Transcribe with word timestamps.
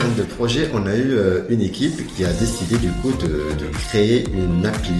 termes 0.00 0.14
de 0.14 0.22
projet, 0.22 0.70
on 0.72 0.86
a 0.86 0.94
eu 0.96 1.12
euh, 1.12 1.42
une 1.48 1.60
équipe 1.60 2.06
qui 2.14 2.24
a 2.24 2.32
décidé 2.32 2.76
du 2.78 2.90
coup 2.90 3.12
de, 3.12 3.26
de 3.58 3.66
créer 3.88 4.24
une 4.32 4.64
appli 4.64 4.94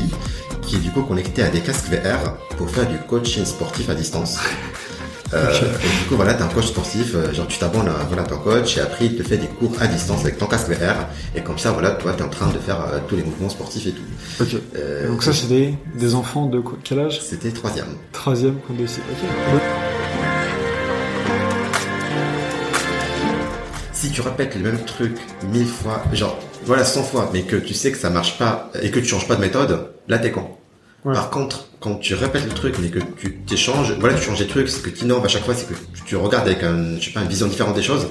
qui 0.62 0.76
est 0.76 0.80
du 0.80 0.90
coup 0.90 1.02
connectée 1.02 1.42
à 1.42 1.48
des 1.48 1.60
casques 1.60 1.86
VR 1.90 2.34
pour 2.56 2.70
faire 2.70 2.86
du 2.88 2.98
coaching 3.08 3.44
sportif 3.44 3.88
à 3.88 3.94
distance. 3.94 4.38
Euh, 5.32 5.48
et 5.52 5.98
du 6.02 6.08
coup, 6.08 6.16
voilà, 6.16 6.34
t'es 6.34 6.42
un 6.42 6.48
coach 6.48 6.66
sportif, 6.66 7.14
euh, 7.14 7.32
genre 7.32 7.46
tu 7.46 7.56
t'abonnes 7.56 7.86
à 7.86 8.04
voilà, 8.08 8.24
ton 8.24 8.38
coach 8.38 8.76
et 8.76 8.80
après 8.80 9.04
il 9.06 9.16
te 9.16 9.22
fait 9.22 9.36
des 9.36 9.46
cours 9.46 9.70
à 9.78 9.86
distance 9.86 10.22
avec 10.22 10.38
ton 10.38 10.46
casque 10.46 10.68
VR 10.70 11.06
et 11.36 11.40
comme 11.40 11.56
ça, 11.56 11.70
voilà, 11.70 11.92
toi 11.92 12.14
t'es 12.14 12.24
en 12.24 12.28
train 12.28 12.48
de 12.48 12.58
faire 12.58 12.80
euh, 12.80 12.98
tous 13.06 13.14
les 13.14 13.22
mouvements 13.22 13.48
sportifs 13.48 13.86
et 13.86 13.92
tout. 13.92 14.02
Ok. 14.40 14.56
Donc 15.06 15.22
ça, 15.22 15.32
c'est 15.32 15.46
des, 15.46 15.74
des 15.94 16.16
enfants 16.16 16.46
de 16.46 16.60
quel 16.82 16.98
âge? 16.98 17.20
C'était 17.22 17.52
troisième. 17.52 17.86
Troisième 18.10 18.56
qu'on 18.66 18.74
décide. 18.74 19.04
Ok. 19.12 19.89
Si 24.00 24.10
tu 24.10 24.22
répètes 24.22 24.54
le 24.54 24.62
même 24.62 24.82
truc 24.86 25.12
mille 25.52 25.66
fois, 25.66 26.02
genre 26.14 26.38
voilà 26.64 26.86
100 26.86 27.02
fois, 27.02 27.28
mais 27.34 27.42
que 27.42 27.56
tu 27.56 27.74
sais 27.74 27.92
que 27.92 27.98
ça 27.98 28.08
marche 28.08 28.38
pas 28.38 28.70
et 28.80 28.90
que 28.90 28.98
tu 28.98 29.04
changes 29.04 29.28
pas 29.28 29.36
de 29.36 29.42
méthode, 29.42 29.90
là 30.08 30.18
t'es 30.18 30.30
con. 30.30 30.46
Ouais. 31.04 31.12
Par 31.12 31.28
contre, 31.28 31.66
quand 31.80 31.96
tu 31.96 32.14
répètes 32.14 32.46
le 32.46 32.54
truc 32.54 32.76
mais 32.80 32.88
que 32.88 33.00
tu 33.18 33.36
t'échanges, 33.40 33.94
voilà 34.00 34.16
tu 34.16 34.22
changes 34.22 34.38
des 34.38 34.46
trucs, 34.46 34.70
c'est 34.70 34.80
que 34.80 34.88
tu 34.88 35.04
innoves 35.04 35.22
à 35.22 35.28
chaque 35.28 35.44
fois, 35.44 35.54
c'est 35.54 35.68
que 35.68 35.74
tu 36.06 36.16
regardes 36.16 36.46
avec 36.46 36.62
un, 36.62 36.98
je 36.98 37.04
sais 37.04 37.10
pas, 37.10 37.20
une 37.20 37.28
vision 37.28 37.46
différente 37.46 37.74
des 37.74 37.82
choses. 37.82 38.06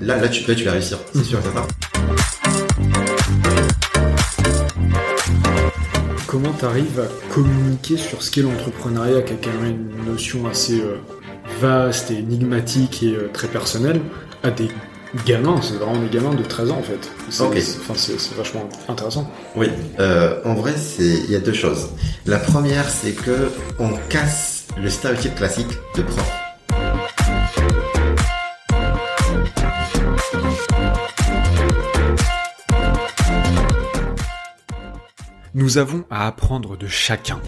Là, 0.00 0.16
là 0.16 0.30
tu, 0.30 0.48
là, 0.48 0.54
tu 0.54 0.64
vas 0.64 0.72
réussir, 0.72 0.96
c'est 1.14 1.24
sûr 1.24 1.38
et 1.38 1.42
certain. 1.42 1.66
Comment 6.26 6.52
t'arrives 6.52 7.00
à 7.00 7.34
communiquer 7.34 7.98
sur 7.98 8.22
ce 8.22 8.30
qu'est 8.30 8.40
l'entrepreneuriat, 8.40 9.20
qui 9.20 9.34
a 9.34 9.36
quand 9.36 9.60
même 9.60 9.90
une 9.98 10.10
notion 10.10 10.46
assez 10.46 10.80
euh, 10.80 10.96
vaste 11.60 12.10
et 12.10 12.14
énigmatique 12.14 13.02
et 13.02 13.14
euh, 13.14 13.28
très 13.30 13.48
personnelle, 13.48 14.00
à 14.42 14.50
des 14.50 14.68
gamins, 15.24 15.60
c'est 15.62 15.74
vraiment 15.74 15.98
des 15.98 16.08
gamins 16.08 16.34
de 16.34 16.42
13 16.42 16.70
ans 16.70 16.78
en 16.78 16.82
fait. 16.82 17.10
C'est 17.30 17.42
Ok. 17.42 17.54
c'est- 17.60 17.78
enfin, 17.80 17.94
c'est- 17.96 18.18
c'est 18.18 18.34
vachement 18.34 18.68
intéressant. 18.88 19.30
Oui, 19.56 19.68
euh, 20.00 20.40
en 20.44 20.54
vrai, 20.54 20.74
c'est 20.76 21.04
il 21.04 21.30
y 21.30 21.36
a 21.36 21.40
deux 21.40 21.52
choses. 21.52 21.88
La 22.26 22.38
première, 22.38 22.88
c'est 22.88 23.12
que 23.12 23.50
on 23.78 23.90
casse 24.08 24.64
le 24.80 24.88
stéréotype 24.90 25.34
classique 25.36 25.78
de 25.96 26.02
prof. 26.02 26.30
Nous 35.54 35.78
avons 35.78 36.04
à 36.10 36.26
apprendre 36.26 36.76
de 36.76 36.86
chacun. 36.88 37.40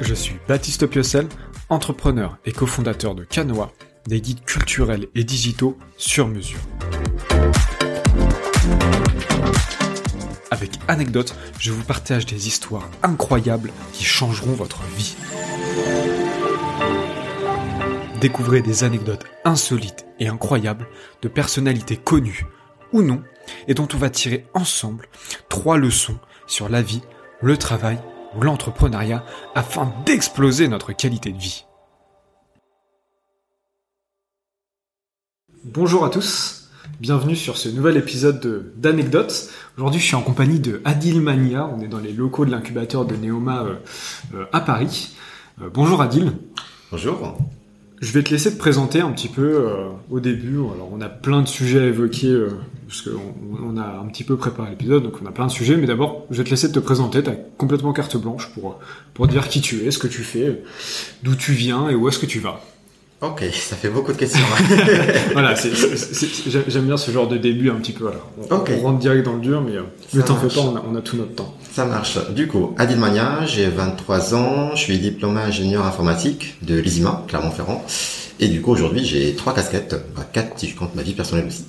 Je 0.00 0.14
suis 0.14 0.36
Baptiste 0.48 0.86
Piocel, 0.86 1.28
entrepreneur 1.68 2.38
et 2.44 2.52
cofondateur 2.52 3.14
de 3.14 3.22
Canoa, 3.24 3.70
des 4.06 4.20
guides 4.20 4.44
culturels 4.44 5.08
et 5.14 5.24
digitaux 5.24 5.76
sur 5.96 6.28
mesure. 6.28 6.60
Avec 10.50 10.72
anecdotes, 10.88 11.34
je 11.58 11.72
vous 11.72 11.84
partage 11.84 12.26
des 12.26 12.48
histoires 12.48 12.88
incroyables 13.02 13.72
qui 13.92 14.04
changeront 14.04 14.52
votre 14.52 14.82
vie. 14.96 15.16
Découvrez 18.20 18.60
des 18.60 18.84
anecdotes 18.84 19.24
insolites 19.44 20.04
et 20.18 20.28
incroyables 20.28 20.86
de 21.22 21.28
personnalités 21.28 21.96
connues 21.96 22.44
ou 22.92 23.02
non 23.02 23.22
et 23.68 23.74
dont 23.74 23.88
on 23.94 23.96
va 23.96 24.10
tirer 24.10 24.46
ensemble 24.52 25.08
trois 25.48 25.78
leçons 25.78 26.18
sur 26.46 26.68
la 26.68 26.82
vie, 26.82 27.02
le 27.40 27.56
travail 27.56 27.98
ou 28.36 28.42
l'entrepreneuriat 28.42 29.24
afin 29.54 29.94
d'exploser 30.04 30.68
notre 30.68 30.92
qualité 30.92 31.32
de 31.32 31.38
vie. 31.38 31.64
Bonjour 35.64 36.04
à 36.04 36.10
tous, 36.10 36.68
bienvenue 37.00 37.36
sur 37.36 37.56
ce 37.58 37.68
nouvel 37.68 37.96
épisode 37.96 38.40
de- 38.40 38.72
d'Anecdotes. 38.76 39.50
Aujourd'hui 39.76 40.00
je 40.00 40.06
suis 40.06 40.14
en 40.16 40.22
compagnie 40.22 40.58
de 40.58 40.80
Adil 40.84 41.20
Mania, 41.20 41.68
on 41.76 41.80
est 41.82 41.88
dans 41.88 41.98
les 41.98 42.12
locaux 42.12 42.44
de 42.44 42.50
l'incubateur 42.50 43.04
de 43.04 43.14
Neoma 43.16 43.64
euh, 43.64 43.74
euh, 44.34 44.44
à 44.52 44.60
Paris. 44.60 45.10
Euh, 45.60 45.68
bonjour 45.72 46.00
Adil. 46.00 46.32
Bonjour. 46.90 47.36
Je 48.00 48.12
vais 48.12 48.22
te 48.22 48.30
laisser 48.30 48.50
te 48.50 48.56
présenter 48.58 49.02
un 49.02 49.10
petit 49.10 49.28
peu 49.28 49.66
au 50.10 50.20
début. 50.20 50.56
Alors, 50.56 50.88
on 50.90 51.02
a 51.02 51.10
plein 51.10 51.42
de 51.42 51.46
sujets 51.46 51.80
à 51.80 51.84
évoquer, 51.84 52.34
parce 52.88 53.02
qu'on 53.02 53.34
on 53.62 53.76
a 53.76 53.98
un 53.98 54.06
petit 54.06 54.24
peu 54.24 54.38
préparé 54.38 54.70
l'épisode, 54.70 55.02
donc 55.02 55.16
on 55.22 55.26
a 55.26 55.30
plein 55.32 55.44
de 55.46 55.50
sujets. 55.50 55.76
Mais 55.76 55.86
d'abord, 55.86 56.24
je 56.30 56.38
vais 56.38 56.44
te 56.44 56.48
laisser 56.48 56.72
te 56.72 56.78
présenter. 56.78 57.22
Tu 57.22 57.28
as 57.28 57.34
complètement 57.58 57.92
carte 57.92 58.16
blanche 58.16 58.48
pour, 58.54 58.78
pour 59.12 59.28
dire 59.28 59.50
qui 59.50 59.60
tu 59.60 59.84
es, 59.84 59.90
ce 59.90 59.98
que 59.98 60.06
tu 60.06 60.22
fais, 60.22 60.62
d'où 61.22 61.34
tu 61.34 61.52
viens 61.52 61.90
et 61.90 61.94
où 61.94 62.08
est-ce 62.08 62.18
que 62.18 62.24
tu 62.24 62.40
vas. 62.40 62.62
Ok, 63.22 63.44
ça 63.52 63.76
fait 63.76 63.90
beaucoup 63.90 64.12
de 64.12 64.16
questions. 64.16 64.40
Voilà, 65.32 65.54
j'aime 66.68 66.84
bien 66.86 66.96
ce 66.96 67.10
genre 67.10 67.28
de 67.28 67.36
début 67.36 67.68
un 67.70 67.74
petit 67.74 67.92
peu. 67.92 68.04
Voilà. 68.04 68.18
On, 68.50 68.54
Ok. 68.56 68.70
on 68.78 68.82
rentre 68.82 68.98
direct 68.98 69.24
dans 69.26 69.34
le 69.34 69.40
dur, 69.40 69.60
mais 69.60 69.72
ne 70.14 70.22
t'en 70.22 70.36
fais 70.36 70.48
pas, 70.48 70.60
on 70.60 70.74
a, 70.76 70.82
on 70.90 70.96
a 70.96 71.02
tout 71.02 71.16
notre 71.16 71.34
temps. 71.34 71.54
Ça 71.72 71.84
marche. 71.84 72.18
Du 72.34 72.48
coup, 72.48 72.74
Adil 72.78 72.96
Mania, 72.98 73.44
j'ai 73.46 73.66
23 73.68 74.34
ans, 74.34 74.70
je 74.74 74.80
suis 74.80 74.98
diplômé 74.98 75.40
ingénieur 75.42 75.84
informatique 75.86 76.56
de 76.62 76.78
l'ISIMA, 76.78 77.24
Clermont-Ferrand. 77.28 77.84
Et 78.40 78.48
du 78.48 78.62
coup, 78.62 78.70
aujourd'hui, 78.72 79.04
j'ai 79.04 79.34
trois 79.34 79.54
casquettes, 79.54 79.94
enfin, 80.16 80.26
quatre 80.32 80.58
si 80.58 80.68
je 80.68 80.76
compte 80.76 80.94
ma 80.94 81.02
vie 81.02 81.12
personnelle 81.12 81.46
aussi. 81.46 81.66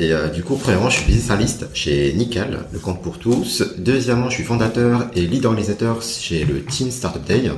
Et 0.00 0.12
euh, 0.12 0.28
du 0.28 0.42
coup, 0.44 0.54
premièrement, 0.56 0.90
je 0.90 0.98
suis 0.98 1.06
business 1.06 1.30
analyst 1.30 1.66
chez 1.74 2.12
Nickel, 2.14 2.60
le 2.72 2.78
compte 2.78 3.02
pour 3.02 3.18
tous. 3.18 3.64
Deuxièmement, 3.78 4.30
je 4.30 4.36
suis 4.36 4.44
fondateur 4.44 5.08
et 5.14 5.22
lead 5.22 5.44
organisateur 5.44 6.00
chez 6.02 6.44
le 6.44 6.62
Team 6.64 6.90
Startup 6.90 7.24
Day. 7.24 7.50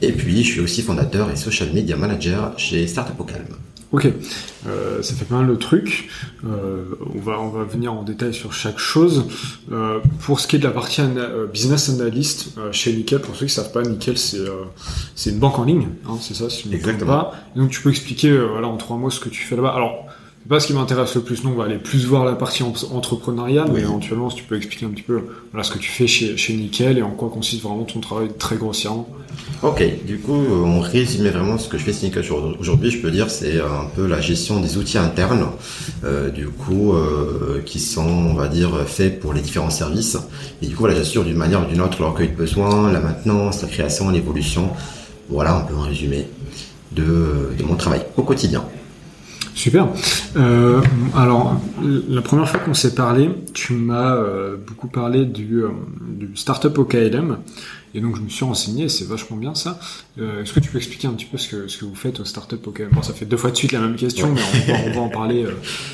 Et 0.00 0.12
puis, 0.12 0.42
je 0.42 0.50
suis 0.52 0.60
aussi 0.60 0.80
fondateur 0.82 1.30
et 1.30 1.36
social 1.36 1.70
media 1.72 1.96
manager 1.96 2.54
chez 2.58 2.86
Startup 2.86 3.18
au 3.20 3.24
Calme. 3.24 3.44
Ok, 3.92 4.08
euh, 4.66 5.02
ça 5.02 5.14
fait 5.14 5.26
pas 5.26 5.34
mal 5.36 5.48
de 5.48 5.54
trucs. 5.54 6.08
Euh, 6.46 6.84
on 7.14 7.18
va 7.20 7.38
on 7.38 7.50
va 7.50 7.64
venir 7.64 7.92
en 7.92 8.02
détail 8.04 8.32
sur 8.32 8.54
chaque 8.54 8.78
chose. 8.78 9.26
Euh, 9.70 9.98
pour 10.20 10.40
ce 10.40 10.46
qui 10.46 10.56
est 10.56 10.58
de 10.60 10.64
la 10.64 10.70
partie 10.70 11.02
ana- 11.02 11.28
business 11.52 11.90
analyst 11.90 12.54
chez 12.70 12.94
Nickel, 12.94 13.20
pour 13.20 13.36
ceux 13.36 13.44
qui 13.44 13.52
savent 13.52 13.70
pas, 13.70 13.82
Nickel 13.82 14.16
c'est 14.16 15.30
une 15.30 15.38
banque 15.38 15.58
en 15.58 15.64
ligne, 15.64 15.88
hein, 16.08 16.16
c'est 16.22 16.32
ça, 16.32 16.48
si 16.48 16.62
je 16.62 16.68
me 16.70 16.74
Exactement. 16.74 17.12
pas. 17.12 17.34
Donc 17.54 17.68
tu 17.68 17.82
peux 17.82 17.90
expliquer 17.90 18.34
voilà 18.34 18.68
en 18.68 18.78
trois 18.78 18.96
mots 18.96 19.10
ce 19.10 19.20
que 19.20 19.28
tu 19.28 19.42
fais 19.42 19.56
là-bas. 19.56 19.74
Alors 19.76 20.06
c'est 20.42 20.48
pas 20.48 20.60
ce 20.60 20.66
qui 20.66 20.72
m'intéresse 20.74 21.14
le 21.14 21.20
plus, 21.22 21.44
non, 21.44 21.50
on 21.52 21.54
va 21.56 21.64
aller 21.64 21.78
plus 21.78 22.04
voir 22.04 22.24
la 22.24 22.34
partie 22.34 22.62
en- 22.62 22.72
entrepreneuriale, 22.92 23.70
mais 23.72 23.80
éventuellement 23.80 24.28
si 24.30 24.36
tu 24.36 24.44
peux 24.44 24.56
expliquer 24.56 24.86
un 24.86 24.90
petit 24.90 25.02
peu 25.02 25.20
voilà 25.52 25.62
ce 25.62 25.70
que 25.70 25.78
tu 25.78 25.88
fais 25.90 26.06
chez 26.06 26.36
chez 26.36 26.52
Nickel 26.54 26.98
et 26.98 27.02
en 27.02 27.10
quoi 27.10 27.28
consiste 27.30 27.62
vraiment 27.62 27.84
ton 27.84 28.00
travail 28.00 28.28
très 28.38 28.56
grossièrement. 28.56 29.08
Ok, 29.62 29.82
du 30.04 30.18
coup, 30.18 30.34
on 30.34 30.80
résumait 30.80 31.30
vraiment 31.30 31.56
ce 31.56 31.68
que 31.68 31.78
je 31.78 31.84
fais 31.84 31.92
chez 31.92 32.06
Nickel 32.06 32.24
aujourd'hui. 32.58 32.90
Je 32.90 32.98
peux 32.98 33.10
dire 33.10 33.30
c'est 33.30 33.60
un 33.60 33.86
peu 33.94 34.06
la 34.06 34.20
gestion 34.20 34.60
des 34.60 34.76
outils 34.76 34.98
internes, 34.98 35.46
euh, 36.04 36.28
du 36.30 36.48
coup, 36.48 36.92
euh, 36.92 37.62
qui 37.64 37.78
sont, 37.80 38.02
on 38.02 38.34
va 38.34 38.48
dire, 38.48 38.70
faits 38.86 39.20
pour 39.20 39.32
les 39.32 39.40
différents 39.40 39.70
services. 39.70 40.18
Et 40.60 40.66
du 40.66 40.74
coup, 40.74 40.80
voilà, 40.80 40.96
j'assure 40.96 41.24
d'une 41.24 41.36
manière 41.36 41.62
ou 41.62 41.66
d'une 41.70 41.80
autre 41.80 41.98
le 42.00 42.06
recueil 42.08 42.28
de 42.30 42.34
besoins, 42.36 42.90
la 42.92 43.00
maintenance, 43.00 43.62
la 43.62 43.68
création, 43.68 44.10
l'évolution. 44.10 44.70
Voilà, 45.30 45.56
un 45.56 45.60
peu 45.60 45.74
un 45.76 45.82
résumé 45.84 46.26
de, 46.90 47.52
de 47.58 47.62
mon 47.64 47.76
travail 47.76 48.02
au 48.16 48.22
quotidien. 48.22 48.64
Super. 49.62 49.86
Euh, 50.36 50.80
alors, 51.16 51.60
la 52.08 52.20
première 52.20 52.48
fois 52.48 52.58
qu'on 52.58 52.74
s'est 52.74 52.96
parlé, 52.96 53.30
tu 53.54 53.74
m'as 53.74 54.16
euh, 54.16 54.56
beaucoup 54.56 54.88
parlé 54.88 55.24
du, 55.24 55.62
euh, 55.62 55.68
du 56.00 56.36
startup 56.36 56.76
au 56.78 56.84
KLM. 56.84 57.38
Et 57.94 58.00
donc, 58.00 58.16
je 58.16 58.22
me 58.22 58.28
suis 58.28 58.44
renseigné, 58.44 58.88
c'est 58.88 59.06
vachement 59.06 59.36
bien 59.36 59.54
ça. 59.54 59.78
Est-ce 60.18 60.52
que 60.52 60.58
tu 60.58 60.68
peux 60.68 60.78
expliquer 60.78 61.06
un 61.06 61.12
petit 61.12 61.26
peu 61.26 61.38
ce 61.38 61.48
que, 61.48 61.68
ce 61.68 61.78
que 61.78 61.84
vous 61.84 61.94
faites 61.94 62.18
au 62.18 62.24
startup 62.24 62.66
au 62.66 62.72
KLM 62.72 62.88
Bon, 62.90 63.02
ça 63.02 63.12
fait 63.12 63.24
deux 63.24 63.36
fois 63.36 63.52
de 63.52 63.56
suite 63.56 63.70
la 63.70 63.78
même 63.78 63.94
question, 63.94 64.32
mais 64.34 64.40
on 64.40 64.72
va, 64.72 64.78
on 64.88 64.94
va 64.94 65.00
en 65.02 65.08
parler 65.10 65.46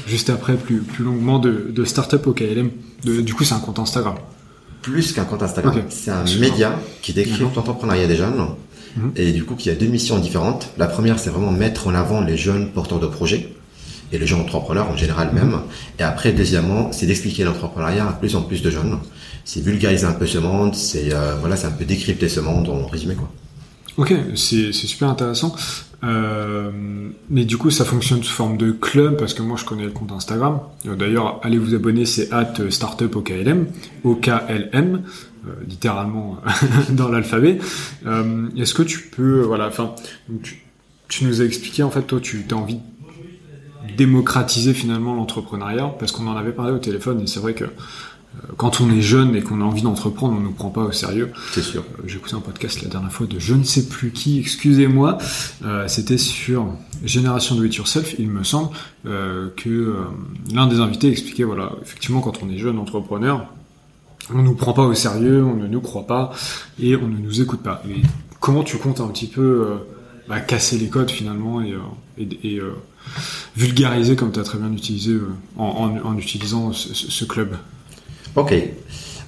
juste 0.07 0.31
après 0.31 0.55
plus, 0.57 0.79
plus 0.79 1.05
longuement 1.05 1.39
de, 1.39 1.67
de 1.69 1.85
startup 1.85 2.27
au 2.27 2.33
KLM. 2.33 2.71
De- 3.05 3.21
du 3.21 3.35
coup, 3.35 3.45
c'est 3.45 3.55
un 3.55 3.61
compte 3.61 3.81
Instagram. 3.81 4.15
Plus 4.81 5.13
qu'un 5.13 5.25
compte 5.25 5.43
Instagram, 5.43 5.75
c'est 5.91 6.11
un 6.11 6.25
Super. 6.25 6.51
média 6.51 6.81
qui 7.03 7.13
décrit 7.13 7.43
l'entrepreneuriat 7.43 8.07
des 8.07 8.17
jeunes. 8.17 8.47
Mhm. 8.97 9.13
Et 9.17 9.33
du 9.33 9.45
coup, 9.45 9.57
qui 9.57 9.69
a 9.69 9.75
deux 9.75 9.87
missions 9.87 10.19
différentes. 10.19 10.71
La 10.79 10.87
première, 10.87 11.19
c'est 11.19 11.29
vraiment 11.29 11.53
mettre 11.53 11.87
en 11.87 11.95
avant 11.95 12.23
les 12.23 12.39
jeunes 12.39 12.71
porteurs 12.71 13.01
de 13.01 13.07
projets 13.07 13.53
et 14.13 14.19
les 14.19 14.27
jeunes 14.27 14.41
entrepreneurs 14.41 14.91
en 14.91 14.97
général 14.97 15.33
même. 15.33 15.61
Et 15.99 16.03
après, 16.03 16.33
deuxièmement, 16.33 16.93
c'est 16.93 17.07
d'expliquer 17.07 17.45
l'entrepreneuriat 17.45 18.09
à 18.09 18.13
plus 18.13 18.37
en 18.37 18.43
plus 18.43 18.63
de 18.63 18.71
jeunes. 18.71 18.99
C'est 19.45 19.61
vulgariser 19.61 20.07
un 20.07 20.13
peu 20.13 20.27
ce 20.27 20.39
monde, 20.39 20.75
c'est 20.75 21.13
euh, 21.13 21.35
voilà, 21.41 21.57
c'est 21.57 21.67
un 21.67 21.73
peu 21.73 21.85
décrypter 21.85 22.29
ce 22.29 22.41
monde 22.41 22.69
en 22.69 22.87
résumé 22.87 23.15
quoi. 23.15 23.31
Ok, 23.97 24.15
c'est 24.37 24.73
super 24.73 25.09
intéressant. 25.09 25.57
Euh, 26.05 26.71
mais 27.29 27.45
du 27.45 27.57
coup, 27.57 27.71
ça 27.71 27.85
fonctionne 27.85 28.23
sous 28.23 28.33
forme 28.33 28.57
de 28.57 28.71
club 28.71 29.17
parce 29.17 29.35
que 29.35 29.43
moi, 29.43 29.57
je 29.57 29.65
connais 29.65 29.85
le 29.85 29.91
compte 29.91 30.13
Instagram. 30.13 30.61
Euh, 30.87 30.95
D'ailleurs, 30.95 31.41
allez 31.43 31.59
vous 31.59 31.75
abonner, 31.75 32.07
c'est 32.07 32.33
at 32.33 32.55
startup 32.71 33.17
au 33.17 33.23
KLM, 33.23 33.67
au 34.05 34.15
KLM, 34.15 35.03
euh, 35.47 35.51
littéralement 35.67 36.39
dans 36.91 37.09
l'alphabet. 37.09 37.59
Euh, 38.07 38.49
Est-ce 38.57 38.75
que 38.75 38.85
tu 38.85 39.01
peux, 39.01 39.41
voilà, 39.41 39.67
enfin, 39.67 39.95
tu, 40.43 40.63
tu 41.09 41.25
nous 41.25 41.43
as 41.43 41.45
expliqué 41.45 41.83
en 41.83 41.91
fait, 41.91 42.03
toi, 42.03 42.21
tu 42.21 42.45
as 42.51 42.55
envie 42.55 42.77
de 42.77 42.81
démocratiser 43.99 44.73
finalement 44.73 45.15
l'entrepreneuriat 45.15 45.95
parce 45.99 46.13
qu'on 46.13 46.27
en 46.27 46.37
avait 46.37 46.53
parlé 46.53 46.73
au 46.73 46.79
téléphone 46.79 47.21
et 47.21 47.27
c'est 47.27 47.41
vrai 47.41 47.55
que 47.55 47.65
quand 48.57 48.81
on 48.81 48.91
est 48.91 49.01
jeune 49.01 49.35
et 49.35 49.43
qu'on 49.43 49.61
a 49.61 49.65
envie 49.65 49.83
d'entreprendre, 49.83 50.35
on 50.37 50.41
ne 50.41 50.45
nous 50.45 50.53
prend 50.53 50.69
pas 50.71 50.83
au 50.83 50.93
sérieux. 50.93 51.33
C'est 51.53 51.63
sûr. 51.63 51.83
Euh, 51.83 52.03
J'ai 52.07 52.19
écouté 52.19 52.35
un 52.37 52.41
podcast 52.41 52.83
la 52.83 52.89
dernière 52.89 53.11
fois 53.11 53.27
de 53.27 53.39
je 53.39 53.55
ne 53.55 53.65
sais 53.65 53.87
plus 53.89 54.11
qui, 54.13 54.39
excusez-moi. 54.39 55.19
Euh, 55.65 55.89
C'était 55.89 56.19
sur 56.19 56.67
Génération 57.05 57.57
Do 57.57 57.65
It 57.65 57.75
Yourself, 57.75 58.15
il 58.19 58.29
me 58.29 58.45
semble, 58.45 58.71
euh, 59.07 59.49
que 59.57 59.69
euh, 59.71 59.95
l'un 60.55 60.67
des 60.69 60.79
invités 60.79 61.11
expliquait, 61.11 61.45
voilà, 61.45 61.73
effectivement, 61.83 62.21
quand 62.21 62.41
on 62.43 62.49
est 62.51 62.59
jeune 62.59 62.79
entrepreneur, 62.79 63.47
on 64.33 64.43
nous 64.43 64.55
prend 64.55 64.73
pas 64.75 64.85
au 64.85 64.95
sérieux, 64.95 65.43
on 65.43 65.57
ne 65.57 65.67
nous 65.67 65.81
croit 65.81 66.07
pas 66.07 66.31
et 66.79 66.95
on 66.97 67.09
ne 67.09 67.17
nous 67.19 67.41
écoute 67.41 67.63
pas. 67.63 67.83
Et 67.89 68.03
comment 68.41 68.63
tu 68.63 68.77
comptes 68.77 69.01
un 69.01 69.09
petit 69.09 69.27
peu 69.27 69.43
euh, 69.67 69.77
bah, 70.29 70.41
casser 70.41 70.77
les 70.79 70.89
codes 70.89 71.11
finalement 71.11 71.61
et, 71.63 71.73
euh, 71.73 71.79
et, 72.19 72.29
et, 72.45 72.59
euh, 72.61 72.75
vulgariser 73.57 74.17
comme 74.17 74.33
tu 74.33 74.41
as 74.41 74.45
très 74.45 74.59
bien 74.59 74.73
utilisé 74.73 75.13
euh, 75.13 75.29
en, 75.57 75.65
en- 76.05 76.09
en 76.11 76.17
utilisant 76.19 76.73
ce, 76.73 77.25
club 77.25 77.57
Ok. 78.37 78.55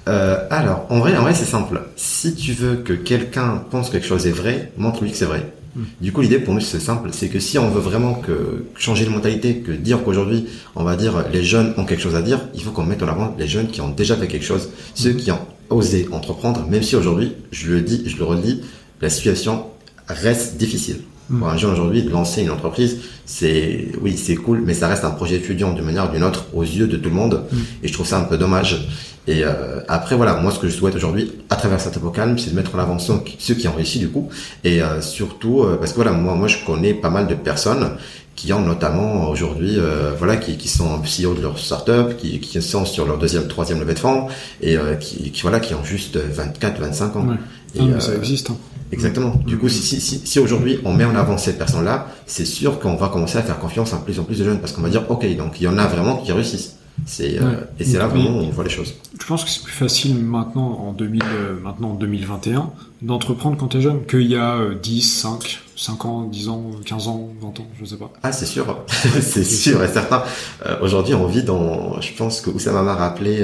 Euh, 0.07 0.37
alors, 0.49 0.85
en 0.89 0.99
vrai, 0.99 1.15
en 1.17 1.21
vrai, 1.21 1.33
c'est 1.35 1.45
simple. 1.45 1.81
Si 1.95 2.33
tu 2.33 2.53
veux 2.53 2.75
que 2.77 2.93
quelqu'un 2.93 3.63
pense 3.69 3.87
que 3.87 3.93
quelque 3.93 4.07
chose 4.07 4.25
est 4.25 4.31
vrai, 4.31 4.71
montre-lui 4.77 5.11
que 5.11 5.17
c'est 5.17 5.25
vrai. 5.25 5.53
Mm. 5.75 5.81
Du 6.01 6.11
coup, 6.11 6.21
l'idée 6.21 6.39
pour 6.39 6.53
nous, 6.53 6.59
c'est 6.59 6.79
simple. 6.79 7.09
C'est 7.11 7.29
que 7.29 7.39
si 7.39 7.59
on 7.59 7.69
veut 7.69 7.81
vraiment 7.81 8.15
que 8.15 8.65
changer 8.77 9.05
de 9.05 9.09
mentalité, 9.11 9.57
que 9.57 9.71
dire 9.71 10.03
qu'aujourd'hui, 10.03 10.47
on 10.75 10.83
va 10.83 10.95
dire 10.95 11.25
les 11.31 11.43
jeunes 11.43 11.73
ont 11.77 11.85
quelque 11.85 12.01
chose 12.01 12.15
à 12.15 12.21
dire, 12.21 12.39
il 12.55 12.61
faut 12.63 12.71
qu'on 12.71 12.83
mette 12.83 13.03
en 13.03 13.07
avant 13.07 13.35
les 13.37 13.47
jeunes 13.47 13.67
qui 13.67 13.81
ont 13.81 13.89
déjà 13.89 14.15
fait 14.15 14.27
quelque 14.27 14.45
chose, 14.45 14.69
ceux 14.95 15.11
qui 15.13 15.31
ont 15.31 15.39
osé 15.69 16.07
entreprendre, 16.11 16.65
même 16.67 16.83
si 16.83 16.95
aujourd'hui, 16.95 17.33
je 17.51 17.71
le 17.71 17.81
dis, 17.81 18.03
je 18.05 18.17
le 18.17 18.23
redis, 18.25 18.61
la 19.01 19.09
situation 19.09 19.65
reste 20.07 20.57
difficile. 20.57 21.01
Pour 21.39 21.49
un 21.49 21.57
jeune 21.57 21.71
aujourd'hui, 21.71 22.03
de 22.03 22.09
lancer 22.09 22.41
une 22.41 22.51
entreprise, 22.51 22.97
c'est, 23.25 23.87
oui, 24.01 24.17
c'est 24.17 24.35
cool, 24.35 24.61
mais 24.65 24.73
ça 24.73 24.87
reste 24.87 25.05
un 25.05 25.11
projet 25.11 25.35
étudiant 25.35 25.71
d'une 25.73 25.85
manière 25.85 26.09
ou 26.09 26.11
d'une 26.13 26.23
autre 26.23 26.45
aux 26.53 26.63
yeux 26.63 26.87
de 26.87 26.97
tout 26.97 27.09
le 27.09 27.15
monde. 27.15 27.43
Mm. 27.51 27.57
Et 27.83 27.87
je 27.87 27.93
trouve 27.93 28.05
ça 28.07 28.19
un 28.19 28.23
peu 28.23 28.37
dommage. 28.37 28.87
Et 29.27 29.43
euh, 29.43 29.79
après, 29.87 30.15
voilà, 30.15 30.35
moi, 30.37 30.51
ce 30.51 30.59
que 30.59 30.67
je 30.67 30.73
souhaite 30.73 30.95
aujourd'hui, 30.95 31.31
à 31.49 31.55
travers 31.55 31.79
cet 31.79 31.99
Calme, 32.13 32.37
c'est 32.37 32.49
de 32.51 32.55
mettre 32.55 32.75
en 32.75 32.79
avant 32.79 32.97
ceux 32.99 33.19
qui, 33.53 33.67
ont 33.67 33.73
réussi, 33.73 33.99
du 33.99 34.09
coup. 34.09 34.29
Et 34.63 34.81
euh, 34.81 34.99
surtout, 35.01 35.61
euh, 35.61 35.77
parce 35.77 35.91
que 35.91 35.97
voilà, 35.97 36.11
moi, 36.11 36.35
moi, 36.35 36.47
je 36.47 36.57
connais 36.65 36.93
pas 36.93 37.09
mal 37.11 37.27
de 37.27 37.35
personnes 37.35 37.91
qui 38.35 38.51
ont 38.53 38.61
notamment 38.61 39.29
aujourd'hui, 39.29 39.75
euh, 39.77 40.13
voilà, 40.17 40.37
qui, 40.37 40.57
qui 40.57 40.67
sont 40.67 40.99
CEO 41.01 41.35
de 41.35 41.41
leur 41.41 41.59
startup, 41.59 42.17
qui, 42.17 42.39
qui 42.39 42.61
sont 42.61 42.85
sur 42.85 43.05
leur 43.05 43.19
deuxième, 43.19 43.47
troisième 43.47 43.79
levée 43.79 43.93
de 43.93 43.99
fonds, 43.99 44.27
et 44.61 44.77
euh, 44.77 44.95
qui, 44.95 45.31
qui, 45.31 45.41
voilà, 45.43 45.59
qui 45.59 45.75
ont 45.75 45.83
juste 45.83 46.17
24, 46.17 46.79
25 46.79 47.15
ans. 47.17 47.27
Ouais. 47.27 47.35
Et, 47.75 47.79
Non, 47.79 47.85
mais 47.87 47.93
euh, 47.95 47.99
ça 47.99 48.15
existe. 48.15 48.49
hein. 48.49 48.57
Exactement. 48.91 49.35
Du 49.45 49.57
coup, 49.57 49.69
si, 49.69 49.81
si, 49.81 50.01
si, 50.01 50.21
si 50.25 50.39
aujourd'hui 50.39 50.79
on 50.83 50.93
met 50.93 51.05
en 51.05 51.15
avant 51.15 51.37
cette 51.37 51.57
personne-là, 51.57 52.07
c'est 52.25 52.45
sûr 52.45 52.79
qu'on 52.79 52.95
va 52.95 53.07
commencer 53.09 53.37
à 53.37 53.43
faire 53.43 53.59
confiance 53.59 53.93
à 53.93 53.97
plus 53.97 54.19
en 54.19 54.23
plus 54.23 54.39
de 54.39 54.43
jeunes 54.43 54.59
parce 54.59 54.73
qu'on 54.73 54.81
va 54.81 54.89
dire, 54.89 55.09
ok, 55.09 55.25
donc 55.37 55.59
il 55.59 55.63
y 55.63 55.67
en 55.67 55.77
a 55.77 55.87
vraiment 55.87 56.17
qui 56.17 56.31
réussissent. 56.31 56.77
C'est 57.05 57.41
euh, 57.41 57.61
et 57.79 57.85
c'est 57.85 57.97
là 57.97 58.07
vraiment 58.07 58.29
où 58.29 58.43
on 58.43 58.49
voit 58.49 58.63
les 58.63 58.69
choses. 58.69 58.93
Je 59.19 59.25
pense 59.25 59.43
que 59.43 59.49
c'est 59.49 59.63
plus 59.63 59.73
facile 59.73 60.15
maintenant 60.23 60.77
en 60.79 60.91
2000, 60.91 61.23
euh, 61.23 61.59
maintenant 61.59 61.91
en 61.91 61.93
2021 61.95 62.69
d'entreprendre 63.01 63.57
quand 63.57 63.69
t'es 63.69 63.81
jeune 63.81 64.05
qu'il 64.05 64.27
y 64.27 64.35
a 64.35 64.55
euh, 64.55 64.75
10, 64.75 65.01
5, 65.01 65.61
5 65.75 66.05
ans, 66.05 66.23
10 66.23 66.49
ans, 66.49 66.71
15 66.85 67.07
ans, 67.07 67.29
20 67.41 67.47
ans, 67.47 67.67
je 67.79 67.85
sais 67.85 67.95
pas. 67.95 68.11
Ah, 68.21 68.31
c'est 68.31 68.45
sûr, 68.45 68.83
c'est 68.87 69.43
sûr 69.43 69.83
et 69.83 69.87
certain. 69.87 70.23
Euh, 70.65 70.77
aujourd'hui, 70.81 71.15
on 71.15 71.25
vit 71.25 71.43
dans, 71.43 71.99
je 72.01 72.13
pense 72.13 72.41
que 72.41 72.51
Oussama 72.51 72.83
m'a 72.83 72.95
rappelé 72.95 73.43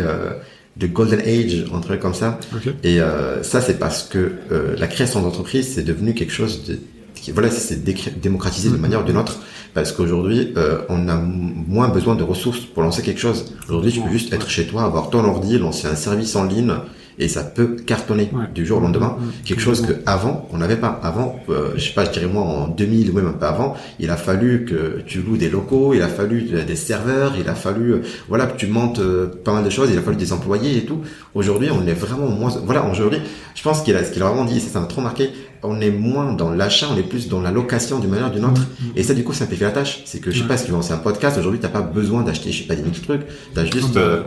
the 0.80 0.86
golden 0.92 1.20
age, 1.22 1.66
un 1.74 1.80
truc 1.80 2.00
comme 2.00 2.14
ça. 2.14 2.40
Ok. 2.56 2.74
Et 2.84 3.02
euh, 3.02 3.42
ça, 3.44 3.62
c'est 3.62 3.80
parce 3.80 4.04
que 4.04 4.34
euh, 4.52 4.76
la 4.78 4.88
création 4.88 5.22
d'entreprise, 5.22 5.74
c'est 5.74 5.84
devenu 5.84 6.14
quelque 6.14 6.34
chose 6.34 6.64
de 6.66 6.80
qui- 7.16 7.32
voilà, 7.32 7.50
c'est 7.50 7.84
démocratisé 8.22 8.70
de 8.70 8.78
manière 8.78 9.02
ou 9.02 9.04
d'une 9.04 9.18
autre, 9.18 9.40
parce 9.74 9.92
qu'aujourd'hui, 9.92 10.54
euh, 10.56 10.80
on 10.90 11.08
a 11.10 11.16
moins 11.16 11.88
besoin 11.90 12.16
de 12.16 12.24
ressources 12.24 12.60
pour 12.60 12.84
lancer 12.84 13.02
quelque 13.02 13.20
chose. 13.20 13.54
Aujourd'hui, 13.68 13.92
tu 13.92 14.02
peux 14.02 14.12
juste 14.12 14.32
être 14.34 14.50
chez 14.50 14.66
toi, 14.68 14.84
avoir 14.84 15.10
ton 15.10 15.24
ordi, 15.26 15.58
lancer 15.58 15.88
un 15.88 15.96
service 15.96 16.36
en 16.36 16.44
ligne, 16.46 16.74
et 17.20 17.28
ça 17.28 17.44
peut 17.44 17.76
cartonner 17.86 18.30
Ouais. 18.34 18.46
du 18.54 18.66
jour 18.66 18.78
au 18.80 18.82
lendemain. 18.82 19.18
Ouais, 19.20 19.28
Quelque 19.46 19.62
chose 19.62 19.82
que 19.82 19.94
avant 20.06 20.48
on 20.54 20.58
n'avait 20.58 20.76
pas. 20.78 21.00
Avant, 21.04 21.40
euh, 21.50 21.72
je 21.76 21.82
sais 21.88 21.94
pas, 21.94 22.06
je 22.06 22.12
dirais 22.12 22.28
moi 22.28 22.44
en 22.44 22.68
2000 22.68 23.10
ou 23.12 23.14
même 23.14 23.28
un 23.28 23.32
peu 23.34 23.46
avant, 23.46 23.76
il 24.00 24.10
a 24.10 24.18
fallu 24.18 24.66
que 24.66 25.02
tu 25.06 25.22
loues 25.22 25.38
des 25.38 25.50
locaux, 25.50 25.94
il 25.94 26.02
a 26.02 26.08
fallu 26.08 26.44
des 26.44 26.76
serveurs, 26.76 27.34
il 27.40 27.48
a 27.50 27.56
fallu, 27.56 27.94
euh, 27.94 28.02
voilà, 28.30 28.46
que 28.48 28.58
tu 28.58 28.68
montes 28.68 29.00
euh, 29.00 29.28
pas 29.44 29.54
mal 29.54 29.64
de 29.64 29.70
choses, 29.70 29.90
il 29.92 29.98
a 29.98 30.02
fallu 30.02 30.18
des 30.18 30.32
employés 30.34 30.78
et 30.78 30.86
tout. 30.86 31.02
Aujourd'hui, 31.34 31.70
on 31.72 31.86
est 31.88 31.94
vraiment 31.94 32.28
moins. 32.28 32.52
Voilà, 32.66 32.86
aujourd'hui, 32.90 33.20
je 33.56 33.64
pense 33.64 33.82
qu'il 33.82 33.96
a, 33.96 34.04
ce 34.04 34.12
qu'il 34.12 34.22
a 34.24 34.28
vraiment 34.28 34.46
dit, 34.46 34.60
ça 34.60 34.70
ça 34.70 34.80
m'a 34.80 34.86
trop 34.88 35.02
marqué. 35.02 35.30
On 35.64 35.82
est 35.82 35.92
moins 35.92 36.34
dans 36.34 36.52
l'achat, 36.52 36.88
on 36.94 36.98
est 36.98 37.04
plus 37.04 37.28
dans 37.28 37.42
la 37.42 37.52
location 37.52 38.00
d'une 38.00 38.10
manière 38.12 38.28
ou 38.30 38.34
d'une 38.34 38.46
autre. 38.46 38.62
Et 38.96 39.04
ça, 39.04 39.14
du 39.14 39.24
coup, 39.24 39.34
ça 39.34 39.40
simplifie 39.40 39.64
la 39.64 39.72
tâche. 39.72 40.02
C'est 40.06 40.20
que 40.20 40.32
je 40.32 40.38
sais 40.38 40.42
Ouais. 40.44 40.48
pas 40.48 40.58
si 40.58 40.66
tu 40.66 40.72
veux 40.72 40.78
lancer 40.78 40.94
un 40.94 40.98
podcast 40.98 41.38
aujourd'hui, 41.38 41.60
t'as 41.60 41.70
pas 41.70 41.82
besoin 41.82 42.24
d'acheter, 42.24 42.52
je 42.52 42.60
sais 42.62 42.68
pas, 42.68 42.76
des 42.76 42.84
mille 42.84 42.92
trucs. 43.00 43.22
T'as 43.54 43.66
juste. 43.66 43.90
Ah 43.92 43.96
bah, 43.96 44.00
euh, 44.02 44.24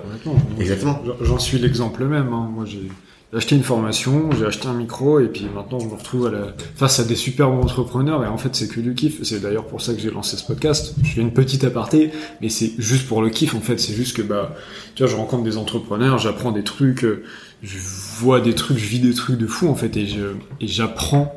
exactement. 0.58 1.00
J'en- 1.06 1.24
J'en 1.24 1.38
suis 1.38 1.58
l'exemple 1.58 2.04
même. 2.04 2.32
hein. 2.32 2.50
Moi, 2.54 2.64
j'ai 2.66 2.88
acheté 3.32 3.54
une 3.54 3.62
formation, 3.62 4.30
j'ai 4.36 4.44
acheté 4.44 4.66
un 4.66 4.72
micro, 4.74 5.20
et 5.20 5.28
puis 5.28 5.46
maintenant, 5.54 5.78
je 5.78 5.86
me 5.86 5.92
retrouve 5.94 6.26
à 6.26 6.30
la... 6.32 6.46
face 6.74 6.98
à 6.98 7.04
des 7.04 7.14
superbes 7.14 7.54
entrepreneurs, 7.62 8.24
et 8.24 8.26
en 8.26 8.36
fait, 8.38 8.56
c'est 8.56 8.66
que 8.66 8.80
du 8.80 8.92
kiff. 8.94 9.22
C'est 9.22 9.40
d'ailleurs 9.40 9.66
pour 9.66 9.80
ça 9.80 9.94
que 9.94 10.00
j'ai 10.00 10.10
lancé 10.10 10.36
ce 10.36 10.44
podcast. 10.44 10.94
Je 11.04 11.10
fais 11.12 11.20
une 11.20 11.32
petite 11.32 11.62
aparté, 11.62 12.10
mais 12.40 12.48
c'est 12.48 12.72
juste 12.78 13.06
pour 13.06 13.22
le 13.22 13.30
kiff, 13.30 13.54
en 13.54 13.60
fait. 13.60 13.78
C'est 13.78 13.94
juste 13.94 14.16
que, 14.16 14.22
bah, 14.22 14.56
tu 14.96 15.04
vois, 15.04 15.12
je 15.12 15.16
rencontre 15.16 15.44
des 15.44 15.56
entrepreneurs, 15.58 16.18
j'apprends 16.18 16.50
des 16.50 16.64
trucs, 16.64 17.04
euh, 17.04 17.22
je 17.62 17.78
vois 18.18 18.40
des 18.40 18.54
trucs, 18.54 18.78
je 18.78 18.86
vis 18.86 19.00
des 19.00 19.14
trucs 19.14 19.38
de 19.38 19.46
fou, 19.46 19.68
en 19.68 19.74
fait, 19.74 19.96
et 19.96 20.06
je 20.06 20.26
et 20.60 20.66
j'apprends 20.66 21.34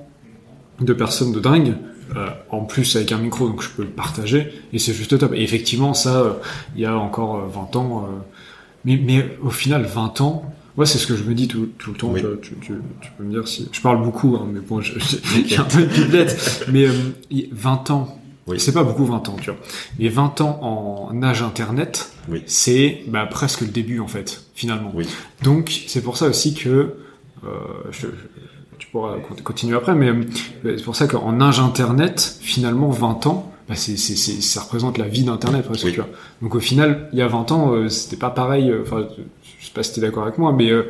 de 0.79 0.93
personnes 0.93 1.31
de 1.33 1.39
dingue. 1.39 1.75
euh, 2.15 2.27
en 2.49 2.65
plus 2.65 2.95
avec 2.97 3.11
un 3.11 3.17
micro 3.17 3.47
donc 3.47 3.61
je 3.63 3.69
peux 3.69 3.83
le 3.83 3.89
partager 3.89 4.51
et 4.73 4.77
c'est 4.79 4.93
juste 4.93 5.17
top 5.17 5.33
et 5.33 5.41
effectivement 5.41 5.93
ça 5.93 6.19
euh, 6.19 6.33
il 6.75 6.81
y 6.81 6.85
a 6.85 6.95
encore 6.97 7.37
euh, 7.37 7.47
20 7.47 7.75
ans 7.77 8.05
euh, 8.07 8.19
mais, 8.85 8.97
mais 8.97 9.37
au 9.41 9.49
final 9.49 9.83
20 9.85 10.19
ans 10.21 10.43
ouais 10.75 10.85
c'est 10.85 10.97
ce 10.99 11.07
que 11.07 11.15
je 11.15 11.23
me 11.23 11.33
dis 11.33 11.47
tout, 11.47 11.69
tout 11.79 11.91
le 11.91 11.97
temps 11.97 12.09
Oui. 12.11 12.21
tu, 12.41 12.55
tu, 12.61 12.73
tu 13.01 13.09
peux 13.17 13.23
me 13.23 13.31
dire 13.31 13.47
si 13.47 13.69
je 13.71 13.79
parle 13.81 14.03
beaucoup 14.03 14.35
hein, 14.35 14.45
mais 14.51 14.59
bon 14.59 14.81
j'ai 14.81 15.57
un 15.57 15.63
peu 15.63 15.83
de 15.83 15.87
biblette 15.87 16.67
mais 16.71 16.85
euh, 16.87 16.91
y- 17.31 17.47
20 17.51 17.89
ans 17.91 18.19
Oui. 18.45 18.59
c'est 18.59 18.73
pas 18.73 18.83
beaucoup 18.83 19.05
20 19.05 19.29
ans 19.29 19.35
tu 19.39 19.49
vois 19.51 19.59
mais 19.99 20.09
20 20.09 20.41
ans 20.41 20.59
en 20.61 21.23
âge 21.23 21.41
internet 21.41 22.11
Oui. 22.29 22.43
c'est 22.45 23.03
bah, 23.07 23.25
presque 23.25 23.61
le 23.61 23.67
début 23.67 23.99
en 24.01 24.07
fait 24.07 24.43
finalement 24.53 24.91
Oui. 24.93 25.07
donc 25.43 25.83
c'est 25.87 26.01
pour 26.01 26.17
ça 26.17 26.27
aussi 26.27 26.53
que 26.53 26.69
euh, 27.45 27.47
je- 27.91 28.07
je- 28.07 28.07
tu 28.79 28.87
pourras 28.89 29.17
con- 29.19 29.35
continuer 29.43 29.77
après, 29.77 29.95
mais 29.95 30.09
euh, 30.09 30.23
c'est 30.77 30.83
pour 30.83 30.95
ça 30.95 31.07
qu'en 31.07 31.39
âge 31.39 31.59
internet, 31.59 32.37
finalement 32.41 32.89
20 32.89 33.27
ans, 33.27 33.51
bah, 33.69 33.75
c'est, 33.75 33.95
c'est, 33.97 34.15
c'est- 34.17 34.41
ça 34.41 34.61
représente 34.61 34.97
la 34.97 35.07
vie 35.07 35.23
d'internet 35.23 35.63
presque. 35.65 35.89
Tu 35.89 35.95
vois. 35.95 36.09
Donc 36.41 36.55
au 36.55 36.59
final, 36.59 37.07
il 37.13 37.19
y 37.19 37.21
a 37.21 37.27
20 37.27 37.51
ans, 37.53 37.71
euh, 37.73 37.87
c'était 37.87 38.17
pas 38.17 38.29
pareil. 38.29 38.69
euh, 38.69 38.81
Enfin, 38.81 39.05
je 39.59 39.65
sais 39.65 39.71
pas 39.73 39.83
si 39.83 39.93
t'es 39.93 40.01
d'accord 40.01 40.23
avec 40.23 40.37
moi, 40.37 40.51
mais 40.51 40.69
euh, 40.69 40.89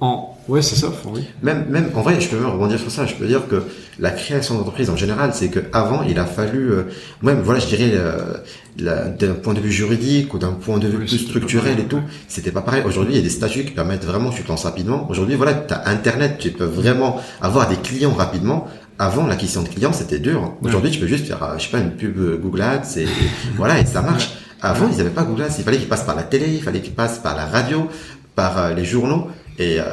en 0.00 0.34
ouais, 0.48 0.62
c'est 0.62 0.76
ça. 0.76 0.90
oui. 1.12 1.24
Même, 1.42 1.66
même, 1.68 1.90
en 1.94 2.02
vrai, 2.02 2.20
je 2.20 2.28
peux 2.28 2.36
même 2.36 2.50
rebondir 2.50 2.78
sur 2.78 2.90
ça. 2.90 3.06
Je 3.06 3.14
peux 3.14 3.26
dire 3.26 3.46
que 3.48 3.62
la 3.98 4.10
création 4.10 4.54
d'entreprise 4.56 4.88
en 4.90 4.96
général, 4.96 5.32
c'est 5.34 5.48
que 5.48 5.60
avant, 5.72 6.02
il 6.02 6.18
a 6.18 6.24
fallu, 6.24 6.72
euh, 6.72 6.84
même, 7.22 7.42
voilà, 7.42 7.60
je 7.60 7.66
dirais, 7.66 7.92
euh, 7.94 8.34
d'un 8.78 9.34
point 9.34 9.54
de 9.54 9.60
vue 9.60 9.72
juridique 9.72 10.32
ou 10.32 10.38
d'un 10.38 10.52
point 10.52 10.78
de 10.78 10.88
vue 10.88 10.98
Oui, 10.98 11.06
plus 11.06 11.18
structurel 11.18 11.78
et 11.78 11.84
tout, 11.84 12.00
c'était 12.28 12.50
pas 12.50 12.62
pareil. 12.62 12.82
Aujourd'hui, 12.86 13.14
il 13.14 13.16
y 13.16 13.20
a 13.20 13.22
des 13.22 13.28
statuts 13.28 13.64
qui 13.64 13.72
permettent 13.72 14.04
vraiment, 14.04 14.30
tu 14.30 14.42
te 14.42 14.48
lances 14.48 14.64
rapidement. 14.64 15.06
Aujourd'hui, 15.10 15.36
voilà, 15.36 15.54
t'as 15.54 15.82
Internet, 15.86 16.38
tu 16.38 16.50
peux 16.50 16.64
vraiment 16.64 17.20
avoir 17.42 17.68
des 17.68 17.76
clients 17.76 18.14
rapidement. 18.14 18.68
Avant, 18.98 19.26
l'acquisition 19.26 19.62
de 19.62 19.68
clients, 19.68 19.94
c'était 19.94 20.18
dur. 20.18 20.52
Aujourd'hui, 20.62 20.90
tu 20.90 21.00
peux 21.00 21.06
juste 21.06 21.26
faire, 21.26 21.42
euh, 21.42 21.58
je 21.58 21.64
sais 21.64 21.70
pas, 21.70 21.78
une 21.78 21.92
pub 21.92 22.18
euh, 22.18 22.36
Google 22.36 22.60
Ads 22.60 22.98
et, 22.98 23.06
voilà, 23.56 23.80
et 23.80 23.86
ça 23.86 24.02
marche. 24.02 24.30
Avant, 24.60 24.88
ils 24.92 24.98
n'avaient 24.98 25.08
pas 25.08 25.22
Google 25.22 25.44
Ads. 25.44 25.54
Il 25.58 25.64
fallait 25.64 25.78
qu'ils 25.78 25.88
passent 25.88 26.04
par 26.04 26.16
la 26.16 26.22
télé, 26.22 26.46
il 26.48 26.62
fallait 26.62 26.82
qu'ils 26.82 26.92
passent 26.92 27.18
par 27.18 27.34
la 27.34 27.46
radio, 27.46 27.88
par 28.34 28.58
euh, 28.58 28.74
les 28.74 28.84
journaux. 28.84 29.28
Et 29.60 29.78
euh, 29.78 29.84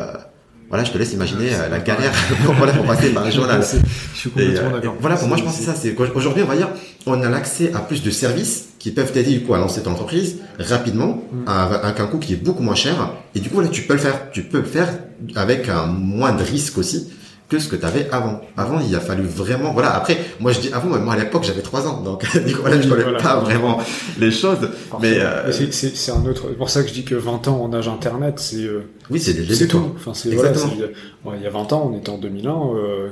voilà, 0.69 0.83
je 0.83 0.91
te 0.91 0.97
laisse 0.97 1.13
imaginer 1.13 1.53
euh, 1.53 1.69
la 1.69 1.79
galère 1.79 2.11
pour, 2.45 2.53
voilà, 2.55 2.73
pour 2.73 2.85
passer 2.85 3.09
par 3.09 3.29
journaux. 3.29 3.53
C'est- 3.61 3.79
Je 4.13 4.19
suis 4.19 4.29
complètement 4.29 4.69
euh, 4.69 4.73
d'accord. 4.73 4.95
voilà, 4.99 5.15
pour 5.17 5.27
moi, 5.27 5.37
je 5.37 5.43
pense 5.43 5.53
que 5.57 5.59
c'est 5.59 5.65
ça. 5.65 5.75
C'est 5.75 5.93
qu'aujourd'hui, 5.93 6.41
on 6.43 6.47
va 6.47 6.55
dire, 6.55 6.69
on 7.05 7.21
a 7.21 7.29
l'accès 7.29 7.71
à 7.73 7.79
plus 7.79 8.01
de 8.01 8.09
services 8.09 8.69
qui 8.79 8.91
peuvent 8.91 9.11
t'aider 9.11 9.31
du 9.31 9.41
coup 9.43 9.53
à 9.53 9.57
lancer 9.59 9.81
ton 9.81 9.91
entreprise 9.91 10.37
rapidement, 10.59 11.21
Mm. 11.31 11.49
avec 11.83 11.99
un 11.99 12.07
coût 12.07 12.17
qui 12.19 12.33
est 12.33 12.37
beaucoup 12.43 12.63
moins 12.63 12.75
cher. 12.75 12.95
Et 13.35 13.39
du 13.39 13.49
coup, 13.49 13.59
là, 13.61 13.67
tu 13.67 13.81
peux 13.83 13.93
le 13.93 13.99
faire. 13.99 14.31
Tu 14.31 14.43
peux 14.43 14.59
le 14.59 14.63
faire 14.65 14.89
avec 15.35 15.67
un 15.69 15.85
moins 15.85 16.31
de 16.31 16.43
risque 16.43 16.77
aussi 16.77 17.09
que 17.49 17.59
ce 17.59 17.69
que 17.69 17.75
tu 17.77 17.85
avais 17.85 18.09
avant. 18.11 18.41
Avant, 18.57 18.79
il 18.79 18.93
a 18.95 18.99
fallu 18.99 19.23
vraiment, 19.23 19.71
voilà. 19.71 19.95
Après, 19.95 20.17
moi, 20.39 20.51
je 20.51 20.59
dis 20.59 20.69
avant, 20.73 20.89
mais 20.89 20.99
moi, 20.99 21.13
à 21.13 21.17
l'époque, 21.17 21.43
j'avais 21.45 21.61
trois 21.61 21.87
ans. 21.87 22.01
Donc, 22.01 22.25
du 22.45 22.53
coup, 22.53 22.61
voilà, 22.61 22.81
je 22.81 22.89
connais 22.89 23.03
Voilà. 23.03 23.19
pas 23.19 23.39
vraiment 23.39 23.79
les 24.19 24.31
choses. 24.31 24.69
Mais, 25.01 25.19
euh, 25.19 25.51
c'est, 25.51 26.11
un 26.11 26.25
autre. 26.25 26.45
C'est 26.49 26.57
pour 26.57 26.69
ça 26.69 26.83
que 26.83 26.89
je 26.89 26.93
dis 26.93 27.03
que 27.05 27.15
20 27.15 27.47
ans 27.47 27.61
en 27.63 27.73
âge 27.73 27.87
internet, 27.87 28.39
c'est 28.39 28.63
euh, 28.65 28.89
oui, 29.09 29.19
c'est 29.19 29.33
des 29.33 29.55
c'est 29.55 29.67
tout. 29.67 29.93
Enfin, 29.95 30.13
c'est 30.13 30.29
voilà, 30.35 30.51
ouais, 30.51 31.35
il 31.37 31.43
y 31.43 31.47
a 31.47 31.49
20 31.49 31.71
ans, 31.73 31.89
on 31.93 31.97
était 31.97 32.09
en 32.09 32.17
2001. 32.17 32.51
Euh, 32.75 33.09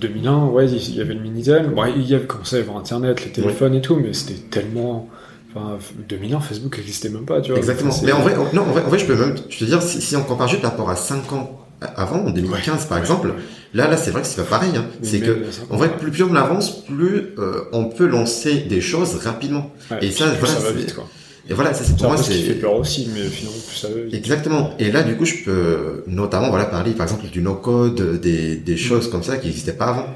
2001, 0.00 0.46
ouais, 0.46 0.70
il 0.70 0.94
y 0.94 1.00
avait 1.00 1.14
le 1.14 1.20
Minitel. 1.20 1.70
Bon, 1.70 1.84
il 1.86 2.06
y 2.06 2.14
avait 2.14 2.26
commencé 2.26 2.56
à 2.56 2.58
y 2.60 2.62
avoir 2.62 2.76
Internet, 2.76 3.24
les 3.24 3.32
téléphones 3.32 3.74
et 3.74 3.80
tout, 3.80 3.96
mais 3.96 4.12
c'était 4.12 4.40
tellement. 4.48 5.08
Enfin, 5.54 5.78
2001, 6.08 6.40
Facebook 6.40 6.76
n'existait 6.76 7.08
même 7.08 7.24
pas, 7.24 7.40
tu 7.40 7.50
vois. 7.50 7.58
Exactement. 7.58 7.94
Mais 8.04 8.12
en 8.12 8.20
vrai, 8.20 8.36
en- 8.36 8.52
non, 8.54 8.62
en 8.62 8.72
vrai, 8.72 8.82
en 8.84 8.88
vrai, 8.88 8.98
je 8.98 9.06
peux 9.06 9.16
même 9.16 9.34
te 9.34 9.64
dire, 9.64 9.82
si, 9.82 10.02
si 10.02 10.14
on 10.14 10.22
compare 10.22 10.48
juste 10.48 10.60
par 10.60 10.72
rapport 10.72 10.90
à 10.90 10.96
5 10.96 11.32
ans 11.32 11.65
avant, 11.80 12.24
en 12.26 12.30
2015 12.30 12.86
par 12.86 12.96
Ouais, 12.98 13.02
exemple, 13.02 13.28
ouais. 13.28 13.34
là, 13.74 13.88
là, 13.88 13.96
c'est 13.96 14.10
vrai 14.10 14.22
que 14.22 14.26
c'est 14.28 14.36
pas 14.42 14.48
pareil. 14.58 14.70
Hein. 14.76 14.86
C'est 15.02 15.20
que, 15.20 15.38
en 15.70 15.76
vrai, 15.76 15.90
plus, 15.96 16.10
plus 16.10 16.22
on 16.24 16.34
avance, 16.34 16.84
plus 16.84 17.34
euh, 17.38 17.62
on 17.72 17.84
peut 17.86 18.06
lancer 18.06 18.60
des 18.68 18.80
choses 18.80 19.14
rapidement. 19.16 19.72
ouais, 19.90 19.98
et 20.06 20.10
ça, 20.10 20.26
voilà, 20.40 20.54
ça 20.54 20.60
va 20.60 20.72
vite, 20.72 20.94
quoi. 20.94 21.08
Et 21.48 21.54
voilà, 21.54 21.72
ça 21.74 21.84
c'est 21.84 21.96
pour 21.96 22.06
moi 22.08 22.16
peu 22.16 22.22
ce 22.24 22.30
qui 22.30 22.38
c'est 22.38 22.42
fait 22.44 22.54
peur 22.54 22.74
aussi, 22.74 23.08
mais 23.14 23.22
finalement, 23.28 23.58
plus 23.68 23.76
ça 23.76 23.88
veut. 23.88 24.12
Exactement. 24.12 24.72
Et 24.80 24.90
là, 24.90 25.02
du 25.04 25.14
coup, 25.16 25.24
je 25.24 25.44
peux 25.44 26.02
notamment 26.08 26.48
voilà 26.50 26.64
parler, 26.64 26.90
par 26.92 27.06
exemple, 27.06 27.26
du 27.26 27.40
no-code, 27.40 28.20
des, 28.20 28.56
des 28.56 28.76
choses 28.76 29.08
comme 29.10 29.22
ça 29.22 29.36
qui 29.36 29.46
n'existaient 29.46 29.72
pas 29.76 29.86
avant. 29.86 30.06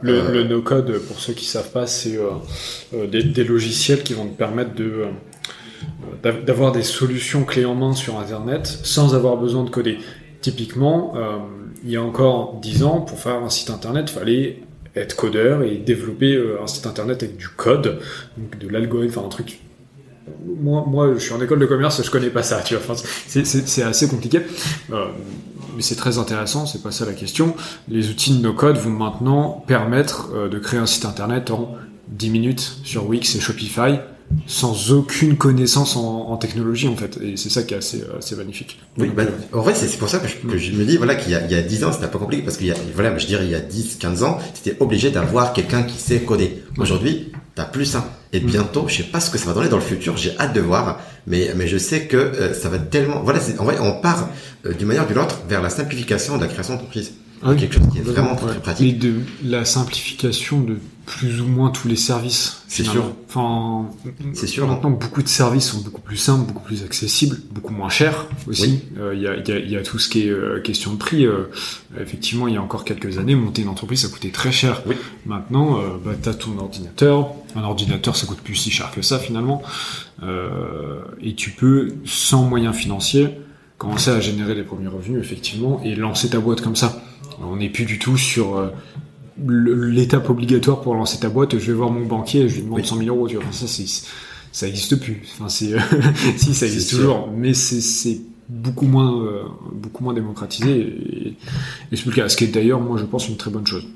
Le, 0.00 0.12
Euh, 0.12 0.32
le 0.32 0.44
no-code, 0.44 0.98
pour 1.06 1.20
ceux 1.20 1.34
qui 1.34 1.44
savent 1.44 1.70
pas, 1.72 1.86
c'est 1.86 2.16
euh, 2.94 3.06
des, 3.06 3.22
des 3.22 3.44
logiciels 3.44 4.02
qui 4.02 4.14
vont 4.14 4.26
te 4.26 4.36
permettre 4.38 4.74
de 4.76 5.04
d'av- 6.22 6.44
d'avoir 6.44 6.72
des 6.72 6.82
solutions 6.82 7.44
clés 7.44 7.64
en 7.64 7.74
main 7.74 7.92
sur 7.92 8.18
Internet 8.18 8.66
sans 8.82 9.14
avoir 9.14 9.36
besoin 9.36 9.64
de 9.64 9.70
coder. 9.70 9.98
Typiquement, 10.40 11.14
euh, 11.16 11.36
il 11.84 11.90
y 11.90 11.96
a 11.96 12.02
encore 12.02 12.58
10 12.62 12.84
ans, 12.84 13.00
pour 13.00 13.18
faire 13.18 13.36
un 13.36 13.50
site 13.50 13.70
Internet, 13.70 14.06
il 14.10 14.18
fallait 14.18 14.62
être 14.94 15.16
codeur 15.16 15.62
et 15.62 15.76
développer 15.76 16.34
euh, 16.34 16.62
un 16.62 16.66
site 16.66 16.86
Internet 16.86 17.22
avec 17.22 17.36
du 17.36 17.48
code, 17.48 17.98
donc 18.36 18.58
de 18.58 18.68
l'algorithme, 18.68 19.18
enfin 19.18 19.26
un 19.26 19.30
truc. 19.30 19.60
Moi, 20.60 21.14
je 21.14 21.20
suis 21.20 21.32
en 21.32 21.40
école 21.40 21.58
de 21.58 21.66
commerce, 21.66 22.02
je 22.04 22.10
connais 22.10 22.28
pas 22.30 22.42
ça, 22.42 22.60
tu 22.60 22.76
vois. 22.76 22.94
C'est- 23.26 23.82
assez 23.82 24.08
compliqué. 24.08 24.42
Euh, 24.92 25.06
mais 25.74 25.82
c'est 25.82 25.94
très 25.96 26.18
intéressant, 26.18 26.66
c'est 26.66 26.82
pas 26.82 26.90
ça 26.90 27.06
la 27.06 27.14
question. 27.14 27.54
Les 27.88 28.10
outils 28.10 28.36
de 28.36 28.42
no-code 28.42 28.76
vont 28.76 28.90
maintenant 28.90 29.64
permettre 29.66 30.48
de 30.48 30.58
créer 30.58 30.78
un 30.78 30.86
site 30.86 31.04
internet 31.06 31.50
en 31.50 31.74
10 32.08 32.30
minutes 32.30 32.78
sur 32.84 33.08
Wix 33.08 33.34
et 33.36 33.40
Shopify 33.40 34.00
sans 34.46 34.92
aucune 34.92 35.36
connaissance 35.36 35.96
en, 35.96 36.28
en 36.30 36.36
technologie 36.36 36.88
en 36.88 36.96
fait. 36.96 37.18
Et 37.22 37.36
c'est 37.36 37.50
ça 37.50 37.62
qui 37.62 37.74
est 37.74 37.78
assez, 37.78 38.02
assez 38.18 38.36
magnifique. 38.36 38.78
Oui, 38.96 39.10
bah, 39.14 39.24
en 39.52 39.60
vrai, 39.60 39.74
c'est 39.74 39.98
pour 39.98 40.08
ça 40.08 40.18
que 40.18 40.28
je, 40.28 40.36
que 40.36 40.58
je 40.58 40.72
me 40.72 40.84
dis, 40.84 40.96
voilà, 40.96 41.14
qu'il 41.14 41.32
y 41.32 41.34
a, 41.34 41.44
il 41.44 41.50
y 41.50 41.54
a 41.54 41.62
10 41.62 41.84
ans, 41.84 41.92
c'était 41.92 42.08
peu 42.08 42.18
compliqué, 42.18 42.42
parce 42.42 42.56
qu'il 42.56 42.66
y 42.66 42.70
a, 42.72 42.74
voilà, 42.94 43.16
je 43.18 43.26
dirais, 43.26 43.44
il 43.44 43.50
y 43.50 43.54
a 43.54 43.60
10, 43.60 43.96
15 44.00 44.22
ans, 44.22 44.38
c'était 44.54 44.76
obligé 44.80 45.10
d'avoir 45.10 45.52
quelqu'un 45.52 45.82
qui 45.82 45.98
sait 45.98 46.20
coder. 46.20 46.62
Aujourd'hui, 46.78 47.32
t'as 47.54 47.64
plus 47.64 47.84
ça. 47.86 48.14
Et 48.32 48.40
Mm. 48.40 48.46
bientôt, 48.46 48.84
je 48.88 48.96
sais 48.98 49.02
pas 49.04 49.20
ce 49.20 49.30
que 49.30 49.38
ça 49.38 49.46
va 49.46 49.54
donner 49.54 49.68
dans 49.70 49.76
le 49.78 49.82
futur, 49.82 50.16
j'ai 50.18 50.38
hâte 50.38 50.52
de 50.54 50.60
voir, 50.60 51.00
mais, 51.26 51.50
mais 51.56 51.66
je 51.66 51.78
sais 51.78 52.02
que 52.06 52.16
euh, 52.16 52.52
ça 52.54 52.68
va 52.68 52.78
tellement, 52.78 53.22
voilà, 53.22 53.40
en 53.58 53.64
vrai, 53.64 53.76
on 53.80 54.00
part 54.02 54.28
euh, 54.66 54.74
d'une 54.74 54.86
manière 54.86 55.04
ou 55.04 55.08
d'une 55.08 55.18
autre 55.18 55.40
vers 55.48 55.62
la 55.62 55.70
simplification 55.70 56.36
de 56.36 56.42
la 56.42 56.48
création 56.48 56.74
d'entreprise. 56.74 57.12
Ah 57.42 57.50
oui. 57.50 57.56
quelque 57.56 57.74
chose 57.76 57.84
qui 57.92 57.98
est 57.98 58.02
vraiment 58.02 58.34
très, 58.34 58.48
très 58.50 58.58
pratique. 58.60 59.00
Mais 59.02 59.08
de 59.08 59.14
la 59.44 59.64
simplification 59.64 60.60
de 60.60 60.78
plus 61.08 61.40
ou 61.40 61.46
moins 61.46 61.70
tous 61.70 61.88
les 61.88 61.96
services. 61.96 62.62
C'est 62.68 62.84
sûr. 62.84 63.12
Enfin, 63.26 63.88
C'est 64.34 64.46
sûr. 64.46 64.66
Maintenant, 64.68 64.90
beaucoup 64.90 65.22
de 65.22 65.28
services 65.28 65.70
sont 65.70 65.80
beaucoup 65.80 66.02
plus 66.02 66.18
simples, 66.18 66.46
beaucoup 66.46 66.64
plus 66.64 66.84
accessibles, 66.84 67.38
beaucoup 67.50 67.72
moins 67.72 67.88
chers 67.88 68.26
aussi. 68.46 68.82
Oui. 68.92 69.00
Euh, 69.00 69.14
Il 69.14 69.22
y, 69.22 69.26
a, 69.26 69.36
il 69.36 69.48
y, 69.48 69.52
a, 69.52 69.58
il 69.58 69.70
y 69.70 69.76
a 69.76 69.82
tout 69.82 69.98
ce 69.98 70.10
qui 70.10 70.26
est 70.26 70.30
euh, 70.30 70.60
question 70.60 70.92
de 70.92 70.98
prix. 70.98 71.24
Euh, 71.24 71.44
effectivement, 71.98 72.46
il 72.46 72.54
y 72.54 72.56
a 72.58 72.62
encore 72.62 72.84
quelques 72.84 73.16
années, 73.16 73.34
monter 73.34 73.62
une 73.62 73.68
entreprise, 73.68 74.02
ça 74.02 74.08
coûtait 74.08 74.30
très 74.30 74.52
cher. 74.52 74.82
Oui. 74.86 74.96
Maintenant, 75.24 75.80
bah, 76.04 76.12
tu 76.22 76.28
as 76.28 76.34
ton 76.34 76.58
ordinateur. 76.58 77.32
Un 77.56 77.62
ordinateur, 77.62 78.14
ça 78.14 78.26
coûte 78.26 78.40
plus 78.40 78.54
si 78.54 78.70
cher 78.70 78.90
que 78.90 79.00
ça 79.00 79.18
finalement. 79.18 79.62
Et 81.22 81.34
tu 81.34 81.50
peux, 81.52 81.94
sans 82.04 82.44
moyens 82.44 82.76
financiers, 82.76 83.30
commencer 83.78 84.10
à 84.10 84.20
générer 84.20 84.54
les 84.54 84.62
premiers 84.62 84.88
revenus, 84.88 85.20
effectivement, 85.20 85.80
et 85.84 85.94
lancer 85.94 86.28
ta 86.28 86.38
boîte 86.38 86.60
comme 86.60 86.76
ça. 86.76 87.00
On 87.40 87.56
n'est 87.56 87.70
plus 87.70 87.86
du 87.86 87.98
tout 87.98 88.18
sur 88.18 88.70
l'étape 89.46 90.28
obligatoire 90.30 90.80
pour 90.80 90.94
lancer 90.94 91.18
ta 91.20 91.28
boîte. 91.28 91.58
Je 91.58 91.66
vais 91.66 91.72
voir 91.76 91.90
mon 91.90 92.04
banquier 92.06 92.42
et 92.42 92.48
je 92.48 92.56
lui 92.56 92.62
demande 92.62 92.80
Oui. 92.80 92.86
100 92.86 92.96
000 92.98 93.08
euros. 93.16 93.28
Tu 93.28 93.36
vois. 93.36 93.44
Enfin, 93.48 93.66
ça, 93.66 93.82
ça 94.52 94.66
existe 94.68 94.96
plus. 95.00 95.22
Enfin, 95.34 95.48
c'est, 95.48 95.74
si, 96.36 96.54
ça 96.54 96.66
existe 96.66 96.88
sûr. 96.88 96.98
toujours, 96.98 97.28
mais 97.34 97.54
c'est, 97.54 98.18
beaucoup 98.48 98.86
moins, 98.86 99.22
euh, 99.22 99.42
beaucoup 99.72 100.02
moins 100.04 100.14
démocratisé. 100.14 100.70
Et, 100.70 101.28
et 101.92 101.96
c'est 101.96 102.02
plus 102.02 102.10
le 102.10 102.16
cas. 102.16 102.28
Ce 102.28 102.36
qui 102.36 102.44
est 102.44 102.48
d'ailleurs, 102.48 102.80
moi, 102.80 102.96
je 102.98 103.04
pense, 103.04 103.28
une 103.28 103.36
très 103.36 103.50
bonne 103.50 103.66
chose. 103.66 103.86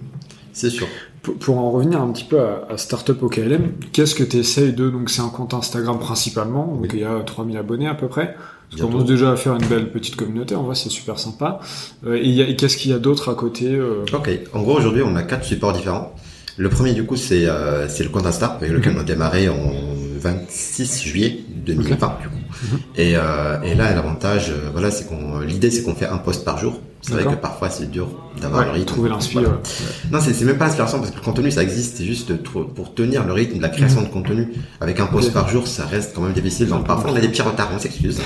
C'est 0.52 0.68
sûr. 0.70 0.87
Pour, 1.22 1.34
pour 1.37 1.58
en 1.58 1.70
revenir 1.70 2.02
un 2.02 2.12
petit 2.12 2.25
peu 2.25 2.40
à, 2.40 2.66
à 2.68 2.76
Startup 2.76 3.20
OKLM, 3.22 3.72
qu'est-ce 3.92 4.14
que 4.14 4.25
tu 4.25 4.37
essayes 4.38 4.72
de... 4.75 4.90
Donc 4.90 5.08
c'est 5.08 5.22
un 5.22 5.28
compte 5.30 5.54
Instagram 5.54 5.99
principalement, 5.99 6.66
donc 6.66 6.82
Oui. 6.82 6.88
il 6.92 6.99
y 7.00 7.04
a 7.04 7.20
3000 7.20 7.56
abonnés 7.56 7.87
à 7.87 7.94
peu 7.94 8.08
près. 8.08 8.37
On 8.75 8.87
commence 8.87 9.05
déjà 9.05 9.33
à 9.33 9.37
faire 9.37 9.55
une 9.55 9.67
belle 9.67 9.91
petite 9.91 10.17
communauté, 10.17 10.55
en 10.55 10.62
vrai 10.62 10.75
c'est 10.75 10.88
super 10.88 11.19
sympa. 11.19 11.61
Euh, 12.07 12.19
et 12.21 12.57
qu'est-ce 12.57 12.76
qu'il 12.76 12.91
y 12.91 12.95
a 12.95 12.99
d'autre 12.99 13.29
à 13.31 13.35
côté 13.35 13.67
euh, 13.75 14.05
Ok. 14.12 14.31
En 14.55 14.62
gros, 14.62 14.76
aujourd'hui, 14.79 15.02
on 15.05 15.14
a 15.17 15.23
quatre 15.23 15.45
supports 15.45 15.73
différents. 15.73 16.14
Le 16.57 16.69
premier, 16.69 16.93
du 16.93 17.05
coup, 17.05 17.17
c'est 17.17 17.45
euh, 17.47 17.87
le 17.87 18.09
compte 18.09 18.26
Insta, 18.26 18.47
avec 18.47 18.71
lequel 18.71 18.93
Mhm. 18.93 18.99
on 18.99 19.00
a 19.02 19.05
démarré 19.05 19.49
en 19.49 19.73
26 20.19 21.02
juillet 21.05 21.41
2020, 21.67 22.19
du 22.23 22.29
coup. 22.29 22.35
Mhm. 22.73 22.79
Et, 22.97 23.11
et 23.11 23.75
là, 23.75 23.95
l'avantage, 23.95 24.52
voilà, 24.73 24.91
c'est 24.91 25.07
qu'on, 25.09 25.41
l'idée, 25.41 25.71
c'est 25.71 25.83
qu'on 25.83 25.95
fait 25.95 26.07
un 26.07 26.19
post 26.19 26.45
par 26.45 26.59
jour. 26.59 26.81
C'est 27.02 27.14
vrai 27.14 27.25
que 27.25 27.40
parfois, 27.40 27.68
c'est 27.68 27.90
dur 27.90 28.09
d'avoir 28.40 28.61
ouais, 28.61 28.66
le 28.66 28.73
rythme. 28.73 28.87
trouver 28.87 29.11
l'inspiration. 29.11 29.50
Voilà. 29.50 29.92
Non, 30.12 30.21
c'est 30.25 30.32
c'est 30.32 30.44
même 30.44 30.56
pas 30.56 30.66
l'inspiration 30.66 30.99
parce 31.00 31.11
que 31.11 31.16
le 31.16 31.23
contenu, 31.23 31.50
ça 31.50 31.62
existe. 31.62 31.97
C'est 31.97 32.04
juste 32.04 32.32
pour, 32.42 32.94
tenir 32.94 33.26
le 33.26 33.32
rythme 33.32 33.56
de 33.56 33.62
la 33.62 33.68
création 33.68 34.02
de 34.02 34.06
contenu. 34.06 34.52
Avec 34.80 35.00
un 35.00 35.06
post 35.06 35.32
par 35.32 35.49
jour, 35.49 35.66
ça 35.66 35.85
reste 35.85 36.14
quand 36.14 36.23
même 36.23 36.32
difficile. 36.32 36.68
Donc 36.68 36.87
parfois, 36.87 37.11
on 37.11 37.16
a 37.16 37.21
des 37.21 37.28
petits 37.28 37.42
retards, 37.42 37.71
on 37.75 37.78
s'excuse. 37.78 38.21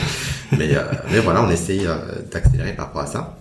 mais, 0.58 0.76
euh, 0.76 0.82
mais 1.10 1.20
voilà, 1.20 1.42
on 1.42 1.50
essaye 1.50 1.86
euh, 1.86 1.96
d'accélérer 2.30 2.74
par 2.74 2.86
rapport 2.86 3.02
à 3.02 3.06
ça. 3.06 3.38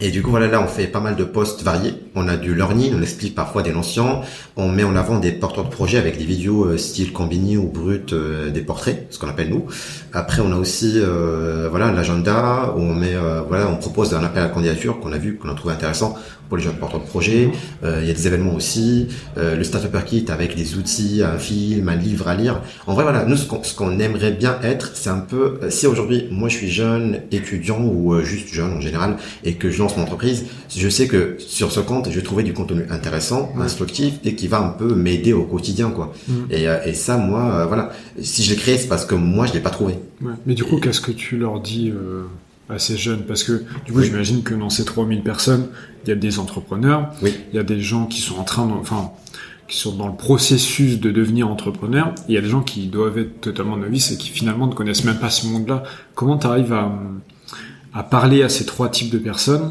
Et 0.00 0.10
du 0.10 0.22
coup, 0.22 0.30
voilà, 0.30 0.46
là, 0.46 0.62
on 0.62 0.68
fait 0.68 0.86
pas 0.86 1.00
mal 1.00 1.16
de 1.16 1.24
posts 1.24 1.62
variés. 1.62 1.94
On 2.16 2.26
a 2.26 2.36
du 2.36 2.56
learning, 2.56 2.92
on 2.98 3.02
explique 3.02 3.36
parfois 3.36 3.62
des 3.62 3.72
notions. 3.72 4.22
On 4.56 4.68
met 4.68 4.82
en 4.82 4.96
avant 4.96 5.20
des 5.20 5.30
porteurs 5.30 5.64
de 5.64 5.70
projets 5.70 5.98
avec 5.98 6.18
des 6.18 6.24
vidéos 6.24 6.64
euh, 6.64 6.76
style 6.76 7.12
Combini 7.12 7.56
ou 7.56 7.68
Brut, 7.68 8.12
euh, 8.12 8.50
des 8.50 8.62
portraits, 8.62 9.06
ce 9.10 9.18
qu'on 9.20 9.28
appelle 9.28 9.48
nous. 9.48 9.66
Après, 10.12 10.42
on 10.42 10.50
a 10.50 10.56
aussi, 10.56 10.94
euh, 10.96 11.68
voilà, 11.70 11.92
l'agenda 11.92 12.74
on 12.76 12.94
met, 12.94 13.14
voilà, 13.46 13.68
on 13.68 13.76
propose 13.76 14.12
un 14.14 14.24
appel 14.24 14.42
à 14.42 14.48
candidature 14.48 14.98
qu'on 14.98 15.12
a 15.12 15.18
vu, 15.18 15.36
qu'on 15.36 15.48
a 15.50 15.54
trouvé 15.54 15.72
intéressant 15.72 16.18
pour 16.48 16.56
les 16.56 16.64
jeunes 16.64 16.78
porteurs 16.78 17.00
de 17.00 17.06
projets. 17.06 17.48
Il 17.84 18.04
y 18.04 18.10
a 18.10 18.12
des 18.12 18.26
événements 18.26 18.54
aussi. 18.54 19.06
Le 19.36 19.62
Startup 19.62 20.04
Kit 20.04 20.26
avec 20.30 20.56
des 20.56 20.74
outils, 20.74 21.22
un 21.22 21.38
film, 21.38 21.88
un 21.88 21.94
livre 21.94 22.26
à 22.26 22.34
lire. 22.34 22.60
En 22.88 22.94
vrai, 22.94 23.04
voilà, 23.04 23.24
nous, 23.24 23.36
ce 23.36 23.46
qu'on 23.46 23.98
aimerait 24.00 24.32
bien 24.32 24.58
être, 24.64 24.90
c'est 24.94 25.10
un 25.10 25.20
peu, 25.20 25.60
si 25.68 25.86
aujourd'hui, 25.86 26.26
moi, 26.32 26.48
je 26.48 26.56
suis 26.56 26.70
jeune, 26.70 27.20
étudiant 27.30 27.80
ou 27.80 28.20
juste 28.22 28.52
jeune 28.52 28.72
en 28.72 28.80
général, 28.80 29.16
et 29.44 29.54
que 29.54 29.70
je 29.70 29.78
lance 29.78 29.96
mon 29.96 30.02
entreprise, 30.02 30.46
je 30.76 30.88
sais 30.88 31.06
que 31.06 31.36
sur 31.38 31.70
ce 31.70 31.78
compte, 31.78 31.99
je 32.08 32.16
vais 32.16 32.22
trouver 32.22 32.42
du 32.42 32.52
contenu 32.54 32.84
intéressant, 32.90 33.52
instructif, 33.60 34.14
et 34.24 34.34
qui 34.34 34.46
va 34.48 34.60
un 34.60 34.70
peu 34.70 34.94
m'aider 34.94 35.32
au 35.32 35.44
quotidien, 35.44 35.90
quoi. 35.90 36.12
Et, 36.50 36.68
euh, 36.68 36.78
et 36.84 36.94
ça, 36.94 37.16
moi, 37.16 37.42
euh, 37.52 37.66
voilà, 37.66 37.90
si 38.22 38.42
je 38.44 38.50
l'ai 38.50 38.56
créé, 38.56 38.78
c'est 38.78 38.88
parce 38.88 39.04
que 39.04 39.14
moi, 39.14 39.46
je 39.46 39.52
l'ai 39.52 39.60
pas 39.60 39.70
trouvé. 39.70 39.94
Ouais. 40.22 40.32
Mais 40.46 40.54
du 40.54 40.64
coup, 40.64 40.76
Et- 40.78 40.80
qu'est-ce 40.80 41.00
que 41.00 41.12
tu 41.12 41.36
leur 41.36 41.60
dis 41.60 41.90
euh, 41.90 42.22
à 42.68 42.78
ces 42.78 42.96
jeunes? 42.96 43.22
Parce 43.26 43.42
que 43.44 43.64
du 43.84 43.92
coup, 43.92 43.98
Oui. 43.98 44.04
j'imagine 44.06 44.42
que 44.42 44.54
dans 44.54 44.70
ces 44.70 44.84
3000 44.84 45.22
personnes, 45.22 45.66
il 46.04 46.08
y 46.08 46.12
a 46.12 46.16
des 46.16 46.38
entrepreneurs, 46.38 47.10
Oui. 47.22 47.34
il 47.52 47.56
y 47.56 47.58
a 47.58 47.62
des 47.64 47.80
gens 47.80 48.06
qui 48.06 48.20
sont 48.20 48.38
en 48.38 48.44
train 48.44 48.66
de... 48.66 48.72
Enfin, 48.72 49.10
qui 49.68 49.76
sont 49.78 49.94
dans 49.94 50.08
le 50.08 50.16
processus 50.16 50.98
de 50.98 51.12
devenir 51.12 51.48
entrepreneurs, 51.48 52.08
et 52.28 52.32
il 52.32 52.34
y 52.34 52.38
a 52.38 52.40
des 52.40 52.48
gens 52.48 52.60
qui 52.62 52.88
doivent 52.88 53.18
être 53.18 53.40
totalement 53.40 53.76
novices 53.76 54.10
et 54.10 54.16
qui 54.16 54.28
finalement 54.30 54.66
ne 54.66 54.72
connaissent 54.74 55.04
même 55.04 55.18
pas 55.20 55.30
ce 55.30 55.46
monde-là. 55.46 55.84
Comment 56.16 56.38
tu 56.38 56.48
arrives 56.48 56.72
à, 56.72 56.90
à 57.94 58.02
parler 58.02 58.42
à 58.42 58.48
ces 58.48 58.66
trois 58.66 58.88
types 58.88 59.10
de 59.10 59.18
personnes, 59.18 59.70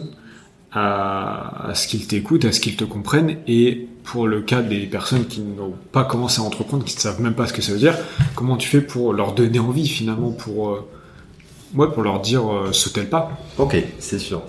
à, 0.71 1.69
à 1.69 1.75
ce 1.75 1.87
qu'ils 1.87 2.07
t'écoutent, 2.07 2.45
à 2.45 2.51
ce 2.51 2.59
qu'ils 2.59 2.75
te 2.75 2.83
comprennent, 2.83 3.37
et 3.47 3.87
pour 4.03 4.27
le 4.27 4.41
cas 4.41 4.61
des 4.61 4.85
personnes 4.87 5.25
qui 5.25 5.41
n'ont 5.41 5.73
pas 5.91 6.03
commencé 6.03 6.41
à 6.41 6.43
entreprendre, 6.43 6.83
qui 6.83 6.95
ne 6.95 6.99
savent 6.99 7.21
même 7.21 7.35
pas 7.35 7.47
ce 7.47 7.53
que 7.53 7.61
ça 7.61 7.71
veut 7.71 7.79
dire, 7.79 7.95
comment 8.35 8.57
tu 8.57 8.67
fais 8.67 8.81
pour 8.81 9.13
leur 9.13 9.33
donner 9.33 9.59
envie 9.59 9.87
finalement, 9.87 10.31
pour, 10.31 10.69
euh, 10.69 10.87
ouais, 11.75 11.87
pour 11.91 12.03
leur 12.03 12.19
dire 12.19 12.51
euh, 12.51 12.71
sautez 12.71 13.01
le 13.01 13.07
pas 13.07 13.31
Ok, 13.57 13.77
c'est 13.99 14.19
sûr. 14.19 14.41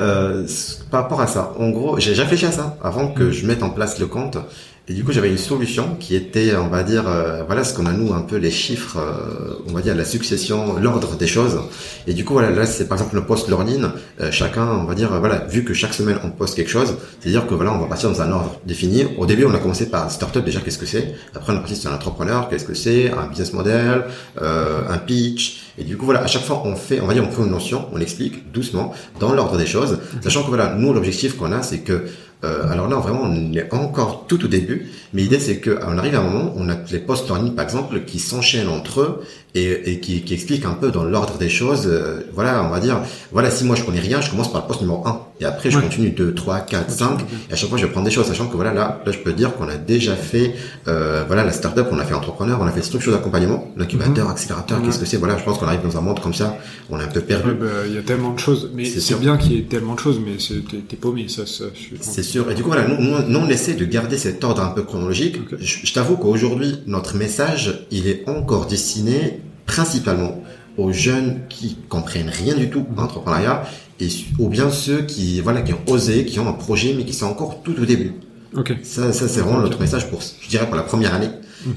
Euh, 0.00 0.46
par 0.90 1.04
rapport 1.04 1.20
à 1.20 1.26
ça, 1.26 1.54
en 1.58 1.70
gros, 1.70 1.98
j'ai 1.98 2.14
j'ai 2.14 2.22
réfléchi 2.22 2.46
à 2.46 2.52
ça 2.52 2.76
avant 2.82 3.08
que 3.08 3.30
je 3.30 3.46
mette 3.46 3.62
en 3.62 3.70
place 3.70 3.98
le 3.98 4.06
compte. 4.06 4.38
Et 4.88 4.94
du 4.94 5.02
coup, 5.02 5.10
j'avais 5.10 5.30
une 5.30 5.38
solution 5.38 5.96
qui 5.98 6.14
était, 6.14 6.54
on 6.54 6.68
va 6.68 6.84
dire, 6.84 7.08
euh, 7.08 7.42
voilà 7.44 7.64
ce 7.64 7.74
qu'on 7.74 7.86
a 7.86 7.92
nous 7.92 8.14
un 8.14 8.20
peu 8.20 8.36
les 8.36 8.52
chiffres, 8.52 8.98
euh, 8.98 9.56
on 9.68 9.72
va 9.72 9.80
dire 9.80 9.96
la 9.96 10.04
succession, 10.04 10.78
l'ordre 10.78 11.16
des 11.16 11.26
choses. 11.26 11.58
Et 12.06 12.14
du 12.14 12.24
coup, 12.24 12.34
voilà, 12.34 12.50
là, 12.50 12.66
c'est 12.66 12.86
par 12.86 12.96
exemple 12.96 13.16
le 13.16 13.24
post 13.24 13.48
learning. 13.48 13.86
Euh, 14.20 14.30
chacun, 14.30 14.64
on 14.64 14.84
va 14.84 14.94
dire, 14.94 15.12
euh, 15.12 15.18
voilà, 15.18 15.38
vu 15.48 15.64
que 15.64 15.74
chaque 15.74 15.92
semaine 15.92 16.18
on 16.22 16.30
poste 16.30 16.54
quelque 16.54 16.70
chose, 16.70 16.94
c'est-à-dire 17.18 17.48
que 17.48 17.54
voilà, 17.54 17.72
on 17.72 17.78
va 17.78 17.86
partir 17.86 18.10
dans 18.10 18.22
un 18.22 18.30
ordre 18.30 18.60
défini. 18.64 19.06
Au 19.18 19.26
début, 19.26 19.44
on 19.44 19.54
a 19.54 19.58
commencé 19.58 19.90
par 19.90 20.08
startup 20.08 20.44
déjà, 20.44 20.60
qu'est-ce 20.60 20.78
que 20.78 20.86
c'est? 20.86 21.16
Après, 21.34 21.52
on 21.52 21.56
a 21.56 21.58
parti 21.58 21.74
sur 21.74 21.90
un 21.90 21.94
entrepreneur, 21.96 22.48
qu'est-ce 22.48 22.64
que 22.64 22.74
c'est? 22.74 23.10
Un 23.10 23.26
business 23.26 23.54
model, 23.54 24.04
euh, 24.40 24.82
un 24.88 24.98
pitch. 24.98 25.64
Et 25.78 25.84
du 25.84 25.96
coup, 25.96 26.04
voilà, 26.04 26.22
à 26.22 26.26
chaque 26.28 26.44
fois, 26.44 26.62
on 26.64 26.76
fait, 26.76 27.00
on 27.00 27.06
va 27.06 27.12
dire, 27.12 27.24
on 27.28 27.32
fait 27.32 27.42
une 27.42 27.50
notion, 27.50 27.86
on 27.92 28.00
explique 28.00 28.52
doucement 28.52 28.94
dans 29.18 29.32
l'ordre 29.32 29.58
des 29.58 29.66
choses, 29.66 29.98
sachant 30.22 30.44
que 30.44 30.48
voilà, 30.48 30.74
nous, 30.74 30.92
l'objectif 30.94 31.36
qu'on 31.36 31.50
a, 31.50 31.62
c'est 31.62 31.80
que 31.80 32.04
euh, 32.44 32.70
alors 32.70 32.88
là, 32.88 32.96
vraiment, 32.96 33.22
on 33.22 33.52
est 33.54 33.72
encore 33.72 34.26
tout 34.28 34.44
au 34.44 34.48
début, 34.48 34.90
mais 35.12 35.22
l'idée, 35.22 35.40
c'est 35.40 35.60
qu'on 35.60 35.98
arrive 35.98 36.14
à 36.14 36.20
un 36.20 36.28
moment, 36.28 36.52
on 36.56 36.68
a 36.68 36.76
les 36.90 36.98
post 36.98 37.26
learning, 37.28 37.54
par 37.54 37.64
exemple, 37.64 38.04
qui 38.04 38.18
s'enchaînent 38.18 38.68
entre 38.68 39.00
eux 39.00 39.24
et, 39.56 39.92
et 39.92 40.00
qui, 40.00 40.22
qui 40.22 40.34
expliquent 40.34 40.64
un 40.66 40.74
peu 40.74 40.90
dans 40.90 41.04
l'ordre 41.04 41.38
des 41.38 41.48
choses. 41.48 41.84
euh, 41.86 42.20
voilà, 42.34 42.62
on 42.64 42.68
va 42.70 42.80
dire, 42.80 43.00
voilà, 43.32 43.50
si 43.50 43.64
moi 43.64 43.74
je 43.76 43.84
connais 43.84 44.00
rien, 44.00 44.20
je 44.20 44.30
commence 44.30 44.50
par 44.52 44.62
le 44.62 44.66
poste 44.68 44.80
numéro 44.82 45.06
1. 45.06 45.20
Et 45.40 45.44
après, 45.44 45.70
je 45.70 45.76
Ouais. 45.76 45.82
continue 45.82 46.10
2, 46.10 46.32
3, 46.34 46.60
4, 46.60 46.90
5. 46.90 47.20
Et 47.50 47.52
à 47.52 47.56
chaque 47.56 47.68
fois, 47.68 47.76
je 47.78 47.84
vais 47.84 47.92
prendre 47.92 48.06
des 48.06 48.10
choses, 48.12 48.26
sachant 48.26 48.46
que 48.46 48.54
voilà, 48.56 48.72
là, 48.72 49.02
là 49.04 49.12
je 49.12 49.18
peux 49.18 49.32
dire 49.34 49.54
qu'on 49.54 49.68
a 49.68 49.76
déjà 49.76 50.14
fait, 50.16 50.54
euh, 50.88 51.24
voilà, 51.26 51.44
la 51.44 51.52
startup, 51.52 51.86
on 51.92 51.98
a 51.98 52.04
fait 52.04 52.14
entrepreneur, 52.14 52.58
on 52.60 52.66
a 52.66 52.70
fait 52.72 52.82
structure 52.82 53.12
d'accompagnement, 53.12 53.68
l'incubateur, 53.76 54.30
accélérateur, 54.30 54.78
Mhm. 54.78 54.86
qu'est-ce 54.86 54.98
que 54.98 55.04
c'est? 55.06 55.18
Voilà, 55.18 55.36
je 55.36 55.44
pense 55.44 55.58
qu'on 55.58 55.66
arrive 55.66 55.82
dans 55.82 55.96
un 55.98 56.00
monde 56.00 56.20
comme 56.20 56.32
ça, 56.34 56.56
on 56.90 56.98
est 56.98 57.02
un 57.02 57.08
peu 57.08 57.20
perdu. 57.20 57.48
Ouais, 57.50 57.54
bah, 57.54 57.66
Il 57.86 57.94
y 57.94 57.98
a 57.98 58.02
tellement 58.02 58.32
de 58.32 58.38
choses, 58.38 58.70
mais 58.74 58.84
C'est 58.86 59.18
bien 59.20 59.36
qu'il 59.36 59.52
y 59.52 59.58
ait 59.58 59.62
tellement 59.62 59.94
de 59.94 60.00
choses, 60.00 60.20
mais 60.24 60.38
c'est- 60.38 60.62
t'es 60.88 60.96
paumé, 60.96 61.26
ça, 61.28 61.44
ça 61.46 61.64
C'est 62.00 62.22
sûr. 62.22 62.50
Et 62.50 62.54
du 62.54 62.62
coup, 62.62 62.68
voilà, 62.70 62.86
nous, 62.88 62.96
nous, 63.02 63.16
nous, 63.28 63.38
on 63.38 63.48
essaie 63.48 63.74
de 63.74 63.84
garder 63.84 64.16
cet 64.18 64.42
ordre 64.44 64.62
un 64.62 64.68
peu 64.68 64.82
chronologique. 64.82 65.36
Ok. 65.52 65.58
Je, 65.60 65.86
je 65.86 65.92
t'avoue 65.92 66.16
qu'aujourd'hui, 66.16 66.78
notre 66.86 67.14
message, 67.16 67.86
il 67.90 68.08
est 68.08 68.26
encore 68.28 68.66
destiné 68.66 69.40
principalement 69.66 70.42
aux 70.78 70.92
jeunes 70.92 71.40
qui 71.48 71.76
comprennent 71.88 72.28
rien 72.28 72.54
du 72.54 72.70
tout 72.70 72.86
en 72.96 73.02
entrepreneuriat 73.02 73.64
et 74.00 74.08
ou 74.38 74.48
bien 74.48 74.70
ceux 74.70 75.02
qui 75.02 75.40
voilà 75.40 75.62
qui 75.62 75.72
ont 75.72 75.80
osé, 75.88 76.24
qui 76.24 76.38
ont 76.38 76.48
un 76.48 76.52
projet 76.52 76.94
mais 76.96 77.04
qui 77.04 77.14
sont 77.14 77.26
encore 77.26 77.62
tout 77.62 77.74
au 77.80 77.84
début. 77.84 78.12
Ok. 78.54 78.74
Ça, 78.82 79.12
ça 79.12 79.28
c'est 79.28 79.40
vraiment 79.40 79.60
notre 79.60 79.80
message 79.80 80.08
pour, 80.08 80.20
je 80.40 80.48
dirais, 80.48 80.66
pour 80.66 80.76
la 80.76 80.82
première 80.82 81.14
année. 81.14 81.28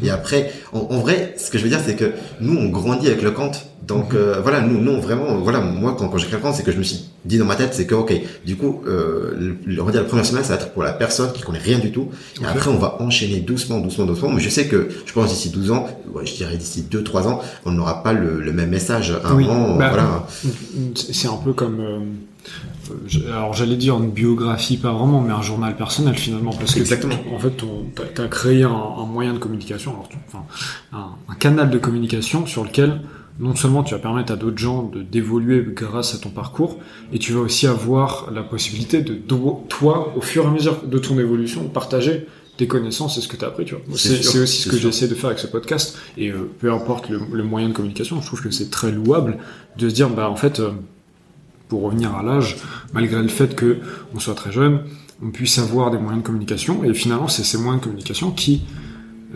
Et 0.04 0.10
après, 0.10 0.52
en, 0.74 0.80
en 0.80 1.00
vrai, 1.00 1.36
ce 1.38 1.50
que 1.50 1.58
je 1.58 1.64
veux 1.64 1.70
dire, 1.70 1.82
c'est 1.86 1.96
que 1.96 2.12
nous, 2.42 2.58
on 2.58 2.70
grandit 2.70 3.08
avec 3.08 3.22
le 3.22 3.32
compte. 3.32 3.66
Donc 3.90 4.14
euh, 4.14 4.40
voilà, 4.44 4.62
nous, 4.62 4.80
nous 4.80 5.02
vraiment, 5.02 5.38
voilà, 5.40 5.62
moi 5.62 5.96
quand, 5.98 6.10
quand 6.10 6.18
j'ai 6.20 6.28
créé 6.28 6.40
le 6.40 6.54
c'est 6.54 6.62
que 6.64 6.72
je 6.72 6.78
me 6.78 6.84
suis 6.84 7.06
dit 7.26 7.40
dans 7.40 7.46
ma 7.46 7.56
tête, 7.56 7.74
c'est 7.74 7.88
que 7.88 7.96
ok, 7.96 8.14
du 8.46 8.56
coup, 8.56 8.84
euh, 8.88 9.58
le, 9.66 9.82
on 9.82 9.86
va 9.86 9.92
dire 9.92 10.02
la 10.02 10.08
première 10.08 10.26
semaine, 10.28 10.44
ça 10.44 10.56
va 10.56 10.62
être 10.62 10.74
pour 10.74 10.84
la 10.84 10.92
personne 10.94 11.32
qui 11.34 11.42
connaît 11.42 11.58
rien 11.58 11.80
du 11.80 11.92
tout. 11.92 12.10
Et 12.40 12.46
après, 12.46 12.70
on 12.70 12.78
va 12.78 13.02
enchaîner 13.02 13.40
doucement, 13.40 13.80
doucement, 13.80 14.06
doucement. 14.06 14.30
Mais 14.30 14.42
je 14.42 14.50
sais 14.50 14.68
que, 14.68 14.90
je 15.06 15.12
pense 15.12 15.30
d'ici 15.30 15.50
12 15.50 15.72
ans, 15.72 15.88
ouais, 16.14 16.24
je 16.26 16.36
dirais 16.36 16.56
d'ici 16.56 16.86
2-3 16.92 17.28
ans, 17.28 17.42
on 17.66 17.72
n'aura 17.72 18.04
pas 18.04 18.14
le, 18.14 18.40
le 18.42 18.54
même 18.54 18.70
message. 18.70 19.12
Un 19.26 19.36
Oui, 19.36 19.48
an, 19.50 19.76
bah, 19.76 19.90
voilà. 19.90 20.28
C'est 20.96 21.28
un 21.28 21.38
peu 21.44 21.54
comme. 21.54 21.82
Euh, 22.92 23.32
alors 23.34 23.54
j'allais 23.54 23.76
dire 23.76 23.98
une 23.98 24.12
biographie, 24.12 24.78
pas 24.78 24.92
vraiment, 24.92 25.22
mais 25.22 25.32
un 25.34 25.42
journal 25.42 25.76
personnel 25.76 26.16
finalement, 26.16 26.52
parce 26.54 26.74
que 26.74 26.80
Exactement. 26.80 27.16
tu- 27.28 27.34
en 27.36 27.40
fait, 27.40 27.54
tu 28.16 28.22
as, 28.22 28.28
créé 28.28 28.64
un, 28.64 28.70
un 28.72 29.06
moyen 29.06 29.34
de 29.34 29.40
communication, 29.40 29.92
alors 29.92 30.10
enfin, 30.28 30.44
un, 30.94 31.10
un 31.32 31.36
canal 31.36 31.70
de 31.70 31.78
communication 31.78 32.46
sur 32.46 32.64
lequel 32.64 33.02
non 33.40 33.56
seulement 33.56 33.84
tu 33.84 33.94
vas 33.94 34.00
permettre 34.02 34.34
à 34.34 34.36
d'autres 34.36 34.58
gens 34.58 34.84
de 34.84 35.02
d'évoluer 35.02 35.66
grâce 35.74 36.14
à 36.14 36.18
ton 36.18 36.30
parcours, 36.30 36.78
et 37.14 37.20
tu 37.20 37.32
vas 37.34 37.40
aussi 37.40 37.68
avoir 37.68 38.30
la 38.34 38.44
possibilité 38.44 39.02
de 39.02 39.14
toi, 39.70 40.14
au 40.18 40.22
fur 40.22 40.44
et 40.44 40.48
à 40.48 40.52
mesure 40.52 40.82
de 40.86 40.98
ton 40.98 41.18
évolution, 41.20 41.64
partager 41.70 42.26
tes 42.58 42.68
connaissances 42.68 43.18
et 43.18 43.22
ce 43.22 43.30
que 43.30 43.38
tu 43.38 43.46
as 43.46 43.48
appris. 43.48 43.64
Tu 43.64 43.76
vois. 43.76 43.84
C'est 43.96 44.20
aussi 44.40 44.64
ce 44.64 44.68
que 44.70 44.76
j'essaie 44.78 45.08
de 45.08 45.16
faire 45.16 45.28
avec 45.28 45.40
ce 45.40 45.48
podcast. 45.48 45.98
Et 46.18 46.28
euh, 46.30 46.50
peu 46.60 46.74
importe 46.74 47.08
le, 47.10 47.22
le 47.32 47.44
moyen 47.44 47.70
de 47.70 47.74
communication, 47.74 48.20
je 48.22 48.28
trouve 48.28 48.42
que 48.42 48.52
c'est 48.52 48.70
très 48.70 48.92
louable 48.92 49.38
de 49.78 49.88
se 49.88 49.94
dire, 49.94 50.10
bah 50.10 50.30
en 50.30 50.36
fait, 50.36 50.60
euh, 50.60 50.72
pour 51.70 51.84
revenir 51.84 52.16
à 52.16 52.24
l'âge, 52.24 52.58
malgré 52.94 53.22
le 53.22 53.30
fait 53.30 53.56
que 53.56 53.78
on 54.14 54.20
soit 54.20 54.36
très 54.36 54.52
jeune, 54.52 54.82
on 55.24 55.30
puisse 55.30 55.58
avoir 55.60 55.92
des 55.92 55.98
moyens 55.98 56.22
de 56.22 56.26
communication. 56.26 56.84
Et 56.84 56.94
finalement, 56.94 57.28
c'est 57.28 57.44
ces 57.44 57.58
moyens 57.58 57.80
de 57.80 57.84
communication 57.86 58.32
qui, 58.32 58.64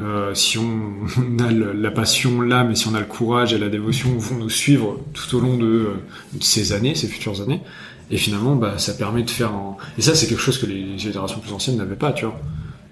euh, 0.02 0.34
si 0.34 0.58
on, 0.58 0.94
a 1.40 1.52
la 1.52 1.92
passion, 1.92 2.42
l'âme, 2.42 2.72
et 2.72 2.76
si 2.76 2.88
on 2.88 2.96
a 2.96 3.00
le 3.00 3.06
courage 3.06 3.54
et 3.54 3.58
la 3.58 3.70
dévotion, 3.70 4.10
vont 4.18 4.36
nous 4.36 4.50
suivre 4.50 5.00
tout 5.14 5.38
au 5.38 5.40
long 5.40 5.58
de, 5.58 5.66
euh, 5.66 5.94
ces 6.42 6.74
années, 6.74 6.96
ces 6.96 7.08
futures 7.08 7.42
années. 7.42 7.62
Et 8.12 8.18
finalement, 8.18 8.56
bah, 8.56 8.78
ça 8.78 8.94
permet 8.94 9.24
de 9.24 9.30
faire 9.30 9.52
un... 9.52 9.78
Et 9.98 10.02
ça, 10.02 10.14
c'est 10.16 10.28
quelque 10.28 10.42
chose 10.42 10.58
que 10.58 10.66
les 10.66 10.98
générations 10.98 11.40
plus 11.40 11.54
anciennes 11.54 11.78
n'avaient 11.78 11.96
pas, 11.96 12.12
tu 12.12 12.26
vois. 12.26 12.40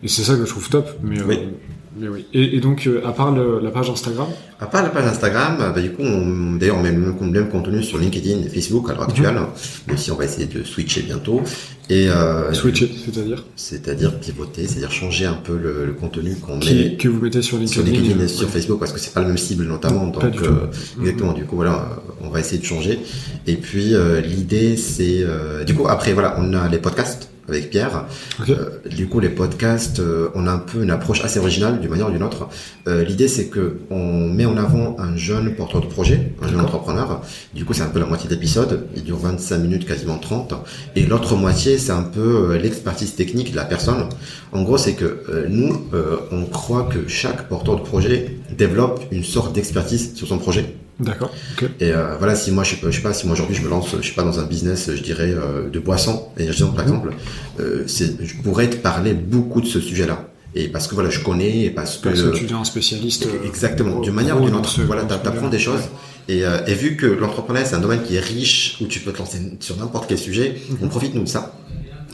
Et 0.03 0.07
c'est 0.07 0.23
ça 0.23 0.35
que 0.35 0.45
je 0.45 0.49
trouve 0.49 0.69
top. 0.69 0.89
Mais, 1.03 1.19
euh. 1.19 1.51
Mais 1.97 2.07
oui. 2.07 2.25
Et, 2.33 2.55
et 2.55 2.59
donc, 2.61 2.87
euh, 2.87 3.01
à 3.05 3.11
part 3.11 3.31
le- 3.31 3.59
la 3.61 3.69
page 3.71 3.89
Instagram, 3.89 4.27
À 4.59 4.65
part 4.67 4.83
la 4.83 4.89
page 4.89 5.05
Instagram, 5.05 5.57
bah, 5.73 5.81
du 5.81 5.91
coup, 5.91 6.03
on, 6.03 6.53
d'ailleurs, 6.57 6.77
on 6.77 6.83
met 6.83 6.91
le 6.91 6.99
même, 6.99 7.49
contenu 7.49 7.81
sur 7.83 7.97
LinkedIn 7.97 8.43
et 8.45 8.49
Facebook 8.49 8.89
à 8.89 8.93
l'heure 8.93 9.03
actuelle, 9.09 9.39
même 9.87 9.97
si 9.97 10.11
on 10.11 10.15
va 10.15 10.25
essayer 10.25 10.45
de 10.45 10.63
switcher 10.63 11.01
bientôt. 11.01 11.41
Et 11.89 12.09
euh, 12.09 12.53
switcher, 12.53 12.89
c'est-à-dire, 13.03 13.43
c'est-à-dire 13.55 14.17
pivoter, 14.19 14.65
c'est-à-dire 14.67 14.91
changer 14.91 15.25
un 15.25 15.33
peu 15.33 15.57
le, 15.57 15.85
le 15.85 15.93
contenu 15.93 16.35
qu'on 16.35 16.57
met 16.57 16.95
que 16.95 17.09
vous 17.09 17.19
mettez 17.19 17.41
sur 17.41 17.57
sur 17.67 17.81
LinkedIn. 17.83 18.01
LinkedIn 18.03 18.19
et 18.21 18.23
euh, 18.23 18.27
sur 18.29 18.45
ouais. 18.47 18.53
Facebook 18.53 18.79
parce 18.79 18.93
que 18.93 18.99
c'est 18.99 19.13
pas 19.13 19.21
la 19.21 19.27
même 19.27 19.37
cible 19.37 19.65
notamment. 19.65 20.09
Pas 20.11 20.27
Donc 20.27 20.35
tout. 20.37 20.45
euh, 20.45 20.67
exactement. 21.01 21.33
Du 21.33 21.43
coup, 21.45 21.55
voilà, 21.57 21.89
on 22.21 22.29
va 22.29 22.39
essayer 22.39 22.59
de 22.59 22.65
changer. 22.65 22.99
Et 23.47 23.55
puis 23.55 23.93
euh, 23.95 24.21
l'idée, 24.21 24.77
c'est 24.77 25.23
euh, 25.23 25.65
du 25.65 25.73
coup 25.73 25.87
après 25.89 26.13
voilà, 26.13 26.35
on 26.39 26.53
a 26.53 26.69
les 26.69 26.77
podcasts 26.77 27.30
avec 27.55 27.69
Pierre. 27.69 28.05
Euh, 28.49 28.79
du 28.89 29.07
coup, 29.07 29.19
les 29.19 29.29
podcasts, 29.29 29.99
euh, 29.99 30.29
on 30.35 30.47
a 30.47 30.51
un 30.51 30.57
peu 30.57 30.83
une 30.83 30.91
approche 30.91 31.23
assez 31.23 31.39
originale 31.39 31.79
d'une 31.79 31.89
manière 31.89 32.07
ou 32.07 32.11
d'une 32.11 32.23
autre. 32.23 32.47
Euh, 32.87 33.03
L'idée, 33.03 33.27
c'est 33.27 33.47
que 33.47 33.77
on 33.89 34.27
met 34.29 34.45
en 34.45 34.57
avant 34.57 34.95
un 34.99 35.15
jeune 35.15 35.55
porteur 35.55 35.81
de 35.81 35.87
projet, 35.87 36.33
un 36.41 36.47
jeune 36.47 36.61
entrepreneur. 36.61 37.21
Du 37.53 37.65
coup, 37.65 37.73
c'est 37.73 37.83
un 37.83 37.89
peu 37.89 37.99
la 37.99 38.05
moitié 38.05 38.29
d'épisode. 38.29 38.87
Il 38.95 39.03
dure 39.03 39.17
25 39.17 39.57
minutes, 39.57 39.85
quasiment 39.85 40.17
30. 40.17 40.53
Et 40.95 41.05
l'autre 41.05 41.35
moitié, 41.35 41.77
c'est 41.77 41.91
un 41.91 42.03
peu 42.03 42.55
l'expertise 42.55 43.15
technique 43.15 43.51
de 43.51 43.55
la 43.55 43.65
personne. 43.65 44.07
En 44.51 44.63
gros, 44.63 44.77
c'est 44.77 44.93
que 44.93 45.47
nous, 45.49 45.87
on 46.31 46.45
croit 46.45 46.83
que 46.83 47.07
chaque 47.07 47.47
porteur 47.47 47.77
de 47.77 47.81
projet 47.81 48.37
développe 48.57 49.03
une 49.11 49.23
sorte 49.23 49.53
d'expertise 49.53 50.15
sur 50.15 50.27
son 50.27 50.37
projet. 50.37 50.75
D'accord. 50.99 51.31
Et 51.79 51.91
euh, 51.93 52.15
voilà, 52.17 52.35
si 52.35 52.51
moi, 52.51 52.63
je 52.63 52.75
je 52.83 52.91
sais 52.95 53.01
pas, 53.01 53.13
si 53.13 53.25
moi 53.25 53.33
aujourd'hui 53.33 53.55
je 53.55 53.63
me 53.63 53.69
lance, 53.69 53.95
je 53.99 54.07
sais 54.07 54.13
pas, 54.13 54.23
dans 54.23 54.39
un 54.39 54.43
business, 54.43 54.91
je 54.93 55.01
dirais, 55.01 55.31
euh, 55.35 55.69
de 55.69 55.79
boissons, 55.79 56.27
énergisante 56.37 56.75
par 56.75 56.85
Mhm. 56.85 56.91
exemple, 56.93 57.13
euh, 57.59 57.83
c'est, 57.87 58.23
je 58.23 58.35
pourrais 58.43 58.69
te 58.69 58.75
parler 58.75 59.13
beaucoup 59.13 59.61
de 59.61 59.65
ce 59.67 59.79
sujet-là. 59.79 60.27
Et 60.53 60.67
parce 60.67 60.87
que 60.87 60.93
voilà, 60.95 61.09
je 61.09 61.21
connais, 61.21 61.61
et 61.63 61.69
parce 61.71 61.97
que... 61.97 62.09
Parce 62.09 62.21
que 62.21 62.35
tu 62.35 62.43
deviens 62.43 62.59
un 62.59 62.63
spécialiste. 62.65 63.25
euh, 63.25 63.47
Exactement, 63.47 63.99
d'une 64.01 64.13
manière 64.13 64.39
ou 64.39 64.45
d'une 64.45 64.55
autre. 64.55 64.81
Voilà, 64.85 65.03
t'apprends 65.05 65.47
des 65.49 65.59
choses. 65.59 65.81
Et, 66.29 66.43
et 66.67 66.73
vu 66.75 66.97
que 66.97 67.07
l'entrepreneuriat, 67.07 67.65
c'est 67.67 67.75
un 67.75 67.79
domaine 67.79 68.03
qui 68.03 68.15
est 68.15 68.19
riche, 68.19 68.77
où 68.81 68.85
tu 68.85 68.99
peux 68.99 69.11
te 69.11 69.17
lancer 69.19 69.39
sur 69.59 69.77
n'importe 69.77 70.05
quel 70.07 70.17
sujet, 70.19 70.55
Mhm. 70.69 70.77
on 70.83 70.87
profite 70.87 71.15
nous 71.15 71.23
de 71.23 71.29
ça. 71.29 71.57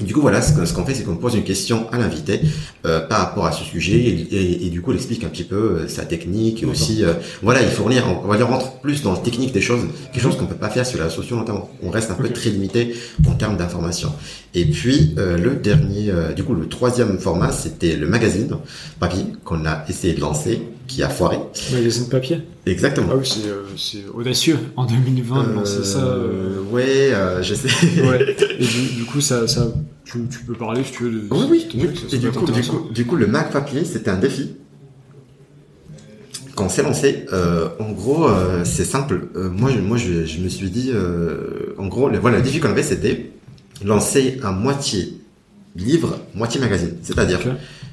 Du 0.01 0.13
coup, 0.13 0.21
voilà, 0.21 0.41
ce 0.43 0.73
qu'on 0.73 0.86
fait, 0.86 0.93
c'est 0.93 1.03
qu'on 1.03 1.15
pose 1.15 1.33
une 1.36 1.43
question 1.43 1.88
à 1.91 1.97
l'invité 1.97 2.39
euh, 2.86 2.99
par 3.07 3.19
rapport 3.19 3.47
à 3.47 3.51
ce 3.51 3.63
sujet, 3.63 3.95
et, 3.97 4.27
et- 4.36 4.65
et 4.67 4.69
du 4.69 4.81
coup, 4.81 4.91
il 4.91 4.95
explique 4.97 5.23
un 5.23 5.29
petit 5.29 5.43
peu 5.43 5.55
euh, 5.55 5.88
sa 5.88 6.03
technique, 6.05 6.62
et 6.62 6.65
aussi, 6.67 7.03
euh, 7.03 7.13
voilà, 7.41 7.62
il 7.63 7.67
fournit, 7.69 7.97
on 8.23 8.27
va 8.27 8.38
dire, 8.38 8.47
rentre 8.47 8.73
plus 8.79 9.01
dans 9.01 9.13
le 9.13 9.17
technique 9.19 9.53
des 9.53 9.62
choses, 9.62 9.81
quelque 10.13 10.21
chose 10.21 10.38
qu'on 10.38 10.45
peut 10.45 10.55
pas 10.55 10.69
faire 10.69 10.86
sur 10.86 10.99
la 10.99 11.10
sociaux 11.10 11.36
notamment. 11.36 11.69
On 11.81 11.89
reste 11.89 12.12
un 12.12 12.15
peu 12.15 12.29
très 12.29 12.51
limité 12.51 12.93
en 13.27 13.31
termes 13.33 13.57
d'information. 13.57 14.12
Et 14.53 14.65
puis, 14.65 15.15
euh, 15.17 15.36
le 15.38 15.55
dernier, 15.55 16.12
euh, 16.12 16.31
du 16.33 16.43
coup, 16.43 16.53
le 16.53 16.67
troisième 16.67 17.17
format, 17.17 17.51
c'était 17.51 17.95
le 17.95 18.07
magazine 18.07 18.55
papier 18.99 19.25
qu'on 19.43 19.65
a 19.65 19.83
essayé 19.89 20.13
de 20.13 20.21
lancer, 20.21 20.62
qui 20.88 21.04
a 21.04 21.10
foiré. 21.10 21.38
Magazine 21.73 22.08
papier. 22.10 22.39
Exactement. 22.65 23.10
Ah 23.12 23.15
oui, 23.17 23.26
c'est 23.28 23.50
euh, 23.50 23.63
c'est 23.78 24.04
audacieux 24.13 24.58
en 24.76 24.86
2020 24.86 25.47
de 25.50 25.54
lancer 25.54 25.84
ça. 25.84 26.00
euh, 26.00 26.62
ouais, 26.71 27.13
euh, 27.13 27.43
je 27.43 27.54
sais. 27.56 27.67
Ouais. 28.02 28.36
Et 28.60 28.65
du, 28.65 28.82
du 28.95 29.04
coup, 29.06 29.19
ça, 29.21 29.47
ça, 29.47 29.67
tu, 30.06 30.19
tu 30.30 30.39
peux 30.45 30.54
parler 30.54 30.84
si 30.84 30.91
tu 30.93 31.04
veux 31.04 31.12
de. 31.12 31.28
Oui, 31.30 31.45
oui, 31.50 31.67
de- 31.73 31.88
oui. 31.88 31.95
ça- 31.95 32.10
ça 32.10 32.15
Et 32.15 32.19
du 32.19 32.32
coup, 32.32 32.45
du 32.52 32.62
coup, 32.63 32.89
du 32.93 33.06
coup, 33.06 33.15
le 33.17 33.28
Mac 33.28 33.52
papier, 33.52 33.84
c'était 33.86 34.10
un 34.10 34.17
défi. 34.17 34.56
Quand 36.56 36.65
on 36.65 36.69
s'est 36.69 36.82
lancé, 36.84 37.26
euh, 37.34 37.69
en 37.80 37.91
gros, 37.91 38.28
euh, 38.28 38.63
c'est 38.65 38.86
simple. 38.86 39.28
Euh, 39.36 39.50
moi, 39.50 39.69
je, 39.76 39.80
moi, 39.80 39.97
je, 39.97 40.26
je 40.26 40.39
me 40.39 40.50
suis 40.50 40.71
dit, 40.71 40.89
euh, 40.91 41.76
en 41.78 41.88
gros, 41.88 42.10
le, 42.10 42.17
voilà, 42.17 42.38
le 42.38 42.43
défi 42.43 42.60
qu'on 42.60 42.69
avait, 42.69 42.82
c'était 42.82 43.30
lancer 43.86 44.39
un 44.41 44.52
moitié 44.54 45.13
livre, 45.76 46.17
moitié 46.34 46.60
magazine. 46.60 46.95
C'est-à-dire, 47.04 47.39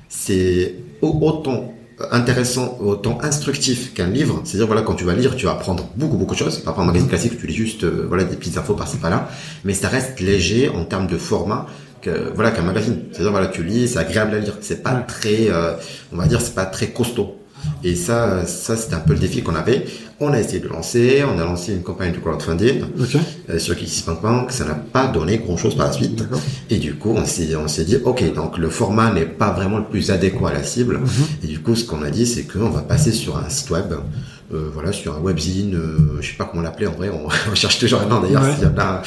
c'est 0.09 0.77
au- 1.03 1.19
autant 1.21 1.75
intéressant, 2.11 2.77
autant 2.81 3.19
instructif 3.23 3.95
qu'un 3.95 4.09
livre. 4.09 4.41
C'est-à-dire, 4.45 4.67
voilà, 4.67 4.83
quand 4.83 4.95
tu 4.95 5.05
vas 5.05 5.15
lire, 5.15 5.37
tu 5.37 5.47
vas 5.47 5.53
apprendre 5.53 5.89
beaucoup, 5.97 6.17
beaucoup 6.17 6.35
de 6.35 6.39
choses. 6.39 6.59
Par 6.59 6.73
rapport 6.73 6.81
à 6.81 6.85
un 6.85 6.87
magazine 6.89 7.09
classique, 7.09 7.39
tu 7.39 7.47
lis 7.47 7.55
juste, 7.55 7.85
euh, 7.85 8.07
voilà, 8.09 8.25
des 8.25 8.37
petites 8.37 8.59
infos 8.59 8.75
par-ci, 8.75 8.97
par-là. 8.97 9.29
Mais 9.65 9.75
ça 9.75 9.89
reste 9.89 10.21
léger 10.21 10.69
en 10.69 10.85
termes 10.85 11.07
de 11.07 11.17
format 11.17 11.67
que, 12.03 12.33
voilà, 12.35 12.51
qu'un 12.51 12.63
magazine. 12.63 13.05
C'est-à-dire, 13.13 13.31
voilà, 13.31 13.47
tu 13.47 13.63
lis, 13.63 13.89
c'est 13.89 13.99
agréable 13.99 14.35
à 14.35 14.39
lire. 14.39 14.57
C'est 14.61 14.83
pas 14.83 14.95
très, 14.95 15.51
euh, 15.51 15.75
on 16.13 16.17
va 16.17 16.27
dire, 16.27 16.41
c'est 16.41 16.55
pas 16.55 16.67
très 16.67 16.89
costaud. 16.89 17.37
Et 17.83 17.95
ça, 17.95 18.47
ça, 18.47 18.77
c'était 18.77 18.95
un 18.95 19.01
peu 19.01 19.13
le 19.13 19.19
défi 19.19 19.43
qu'on 19.43 19.55
avait. 19.55 19.85
On 20.21 20.33
a 20.33 20.41
essayé 20.41 20.61
de 20.61 20.69
lancer, 20.69 21.23
on 21.25 21.39
a 21.39 21.45
lancé 21.45 21.73
une 21.73 21.83
campagne 21.83 22.13
de 22.13 22.19
crowdfunding 22.19 22.83
Ok. 23.01 23.17
euh, 23.51 23.59
sur 23.59 23.75
ça 24.49 24.65
n'a 24.65 24.75
pas 24.75 25.09
donné 25.09 25.39
grand-chose 25.39 25.77
par 25.77 25.89
la 25.89 25.93
suite. 25.93 26.25
Et 26.71 26.77
du 26.79 26.95
coup, 26.95 27.11
on 27.17 27.25
s'est, 27.27 27.55
on 27.57 27.69
s'est 27.69 27.85
dit, 27.85 27.97
ok, 28.05 28.33
donc 28.33 28.57
le 28.59 28.71
format 28.71 29.13
n'est 29.13 29.27
pas 29.27 29.51
vraiment 29.51 29.79
le 29.79 29.85
plus 29.85 30.11
adéquat 30.11 30.51
à 30.51 30.53
la 30.55 30.63
cible. 30.63 30.99
Mhm. 30.99 31.09
Et 31.43 31.47
du 31.49 31.61
coup, 31.61 31.75
ce 31.75 31.85
qu'on 31.85 32.03
a 32.03 32.11
dit, 32.11 32.27
c'est 32.27 32.45
qu'on 32.45 32.71
va 32.71 32.81
passer 32.83 33.13
sur 33.13 33.37
un 33.37 33.49
site 33.49 33.71
web, 33.71 33.93
euh, 34.53 34.71
voilà, 34.73 34.93
sur 34.93 35.17
un 35.17 35.21
webzine, 35.21 35.75
euh, 35.75 36.19
je 36.21 36.29
sais 36.31 36.37
pas 36.37 36.45
comment 36.45 36.63
l'appeler 36.63 36.87
en 36.87 36.93
vrai, 36.93 37.11
on, 37.11 37.27
on 37.51 37.55
cherche 37.55 37.79
toujours 37.79 38.01
un 38.03 38.07
nom 38.07 38.21
d'ailleurs, 38.21 38.45
s'il 38.55 38.65
y 38.65 38.67
en 38.67 38.79
a 38.79 39.03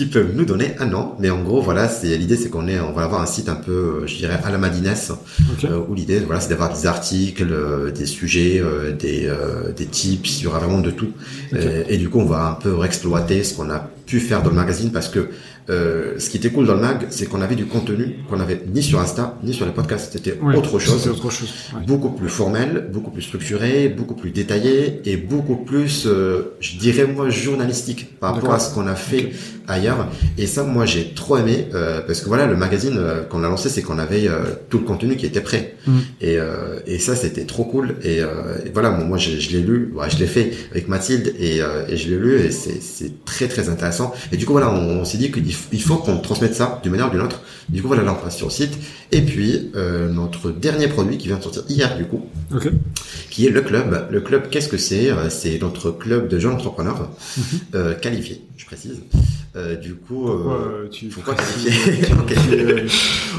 qui 0.00 0.06
peuvent 0.06 0.32
nous 0.34 0.46
donner 0.46 0.74
un 0.78 0.86
nom. 0.86 1.12
Mais 1.18 1.28
en 1.28 1.42
gros, 1.42 1.60
voilà, 1.60 1.86
c'est 1.86 2.16
l'idée, 2.16 2.36
c'est 2.36 2.48
qu'on 2.48 2.66
est, 2.68 2.80
on 2.80 2.92
va 2.92 3.02
avoir 3.02 3.20
un 3.20 3.26
site 3.26 3.50
un 3.50 3.54
peu, 3.54 3.70
euh, 3.72 4.06
je 4.06 4.16
dirais, 4.16 4.40
à 4.42 4.50
la 4.50 4.56
Madinès, 4.56 5.10
Ok. 5.10 5.64
euh, 5.64 5.78
où 5.86 5.94
l'idée, 5.94 6.20
voilà, 6.20 6.40
c'est 6.40 6.48
d'avoir 6.48 6.72
des 6.74 6.86
articles, 6.86 7.46
euh, 7.52 7.90
des 7.90 8.06
sujets, 8.06 8.62
euh, 8.64 8.92
des, 8.92 9.30
des 9.76 9.84
tips, 9.84 10.40
il 10.40 10.44
y 10.44 10.46
aura 10.46 10.58
vraiment 10.58 10.80
de 10.80 10.90
tout. 10.90 11.10
Et 11.90 11.98
du 11.98 12.08
coup, 12.08 12.20
on 12.20 12.24
va 12.24 12.46
un 12.46 12.54
peu 12.54 12.82
exploiter 12.82 13.44
ce 13.44 13.52
qu'on 13.52 13.68
a 13.70 13.90
pu 14.06 14.20
faire 14.20 14.42
dans 14.42 14.48
le 14.48 14.56
magazine 14.56 14.90
parce 14.90 15.08
que 15.10 15.28
euh, 15.70 16.18
ce 16.18 16.30
qui 16.30 16.36
était 16.36 16.50
cool 16.50 16.66
dans 16.66 16.74
le 16.74 16.80
mag, 16.80 17.06
c'est 17.10 17.26
qu'on 17.26 17.40
avait 17.40 17.54
du 17.56 17.66
contenu 17.66 18.16
qu'on 18.28 18.40
avait 18.40 18.60
ni 18.72 18.82
sur 18.82 19.00
Insta, 19.00 19.38
ni 19.42 19.52
sur 19.54 19.66
les 19.66 19.72
podcasts. 19.72 20.12
C'était 20.12 20.38
Ouais, 20.40 20.56
autre 20.56 20.78
chose. 20.78 20.98
C'était 20.98 21.10
autre 21.10 21.30
chose. 21.30 21.50
ouais. 21.74 21.86
Beaucoup 21.86 22.10
plus 22.10 22.28
formel, 22.28 22.88
beaucoup 22.92 23.10
plus 23.10 23.22
structuré, 23.22 23.88
beaucoup 23.88 24.14
plus 24.14 24.30
détaillé 24.30 25.00
et 25.04 25.16
beaucoup 25.16 25.56
plus, 25.56 26.06
euh, 26.06 26.54
je 26.60 26.76
dirais 26.78 27.06
moi, 27.06 27.28
journalistique 27.30 28.18
par 28.20 28.34
rapport 28.34 28.54
à 28.54 28.58
ce 28.58 28.72
qu'on 28.74 28.86
a 28.86 28.94
fait 28.94 29.32
ailleurs. 29.66 30.08
Et 30.38 30.46
ça, 30.46 30.62
moi, 30.64 30.86
j'ai 30.86 31.12
trop 31.14 31.36
aimé 31.36 31.68
euh, 31.74 32.00
parce 32.06 32.20
que 32.20 32.28
voilà, 32.28 32.46
le 32.46 32.56
magazine 32.56 32.98
qu'on 33.28 33.42
a 33.44 33.48
lancé, 33.48 33.68
c'est 33.68 33.82
qu'on 33.82 33.98
avait 33.98 34.28
tout 34.68 34.78
le 34.78 34.84
contenu 34.84 35.16
qui 35.16 35.26
était 35.26 35.40
prêt. 35.40 35.74
Mm. 35.86 35.98
Et, 36.20 36.38
et 36.86 36.98
ça, 36.98 37.16
c'était 37.16 37.44
trop 37.44 37.64
cool. 37.64 37.96
Et, 38.02 38.18
et 38.18 38.70
voilà, 38.72 38.90
moi, 38.90 39.04
moi, 39.04 39.18
je, 39.18 39.38
je 39.38 39.50
l'ai 39.50 39.60
lu, 39.62 39.92
ouais, 39.94 40.08
je 40.10 40.18
l'ai 40.18 40.26
fait 40.26 40.52
avec 40.70 40.88
Mathilde 40.88 41.34
et, 41.38 41.58
et 41.88 41.96
je 41.96 42.08
l'ai 42.10 42.16
lu 42.18 42.40
et 42.40 42.50
c'est 42.50 43.24
très 43.24 43.48
très 43.48 43.62
intéressant. 43.68 43.80
intéressant. 43.80 44.12
Et 44.32 44.36
du 44.36 44.44
coup, 44.46 44.52
voilà, 44.52 44.70
on, 44.72 45.04
s'est 45.04 45.18
dit 45.18 45.30
qu'il 45.30 45.42
faut 45.80 45.96
qu'on 45.96 46.18
transmette 46.18 46.54
ça 46.54 46.80
d'une 46.82 46.92
manière 46.92 47.08
ou 47.08 47.10
d'une 47.10 47.22
autre. 47.22 47.40
Du 47.68 47.82
coup, 47.82 47.88
voilà, 47.88 48.02
là, 48.02 48.16
on 48.18 48.22
passe 48.22 48.36
sur 48.36 48.46
le 48.46 48.52
site. 48.52 48.72
Et 49.12 49.22
puis, 49.22 49.70
euh, 49.76 50.08
notre 50.08 50.50
dernier 50.50 50.88
produit 50.88 51.18
qui 51.18 51.28
vient 51.28 51.38
de 51.38 51.42
sortir 51.42 51.62
hier, 51.68 51.96
du 51.96 52.04
coup, 52.04 52.26
qui 53.30 53.46
est 53.46 53.50
le 53.50 53.60
club. 53.60 54.08
Le 54.10 54.20
club, 54.20 54.48
qu'est-ce 54.50 54.68
que 54.68 54.78
c'est? 54.78 55.10
Euh, 55.10 55.30
C'est 55.30 55.58
notre 55.60 55.90
club 55.90 56.28
de 56.28 56.38
jeunes 56.38 56.52
entrepreneurs 56.52 57.10
mhm. 57.36 57.44
euh, 57.74 57.94
qualifiés, 57.94 58.42
je 58.56 58.66
précise. 58.66 59.00
Euh, 59.56 59.74
du 59.74 59.94
coup, 59.94 60.28
euh, 60.28 60.88
tu 60.90 61.06
pourquoi 61.06 61.34
qualifier 61.34 61.72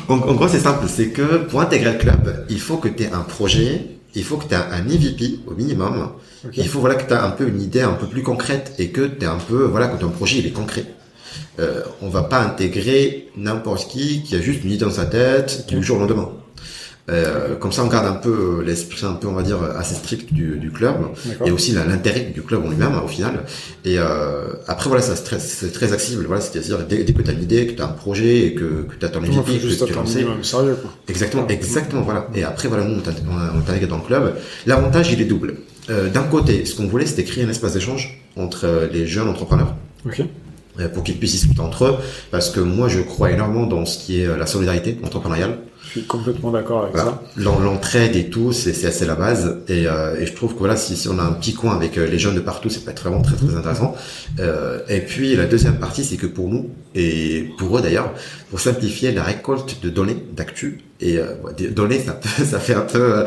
en, 0.10 0.16
en, 0.16 0.34
gros, 0.34 0.48
c'est 0.50 0.60
simple. 0.60 0.86
C'est 0.88 1.10
que 1.10 1.38
pour 1.38 1.62
intégrer 1.62 1.94
le 1.94 1.98
club, 1.98 2.46
il 2.50 2.60
faut 2.60 2.78
que 2.78 2.90
tu 2.90 3.04
aies 3.04 3.12
un 3.14 3.22
projet, 3.22 3.86
il 4.14 4.24
faut 4.24 4.36
que 4.36 4.46
tu 4.46 4.54
aies 4.54 4.58
un 4.58 4.88
EVP 4.90 5.40
au 5.48 5.54
minimum. 5.54 6.10
Il 6.54 6.68
faut 6.68 6.80
voilà 6.80 6.96
que 6.96 7.08
tu 7.08 7.14
as 7.14 7.24
un 7.24 7.30
peu 7.30 7.48
une 7.48 7.62
idée 7.62 7.82
un 7.82 7.94
peu 7.94 8.08
plus 8.08 8.24
concrète 8.24 8.74
et 8.78 8.90
que 8.90 9.02
tu 9.08 9.26
un 9.26 9.38
peu 9.38 9.64
voilà 9.64 9.88
que 9.88 9.98
ton 10.00 10.10
projet 10.10 10.40
il 10.40 10.48
est 10.48 10.52
concret. 10.52 10.84
Euh, 11.60 11.82
on 12.02 12.10
va 12.10 12.24
pas 12.24 12.40
intégrer 12.40 13.30
n'importe 13.38 13.90
qui 13.90 14.24
qui 14.24 14.36
a 14.36 14.42
juste 14.42 14.64
une 14.64 14.72
idée 14.72 14.86
dans 14.86 14.92
sa 14.92 15.06
tête 15.06 15.66
du 15.68 15.84
jour 15.84 15.98
au 15.98 16.00
lendemain. 16.02 16.30
Euh, 17.10 17.56
comme 17.56 17.72
ça, 17.72 17.84
on 17.84 17.88
garde 17.88 18.06
un 18.06 18.14
peu 18.14 18.64
l'esprit, 18.66 19.06
un 19.06 19.14
peu, 19.14 19.28
on 19.28 19.34
va 19.34 19.42
dire, 19.42 19.62
assez 19.78 19.96
strict 19.96 20.32
du, 20.32 20.58
du 20.58 20.72
club, 20.72 20.96
et 21.46 21.52
aussi 21.52 21.72
l'intérêt 21.74 22.32
du 22.34 22.42
club 22.42 22.64
en 22.64 22.70
lui-même, 22.70 22.96
au 23.04 23.08
final. 23.08 23.44
Et 23.84 23.96
euh, 23.98 24.54
après, 24.68 24.88
voilà, 24.88 25.04
ça 25.04 25.16
c'est 25.16 25.74
très, 25.74 25.94
accessible. 25.94 26.26
Voilà, 26.26 26.42
c'est-à-dire 26.42 26.80
dès, 26.88 27.04
dès, 27.04 27.12
que 27.12 27.22
tu 27.22 27.30
as 27.30 27.34
une 27.34 27.44
idée, 27.44 27.68
que 27.68 27.74
tu 27.74 27.82
as 27.82 27.86
un 27.86 27.90
projet 27.90 28.46
et 28.46 28.54
que, 28.54 28.84
que 28.84 28.96
tu 28.98 29.06
as 29.06 29.10
ton 29.10 29.20
MVP, 29.20 29.60
que 29.60 29.86
tu 29.86 29.92
es 29.92 29.96
lancé. 29.96 30.26
Sérieux, 30.44 30.78
quoi. 30.80 30.92
Exactement, 31.10 31.48
exactement, 31.48 32.02
voilà. 32.02 32.28
Et 32.36 32.44
après, 32.44 32.68
voilà, 32.68 32.86
nous, 32.86 32.96
on 32.96 33.62
t'intègre 33.62 33.88
dans 33.88 33.98
le 33.98 34.04
club. 34.04 34.36
L'avantage, 34.66 35.12
il 35.12 35.22
est 35.22 35.26
double. 35.26 35.56
Euh, 35.90 36.10
D'un 36.10 36.24
côté, 36.24 36.66
ce 36.66 36.76
qu'on 36.76 36.88
voulait, 36.88 37.06
c'était 37.06 37.24
créer 37.24 37.44
un 37.44 37.50
espace 37.50 37.74
d'échange 37.74 38.22
entre 38.38 38.66
euh, 38.66 38.88
les 38.92 39.08
jeunes 39.08 39.28
entrepreneurs. 39.28 39.76
Okay 40.06 40.24
euh, 40.24 40.26
pour 40.94 41.04
qu'ils 41.04 41.18
puissent 41.18 41.34
discuter 41.34 41.62
entre 41.62 41.86
eux, 41.86 41.96
parce 42.32 42.50
que 42.50 42.60
moi 42.60 42.88
je 42.88 43.00
crois 43.02 43.32
énormément 43.32 43.66
dans 43.66 43.86
ce 43.86 43.98
qui 43.98 44.22
est 44.22 44.38
la 44.38 44.46
solidarité 44.46 44.98
entrepreneuriale. 45.04 45.58
Je 45.94 46.00
suis 46.00 46.08
complètement 46.08 46.52
d'accord 46.52 46.84
avec 46.84 46.96
ça. 46.96 47.22
L'entraide 47.36 48.16
et 48.16 48.30
tout, 48.30 48.54
c'est 48.54 48.86
assez 48.86 49.06
la 49.06 49.16
base. 49.16 49.58
Et, 49.68 49.88
euh, 49.88 50.18
et, 50.18 50.26
je 50.26 50.34
trouve 50.34 50.54
que 50.54 50.60
voilà, 50.60 50.78
si, 50.78 50.96
si, 50.96 51.10
on 51.10 51.20
a 51.20 51.24
un 51.24 51.34
petit 51.34 51.54
coin 51.54 51.76
avec 51.76 51.98
euh, 51.98 52.08
les 52.08 52.18
jeunes 52.18 52.36
de 52.36 52.40
partout, 52.40 52.70
c'est 52.70 52.86
peut 52.86 52.92
être 52.92 53.02
vraiment 53.02 53.22
très 53.22 53.36
très 53.36 53.54
intéressant. 53.54 53.94
Euh, 54.40 54.80
et 54.88 55.02
puis 55.02 55.36
la 55.36 55.48
deuxième 55.48 55.80
partie, 55.80 56.06
c'est 56.06 56.16
que 56.16 56.28
pour 56.28 56.48
nous 56.48 56.70
et 56.96 57.50
pour 57.58 57.78
eux 57.78 57.82
d'ailleurs, 57.82 58.14
pour 58.52 58.60
simplifier 58.60 59.14
la 59.14 59.24
récolte 59.24 59.82
de 59.82 59.90
données 59.90 60.18
d'actu 60.36 60.82
et 61.00 61.18
euh, 61.18 61.36
données, 61.72 62.00
ça, 62.00 62.20
ça 62.44 62.60
fait 62.60 62.76
un 62.76 62.82
peu 62.82 63.00
euh, 63.00 63.26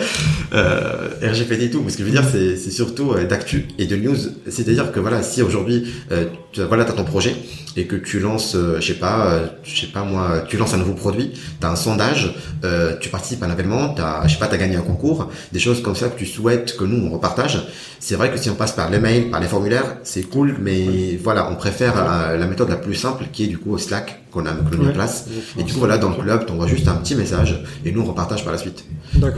euh 0.53 1.09
RGPD 1.23 1.65
et 1.65 1.71
tout. 1.71 1.83
Mais 1.83 1.91
ce 1.91 1.97
que 1.97 2.05
je 2.05 2.09
veux 2.09 2.15
dire, 2.15 2.29
c'est 2.31 2.71
surtout 2.71 3.13
euh, 3.13 3.25
d'actu 3.25 3.67
et 3.79 3.87
de 3.87 3.97
news. 3.97 4.17
C'est-à-dire 4.49 4.93
que 4.93 5.01
voilà, 5.01 5.23
si 5.23 5.43
aujourd'hui, 5.43 5.93
euh, 6.13 6.27
tu, 6.53 6.63
voilà, 6.63 6.85
t'as 6.85 6.93
ton 6.93 7.05
projet 7.05 7.35
et 7.75 7.87
que 7.87 7.97
tu 7.97 8.21
lances, 8.21 8.55
je 8.55 8.81
sais 8.81 8.95
pas, 8.95 9.41
je 9.65 9.81
sais 9.81 9.89
pas 9.89 10.05
moi, 10.05 10.45
tu 10.47 10.57
lances 10.57 10.75
un 10.75 10.77
nouveau 10.77 10.93
produit, 10.93 11.33
t'as 11.59 11.71
un 11.71 11.75
sondage 11.75 12.33
euh, 12.65 12.97
tu 12.99 13.11
participes 13.11 13.43
à 13.43 13.47
un 13.47 13.53
événement, 13.53 13.91
t'as, 13.91 14.27
je 14.27 14.33
sais 14.33 14.39
pas, 14.39 14.47
t'as 14.47 14.57
gagné 14.57 14.77
un 14.77 14.83
concours, 14.83 15.31
des 15.53 15.59
choses 15.59 15.83
comme 15.83 15.95
ça 15.95 16.09
que 16.09 16.19
tu 16.19 16.25
souhaites 16.25 16.77
que 16.77 16.85
nous 16.85 17.07
on 17.07 17.11
repartage. 17.11 17.67
C'est 18.01 18.15
vrai 18.15 18.31
que 18.31 18.39
si 18.39 18.49
on 18.49 18.55
passe 18.55 18.73
par 18.73 18.91
les 18.91 18.99
mails, 18.99 19.31
par 19.31 19.41
les 19.41 19.49
formulaires, 19.49 19.99
c'est 20.03 20.23
cool, 20.23 20.57
mais 20.61 21.19
voilà, 21.23 21.51
on 21.51 21.57
préfère 21.57 21.95
la, 22.39 22.47
méthode 22.47 22.71
la 22.71 22.77
plus 22.77 22.95
simple 22.95 23.25
qui 23.33 23.45
est 23.45 23.49
du 23.49 23.59
coup 23.59 23.73
au 23.73 23.79
Slack 23.79 24.24
qu'on 24.35 24.47
a, 24.47 24.53
mis 24.53 24.89
en 24.89 24.93
place. 24.93 25.29
Et 25.59 25.63
du 25.63 25.73
coup 25.73 25.79
voilà, 25.79 25.97
dans 25.99 26.11
le 26.11 26.17
club, 26.17 26.47
t'envoies 26.47 26.67
juste 26.67 26.89
un 26.89 26.97
petit 26.97 27.15
message 27.15 27.63
et 27.85 27.93
nous 27.93 28.03
on 28.03 28.05
repartage 28.05 28.45
par 28.45 28.53
la 28.53 28.59
suite. 28.59 28.85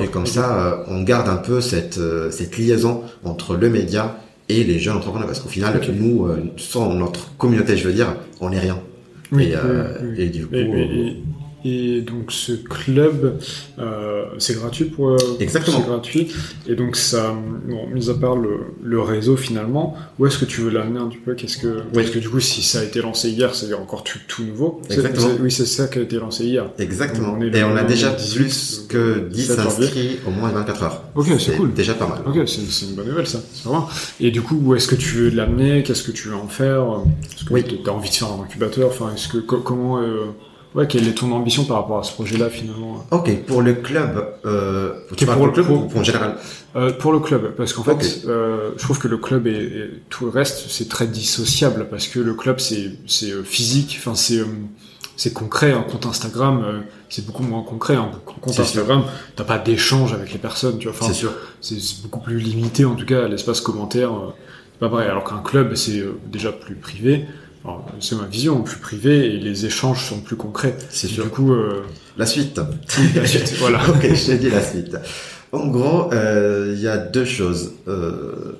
Et 0.01 0.09
comme 0.09 0.27
ça, 0.27 0.59
euh, 0.59 0.85
on 0.89 1.03
garde 1.03 1.29
un 1.29 1.37
peu 1.37 1.61
cette 1.61 1.99
euh, 1.99 2.31
cette 2.31 2.57
liaison 2.57 3.03
entre 3.25 3.57
le 3.57 3.69
média 3.69 4.17
et 4.49 4.65
les 4.65 4.79
jeunes 4.79 4.97
entrepreneurs 4.97 5.27
parce 5.27 5.41
qu'au 5.41 5.49
final, 5.49 5.81
nous, 5.99 6.29
sans 6.57 6.95
notre 6.95 7.37
communauté, 7.37 7.77
je 7.77 7.87
veux 7.87 7.95
dire, 7.95 8.15
on 8.41 8.51
n'est 8.51 8.61
rien. 8.61 8.79
et, 9.37 9.55
et, 10.17 10.29
du 10.29 10.47
coup, 10.47 10.55
et 10.55 11.17
donc 12.03 12.33
ce 12.33 12.53
club, 12.53 13.39
euh, 13.79 14.25
c'est 14.39 14.55
gratuit 14.55 14.87
pour. 14.87 15.11
Euh, 15.11 15.17
Exactement. 15.41 15.79
C'est 15.79 15.87
gratuit. 15.87 16.33
Et 16.67 16.75
donc 16.75 16.97
ça, 16.97 17.35
bon, 17.67 17.87
mis 17.89 18.11
à 18.11 18.15
part 18.15 18.37
le, 18.37 18.59
le 18.83 19.01
réseau 19.01 19.37
finalement, 19.37 19.95
où 20.19 20.27
est-ce 20.27 20.39
que 20.39 20.45
tu 20.45 20.61
veux 20.63 20.71
l'amener 20.71 21.01
un 21.01 21.09
petit 21.09 21.19
peu? 21.19 21.35
Qu'est-ce 21.35 21.59
que 21.59 21.83
Parce 21.93 22.11
que 22.11 22.19
du 22.19 22.29
coup, 22.29 22.41
si 22.41 22.63
ça 22.63 22.81
a 22.81 22.85
été 22.85 23.01
lancé 23.01 23.31
hier, 23.31 23.55
c'est 23.55 23.73
encore 23.75 24.05
tout, 24.05 24.19
tout 24.29 24.45
nouveau. 24.45 24.81
Exactement. 24.91 25.29
oui, 25.41 25.51
c'est 25.51 25.67
ça 25.67 25.89
qui 25.89 25.99
a 25.99 26.03
été 26.03 26.17
lancé 26.17 26.45
hier. 26.45 26.71
Exactement. 26.79 27.39
et 27.41 27.65
on 27.65 27.77
a 27.77 27.85
déjà 27.85 28.11
plus 28.11 28.87
que 28.89 29.29
10 29.29 29.59
inscrits 29.59 30.19
au 30.27 30.31
moins 30.31 30.51
24 30.51 30.83
heures. 30.83 31.03
Ok, 31.15 31.29
c'est 31.39 31.57
cool. 31.57 31.73
Déjà 31.73 31.95
pas 31.95 32.07
mal. 32.07 32.23
Ok, 32.27 32.49
c'est 32.49 32.87
une 32.87 32.95
bonne 32.95 33.09
nouvelle 33.09 33.27
ça. 33.27 33.41
C'est 33.53 33.65
vraiment. 33.65 33.89
Et 34.21 34.31
du 34.31 34.43
coup, 34.43 34.61
où 34.63 34.75
est-ce 34.75 34.89
que 34.89 34.95
tu 34.95 35.17
veux 35.17 35.31
l'amener? 35.31 35.83
Qu'est-ce 35.83 36.03
que 36.03 36.13
tu 36.13 36.29
veux 36.29 36.37
en 36.37 36.49
faire? 36.49 36.85
Est-ce 37.35 37.45
que 37.45 37.55
oui. 37.55 37.65
tu 37.65 37.89
as 37.89 37.93
envie 37.93 38.11
de 38.11 38.15
faire 38.15 38.33
un 38.33 38.43
incubateur 38.43 38.89
Enfin, 38.89 39.13
est-ce 39.15 39.29
que 39.29 39.39
comment 39.39 40.01
euh, 40.01 40.27
Ouais, 40.77 40.87
quelle 40.87 41.09
est 41.09 41.15
ton 41.15 41.33
ambition 41.33 41.65
par 41.65 41.79
rapport 41.79 41.99
à 41.99 42.03
ce 42.03 42.13
projet-là 42.13 42.51
finalement 42.51 43.03
Ok, 43.11 43.35
pour 43.47 43.63
le 43.63 43.73
club, 43.73 44.29
euh, 44.45 44.93
tu 45.17 45.25
pour, 45.25 45.47
le 45.47 45.53
club 45.53 45.71
ou 45.71 45.81
pour, 45.87 46.01
en 46.01 46.05
général 46.05 46.37
euh, 46.77 46.93
Pour 46.93 47.13
le 47.13 47.21
club, 47.21 47.55
parce 47.57 47.73
qu'en 47.73 47.83
fait, 47.83 48.27
euh, 48.27 48.73
je 48.77 48.83
trouve 48.83 48.99
que 48.99 49.09
le 49.09 49.17
club 49.17 49.47
et, 49.47 49.91
tout 50.11 50.27
le 50.27 50.31
reste, 50.31 50.67
c'est 50.69 50.91
très 50.91 51.07
dissociable 51.07 51.89
parce 51.91 52.09
que 52.09 52.21
le 52.21 52.35
club 52.35 52.61
c'est 52.61 52.91
c'est 53.07 53.31
euh, 53.31 53.43
physique, 53.43 53.97
enfin 53.99 54.15
c'est 54.15 54.41
euh, 54.41 54.45
c'est 55.17 55.33
concret. 55.33 55.73
Un 55.73 55.81
compte 55.81 56.05
Instagram, 56.05 56.63
euh, 56.63 56.81
c'est 57.09 57.25
beaucoup 57.25 57.43
moins 57.43 57.63
concret. 57.63 57.95
Un 57.95 58.11
compte 58.27 58.61
Instagram, 58.61 59.05
t'as 59.35 59.45
pas 59.45 59.59
d'échange 59.59 60.13
avec 60.13 60.31
les 60.31 60.39
personnes, 60.39 60.77
tu 60.77 60.89
vois. 60.89 61.09
c'est 61.09 61.15
sûr. 61.15 61.33
C'est 61.63 61.79
beaucoup 62.03 62.21
plus 62.21 62.39
limité 62.39 62.85
en 62.85 62.97
tout 62.97 63.07
cas 63.07 63.29
l'espace 63.29 63.63
commentaire. 63.63 64.13
c'est 64.75 64.81
pas 64.81 64.89
vrai. 64.89 65.09
Alors 65.09 65.25
qu'un 65.25 65.41
club, 65.43 65.75
c'est 65.75 66.05
déjà 66.27 66.53
plus 66.53 66.75
privé 66.75 67.25
c'est 68.01 68.17
ma 68.17 68.27
vision, 68.27 68.63
plus 68.63 68.79
privée 68.79 69.27
et 69.27 69.39
les 69.39 69.67
échanges 69.67 70.05
sont 70.05 70.21
plus 70.21 70.37
concrets. 70.37 70.77
C'est 70.91 71.09
sûr. 71.09 71.25
Du 71.25 71.31
coup, 71.31 71.53
euh... 71.53 71.85
la 72.17 72.27
suite. 72.27 72.61
la 73.15 73.27
suite, 73.27 73.55
voilà. 73.59 73.81
ok, 73.89 74.03
je 74.03 74.27
t'ai 74.27 74.39
dit 74.39 74.51
la 74.51 74.63
suite. 74.63 74.97
En 75.53 75.69
gros, 75.69 76.13
euh, 76.13 76.75
il 76.77 76.83
y 76.83 76.89
a 76.89 76.97
deux 76.97 77.25
choses. 77.25 77.73
Euh, 77.89 78.59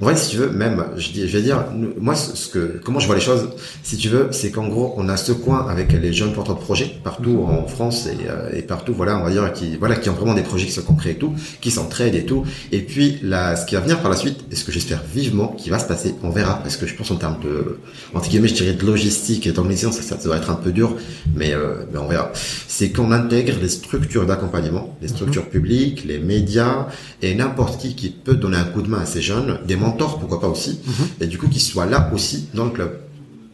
en 0.00 0.04
vrai, 0.04 0.16
si 0.16 0.30
tu 0.30 0.36
veux, 0.36 0.50
même, 0.50 0.84
je, 0.96 1.10
dis, 1.10 1.28
je 1.28 1.36
vais 1.36 1.42
dire, 1.42 1.64
moi, 1.98 2.14
ce 2.14 2.48
que, 2.48 2.80
comment 2.84 3.00
je 3.00 3.06
vois 3.06 3.16
les 3.16 3.20
choses, 3.20 3.48
si 3.82 3.96
tu 3.96 4.08
veux, 4.08 4.28
c'est 4.30 4.52
qu'en 4.52 4.68
gros, 4.68 4.94
on 4.96 5.08
a 5.08 5.16
ce 5.16 5.32
coin 5.32 5.66
avec 5.68 5.92
les 5.92 6.12
jeunes 6.12 6.32
porteurs 6.32 6.54
de 6.54 6.60
projets 6.60 6.90
partout 7.02 7.44
en 7.48 7.66
France 7.66 8.06
et, 8.06 8.28
euh, 8.28 8.56
et, 8.56 8.62
partout, 8.62 8.94
voilà, 8.94 9.18
on 9.18 9.24
va 9.24 9.30
dire, 9.30 9.52
qui, 9.52 9.76
voilà, 9.76 9.96
qui 9.96 10.08
ont 10.08 10.14
vraiment 10.14 10.34
des 10.34 10.42
projets 10.42 10.66
qui 10.66 10.72
sont 10.72 10.82
concrets 10.82 11.12
et 11.12 11.16
tout, 11.16 11.34
qui 11.60 11.72
s'entraident 11.72 12.14
et 12.14 12.24
tout. 12.24 12.44
Et 12.70 12.80
puis, 12.80 13.18
là, 13.22 13.56
ce 13.56 13.66
qui 13.66 13.74
va 13.74 13.80
venir 13.80 14.00
par 14.00 14.10
la 14.10 14.16
suite, 14.16 14.44
et 14.52 14.54
ce 14.54 14.64
que 14.64 14.70
j'espère 14.70 15.02
vivement 15.12 15.48
qui 15.48 15.68
va 15.68 15.80
se 15.80 15.86
passer, 15.86 16.14
on 16.22 16.30
verra, 16.30 16.60
parce 16.62 16.76
que 16.76 16.86
je 16.86 16.94
pense 16.94 17.10
en 17.10 17.16
termes 17.16 17.40
de, 17.42 17.78
entre 18.14 18.28
guillemets, 18.28 18.48
je 18.48 18.54
dirais 18.54 18.74
de 18.74 18.86
logistique 18.86 19.46
et 19.48 19.52
d'organisation, 19.52 19.90
ça, 19.90 20.02
ça 20.02 20.16
doit 20.16 20.36
être 20.36 20.50
un 20.50 20.54
peu 20.54 20.70
dur, 20.70 20.96
mais, 21.34 21.54
euh, 21.54 21.84
mais 21.92 21.98
on 21.98 22.06
verra. 22.06 22.30
C'est 22.68 22.92
qu'on 22.92 23.10
intègre 23.10 23.54
les 23.60 23.68
structures 23.68 24.26
d'accompagnement, 24.26 24.96
les 25.02 25.08
structures 25.08 25.44
mhm. 25.44 25.50
publiques, 25.50 26.04
les 26.04 26.18
médias 26.18 26.86
et 27.20 27.34
n'importe 27.34 27.80
qui 27.80 27.96
qui 27.96 28.10
peut 28.10 28.34
donner 28.34 28.56
un 28.56 28.64
coup 28.64 28.82
de 28.82 28.88
main 28.88 29.00
à 29.00 29.06
ces 29.06 29.22
jeunes, 29.22 29.58
des 29.66 29.76
pourquoi 29.96 30.40
pas 30.40 30.48
aussi, 30.48 30.80
mhm. 30.84 31.06
et 31.20 31.26
du 31.26 31.38
coup 31.38 31.48
qu'ils 31.48 31.62
soient 31.62 31.86
là 31.86 32.10
aussi 32.14 32.48
dans 32.54 32.64
le 32.64 32.70
club. 32.70 32.98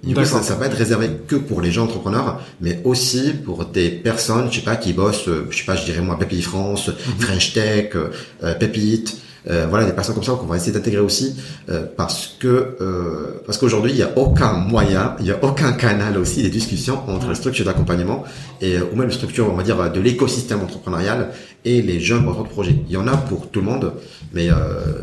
Du 0.03 0.15
coup, 0.15 0.25
ça, 0.25 0.43
ça 0.43 0.55
va 0.55 0.67
être 0.67 0.77
réservé 0.77 1.09
que 1.27 1.37
pour 1.37 1.63
les 1.63 1.73
gens 1.73 1.85
entrepreneurs, 1.85 2.43
mais 2.61 2.81
aussi 2.85 3.33
pour 3.45 3.65
des 3.65 3.89
personnes, 3.89 4.49
je 4.51 4.57
sais 4.57 4.65
pas, 4.65 4.77
qui 4.77 4.93
bossent, 4.93 5.29
euh, 5.29 5.47
je 5.51 5.57
sais 5.57 5.65
pas, 5.65 5.77
je 5.77 5.85
dirais 5.87 6.03
moi, 6.03 6.19
Pépi 6.19 6.43
France, 6.43 6.89
mhm. 6.89 7.21
French 7.21 7.55
Tech, 7.55 7.93
euh, 7.95 8.55
Pépite, 8.55 9.17
voilà, 9.47 9.85
des 9.85 9.93
personnes 9.93 10.15
comme 10.15 10.25
ça 10.25 10.33
qu'on 10.33 10.47
va 10.47 10.57
essayer 10.57 10.73
d'intégrer 10.73 11.01
aussi 11.01 11.37
euh, 11.69 11.85
parce 11.97 12.37
que 12.39 12.77
euh, 12.81 13.43
parce 13.47 13.59
qu'aujourd'hui 13.59 13.93
il 13.93 13.97
n'y 13.97 14.03
a 14.03 14.17
aucun 14.17 14.55
moyen, 14.55 15.17
il 15.19 15.25
n'y 15.25 15.31
a 15.31 15.43
aucun 15.43 15.73
canal 15.73 16.17
aussi 16.19 16.43
des 16.43 16.49
discussions 16.49 16.99
entre 17.09 17.29
les 17.29 17.35
structures 17.35 17.65
d'accompagnement 17.65 18.25
et 18.61 18.79
ou 18.79 18.97
même 18.97 19.09
les 19.09 19.15
structures 19.15 19.51
on 19.51 19.57
va 19.57 19.63
dire 19.63 19.93
de 19.93 20.01
l'écosystème 20.01 20.61
entrepreneurial 20.61 21.31
et 21.65 21.83
les 21.83 22.01
jeunes 22.01 22.25
porteurs 22.25 22.45
de 22.45 22.49
projet. 22.49 22.77
Il 22.89 22.93
y 22.93 22.97
en 22.97 23.07
a 23.07 23.17
pour 23.17 23.49
tout 23.51 23.61
le 23.61 23.67
monde, 23.67 23.93
mais 24.33 24.49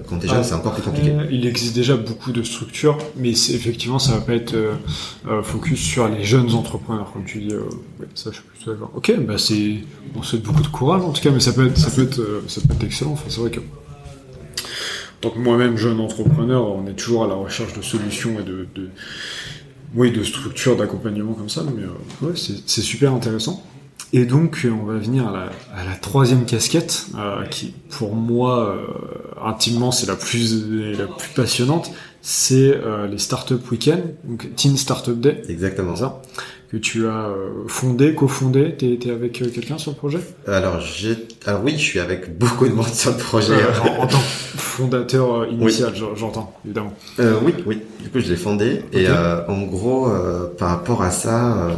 quand 0.08 0.18
tu 0.20 0.26
es 0.26 0.30
jeune 0.30 0.44
c'est 0.44 0.54
encore 0.54 0.74
plus 0.74 0.84
compliqué. 0.84 1.14
Il 1.32 1.46
existe 1.48 1.76
déjà 1.76 1.96
beaucoup 1.96 2.32
de 2.32 2.44
structures, 2.44 2.98
mais 3.16 3.32
effectivement 3.32 4.00
ça 4.00 4.14
va 4.14 4.22
pas 4.22 4.34
être 4.34 4.56
focus 5.44 5.80
sur 5.80 6.08
les 6.08 6.24
jeunes 6.24 6.54
entrepreneurs 6.54 7.12
comme 7.14 7.26
tu 7.26 7.40
dis. 7.40 7.54
ça 8.16 8.30
je 8.32 8.36
suis 8.36 8.44
plutôt 8.44 8.72
d'accord. 8.72 8.92
Ok, 8.96 9.14
bah 9.26 9.38
c'est 9.38 9.78
on 10.16 10.24
souhaite 10.24 10.44
beaucoup 10.44 10.64
de 10.64 10.68
courage 10.68 11.02
en 11.02 11.12
tout 11.12 11.22
cas, 11.22 11.32
mais 11.32 11.40
ça 11.40 11.54
peut 11.54 11.68
être 11.68 11.78
ça 11.78 11.90
peut 11.90 12.04
être 12.04 12.22
ça 12.48 12.62
peut 12.62 12.74
être 12.74 12.84
excellent. 12.84 13.14
Enfin, 13.14 13.26
c'est 13.30 13.40
vrai 13.40 13.50
que 13.50 13.60
donc 15.22 15.36
moi-même 15.36 15.78
jeune 15.78 16.00
entrepreneur, 16.00 16.66
on 16.66 16.88
est 16.88 16.94
toujours 16.94 17.24
à 17.26 17.28
la 17.28 17.36
recherche 17.36 17.74
de 17.74 17.82
solutions 17.82 18.40
et 18.40 18.44
de, 18.44 18.68
de 18.76 18.90
oui, 19.96 20.12
de 20.12 20.24
structures 20.24 20.78
d'accompagnement 20.78 21.34
comme 21.34 21.50
ça. 21.50 21.64
Mais 21.76 21.84
euh, 21.84 22.28
ouais, 22.28 22.34
c'est 22.36 22.82
super 22.82 23.14
intéressant. 23.14 23.64
Et 24.14 24.26
donc 24.26 24.68
on 24.70 24.84
va 24.86 24.98
venir 24.98 25.28
à 25.28 25.32
la, 25.32 25.44
à 25.74 25.86
la 25.86 25.96
troisième 25.96 26.46
casquette, 26.46 27.08
euh, 27.18 27.46
qui 27.46 27.74
pour 27.90 28.14
moi 28.14 28.76
euh, 28.76 29.46
intimement 29.46 29.92
c'est 29.92 30.08
la 30.08 30.18
plus 30.18 30.68
la 30.98 31.08
plus 31.08 31.30
passionnante, 31.34 31.92
c'est 32.22 32.76
euh, 32.76 33.08
les 33.08 33.18
Startup 33.18 33.72
Weekend, 33.72 34.16
donc 34.26 34.54
Teen 34.56 34.76
Startup 34.76 35.18
Day. 35.18 35.42
Exactement 35.48 35.96
ça? 35.96 36.22
Que 36.72 36.78
tu 36.78 37.06
as 37.06 37.28
euh, 37.28 37.50
fondé, 37.68 38.16
cofondé. 38.16 38.76
T'es 38.78 38.98
es 39.06 39.12
avec 39.12 39.34
quelqu'un 39.34 39.78
sur 39.78 39.92
le 39.92 39.98
projet? 39.98 40.20
Alors 40.48 40.80
j'ai, 40.80 41.18
alors 41.46 41.62
oui, 41.66 41.74
je 41.74 41.84
suis 41.84 42.00
avec 42.00 42.38
beaucoup 42.38 42.66
de 42.66 42.74
monde 42.74 42.88
sur 42.88 43.12
le 43.12 43.18
projet. 43.18 43.56
en, 44.00 44.08
tant 44.08 44.18
que 44.54 44.58
fondateur 44.58 45.48
initial, 45.48 45.94
j'entends 46.16 46.54
évidemment. 46.64 46.94
oui, 47.20 47.54
oui. 47.66 47.80
Du 48.02 48.10
coup, 48.10 48.20
je 48.20 48.30
l'ai 48.30 48.38
fondé 48.38 48.84
et 48.94 49.08
en 49.10 49.64
gros, 49.64 50.10
par 50.58 50.70
rapport 50.70 51.04
à 51.04 51.12
ça 51.12 51.78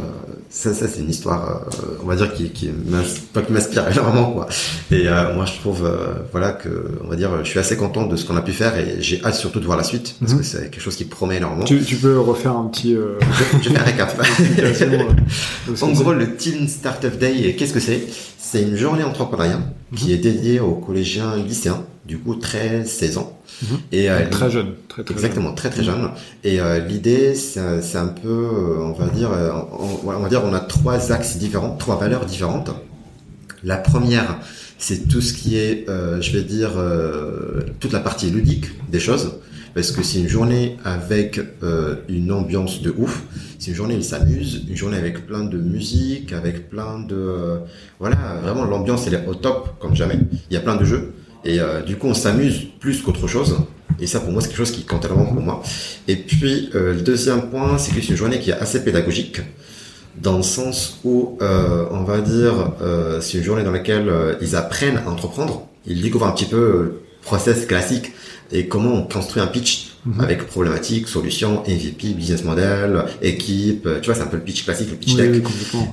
ça, 0.54 0.72
ça 0.72 0.86
c'est 0.86 1.00
une 1.00 1.10
histoire, 1.10 1.62
euh, 1.66 1.98
on 2.00 2.06
va 2.06 2.14
dire, 2.14 2.32
qui, 2.32 2.48
qui 2.50 2.70
m'inspire 2.70 3.88
énormément, 3.92 4.30
quoi. 4.30 4.46
Et 4.92 5.08
euh, 5.08 5.34
moi, 5.34 5.46
je 5.46 5.54
trouve, 5.58 5.84
euh, 5.84 6.14
voilà, 6.30 6.52
que, 6.52 6.92
on 7.04 7.08
va 7.08 7.16
dire, 7.16 7.44
je 7.44 7.50
suis 7.50 7.58
assez 7.58 7.76
content 7.76 8.06
de 8.06 8.14
ce 8.14 8.24
qu'on 8.24 8.36
a 8.36 8.40
pu 8.40 8.52
faire 8.52 8.78
et 8.78 8.98
j'ai 9.00 9.20
hâte 9.24 9.34
surtout 9.34 9.58
de 9.58 9.64
voir 9.64 9.76
la 9.76 9.82
suite 9.82 10.14
parce 10.20 10.32
mhm. 10.32 10.38
que 10.38 10.44
c'est 10.44 10.70
quelque 10.70 10.80
chose 10.80 10.94
qui 10.94 11.06
promet 11.06 11.38
énormément. 11.38 11.64
Tu, 11.64 11.82
tu 11.82 11.96
peux 11.96 12.20
refaire 12.20 12.56
un 12.56 12.66
petit. 12.68 12.92
je, 13.62 13.68
vais 13.68 13.74
faire 13.74 13.82
un 13.82 13.84
récap. 13.84 14.22
en 15.82 15.90
gros, 15.90 16.12
le 16.12 16.36
Teen 16.36 16.68
Startup 16.68 17.18
Day, 17.18 17.56
qu'est-ce 17.58 17.74
que 17.74 17.80
c'est? 17.80 18.06
C'est 18.38 18.62
une 18.62 18.76
journée 18.76 19.02
entrepreneuriale 19.02 19.62
qui 19.96 20.06
mhm. 20.06 20.12
est 20.12 20.18
dédiée 20.18 20.60
aux 20.60 20.76
collégiens 20.76 21.34
lycéens, 21.34 21.82
du 22.06 22.18
coup 22.18 22.34
13-16 22.34 23.18
ans. 23.18 23.38
Mhm. 23.62 23.78
Et 23.92 24.10
euh, 24.10 24.28
très 24.30 24.50
jeune, 24.50 24.74
très, 24.88 25.02
exactement, 25.10 25.52
très 25.52 25.70
très 25.70 25.82
jeune. 25.82 26.10
Et 26.42 26.60
euh, 26.60 26.80
l'idée, 26.80 27.34
c'est 27.34 27.58
un 27.58 28.06
peu, 28.08 28.28
euh, 28.28 28.78
on 28.80 28.92
va 28.92 29.08
dire, 29.08 29.30
on, 30.04 30.06
va 30.06 30.28
dire, 30.28 30.42
on 30.44 30.52
a 30.52 30.60
trois 30.60 31.12
axes 31.12 31.36
différents, 31.36 31.76
trois 31.76 31.98
valeurs 31.98 32.26
différentes. 32.26 32.70
La 33.62 33.76
première, 33.76 34.38
c'est 34.78 35.08
tout 35.08 35.22
ce 35.22 35.32
qui 35.32 35.56
est, 35.56 35.86
je 35.88 36.32
vais 36.32 36.42
dire, 36.42 36.72
toute 37.80 37.92
la 37.92 38.00
partie 38.00 38.30
ludique 38.30 38.66
des 38.90 39.00
choses 39.00 39.36
parce 39.72 39.90
que 39.90 40.04
c'est 40.04 40.20
une 40.20 40.28
journée 40.28 40.76
avec 40.84 41.40
une 42.08 42.30
ambiance 42.30 42.82
de 42.82 42.94
ouf. 42.96 43.22
C'est 43.58 43.70
une 43.70 43.76
journée 43.76 43.94
où 43.94 43.98
ils 43.98 44.04
s'amusent, 44.04 44.66
une 44.68 44.76
journée 44.76 44.98
avec 44.98 45.26
plein 45.26 45.44
de 45.44 45.56
musique, 45.56 46.34
avec 46.34 46.68
plein 46.68 46.98
de 47.00 47.60
voilà, 47.98 48.16
vraiment 48.42 48.64
l'ambiance 48.66 49.06
elle 49.06 49.14
est 49.14 49.26
au 49.26 49.34
top 49.34 49.78
comme 49.80 49.96
jamais. 49.96 50.18
Il 50.50 50.54
y 50.54 50.58
a 50.58 50.60
plein 50.60 50.76
de 50.76 50.84
jeux. 50.84 51.14
Et 51.44 51.60
euh, 51.60 51.82
du 51.82 51.96
coup, 51.96 52.06
on 52.06 52.14
s'amuse 52.14 52.66
plus 52.80 53.02
qu'autre 53.02 53.26
chose. 53.26 53.56
Et 54.00 54.06
ça, 54.06 54.20
pour 54.20 54.32
moi, 54.32 54.40
c'est 54.40 54.48
quelque 54.48 54.58
chose 54.58 54.72
qui 54.72 54.84
compte 54.84 55.02
tellement 55.02 55.26
pour 55.26 55.40
moi. 55.40 55.62
Et 56.08 56.16
puis, 56.16 56.70
euh, 56.74 56.94
le 56.94 57.00
deuxième 57.00 57.50
point, 57.50 57.78
c'est 57.78 57.94
que 57.94 58.00
c'est 58.00 58.08
une 58.08 58.16
journée 58.16 58.38
qui 58.40 58.50
est 58.50 58.54
assez 58.54 58.82
pédagogique, 58.82 59.40
dans 60.20 60.36
le 60.36 60.42
sens 60.42 61.00
où, 61.04 61.38
euh, 61.42 61.86
on 61.90 62.04
va 62.04 62.20
dire, 62.20 62.72
euh, 62.82 63.20
c'est 63.20 63.38
une 63.38 63.44
journée 63.44 63.62
dans 63.62 63.70
laquelle 63.70 64.10
ils 64.40 64.56
apprennent 64.56 64.98
à 65.06 65.10
entreprendre. 65.10 65.66
Ils 65.86 66.02
découvrent 66.02 66.26
un 66.26 66.32
petit 66.32 66.46
peu 66.46 66.56
le 66.56 67.02
process 67.22 67.66
classique 67.66 68.12
et 68.52 68.68
comment 68.68 68.92
on 68.92 69.02
construit 69.02 69.42
un 69.42 69.46
pitch 69.46 69.93
Mhm. 70.06 70.20
avec 70.20 70.46
problématiques, 70.46 71.08
solutions, 71.08 71.62
MVP, 71.66 72.12
business 72.14 72.44
model, 72.44 73.04
équipe. 73.22 73.88
Tu 74.02 74.06
vois, 74.06 74.14
c'est 74.14 74.22
un 74.22 74.26
peu 74.26 74.36
le 74.36 74.42
pitch 74.42 74.64
classique, 74.64 74.90
le 74.90 74.96
pitch 74.96 75.16
tech. 75.16 75.42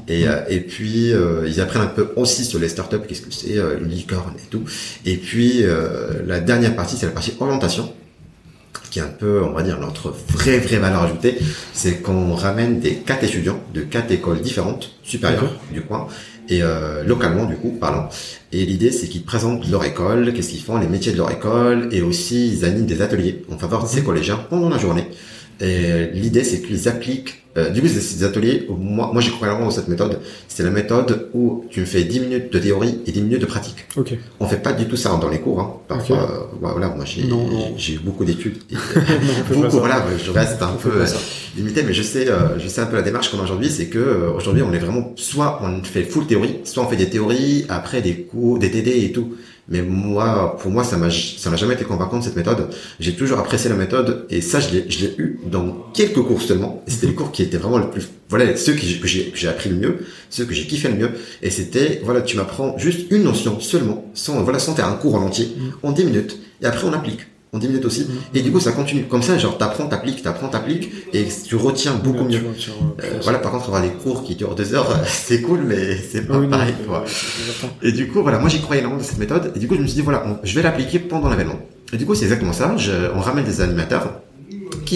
et, 0.10 0.28
euh, 0.28 0.42
et 0.50 0.60
puis, 0.60 1.14
euh, 1.14 1.48
ils 1.48 1.62
apprennent 1.62 1.84
un 1.84 1.88
peu 1.88 2.12
aussi 2.18 2.44
sur 2.44 2.60
les 2.60 2.68
startups, 2.68 2.98
qu'est-ce 3.08 3.22
que 3.22 3.32
c'est, 3.32 3.58
euh, 3.58 3.80
licorne 3.80 4.34
et 4.38 4.50
tout. 4.50 4.64
Et 5.06 5.16
puis, 5.16 5.64
la 6.26 6.40
dernière 6.40 6.76
partie, 6.76 6.98
c'est 6.98 7.06
la 7.06 7.12
partie 7.12 7.34
orientation 7.40 7.94
qui 8.90 9.00
est 9.00 9.04
un 9.04 9.08
peu, 9.08 9.42
on 9.42 9.54
va 9.54 9.64
dire, 9.64 9.80
notre 9.80 10.14
vraie, 10.28 10.60
vraie 10.60 10.78
valeur 10.78 11.04
ajoutée, 11.04 11.38
c'est 11.74 12.02
qu'on 12.02 12.36
ramène 12.36 12.82
des 12.82 12.96
quatre 12.96 13.24
étudiants 13.24 13.62
de 13.74 13.82
quatre 13.82 14.12
écoles 14.12 14.42
différentes, 14.42 14.92
supérieures 15.02 15.56
du 15.72 15.82
coin, 15.82 16.08
et 16.52 16.62
euh, 16.62 17.04
localement 17.04 17.46
du 17.46 17.56
coup 17.56 17.72
parlant. 17.72 18.10
Et 18.52 18.66
l'idée 18.66 18.92
c'est 18.92 19.08
qu'ils 19.08 19.24
présentent 19.24 19.68
leur 19.70 19.84
école, 19.84 20.34
qu'est-ce 20.34 20.50
qu'ils 20.50 20.62
font, 20.62 20.78
les 20.78 20.88
métiers 20.88 21.14
de 21.14 21.18
leur 21.18 21.32
école, 21.32 21.90
et 21.92 22.02
aussi 22.04 22.50
ils 22.50 22.66
animent 22.66 22.86
des 22.86 23.02
ateliers 23.02 23.44
en 23.52 23.58
faveur 23.58 23.84
de 23.84 23.88
ces 23.88 24.02
mhm. 24.02 24.06
collégiens 24.06 24.40
pendant 24.50 24.70
la 24.70 24.78
journée. 24.78 25.08
Et 25.62 26.08
l'idée, 26.14 26.44
c'est 26.44 26.62
qu'ils 26.62 26.90
appliquent, 26.90 27.41
euh, 27.58 27.70
du 27.70 27.82
coup, 27.82 27.88
ces 27.88 28.24
ateliers, 28.24 28.68
moi, 28.70 29.10
moi, 29.12 29.22
j'y 29.22 29.30
crois 29.32 29.50
vraiment 29.50 29.66
dans 29.66 29.72
cette 29.72 29.90
méthode. 29.90 30.20
C'est 30.48 30.64
la 30.64 30.70
méthode 30.70 31.30
où 31.34 31.66
tu 31.70 31.82
me 31.82 31.86
fais 31.86 32.04
10 32.04 32.20
minutes 32.22 32.54
de 32.54 32.60
théorie 32.60 33.00
et 33.06 33.12
10 33.12 33.22
minutes 33.22 33.42
de 33.42 33.46
pratique. 33.46 33.86
Ok. 33.98 34.14
On 34.40 34.48
fait 34.48 34.62
pas 34.62 34.72
du 34.72 34.88
tout 34.88 34.96
ça 34.96 35.18
dans 35.22 35.30
les 35.30 35.40
cours, 35.40 35.60
hein. 35.60 35.74
Parfois, 35.88 36.18
euh, 36.18 36.58
voilà, 36.62 36.88
moi, 36.90 37.04
j'ai, 37.04 37.24
j'ai 37.76 37.98
beaucoup 37.98 38.24
d'études. 38.24 38.60
beaucoup, 39.52 39.80
voilà, 39.80 40.06
je 40.24 40.32
reste 40.32 40.62
un 40.62 40.74
peu 40.82 41.02
euh, 41.02 41.06
limité, 41.58 41.84
mais 41.84 41.94
je 41.94 42.04
sais, 42.04 42.30
euh, 42.30 42.58
je 42.58 42.68
sais 42.70 42.82
un 42.82 42.86
peu 42.86 42.96
la 42.96 43.02
démarche 43.02 43.30
qu'on 43.30 43.40
a 43.40 43.44
aujourd'hui, 43.44 43.70
c'est 43.70 43.88
que, 43.88 44.32
aujourd'hui, 44.36 44.64
on 44.64 44.72
est 44.72 44.80
vraiment, 44.80 45.12
soit 45.18 45.60
on 45.62 45.84
fait 45.84 46.04
full 46.04 46.28
théorie, 46.28 46.60
soit 46.64 46.84
on 46.84 46.88
fait 46.88 46.96
des 46.96 47.10
théories, 47.10 47.66
après 47.68 48.02
des 48.02 48.22
cours, 48.22 48.60
des 48.60 48.72
TD 48.72 49.04
et 49.04 49.12
tout. 49.12 49.36
Mais 49.70 49.82
moi, 49.82 50.58
pour 50.60 50.72
moi, 50.72 50.84
ça 50.84 50.98
m'a, 50.98 51.10
ça 51.10 51.50
n'a 51.50 51.56
jamais 51.56 51.76
été 51.76 51.86
convaincant 51.86 52.22
cette 52.22 52.36
méthode. 52.36 52.70
J'ai 53.00 53.16
toujours 53.16 53.40
apprécié 53.40 53.70
la 53.70 53.76
méthode 53.76 54.26
et 54.30 54.42
ça, 54.42 54.60
je 54.60 54.70
l'ai, 54.72 54.86
je 54.90 55.06
l'ai 55.06 55.16
eu 55.18 55.40
dans 55.46 55.88
quelques 55.94 56.22
cours 56.22 56.42
seulement. 56.42 56.84
Et 56.88 56.92
c'était 56.92 57.08
les 57.08 57.16
cours 57.16 57.32
qui 57.32 57.44
étaient 57.44 57.58
vraiment 57.58 57.78
le 57.78 57.90
plus, 57.90 58.10
voilà, 58.30 58.56
ceux 58.58 58.74
que 58.74 58.82
j'ai, 58.82 59.00
que 59.00 59.38
j'ai 59.38 59.48
appris 59.48 59.70
le 59.70 59.76
mieux, 59.76 60.00
ceux 60.30 60.46
que 60.46 60.54
j'ai 60.54 60.66
kiffé 60.68 60.90
le 60.90 60.96
mieux. 60.96 61.12
Et 61.42 61.50
c'était, 61.50 62.02
voilà, 62.04 62.22
tu 62.22 62.38
m'apprends 62.38 62.78
juste 62.78 63.12
une 63.12 63.24
notion 63.24 63.60
seulement, 63.60 64.06
sans, 64.14 64.42
voilà, 64.44 64.60
sans 64.60 64.76
faire 64.76 64.88
un 64.88 64.96
cours 64.96 65.16
en 65.16 65.22
entier, 65.22 65.56
mm. 65.56 65.86
en 65.86 65.92
10 65.92 66.06
minutes. 66.06 66.40
Et 66.62 66.66
après, 66.66 66.86
on 66.88 66.94
applique 66.94 67.22
en 67.54 67.60
10 67.60 67.68
minutes 67.68 67.86
aussi. 67.86 68.02
Mm. 68.02 68.38
Et 68.38 68.42
du 68.42 68.52
coup, 68.52 68.60
ça 68.60 68.72
continue. 68.72 69.04
Comme 69.04 69.22
ça, 69.22 69.38
genre, 69.38 69.58
t'apprends, 69.58 69.88
t'appliques, 69.88 70.24
t'apprends, 70.24 70.48
t'appliques, 70.48 70.90
et 71.14 71.28
tu 71.46 71.56
retiens 71.56 71.96
beaucoup 71.96 72.24
mieux. 72.24 72.42
Euh, 73.04 73.20
voilà, 73.24 73.40
par 73.40 73.52
contre, 73.52 73.66
avoir 73.66 73.82
des 73.82 73.90
cours 73.90 74.24
qui 74.24 74.36
durent 74.36 74.56
deux 74.56 74.74
heures, 74.74 75.00
c'est 75.08 75.42
cool, 75.42 75.62
mais 75.66 75.98
c'est 75.98 76.28
pas 76.28 76.40
pareil, 76.40 76.74
quoi. 76.88 77.04
et 77.82 77.92
du 77.92 78.08
coup, 78.08 78.22
voilà, 78.22 78.40
moi, 78.40 78.50
j'y 78.50 78.62
croyais 78.62 78.82
énormément 78.82 79.02
de 79.02 79.08
cette 79.08 79.20
méthode, 79.20 79.52
et 79.56 79.60
du 79.60 79.68
coup, 79.68 79.76
je 79.76 79.82
me 79.82 79.88
suis 79.88 79.96
dit, 79.96 80.02
voilà, 80.02 80.40
je 80.44 80.56
vais 80.56 80.62
l'appliquer 80.62 81.00
pendant 81.00 81.30
l'événement. 81.30 81.60
Et 81.94 81.98
du 81.98 82.06
coup, 82.06 82.16
c'est 82.16 82.24
exactement 82.24 82.54
ça. 82.54 82.78
Je, 82.78 82.92
on 83.14 83.20
ramène 83.20 83.44
des 83.44 83.60
animateurs 83.60 84.22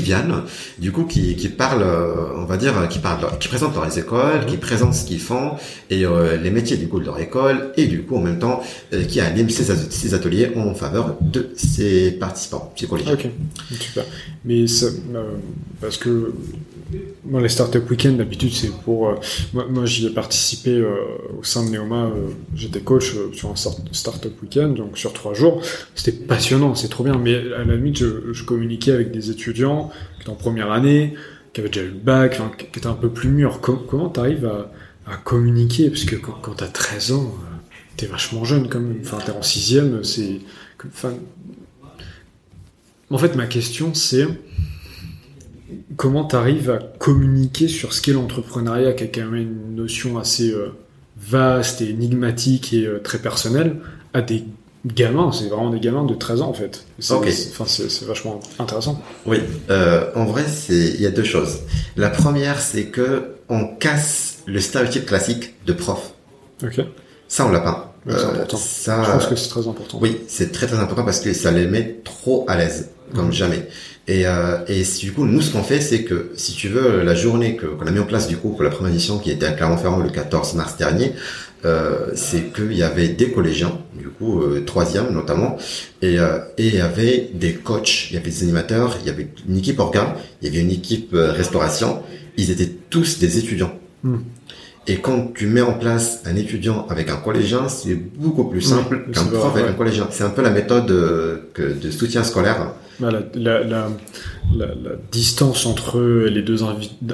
viennent, 0.02 0.42
du 0.80 0.92
coup, 0.92 1.04
qui, 1.04 1.36
qui 1.36 1.50
parlent, 1.50 1.84
euh, 1.84 2.14
on 2.36 2.46
va 2.46 2.58
dire, 2.58 2.88
qui 2.90 3.00
parlent, 3.00 3.38
qui 3.40 3.48
présentent 3.48 3.76
leurs 3.76 3.98
écoles, 3.98 4.46
qui 4.46 4.58
présentent 4.58 4.94
ce 4.94 5.06
qu'ils 5.06 5.20
font 5.20 5.52
et 5.90 6.06
euh, 6.06 6.38
les 6.38 6.52
métiers 6.52 6.78
du 6.78 6.88
coup 6.88 7.00
de 7.00 7.06
leur 7.06 7.20
école, 7.20 7.72
et 7.78 7.88
du 7.88 8.04
coup 8.04 8.18
en 8.18 8.22
même 8.22 8.40
temps 8.40 8.62
euh, 8.94 9.04
qui 9.04 9.20
animent 9.20 9.50
ces, 9.50 9.76
ces, 9.90 10.14
ateliers 10.14 10.52
en 10.56 10.74
faveur 10.74 11.18
de 11.22 11.50
ses 11.56 12.12
participants 12.12 12.72
psychologiques. 12.76 13.12
Ok, 13.14 13.78
super. 13.80 14.06
Mais 14.44 14.68
ça, 14.68 14.88
parce 15.82 15.98
que 15.98 16.34
moi, 17.26 17.42
les 17.42 17.50
Startup 17.50 17.90
Weekend, 17.90 18.18
d'habitude, 18.18 18.54
c'est 18.54 18.72
pour. 18.84 19.10
Euh, 19.10 19.16
moi, 19.54 19.86
j'y 19.86 20.06
ai 20.06 20.12
participé 20.12 20.72
euh, 20.72 20.96
au 21.40 21.44
sein 21.44 21.66
de 21.66 21.72
Neoma. 21.72 22.06
Euh, 22.06 22.30
j'étais 22.56 22.82
coach 22.82 23.14
sur 23.34 23.50
un 23.50 23.56
Startup 23.56 24.42
Weekend, 24.42 24.76
donc 24.76 24.98
sur 24.98 25.12
trois 25.14 25.34
jours. 25.34 25.62
C'était 25.96 26.12
passionnant, 26.12 26.76
c'est 26.76 26.90
trop 26.90 27.04
bien. 27.04 27.18
Mais 27.18 27.36
à 27.54 27.64
la 27.64 27.76
limite, 27.76 27.98
je, 27.98 28.44
communiquais 28.44 28.92
avec 28.92 29.12
des 29.12 29.32
étudiants 29.32 29.90
qui 30.16 30.22
étaient 30.22 30.30
en 30.30 30.36
première 30.36 30.72
année, 30.72 31.16
qui 31.54 31.62
avaient 31.62 31.70
déjà 31.70 31.86
eu 31.86 31.90
le 31.90 32.00
bac, 32.00 32.40
qui 32.58 32.66
étaient 32.66 32.88
un 32.88 32.94
peu 32.94 33.10
plus 33.10 33.30
mûrs. 33.30 33.60
comment 33.62 34.10
tu 34.10 34.20
arrives 34.20 34.46
à, 34.46 34.72
à, 35.12 35.18
communiquer? 35.18 35.90
Parce 35.90 36.04
que 36.04 36.16
quand, 36.16 36.38
quand 36.42 36.56
tu 36.56 36.64
as 36.64 36.68
13 36.68 37.14
ans, 37.14 37.34
t'es 37.98 38.06
vachement 38.06 38.46
jeune 38.46 38.70
quand 38.70 38.80
même. 38.80 39.00
Enfin, 39.02 39.18
t'es 39.26 39.32
en 39.32 39.42
sixième, 39.42 40.04
c'est. 40.04 40.42
En 43.10 43.18
fait, 43.18 43.36
ma 43.36 43.48
question, 43.48 43.94
c'est 43.96 44.28
comment 45.96 46.26
tu 46.26 46.36
arrives 46.36 46.70
à 46.70 46.80
communiquer 47.00 47.68
sur 47.68 47.94
ce 47.94 48.02
qu'est 48.02 48.14
l'entrepreneuriat, 48.14 48.94
qui 48.94 49.06
est 49.06 49.12
quand 49.14 49.26
même 49.26 49.36
une 49.36 49.76
notion 49.76 50.18
assez 50.18 50.52
euh, 50.52 50.74
vaste 51.18 51.82
et 51.82 51.90
énigmatique 51.90 52.74
et 52.74 52.86
euh, 52.86 53.00
très 53.00 53.20
personnelle, 53.20 53.78
à 54.14 54.22
des 54.22 54.44
gamins, 54.86 55.32
c'est 55.32 55.48
vraiment 55.48 55.72
des 55.72 55.80
gamins 55.80 56.06
de 56.06 56.14
13 56.14 56.42
ans 56.42 56.50
en 56.50 56.54
fait. 56.54 56.86
C'est 57.00 58.06
vachement 58.06 58.40
intéressant. 58.60 59.02
Oui, 59.26 59.40
euh, 59.70 60.12
en 60.16 60.26
vrai, 60.26 60.44
il 60.70 61.02
y 61.02 61.08
a 61.08 61.12
deux 61.12 61.24
choses. 61.24 61.60
La 61.98 62.10
première, 62.10 62.60
c'est 62.60 62.86
que 62.86 63.36
on 63.50 63.68
casse 63.68 64.40
le 64.46 64.60
stéréotype 64.60 65.06
classique 65.06 65.56
de 65.66 65.74
prof. 65.74 66.14
Ok. 66.64 66.82
Ça, 67.28 67.46
on 67.46 67.52
l'a 67.52 67.62
pas. 67.62 67.96
important. 68.08 68.58
Ça, 68.58 69.04
Je 69.04 69.12
pense 69.12 69.26
que 69.28 69.36
c'est 69.36 69.50
très 69.50 69.68
important. 69.68 70.00
Oui, 70.02 70.22
c'est 70.28 70.52
très 70.52 70.68
très 70.68 70.78
important 70.78 71.04
parce 71.04 71.20
que 71.20 71.34
ça 71.34 71.52
les 71.52 71.68
met 71.68 72.02
trop 72.04 72.46
à 72.48 72.56
l'aise, 72.56 72.90
comme 73.16 73.30
mmh. 73.30 73.34
jamais. 73.34 73.68
Et, 74.08 74.28
euh, 74.28 74.58
et 74.68 74.84
du 75.00 75.12
coup, 75.14 75.26
nous, 75.26 75.42
ce 75.42 75.52
qu'on 75.52 75.64
fait, 75.64 75.82
c'est 75.82 76.04
que, 76.04 76.32
si 76.36 76.54
tu 76.54 76.70
veux, 76.70 77.02
la 77.02 77.16
journée 77.16 77.56
que 77.56 77.66
qu'on 77.66 77.88
a 77.88 77.92
mis 77.92 78.00
en 78.00 78.06
place 78.06 78.28
du 78.28 78.38
coup 78.38 78.50
pour 78.52 78.64
la 78.64 78.70
première 78.70 78.94
édition, 78.94 79.18
qui 79.18 79.32
était 79.32 79.48
à 79.48 79.52
Clermont-Ferrand 79.52 80.00
le 80.00 80.10
14 80.10 80.54
mars 80.54 80.78
dernier, 80.78 81.14
euh, 81.66 82.12
c'est 82.14 82.54
qu'il 82.54 82.74
y 82.74 82.84
avait 82.84 83.08
des 83.08 83.32
collégiens, 83.32 83.80
du 83.98 84.10
coup, 84.10 84.42
euh, 84.42 84.64
troisième 84.64 85.12
notamment, 85.12 85.58
et 86.04 86.20
euh, 86.20 86.38
et 86.60 86.68
il 86.68 86.76
y 86.76 86.82
avait 86.82 87.32
des 87.34 87.54
coachs, 87.54 88.12
il 88.12 88.14
y 88.14 88.18
avait 88.18 88.30
des 88.30 88.44
animateurs, 88.44 88.98
il 89.02 89.08
y 89.08 89.10
avait 89.10 89.28
une 89.50 89.58
équipe 89.58 89.80
organe, 89.80 90.14
il 90.42 90.48
y 90.48 90.52
avait 90.52 90.62
une 90.62 90.72
équipe 90.72 91.14
euh, 91.16 91.32
restauration. 91.32 92.04
Ils 92.38 92.52
étaient 92.52 92.72
tous 92.90 93.18
des 93.18 93.40
étudiants. 93.40 93.74
Hmm. 94.04 94.18
Et 94.88 94.98
quand 94.98 95.34
tu 95.34 95.48
mets 95.48 95.62
en 95.62 95.74
place 95.74 96.22
un 96.26 96.36
étudiant 96.36 96.86
avec 96.90 97.10
un 97.10 97.16
collégien, 97.16 97.70
c'est 97.70 97.96
beaucoup 97.96 98.44
plus 98.44 98.62
simple 98.62 99.06
qu'un 99.12 99.26
prof 99.26 99.56
avec 99.56 99.70
un 99.70 99.74
collégien. 99.74 100.08
C'est 100.12 100.24
un 100.24 100.30
peu 100.30 100.44
la 100.44 100.52
méthode 100.52 100.92
euh, 100.92 101.50
que 101.54 101.64
de 101.64 101.90
soutien 101.90 102.24
scolaire 102.24 102.74
la, 103.00 103.12
la, 103.34 103.64
la, 103.64 103.88
la, 104.58 104.92
distance 105.12 105.66
entre 105.66 106.00
les 106.00 106.42
deux 106.42 106.62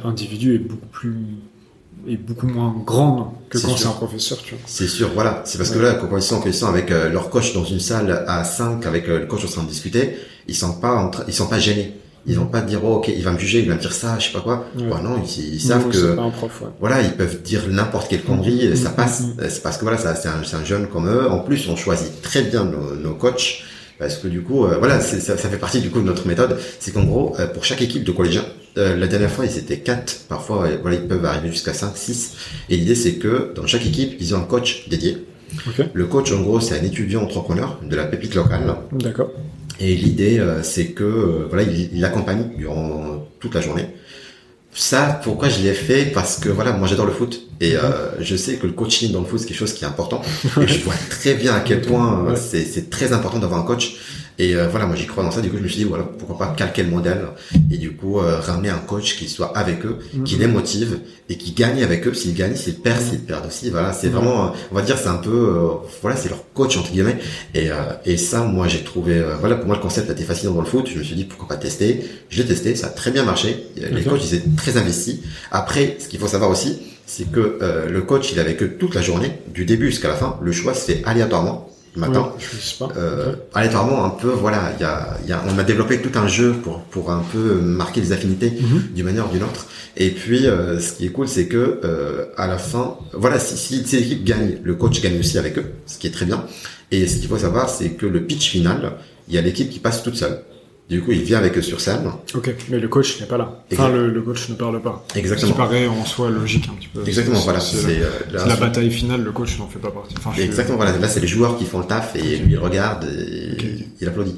individus 0.04 0.56
est 0.56 0.60
beaucoup 0.60 0.88
plus 0.92 1.16
est 2.08 2.18
beaucoup 2.18 2.48
moins 2.48 2.76
grande 2.84 3.28
que 3.50 3.60
quand 3.60 3.78
c'est 3.78 3.86
un 3.86 3.92
professeur, 3.92 4.40
tu 4.44 4.56
vois. 4.56 4.64
C'est 4.66 4.88
sûr, 4.88 5.10
voilà. 5.14 5.44
C'est 5.46 5.60
parce 5.60 5.70
que 5.70 5.78
là, 5.78 5.94
quand 5.94 6.10
ils 6.18 6.22
sont, 6.24 6.42
ils 6.46 6.54
sont 6.54 6.66
avec 6.68 6.90
euh, 6.90 7.10
leur 7.10 7.30
coach 7.30 7.54
dans 7.54 7.64
une 7.64 7.80
salle 7.80 8.26
à 8.28 8.44
5, 8.44 8.84
avec 8.88 9.08
euh, 9.08 9.20
le 9.20 9.26
coach 9.28 9.46
en 9.46 9.48
train 9.48 9.64
de 9.64 9.68
discuter, 9.70 10.16
ils 10.48 10.56
sont 10.56 10.74
pas, 10.80 11.12
ils 11.28 11.34
sont 11.34 11.46
pas 11.48 11.60
gênés. 11.60 11.94
Ils 12.26 12.36
vont 12.36 12.46
pas 12.48 12.62
dire, 12.62 12.80
oh, 12.84 12.96
ok, 12.98 13.08
il 13.16 13.24
va 13.24 13.32
me 13.32 13.38
juger, 13.40 13.60
il 13.60 13.68
va 13.70 13.76
me 13.76 13.80
dire 13.80 13.94
ça, 13.94 14.18
je 14.20 14.28
sais 14.28 14.32
pas 14.34 14.42
quoi. 14.42 14.66
Ouais. 14.78 14.90
Bah 14.90 15.00
non, 15.04 15.22
ils, 15.24 15.54
ils 15.56 15.62
savent 15.62 15.84
Non, 15.86 15.90
que, 15.90 15.96
c'est 15.98 16.16
pas 16.16 16.22
un 16.24 16.30
prof, 16.32 16.62
ouais. 16.62 16.68
voilà, 16.80 17.02
ils 17.02 17.14
peuvent 17.14 17.42
dire 17.44 17.64
n'importe 17.70 18.10
quelle 18.10 18.24
connerie, 18.24 18.66
et 18.66 18.76
ça 18.76 18.90
Mhm. 18.90 18.96
passe. 18.96 19.22
Mhm. 19.22 19.34
Euh, 19.40 19.48
C'est 19.50 19.62
parce 19.62 19.78
que 19.78 19.84
voilà, 19.84 19.98
c'est 19.98 20.28
un, 20.56 20.64
jeune 20.64 20.88
comme 20.88 21.08
eux. 21.08 21.30
En 21.30 21.40
plus, 21.40 21.68
on 21.70 21.76
choisit 21.76 22.20
très 22.24 22.42
bien 22.44 22.64
nos, 22.64 22.96
nos 22.96 23.14
coachs. 23.14 23.64
Parce 24.00 24.18
que 24.18 24.28
du 24.28 24.42
coup, 24.42 24.66
euh, 24.66 24.78
voilà, 24.78 25.00
ça, 25.00 25.20
ça 25.20 25.50
fait 25.50 25.58
partie 25.58 25.82
du 25.82 25.90
coup 25.90 26.00
de 26.00 26.06
notre 26.06 26.28
méthode. 26.28 26.58
C'est 26.80 26.92
qu'en 26.92 27.04
gros, 27.04 27.36
euh, 27.40 27.48
pour 27.48 27.64
chaque 27.64 27.82
équipe 27.82 28.04
de 28.04 28.12
collégiens, 28.12 28.46
euh, 28.78 28.96
la 28.96 29.08
dernière 29.08 29.32
fois, 29.32 29.46
ils 29.46 29.58
étaient 29.58 29.80
quatre. 29.80 30.26
Parfois, 30.30 30.66
euh, 30.66 30.78
voilà, 30.82 30.98
ils 30.98 31.08
peuvent 31.08 31.26
arriver 31.26 31.50
jusqu'à 31.50 31.74
5, 31.74 31.96
6. 31.96 32.34
Et 32.70 32.78
l'idée, 32.78 32.96
c'est 32.96 33.14
que 33.14 33.54
dans 33.56 33.68
chaque 33.68 33.86
équipe, 33.86 34.16
ils 34.20 34.34
ont 34.34 34.40
un 34.40 34.46
coach 34.46 34.88
dédié. 34.90 35.18
Ok. 35.68 35.86
Le 35.94 36.06
coach, 36.06 36.32
en 36.32 36.42
gros, 36.42 36.60
c'est 36.62 36.80
un 36.80 36.84
étudiant 36.84 37.24
entrepreneur 37.24 37.80
de 37.84 37.96
la 37.96 38.06
pépite 38.06 38.36
locale. 38.36 38.76
D'accord. 38.94 39.32
Et 39.80 39.96
l'idée, 39.96 40.40
euh, 40.40 40.64
c'est 40.64 40.88
que 40.88 41.04
euh, 41.04 41.48
voilà, 41.50 41.64
il, 41.64 41.90
il 41.94 42.06
accompagne 42.06 42.46
durant 42.58 43.28
toute 43.40 43.56
la 43.56 43.62
journée. 43.62 43.88
Ça, 44.74 45.20
pourquoi 45.24 45.50
je 45.50 45.62
l'ai 45.62 45.74
fait? 45.74 46.06
Parce 46.06 46.38
que 46.38 46.50
voilà, 46.50 46.72
moi 46.72 46.88
j'adore 46.88 47.06
le 47.06 47.12
foot 47.12 47.42
et 47.60 47.76
euh, 47.76 48.22
je 48.22 48.36
sais 48.36 48.56
que 48.56 48.68
le 48.68 48.74
coaching 48.74 49.12
dans 49.12 49.20
le 49.20 49.26
foot 49.26 49.40
c'est 49.40 49.48
quelque 49.48 49.58
chose 49.58 49.74
qui 49.74 49.84
est 49.84 49.88
important. 49.88 50.22
et 50.62 50.68
je 50.68 50.84
vois 50.84 50.96
très 51.10 51.34
bien 51.34 51.54
à 51.54 51.60
quel 51.60 51.82
point 51.82 52.26
euh, 52.30 52.36
c'est 52.36 52.90
très 52.90 53.12
important 53.12 53.40
d'avoir 53.40 53.60
un 53.60 53.64
coach. 53.64 53.98
Et 54.44 54.56
euh, 54.56 54.68
voilà, 54.68 54.88
moi 54.88 54.96
j'y 54.96 55.06
crois 55.06 55.24
dans 55.24 55.30
ça. 55.30 55.40
Du 55.42 55.50
coup, 55.52 55.58
je 55.58 55.62
me 55.64 55.68
suis 55.68 55.78
dit 55.78 55.84
voilà, 55.84 56.04
pourquoi 56.18 56.36
pas 56.38 56.54
calquer 56.58 56.82
le 56.82 56.90
modèle 56.90 57.22
et 57.72 57.78
du 57.78 57.92
coup 57.92 58.20
euh, 58.20 58.40
ramener 58.40 58.70
un 58.70 58.80
coach 58.80 59.16
qui 59.18 59.28
soit 59.30 59.56
avec 59.56 59.86
eux, 59.86 60.00
qui 60.26 60.34
Mhm. 60.36 60.42
les 60.42 60.48
motive 60.48 61.00
et 61.30 61.36
qui 61.38 61.52
gagne 61.52 61.84
avec 61.84 62.08
eux. 62.08 62.14
S'ils 62.16 62.34
gagnent, 62.34 62.56
s'ils 62.56 62.76
perdent, 62.76 63.02
s'ils 63.02 63.20
perdent 63.20 63.46
aussi. 63.46 63.70
Voilà, 63.70 63.94
c'est 63.94 64.08
Mhm. 64.08 64.14
vraiment, 64.16 64.46
euh, 64.46 64.50
on 64.72 64.76
va 64.76 64.82
dire, 64.82 64.98
c'est 64.98 65.10
un 65.10 65.22
peu, 65.30 65.30
euh, 65.30 65.68
voilà, 66.02 66.18
c'est 66.18 66.30
leur 66.30 66.44
coach 66.54 66.76
entre 66.78 66.92
guillemets. 66.92 67.18
Et, 67.54 67.70
euh, 67.72 67.76
et 68.06 68.18
ça, 68.18 68.42
moi, 68.44 68.68
j'ai 68.68 68.84
trouvé, 68.84 69.20
euh, 69.20 69.36
voilà, 69.40 69.56
pour 69.58 69.68
moi, 69.68 69.76
le 69.76 69.82
concept 69.82 70.10
était 70.10 70.24
fascinant 70.24 70.54
dans 70.54 70.62
le 70.62 70.68
foot. 70.68 70.88
Je 70.92 70.98
me 70.98 71.04
suis 71.04 71.16
dit, 71.16 71.26
pourquoi 71.26 71.48
pas 71.48 71.58
tester 71.58 72.04
Je 72.30 72.42
l'ai 72.42 72.48
testé, 72.48 72.76
ça 72.76 72.88
a 72.88 72.90
très 72.90 73.12
bien 73.12 73.24
marché. 73.24 73.68
Les 73.78 74.04
coachs, 74.04 74.22
ils 74.26 74.34
étaient 74.36 74.50
très 74.58 74.76
investis. 74.78 75.18
Après, 75.52 75.98
ce 76.00 76.08
qu'il 76.08 76.20
faut 76.20 76.28
savoir 76.28 76.50
aussi, 76.50 76.80
c'est 77.06 77.30
que 77.32 77.60
euh, 77.62 77.90
le 77.90 78.02
coach, 78.02 78.32
il 78.32 78.38
est 78.40 78.42
avec 78.42 78.64
eux 78.64 78.78
toute 78.80 78.96
la 78.96 79.02
journée, 79.02 79.34
du 79.54 79.66
début 79.66 79.88
jusqu'à 79.92 80.08
la 80.08 80.16
fin. 80.16 80.40
Le 80.42 80.52
choix 80.52 80.74
se 80.74 80.86
fait 80.92 81.02
aléatoirement, 81.06 81.70
je 82.40 82.58
sais 82.58 82.78
pas. 82.80 82.90
Euh, 82.98 83.34
aléatoirement, 83.54 84.06
un 84.06 84.10
peu, 84.12 84.30
voilà, 84.30 84.72
il 84.78 84.82
y 84.82 84.86
a, 84.86 85.18
y 85.28 85.32
a, 85.34 85.44
on 85.54 85.58
a 85.58 85.64
développé 85.64 86.02
tout 86.02 86.18
un 86.18 86.28
jeu 86.28 86.54
pour, 86.54 86.80
pour 86.84 87.12
un 87.12 87.24
peu 87.32 87.56
marquer 87.62 88.00
les 88.02 88.12
affinités 88.14 88.52
Mhm. 88.52 88.82
d'une 88.96 89.06
manière 89.06 89.28
ou 89.28 89.32
d'une 89.34 89.44
autre. 89.44 89.66
Et 89.98 90.12
puis, 90.12 90.48
euh, 90.48 90.80
ce 90.80 90.94
qui 90.94 91.06
est 91.06 91.10
cool, 91.10 91.28
c'est 91.28 91.48
que 91.48 91.82
euh, 91.84 92.26
à 92.38 92.48
la 92.48 92.58
fin, 92.58 92.98
voilà, 93.14 93.40
si, 93.40 93.58
si, 93.58 93.86
si 93.86 93.98
l'équipe 93.98 94.24
gagne, 94.24 94.58
le 94.64 94.76
coach 94.76 95.02
gagne 95.02 95.20
aussi 95.20 95.38
avec 95.38 95.58
eux, 95.58 95.66
ce 95.86 95.98
qui 95.98 96.08
est 96.08 96.12
très 96.12 96.26
bien. 96.26 96.46
Et 96.92 97.08
ce 97.08 97.18
qu'il 97.18 97.28
faut 97.28 97.38
savoir, 97.38 97.70
c'est 97.70 97.90
que 97.92 98.06
le 98.06 98.24
pitch 98.24 98.50
final, 98.50 98.94
il 99.28 99.36
y 99.36 99.38
a 99.38 99.42
l'équipe 99.42 99.70
qui 99.70 99.80
passe 99.80 100.02
toute 100.04 100.16
seule. 100.16 100.40
Du 100.92 101.02
coup, 101.02 101.12
il 101.14 101.22
vient 101.22 101.38
avec 101.40 101.58
eux 101.58 101.62
sur 101.62 101.80
scène. 101.80 102.12
Ok, 102.36 102.54
mais 102.70 102.78
le 102.78 102.88
coach 102.90 103.20
n'est 103.22 103.26
pas 103.26 103.38
là. 103.38 103.64
Enfin, 103.72 103.88
le, 103.90 104.10
le 104.12 104.22
coach 104.22 104.50
ne 104.50 104.56
parle 104.56 104.82
pas. 104.82 105.06
Ce 105.14 105.18
Exactement. 105.18 105.54
qui 105.54 105.58
paraît 105.58 105.88
en 105.88 106.04
soi 106.04 106.30
logique 106.30 106.68
un 106.70 106.76
petit 106.76 106.90
peu. 106.90 107.02
Exactement, 107.08 107.40
voilà. 107.40 107.62
C'est 107.62 107.82
la, 107.98 108.06
euh, 108.06 108.10
c'est 108.38 108.48
la- 108.50 108.56
bataille 108.58 108.92
finale, 108.92 109.24
le 109.24 109.32
coach 109.32 109.58
n'en 109.58 109.68
fait 109.70 109.80
pas 109.80 109.90
partie. 109.92 110.14
Enfin, 110.18 110.34
suis- 110.34 110.42
Exactement, 110.44 110.76
voilà. 110.76 110.98
Là, 110.98 111.08
c'est 111.08 111.22
les 111.22 111.28
joueurs 111.28 111.58
qui 111.58 111.64
font 111.64 111.80
le 111.80 111.86
taf 111.86 112.16
et 112.18 112.38
lui, 112.40 112.52
il 112.52 112.58
regarde 112.58 113.06
et 113.06 113.86
il 114.02 114.08
applaudit. 114.08 114.36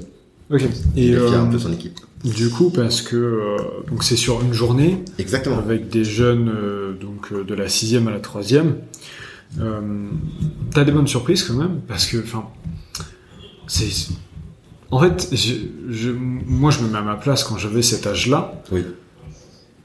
Ok. 0.51 0.61
Il 0.95 1.03
Et 1.03 1.07
est 1.09 1.15
fier 1.15 1.39
un 1.39 1.45
euh, 1.47 1.49
peu 1.49 1.53
de 1.57 1.59
son 1.59 1.73
équipe. 1.73 1.99
du 2.23 2.49
coup, 2.51 2.69
parce 2.69 3.01
que 3.01 3.15
euh, 3.15 3.57
donc 3.89 4.03
c'est 4.03 4.15
sur 4.15 4.39
une 4.43 4.53
journée 4.53 5.03
Exactement. 5.17 5.57
avec 5.57 5.89
des 5.89 6.03
jeunes 6.03 6.49
euh, 6.55 6.93
donc 6.93 7.31
euh, 7.31 7.43
de 7.43 7.55
la 7.55 7.67
sixième 7.67 8.07
à 8.07 8.11
la 8.11 8.19
troisième. 8.19 8.75
Euh, 9.59 9.81
T'as 10.71 10.83
des 10.83 10.91
bonnes 10.91 11.07
surprises 11.07 11.41
quand 11.43 11.55
même 11.55 11.81
parce 11.87 12.05
que 12.05 12.17
enfin 12.17 12.43
c'est 13.67 13.87
en 14.93 14.99
fait 15.01 15.29
je, 15.31 15.53
je- 15.89 16.09
moi 16.11 16.71
je 16.71 16.79
me 16.79 16.87
mets 16.89 16.97
à 16.97 17.01
ma 17.01 17.15
place 17.15 17.43
quand 17.43 17.57
j'avais 17.57 17.81
cet 17.81 18.05
âge-là. 18.07 18.61
Oui. 18.71 18.83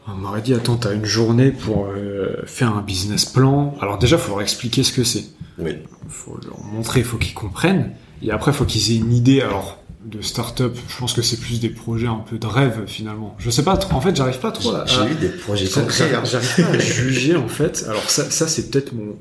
On 0.06 0.12
m'aurait 0.14 0.40
dit 0.42 0.54
attends 0.54 0.76
t'as 0.76 0.94
une 0.94 1.04
journée 1.04 1.50
pour 1.50 1.86
euh, 1.88 2.36
faire 2.46 2.76
un 2.76 2.82
business 2.82 3.24
plan. 3.26 3.74
Alors 3.80 3.98
déjà 3.98 4.16
faut 4.18 4.30
leur 4.32 4.40
expliquer 4.42 4.82
ce 4.82 4.92
que 4.92 5.04
c'est. 5.04 5.24
Oui. 5.58 5.72
faut 6.08 6.38
leur 6.46 6.60
montrer, 6.64 7.02
faut 7.02 7.18
qu'ils 7.18 7.34
comprennent. 7.34 7.92
Et 8.22 8.30
après, 8.30 8.52
faut 8.52 8.64
qu'ils 8.64 8.92
aient 8.92 8.96
une 8.98 9.12
idée. 9.12 9.40
Alors, 9.42 9.78
de 10.04 10.20
start-up, 10.22 10.76
je 10.88 10.96
pense 10.98 11.12
que 11.12 11.22
c'est 11.22 11.36
plus 11.38 11.60
des 11.60 11.68
projets 11.68 12.06
un 12.06 12.22
peu 12.28 12.38
de 12.38 12.46
rêve 12.46 12.84
finalement. 12.86 13.34
Je 13.38 13.50
sais 13.50 13.62
pas 13.64 13.76
trop. 13.76 13.96
En 13.96 14.00
fait, 14.00 14.14
j'arrive 14.16 14.38
pas 14.38 14.50
trop 14.52 14.72
à. 14.74 14.86
J'ai 14.86 15.10
eu 15.12 15.14
des 15.16 15.28
projets 15.28 15.68
concrets. 15.68 16.14
hein. 16.14 16.22
J'arrive 16.24 16.56
pas 16.64 16.70
à 16.76 16.78
juger 16.78 17.36
en 17.36 17.48
fait. 17.48 17.84
Alors 17.88 18.08
ça, 18.08 18.30
ça 18.30 18.46
c'est 18.48 18.70
peut-être 18.70 18.92
mon 18.92 19.16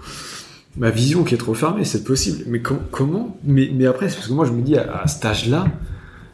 ma 0.77 0.89
vision 0.91 1.23
qui 1.23 1.33
est 1.35 1.37
trop 1.37 1.53
fermée. 1.53 1.83
C'est 1.85 2.03
possible. 2.03 2.43
Mais 2.47 2.61
com- 2.61 2.79
comment 2.91 3.37
Mais 3.43 3.69
mais 3.73 3.85
après, 3.85 4.09
c'est 4.09 4.15
parce 4.15 4.27
que 4.27 4.33
moi 4.33 4.45
je 4.45 4.51
me 4.51 4.61
dis 4.61 4.77
à, 4.77 5.01
à 5.01 5.07
cet 5.07 5.25
âge-là, 5.25 5.65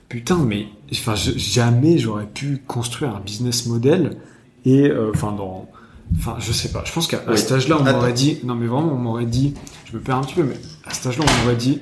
putain, 0.09 0.37
mais 0.37 0.67
enfin 0.91 1.15
je- 1.15 1.37
jamais 1.37 1.97
j'aurais 1.97 2.27
pu 2.27 2.61
construire 2.67 3.15
un 3.15 3.19
business 3.21 3.65
model 3.65 4.17
et 4.65 4.89
euh, 4.89 5.11
enfin 5.13 5.31
dans 5.31 5.69
Enfin, 6.15 6.35
je 6.39 6.51
sais 6.51 6.69
pas. 6.69 6.83
Je 6.85 6.91
pense 6.91 7.07
qu'à 7.07 7.21
Oui. 7.27 7.37
cet 7.39 7.53
âge-là, 7.53 7.77
on 7.79 7.85
Attends. 7.85 7.97
m'aurait 7.97 8.13
dit. 8.13 8.37
Non, 8.43 8.53
mais 8.53 8.67
vraiment, 8.67 8.91
on 8.93 8.97
m'aurait 8.97 9.25
dit. 9.25 9.55
Je 9.85 9.97
me 9.97 10.01
perds 10.03 10.17
un 10.17 10.21
petit 10.21 10.35
peu, 10.35 10.43
mais 10.43 10.57
à 10.85 10.93
cet 10.93 11.07
âge-là, 11.07 11.25
on 11.27 11.41
m'aurait 11.43 11.55
dit. 11.55 11.79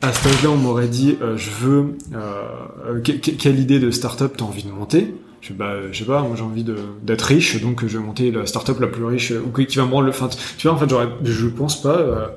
À 0.00 0.12
cet 0.12 0.26
âge-là, 0.26 0.50
on 0.50 0.56
m'aurait 0.56 0.86
dit, 0.86 1.16
euh, 1.22 1.36
je 1.36 1.50
veux. 1.50 1.96
Euh, 2.14 3.00
que- 3.02 3.12
que- 3.12 3.30
quelle 3.32 3.58
idée 3.58 3.80
de 3.80 3.90
start-up 3.90 4.34
t'as 4.36 4.44
envie 4.44 4.62
de 4.62 4.70
monter? 4.70 5.14
Je, 5.42 5.52
bah, 5.52 5.74
je 5.90 5.98
sais 5.98 6.04
pas, 6.04 6.22
moi 6.22 6.36
j'ai 6.36 6.42
envie 6.42 6.64
d'être 7.02 7.22
riche, 7.22 7.60
donc 7.60 7.84
je 7.86 7.98
vais 7.98 8.04
monter 8.04 8.30
la 8.30 8.46
start-up 8.46 8.78
la 8.80 8.86
plus 8.86 9.04
riche, 9.04 9.32
euh, 9.32 9.42
ou 9.44 9.50
qui 9.50 9.76
va 9.76 9.84
me 9.84 9.92
rendre 9.92 10.06
le. 10.06 10.10
Enfin, 10.10 10.30
tu 10.56 10.68
vois, 10.68 10.76
en 10.76 10.78
fait, 10.78 10.94
je 11.24 11.46
pense 11.48 11.82
pas 11.82 11.98
euh, 11.98 12.28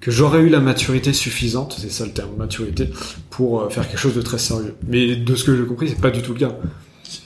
que 0.00 0.10
j'aurais 0.10 0.42
eu 0.42 0.50
la 0.50 0.60
maturité 0.60 1.14
suffisante, 1.14 1.76
c'est 1.80 1.90
ça 1.90 2.04
le 2.04 2.12
terme, 2.12 2.36
maturité, 2.36 2.90
pour 3.30 3.62
euh, 3.62 3.70
faire 3.70 3.88
quelque 3.88 3.98
chose 3.98 4.14
de 4.14 4.22
très 4.22 4.38
sérieux. 4.38 4.74
Mais 4.86 5.16
de 5.16 5.34
ce 5.34 5.44
que 5.44 5.56
j'ai 5.56 5.64
compris, 5.64 5.88
c'est 5.88 6.00
pas 6.00 6.10
du 6.10 6.20
tout 6.20 6.34
le 6.34 6.40
cas. 6.40 6.54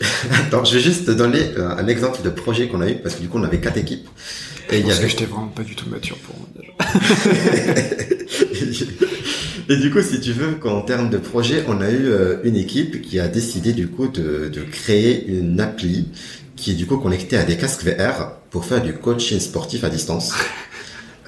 Attends, 0.33 0.64
je 0.64 0.75
vais 0.75 0.81
juste 0.81 1.07
te 1.07 1.11
donner 1.11 1.40
euh, 1.57 1.69
un 1.71 1.87
exemple 1.87 2.23
de 2.23 2.31
projet 2.31 2.69
qu'on 2.69 2.81
a 2.81 2.88
eu 2.88 2.97
parce 2.97 3.16
que 3.16 3.21
du 3.21 3.29
coup, 3.29 3.38
on 3.38 3.45
avait 3.45 3.61
quatre 3.61 3.79
équipes. 3.79 4.09
Et 4.71 4.79
il 4.79 4.81
y 4.81 4.85
Parce 4.85 4.99
avait 4.99 5.07
que 5.07 5.12
j'étais 5.12 5.25
vraiment 5.25 5.49
pas 5.49 5.62
du 5.62 5.75
tout 5.75 5.88
mature 5.88 6.16
pour 6.19 6.37
moi 6.38 6.49
déjà. 6.55 6.73
Et 9.69 9.77
du 9.77 9.90
coup, 9.90 10.03
si 10.03 10.21
tu 10.21 10.33
veux, 10.33 10.55
qu'en 10.55 10.81
termes 10.83 11.11
de 11.11 11.19
projet, 11.19 11.64
on 11.69 11.81
a 11.81 11.90
eu 11.90 12.07
euh, 12.07 12.38
une 12.43 12.57
équipe 12.57 13.03
qui 13.03 13.21
a 13.21 13.29
décidé 13.29 13.73
du 13.73 13.87
coup 13.88 14.09
de, 14.09 14.49
de 14.49 14.62
créer 14.62 15.27
une 15.29 15.61
appli 15.61 16.09
qui 16.57 16.73
est 16.73 16.75
du 16.75 16.87
coup 16.87 16.97
connectée 16.99 17.37
à 17.37 17.45
des 17.45 17.57
casques 17.57 17.85
VR 17.85 18.33
pour 18.51 18.64
faire 18.64 18.83
du 18.83 18.95
coaching 18.95 19.38
sportif 19.38 19.85
à 19.85 19.88
distance. 19.88 20.33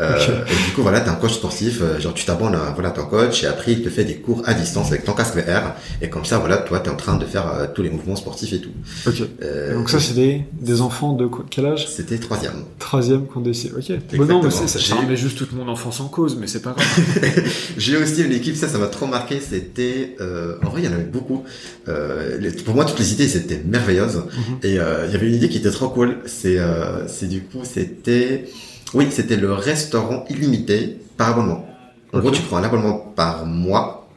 Euh. 0.00 0.44
Et 0.46 0.66
du 0.68 0.72
coup, 0.74 0.82
voilà, 0.82 1.00
t'es 1.00 1.10
un 1.10 1.14
coach 1.14 1.34
sportif, 1.34 1.80
euh, 1.82 2.00
genre 2.00 2.14
tu 2.14 2.24
t'abonnes 2.24 2.54
à 2.54 2.70
voilà 2.74 2.90
ton 2.90 3.04
coach 3.04 3.44
et 3.44 3.46
après 3.46 3.72
il 3.72 3.82
te 3.82 3.88
fait 3.90 4.04
des 4.04 4.16
cours 4.16 4.42
à 4.46 4.54
distance 4.54 4.88
avec 4.88 5.04
ton 5.04 5.12
casque 5.12 5.34
VR 5.36 5.74
et 6.00 6.08
comme 6.08 6.24
ça, 6.24 6.38
voilà, 6.38 6.56
toi 6.58 6.80
t'es 6.80 6.88
en 6.90 6.96
train 6.96 7.16
de 7.16 7.26
faire 7.26 7.46
euh, 7.52 7.66
tous 7.72 7.82
les 7.82 7.90
mouvements 7.90 8.16
sportifs 8.16 8.52
et 8.54 8.60
tout. 8.60 8.70
Ok. 9.06 9.22
Euh, 9.42 9.74
Donc 9.74 9.90
ça, 9.90 10.00
c'est 10.00 10.14
des, 10.14 10.44
des 10.60 10.80
enfants 10.80 11.12
de 11.12 11.26
quoi- 11.26 11.44
quel 11.50 11.66
âge? 11.66 11.88
C'était 11.88 12.18
troisième. 12.18 12.64
Troisième 12.78 13.26
qu'on 13.26 13.40
décide. 13.40 13.72
Ok. 13.76 14.16
Bon, 14.16 14.24
non, 14.24 14.42
mais 14.42 14.50
ça, 14.50 14.94
remet 14.96 15.16
juste 15.16 15.36
toute 15.38 15.52
mon 15.52 15.68
enfance 15.68 16.00
en 16.00 16.08
cause, 16.08 16.36
mais 16.40 16.46
c'est 16.46 16.62
pas 16.62 16.72
grave. 16.72 16.86
J'ai 17.76 17.96
aussi 17.96 18.22
une 18.22 18.32
équipe, 18.32 18.56
ça, 18.56 18.68
ça 18.68 18.78
m'a 18.78 18.86
trop 18.86 19.06
marqué. 19.06 19.40
C'était, 19.40 20.16
euh, 20.20 20.56
en 20.64 20.70
vrai, 20.70 20.82
il 20.82 20.86
y 20.86 20.88
en 20.88 20.92
avait 20.94 21.02
beaucoup. 21.04 21.44
Euh, 21.88 22.38
les- 22.38 22.50
pour 22.50 22.74
moi, 22.74 22.84
toutes 22.84 22.98
les 22.98 23.12
idées, 23.12 23.28
c'était 23.28 23.60
merveilleuses. 23.66 24.16
Mhm. 24.16 24.56
Et 24.62 24.78
euh, 24.78 25.04
il 25.06 25.12
y 25.12 25.16
avait 25.16 25.28
une 25.28 25.34
idée 25.34 25.48
qui 25.48 25.58
était 25.58 25.70
trop 25.70 25.88
cool. 25.90 26.16
C'est, 26.26 26.58
euh, 26.58 27.06
c'est 27.08 27.28
du 27.28 27.42
coup, 27.42 27.60
c'était, 27.64 28.46
oui, 28.94 29.06
c'était 29.10 29.36
le 29.36 29.52
restaurant 29.52 30.24
illimité 30.28 30.98
par 31.16 31.30
abonnement. 31.30 31.66
En 32.12 32.18
gros, 32.20 32.30
tu 32.30 32.42
prends 32.42 32.58
un 32.58 32.64
abonnement 32.64 32.98
par 33.16 33.46
mois. 33.46 34.08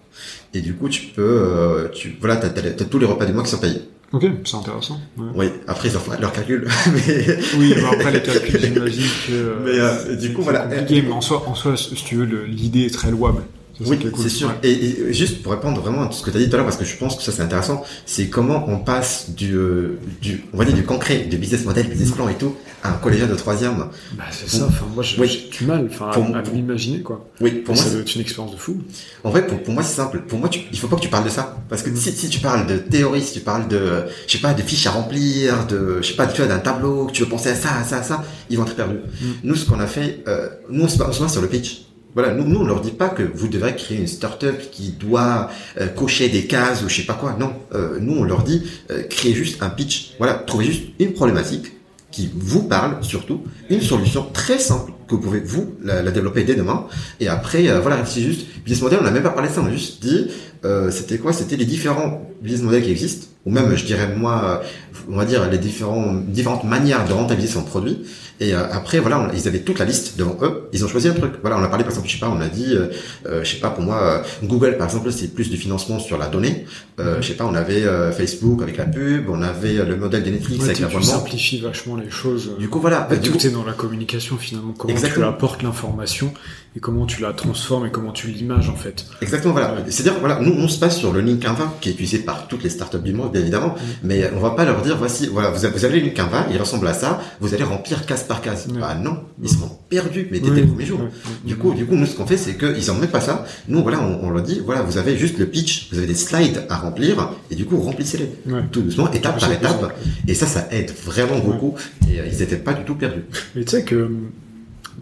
Et 0.53 0.61
du 0.61 0.73
coup, 0.75 0.87
tu 0.89 1.07
peux, 1.07 1.21
euh, 1.21 1.89
tu, 1.89 2.15
voilà, 2.19 2.37
t'as, 2.37 2.49
t'as 2.49 2.85
tous 2.85 2.99
les 2.99 3.05
repas 3.05 3.25
du 3.25 3.33
mois 3.33 3.43
qui 3.43 3.49
sont 3.49 3.57
payés. 3.57 3.81
Ok, 4.13 4.25
c'est 4.45 4.55
intéressant. 4.55 4.99
ouais. 5.17 5.25
Oui, 5.35 5.47
après, 5.67 5.89
ils 5.89 5.97
en 5.97 5.99
font 5.99 6.11
leur 6.19 6.31
calcul. 6.31 6.67
mais, 6.93 7.37
Oui, 7.57 7.73
bah 7.81 7.89
après 7.91 8.11
les 8.11 8.21
calculs, 8.21 8.59
j'imagine 8.61 9.03
que. 9.27 9.55
Mais, 9.65 9.79
euh, 9.79 10.15
du 10.15 10.31
coup, 10.33 10.41
voilà. 10.43 10.59
compliqué, 10.61 11.01
mais 11.01 11.11
en 11.11 11.21
soi, 11.21 11.43
en 11.47 11.55
soi, 11.55 11.75
si 11.75 11.95
tu 11.95 12.15
veux, 12.15 12.45
l'idée 12.45 12.85
est 12.85 12.93
très 12.93 13.11
louable. 13.11 13.41
Oui, 13.81 13.99
cool. 13.99 14.11
c'est 14.21 14.29
sûr. 14.29 14.47
Ouais. 14.47 14.55
Et, 14.63 14.71
et 15.09 15.13
juste 15.13 15.41
pour 15.43 15.51
répondre 15.51 15.81
vraiment 15.81 16.03
à 16.03 16.07
tout 16.07 16.13
ce 16.13 16.23
que 16.23 16.29
tu 16.31 16.37
as 16.37 16.39
dit 16.39 16.47
tout 16.49 16.55
à 16.55 16.57
l'heure, 16.57 16.65
parce 16.65 16.77
que 16.77 16.85
je 16.85 16.95
pense 16.97 17.15
que 17.15 17.23
ça 17.23 17.31
c'est 17.31 17.41
intéressant, 17.41 17.83
c'est 18.05 18.27
comment 18.29 18.65
on 18.69 18.77
passe 18.79 19.31
du, 19.31 19.53
euh, 19.55 19.99
du, 20.21 20.45
on 20.53 20.57
va 20.57 20.65
dire 20.65 20.75
du 20.75 20.83
concret, 20.83 21.25
du 21.29 21.37
business 21.37 21.65
model, 21.65 21.87
business 21.87 22.11
plan 22.11 22.29
et 22.29 22.35
tout, 22.35 22.55
à 22.83 22.91
un 22.91 22.97
collégien 22.97 23.27
de 23.27 23.35
troisième. 23.35 23.87
Bah, 24.17 24.23
c'est 24.31 24.49
ça. 24.49 24.65
Enfin, 24.67 24.85
moi, 24.93 25.03
j'ai 25.03 25.19
Oui. 25.19 25.49
du 25.57 25.65
mal, 25.65 25.87
enfin, 25.91 26.11
Pour- 26.13 26.35
à, 26.35 26.39
à 26.39 26.41
m'imaginer, 26.43 27.01
quoi. 27.01 27.27
Oui, 27.41 27.51
pour 27.51 27.73
moi, 27.75 27.83
ça 27.83 27.89
c'est- 27.89 27.95
doit 27.95 28.03
être 28.03 28.15
une 28.15 28.21
expérience 28.21 28.53
de 28.53 28.57
fou. 28.57 28.77
en 29.23 29.29
vrai, 29.29 29.45
pour, 29.45 29.61
pour 29.61 29.73
moi 29.73 29.83
c'est 29.83 29.95
simple. 29.95 30.21
Pour 30.27 30.39
moi, 30.39 30.47
tu, 30.49 30.61
il 30.71 30.79
faut 30.79 30.87
pas 30.87 30.95
que 30.95 31.01
tu 31.01 31.09
parles 31.09 31.25
de 31.25 31.29
ça, 31.29 31.57
parce 31.67 31.81
que 31.81 31.89
Mm. 31.89 31.95
si, 31.97 32.11
si 32.13 32.29
tu 32.29 32.39
parles 32.39 32.67
de 32.67 32.77
théorie, 32.77 33.21
si 33.21 33.33
tu 33.33 33.39
parles 33.41 33.67
de, 33.67 34.03
je 34.27 34.31
sais 34.33 34.37
pas, 34.41 34.53
de 34.53 34.61
fiches 34.61 34.87
à 34.87 34.91
remplir, 34.91 35.67
de, 35.67 35.97
je 36.01 36.07
sais 36.07 36.15
pas, 36.15 36.27
tu 36.27 36.41
vois, 36.41 36.47
d'un 36.47 36.59
tableau, 36.59 37.07
que 37.07 37.11
tu 37.11 37.23
veux 37.23 37.29
penser 37.29 37.49
à 37.49 37.55
ça, 37.55 37.75
à 37.79 37.83
ça, 37.83 37.97
à 37.97 38.03
ça, 38.03 38.23
ils 38.49 38.57
vont 38.57 38.65
être 38.65 38.75
perdus. 38.75 38.99
Mm. 39.21 39.25
Nous, 39.43 39.55
ce 39.55 39.65
qu'on 39.65 39.79
a 39.79 39.87
fait, 39.87 40.23
euh, 40.27 40.47
nous 40.69 40.83
on 40.83 40.87
se 40.87 41.01
on 41.01 41.11
se 41.11 41.19
base 41.19 41.31
sur 41.33 41.41
le 41.41 41.47
pitch. 41.49 41.81
Voilà, 42.15 42.33
nous, 42.33 42.45
nous, 42.45 42.61
on 42.61 42.63
leur 42.65 42.81
dit 42.81 42.91
pas 42.91 43.09
que 43.09 43.23
vous 43.23 43.47
devrez 43.47 43.75
créer 43.75 43.97
une 43.97 44.07
start-up 44.07 44.71
qui 44.71 44.91
doit 44.91 45.49
euh, 45.79 45.87
cocher 45.87 46.29
des 46.29 46.45
cases 46.47 46.81
ou 46.83 46.89
je 46.89 46.95
sais 46.95 47.05
pas 47.05 47.13
quoi. 47.13 47.35
Non, 47.39 47.53
Euh, 47.73 47.99
nous, 47.99 48.15
on 48.15 48.23
leur 48.23 48.43
dit 48.43 48.63
euh, 48.89 49.03
créez 49.03 49.33
juste 49.33 49.61
un 49.61 49.69
pitch. 49.69 50.13
Voilà, 50.17 50.35
trouvez 50.35 50.65
juste 50.65 50.83
une 50.99 51.13
problématique 51.13 51.73
qui 52.11 52.31
vous 52.33 52.63
parle 52.63 53.03
surtout, 53.03 53.41
une 53.69 53.81
solution 53.81 54.25
très 54.31 54.57
simple 54.57 54.93
que 55.07 55.15
vous 55.15 55.21
pouvez 55.21 55.41
vous 55.41 55.75
la, 55.83 56.01
développer 56.11 56.45
dès 56.45 56.55
demain. 56.55 56.87
Et 57.19 57.27
après, 57.27 57.67
euh, 57.67 57.81
voilà, 57.81 58.05
c'est 58.05 58.21
juste 58.21 58.47
business 58.63 58.81
model. 58.81 58.99
On 59.01 59.03
n'a 59.03 59.11
même 59.11 59.21
pas 59.23 59.31
parlé 59.31 59.49
de 59.49 59.53
ça. 59.53 59.61
On 59.61 59.65
a 59.65 59.71
juste 59.71 60.01
dit, 60.01 60.27
euh, 60.63 60.91
c'était 60.91 61.17
quoi? 61.17 61.33
C'était 61.33 61.57
les 61.57 61.65
différents 61.65 62.25
business 62.41 62.61
models 62.63 62.83
qui 62.83 62.91
existent, 62.91 63.27
ou 63.45 63.51
même, 63.51 63.75
je 63.75 63.85
dirais 63.85 64.13
moi, 64.15 64.61
on 65.09 65.15
va 65.15 65.25
dire 65.25 65.49
les 65.49 65.57
différents 65.57 66.13
différentes 66.13 66.63
manières 66.63 67.07
de 67.07 67.13
rentabiliser 67.13 67.53
son 67.53 67.63
produit. 67.63 68.05
Et 68.41 68.53
euh, 68.53 68.65
après, 68.71 68.99
voilà, 68.99 69.31
ils 69.33 69.47
avaient 69.47 69.59
toute 69.59 69.79
la 69.79 69.85
liste 69.85 70.17
devant 70.17 70.37
eux. 70.41 70.67
Ils 70.73 70.83
ont 70.83 70.89
choisi 70.89 71.07
un 71.07 71.13
truc. 71.13 71.33
Voilà, 71.41 71.57
on 71.57 71.63
a 71.63 71.67
parlé 71.67 71.83
par 71.83 71.91
exemple, 71.91 72.09
je 72.09 72.13
sais 72.13 72.19
pas, 72.19 72.29
on 72.29 72.41
a 72.41 72.49
dit, 72.49 72.73
euh, 72.73 72.87
euh 73.27 73.43
je 73.43 73.51
sais 73.53 73.61
pas, 73.61 73.69
pour 73.69 73.83
moi, 73.83 74.01
euh, 74.01 74.45
Google 74.45 74.77
par 74.77 74.87
exemple, 74.87 75.09
c'est 75.11 75.33
plus 75.33 75.49
du 75.49 75.55
financement 75.55 75.99
sur 75.99 76.17
la 76.17 76.27
donnée. 76.27 76.65
Euh, 76.99 77.21
je 77.21 77.27
sais 77.27 77.35
pas, 77.35 77.45
on 77.45 77.55
avait 77.55 77.83
Facebook 78.11 78.61
avec 78.61 78.77
la 78.77 78.85
pub, 78.85 79.29
on 79.29 79.41
avait 79.41 79.85
le 79.85 79.95
modèle 79.95 80.23
de 80.23 80.31
Netflix 80.31 80.65
avec 80.65 80.79
l'abonnement. 80.79 81.01
Tu 81.01 81.07
simplifies 81.07 81.61
vachement 81.61 81.95
les 81.95 82.09
choses. 82.09 82.51
Du 82.59 82.67
coup, 82.67 82.79
voilà. 82.79 83.07
tout 83.23 83.45
est 83.45 83.51
dans 83.51 83.65
la 83.65 83.73
communication 83.73 84.37
finalement. 84.37 84.73
Comment 84.77 84.93
tu 84.95 85.23
apportes 85.23 85.63
l'information 85.63 86.33
et 86.75 86.79
comment 86.79 87.05
tu 87.05 87.21
la 87.21 87.31
transformes 87.31 87.85
et 87.85 87.89
comment 87.89 88.11
tu 88.11 88.27
l'images 88.27 88.69
en 88.69 88.75
fait. 88.75 89.05
Exactement, 89.21 89.53
voilà. 89.53 89.75
C'est-à-dire, 89.87 90.19
voilà, 90.19 90.39
nous 90.41 90.51
on 90.51 90.67
se 90.67 90.77
passe 90.77 90.97
sur 90.97 91.13
le 91.13 91.21
link 91.21 91.43
Canva 91.43 91.73
qui 91.79 91.89
est 91.89 91.93
utilisé 91.93 92.19
par 92.19 92.47
toutes 92.47 92.63
les 92.63 92.69
startups 92.69 92.99
du 92.99 93.13
monde, 93.13 93.31
bien 93.31 93.41
évidemment, 93.41 93.69
mm. 93.69 93.79
mais 94.03 94.29
on 94.35 94.39
va 94.39 94.51
pas 94.51 94.65
leur 94.65 94.81
dire, 94.81 94.97
voici, 94.97 95.27
voilà, 95.27 95.51
vous 95.51 95.65
avez, 95.65 95.99
le 95.99 96.05
link 96.05 96.15
Canva, 96.15 96.47
il 96.51 96.57
ressemble 96.57 96.87
à 96.87 96.93
ça, 96.93 97.21
vous 97.39 97.53
allez 97.53 97.63
remplir 97.63 98.05
case 98.05 98.23
par 98.23 98.41
case. 98.41 98.67
Bah 98.67 98.95
non, 98.95 99.19
ils 99.41 99.49
seront 99.49 99.71
perdus, 99.89 100.27
mais 100.31 100.39
dès, 100.39 100.49
le 100.49 100.67
premier 100.67 100.85
jour. 100.85 100.99
Du 101.45 101.55
coup, 101.55 101.73
du 101.73 101.85
coup, 101.85 101.95
nous 101.95 102.05
ce 102.05 102.15
qu'on 102.15 102.25
fait, 102.25 102.37
c'est 102.37 102.57
qu'ils 102.57 102.91
en 102.91 102.95
mettent 102.95 103.11
pas 103.11 103.21
ça. 103.21 103.45
Nous, 103.69 103.81
voilà, 103.81 104.01
on, 104.01 104.29
leur 104.29 104.43
dit, 104.43 104.61
voilà, 104.63 104.81
vous 104.81 104.97
avez 104.97 105.17
juste 105.17 105.39
le 105.39 105.45
pitch, 105.45 105.89
vous 105.91 105.97
avez 105.97 106.07
des 106.07 106.15
slides 106.15 106.65
à 106.69 106.77
remplir, 106.77 107.31
et 107.49 107.55
du 107.55 107.65
coup, 107.65 107.77
remplissez-les. 107.77 108.29
Tout 108.71 108.81
doucement, 108.81 109.11
étape 109.11 109.39
par 109.39 109.51
étape. 109.51 109.97
Et 110.27 110.33
ça, 110.33 110.45
ça 110.45 110.67
aide 110.71 110.91
vraiment 111.05 111.39
beaucoup. 111.39 111.75
Et 112.09 112.19
euh, 112.19 112.27
ils 112.27 112.41
étaient 112.41 112.57
pas 112.57 112.73
du 112.73 112.83
tout 112.83 112.95
perdus. 112.95 113.23
Mais 113.55 113.63
tu 113.63 113.71
sais 113.71 113.83
que 113.83 114.09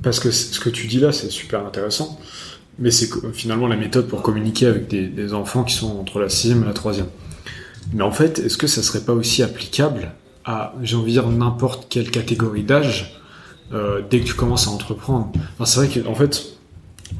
parce 0.01 0.19
que 0.19 0.31
ce 0.31 0.59
que 0.59 0.69
tu 0.69 0.87
dis 0.87 0.99
là, 0.99 1.11
c'est 1.11 1.29
super 1.29 1.65
intéressant, 1.65 2.19
mais 2.79 2.91
c'est 2.91 3.09
finalement 3.33 3.67
la 3.67 3.75
méthode 3.75 4.07
pour 4.07 4.21
communiquer 4.21 4.65
avec 4.65 4.87
des, 4.87 5.33
enfants 5.33 5.63
qui 5.63 5.75
sont 5.75 5.99
entre 5.99 6.19
la 6.19 6.29
sixième 6.29 6.63
et 6.63 6.65
la 6.65 6.73
troisième. 6.73 7.07
Mais 7.93 8.03
en 8.03 8.11
fait, 8.11 8.39
est-ce 8.39 8.57
que 8.57 8.67
ça 8.67 8.81
serait 8.81 9.01
pas 9.01 9.13
aussi 9.13 9.43
applicable 9.43 10.11
à, 10.45 10.73
j'ai 10.81 10.95
envie 10.95 11.13
de 11.13 11.21
dire, 11.21 11.29
n'importe 11.29 11.87
quelle 11.89 12.09
catégorie 12.11 12.63
d'âge 12.63 13.19
euh, 13.73 14.01
dès 14.09 14.19
que 14.19 14.25
tu 14.25 14.33
commences 14.33 14.67
à 14.67 14.71
entreprendre? 14.71 15.31
Enfin, 15.53 15.65
C'est 15.65 15.85
vrai 15.85 16.01
qu'en 16.01 16.11
en 16.11 16.15
fait, 16.15 16.57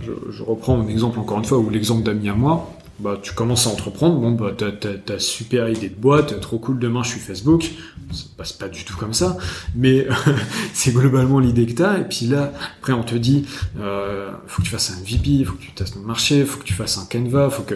je, 0.02 0.12
je, 0.32 0.44
reprends 0.44 0.78
mon 0.78 0.88
exemple 0.88 1.20
encore 1.20 1.38
une 1.38 1.46
fois, 1.46 1.60
ou 1.60 1.70
l'exemple 1.70 2.04
d'amis 2.04 2.30
à 2.30 2.34
moi, 2.34 2.74
bah, 3.00 3.18
tu 3.22 3.34
commences 3.34 3.66
à 3.66 3.72
entreprendre, 3.72 4.20
bon, 4.20 4.32
bah, 4.32 4.52
t'as, 4.56 4.72
t'as, 4.72 5.20
super 5.20 5.68
idée 5.68 5.90
de 5.90 5.96
boîte, 5.96 6.40
trop 6.40 6.60
cool, 6.60 6.78
demain 6.78 7.02
je 7.04 7.10
suis 7.10 7.20
Facebook. 7.20 7.72
Ça 8.12 8.26
passe 8.38 8.54
pas 8.54 8.68
du 8.68 8.84
tout 8.84 8.96
comme 8.96 9.14
ça, 9.14 9.38
mais 9.76 10.06
c'est 10.74 10.92
globalement 10.92 11.40
l'idée 11.40 11.66
que 11.66 11.74
t'as. 11.74 11.98
Et 11.98 12.04
puis 12.04 12.28
là, 12.28 12.54
après, 12.78 12.94
on 12.94 13.02
te 13.02 13.16
dit, 13.16 13.46
euh, 13.80 14.30
faut 14.46 14.62
que 14.62 14.68
tu 14.68 14.72
fasses 14.72 14.92
un 14.92 15.04
VP, 15.04 15.44
faut 15.46 15.56
que 15.56 15.62
tu 15.64 15.72
testes 15.72 15.96
le 15.96 16.02
marché, 16.02 16.46
faut 16.46 16.60
que 16.60 16.64
tu 16.64 16.74
fasses 16.74 17.00
un 17.00 17.06
Canva, 17.06 17.50
faut 17.50 17.64
que 17.64 17.76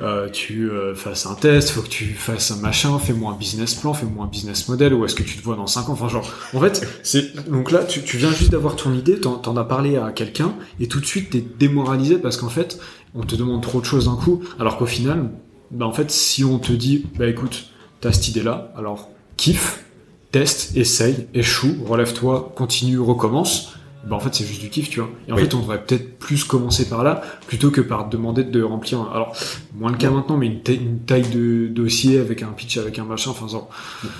euh, 0.00 0.30
tu 0.30 0.70
euh, 0.70 0.94
fasses 0.94 1.26
un 1.26 1.34
test, 1.34 1.70
faut 1.70 1.82
que 1.82 1.88
tu 1.88 2.06
fasses 2.14 2.50
un 2.50 2.56
machin, 2.56 2.98
fais-moi 2.98 3.32
un 3.32 3.36
business 3.36 3.74
plan, 3.74 3.92
fais-moi 3.92 4.24
un 4.24 4.28
business 4.28 4.68
model, 4.68 4.94
où 4.94 5.04
est-ce 5.04 5.14
que 5.14 5.22
tu 5.22 5.36
te 5.36 5.42
vois 5.42 5.56
dans 5.56 5.66
5 5.66 5.90
ans? 5.90 5.92
Enfin, 5.92 6.08
genre, 6.08 6.32
en 6.54 6.60
fait, 6.60 6.88
c'est 7.02 7.50
donc 7.50 7.70
là, 7.70 7.84
tu, 7.84 8.02
tu 8.02 8.16
viens 8.16 8.32
juste 8.32 8.52
d'avoir 8.52 8.76
ton 8.76 8.94
idée, 8.94 9.20
t'en, 9.20 9.34
t'en 9.34 9.56
as 9.58 9.64
parlé 9.64 9.98
à 9.98 10.12
quelqu'un, 10.12 10.54
et 10.80 10.88
tout 10.88 11.00
de 11.00 11.06
suite, 11.06 11.30
t'es 11.30 11.44
démoralisé 11.58 12.16
parce 12.16 12.38
qu'en 12.38 12.48
fait, 12.48 12.78
on 13.14 13.22
te 13.22 13.36
demande 13.36 13.62
trop 13.62 13.80
de 13.80 13.84
choses 13.84 14.06
d'un 14.06 14.16
coup, 14.16 14.42
alors 14.58 14.76
qu'au 14.76 14.86
final, 14.86 15.30
bah 15.70 15.86
en 15.86 15.92
fait, 15.92 16.10
si 16.10 16.44
on 16.44 16.58
te 16.58 16.72
dit, 16.72 17.06
bah 17.18 17.26
écoute, 17.26 17.66
t'as 18.00 18.12
cette 18.12 18.28
idée-là, 18.28 18.72
alors 18.76 19.08
kiffe, 19.36 19.84
teste, 20.32 20.76
essaye, 20.76 21.26
échoue, 21.34 21.76
relève-toi, 21.86 22.52
continue, 22.56 22.98
recommence, 22.98 23.74
bah 24.06 24.16
en 24.16 24.20
fait 24.20 24.34
c'est 24.34 24.44
juste 24.44 24.60
du 24.60 24.68
kiff, 24.68 24.90
tu 24.90 25.00
vois. 25.00 25.08
Et 25.28 25.32
en 25.32 25.36
fait, 25.36 25.54
on 25.54 25.60
devrait 25.60 25.82
peut-être 25.82 26.18
plus 26.18 26.44
commencer 26.44 26.88
par 26.88 27.04
là, 27.04 27.22
plutôt 27.46 27.70
que 27.70 27.80
par 27.80 28.08
demander 28.08 28.44
de 28.44 28.62
remplir, 28.62 29.00
alors 29.12 29.34
moins 29.74 29.90
le 29.90 29.96
cas 29.96 30.10
maintenant, 30.10 30.36
mais 30.36 30.46
une, 30.46 31.00
taille 31.00 31.28
de 31.28 31.68
dossier 31.68 32.18
avec 32.18 32.42
un 32.42 32.48
pitch, 32.48 32.76
avec 32.76 32.98
un 32.98 33.04
machin, 33.04 33.30
enfin 33.30 33.48
genre. 33.48 33.70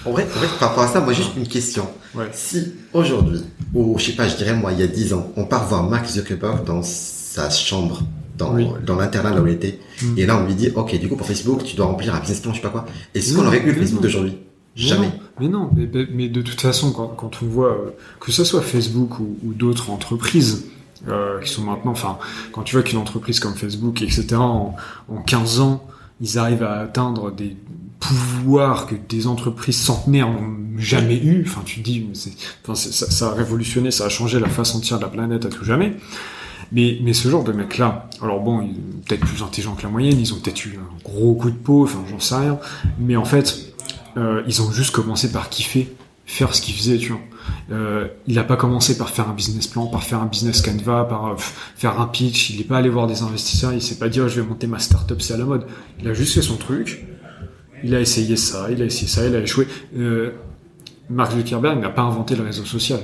En 0.06 0.12
vrai, 0.12 0.26
en 0.34 0.38
vrai, 0.38 0.48
par 0.58 0.70
rapport 0.70 0.84
à 0.84 0.88
ça, 0.88 1.00
moi 1.00 1.12
juste 1.12 1.32
une 1.36 1.48
question. 1.48 1.88
Si 2.32 2.74
aujourd'hui, 2.92 3.40
ou 3.74 3.98
je 3.98 4.04
sais 4.06 4.12
pas, 4.12 4.28
je 4.28 4.36
dirais 4.36 4.54
moi 4.54 4.72
il 4.72 4.78
y 4.78 4.82
a 4.82 4.86
10 4.86 5.14
ans, 5.14 5.32
on 5.36 5.44
part 5.44 5.66
voir 5.66 5.82
Mark 5.82 6.06
Zuckerberg 6.06 6.64
dans 6.64 6.82
sa 6.82 7.50
chambre 7.50 8.00
dans, 8.36 8.54
dans 8.84 8.96
l'internat 8.96 9.34
là 9.34 9.42
où 9.42 9.46
il 9.46 9.54
était. 9.54 9.78
Et 10.16 10.26
là, 10.26 10.38
on 10.38 10.46
lui 10.46 10.54
dit, 10.54 10.70
OK, 10.74 10.98
du 10.98 11.08
coup, 11.08 11.16
pour 11.16 11.26
Facebook, 11.26 11.64
tu 11.64 11.76
dois 11.76 11.86
remplir 11.86 12.14
un 12.14 12.20
business 12.20 12.40
plan, 12.40 12.52
je 12.52 12.56
sais 12.56 12.62
pas 12.62 12.70
quoi. 12.70 12.86
Est-ce 13.14 13.34
qu'on 13.34 13.46
aurait 13.46 13.62
eu 13.62 13.66
le 13.66 13.74
Facebook 13.74 14.02
d'aujourd'hui 14.02 14.36
Jamais. 14.76 15.12
mais 15.38 15.46
non, 15.48 15.70
mais, 16.12 16.28
de 16.28 16.42
toute 16.42 16.60
façon, 16.60 16.90
quand, 16.92 17.06
quand 17.06 17.42
on 17.42 17.46
voit, 17.46 17.70
euh, 17.70 17.90
que 18.18 18.32
ce 18.32 18.42
soit 18.42 18.60
Facebook 18.60 19.20
ou, 19.20 19.36
ou 19.44 19.52
d'autres 19.52 19.90
entreprises, 19.90 20.64
euh, 21.06 21.40
qui 21.40 21.50
sont 21.50 21.62
maintenant, 21.62 21.92
enfin, 21.92 22.18
quand 22.50 22.62
tu 22.62 22.74
vois 22.74 22.82
qu'une 22.82 22.98
entreprise 22.98 23.38
comme 23.38 23.54
Facebook, 23.54 24.02
etc., 24.02 24.34
en, 24.34 24.74
en 25.08 25.22
15 25.22 25.60
ans, 25.60 25.86
ils 26.20 26.38
arrivent 26.38 26.64
à 26.64 26.80
atteindre 26.80 27.30
des 27.30 27.56
pouvoirs 28.00 28.86
que 28.86 28.94
des 29.08 29.26
entreprises 29.26 29.80
centenaires 29.80 30.28
n'ont 30.28 30.78
jamais 30.78 31.16
eu. 31.16 31.44
Enfin, 31.46 31.62
tu 31.64 31.80
te 31.80 31.84
dis, 31.84 32.06
enfin, 32.62 32.74
ça, 32.74 33.10
ça, 33.10 33.28
a 33.28 33.34
révolutionné, 33.34 33.90
ça 33.90 34.06
a 34.06 34.08
changé 34.08 34.40
la 34.40 34.48
face 34.48 34.74
entière 34.74 34.98
de 34.98 35.04
la 35.04 35.10
planète 35.10 35.46
à 35.46 35.48
tout 35.48 35.64
jamais. 35.64 35.94
Mais, 36.72 37.12
ce 37.12 37.28
genre 37.28 37.44
de 37.44 37.52
mec-là, 37.52 38.08
alors 38.22 38.40
bon, 38.40 38.62
ils 38.62 38.74
sont 38.74 38.80
peut-être 39.06 39.26
plus 39.26 39.42
intelligents 39.42 39.74
que 39.74 39.82
la 39.82 39.88
moyenne, 39.88 40.18
ils 40.18 40.32
ont 40.32 40.38
peut-être 40.38 40.64
eu 40.66 40.78
un 40.78 41.02
gros 41.04 41.34
coup 41.34 41.50
de 41.50 41.56
peau, 41.56 41.84
enfin 41.84 42.00
j'en 42.10 42.20
sais 42.20 42.36
rien, 42.36 42.58
mais 42.98 43.16
en 43.16 43.24
fait, 43.24 43.74
euh, 44.16 44.42
ils 44.46 44.62
ont 44.62 44.70
juste 44.70 44.90
commencé 44.90 45.30
par 45.30 45.48
kiffer, 45.50 45.94
faire 46.26 46.54
ce 46.54 46.62
qu'ils 46.62 46.74
faisaient, 46.74 46.98
tu 46.98 47.12
vois. 47.12 47.20
Euh, 47.70 48.08
il 48.26 48.34
n'a 48.34 48.44
pas 48.44 48.56
commencé 48.56 48.98
par 48.98 49.10
faire 49.10 49.28
un 49.28 49.34
business 49.34 49.66
plan, 49.66 49.86
par 49.86 50.02
faire 50.02 50.20
un 50.20 50.26
business 50.26 50.62
canva, 50.62 51.04
par 51.04 51.26
euh, 51.26 51.34
faire 51.36 52.00
un 52.00 52.06
pitch, 52.06 52.50
il 52.50 52.58
n'est 52.58 52.64
pas 52.64 52.78
allé 52.78 52.88
voir 52.88 53.06
des 53.06 53.22
investisseurs, 53.22 53.72
il 53.72 53.82
s'est 53.82 53.98
pas 53.98 54.08
dit 54.08 54.20
oh, 54.20 54.28
je 54.28 54.40
vais 54.40 54.46
monter 54.46 54.66
ma 54.66 54.78
startup, 54.78 55.20
c'est 55.20 55.34
à 55.34 55.36
la 55.36 55.44
mode. 55.44 55.66
Il 56.00 56.08
a 56.08 56.14
juste 56.14 56.34
fait 56.34 56.42
son 56.42 56.56
truc, 56.56 57.06
il 57.82 57.94
a 57.94 58.00
essayé 58.00 58.36
ça, 58.36 58.68
il 58.70 58.82
a 58.82 58.84
essayé 58.84 59.08
ça, 59.08 59.26
il 59.26 59.34
a 59.34 59.40
échoué. 59.40 59.66
Euh, 59.96 60.32
Mark 61.10 61.32
Zuckerberg 61.32 61.80
n'a 61.80 61.90
pas 61.90 62.02
inventé 62.02 62.34
le 62.36 62.44
réseau 62.44 62.64
social. 62.64 63.00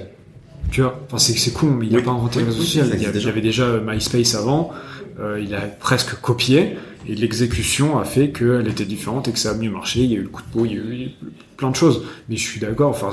Tu 0.71 0.83
vois, 0.83 1.01
enfin, 1.07 1.18
c'est 1.18 1.53
con, 1.53 1.66
mais 1.66 1.87
il 1.87 1.93
n'a 1.93 2.03
pas 2.03 2.12
inventé 2.12 2.41
le 2.41 2.47
réseau 2.47 2.62
social. 2.62 2.89
Il 2.95 3.03
y 3.03 3.29
avait 3.29 3.41
déjà 3.41 3.81
MySpace 3.81 4.35
avant, 4.35 4.71
euh, 5.18 5.41
il 5.43 5.55
a 5.55 5.61
presque 5.61 6.14
copié, 6.21 6.77
et 7.09 7.14
l'exécution 7.14 7.99
a 7.99 8.05
fait 8.05 8.31
qu'elle 8.31 8.68
était 8.68 8.85
différente 8.85 9.27
et 9.29 9.33
que 9.33 9.39
ça 9.39 9.51
a 9.51 9.55
mieux 9.55 9.71
marché. 9.71 10.01
Il 10.01 10.12
y 10.12 10.14
a 10.14 10.18
eu 10.18 10.23
le 10.23 10.29
coup 10.29 10.43
de 10.43 10.49
peau, 10.53 10.66
il 10.66 10.73
y 10.73 10.75
a 10.75 10.79
eu 10.79 11.11
plein 11.57 11.71
de 11.71 11.77
choses. 11.77 12.05
Mais 12.29 12.37
je 12.37 12.43
suis 12.43 12.61
d'accord, 12.61 12.91
enfin, 12.91 13.11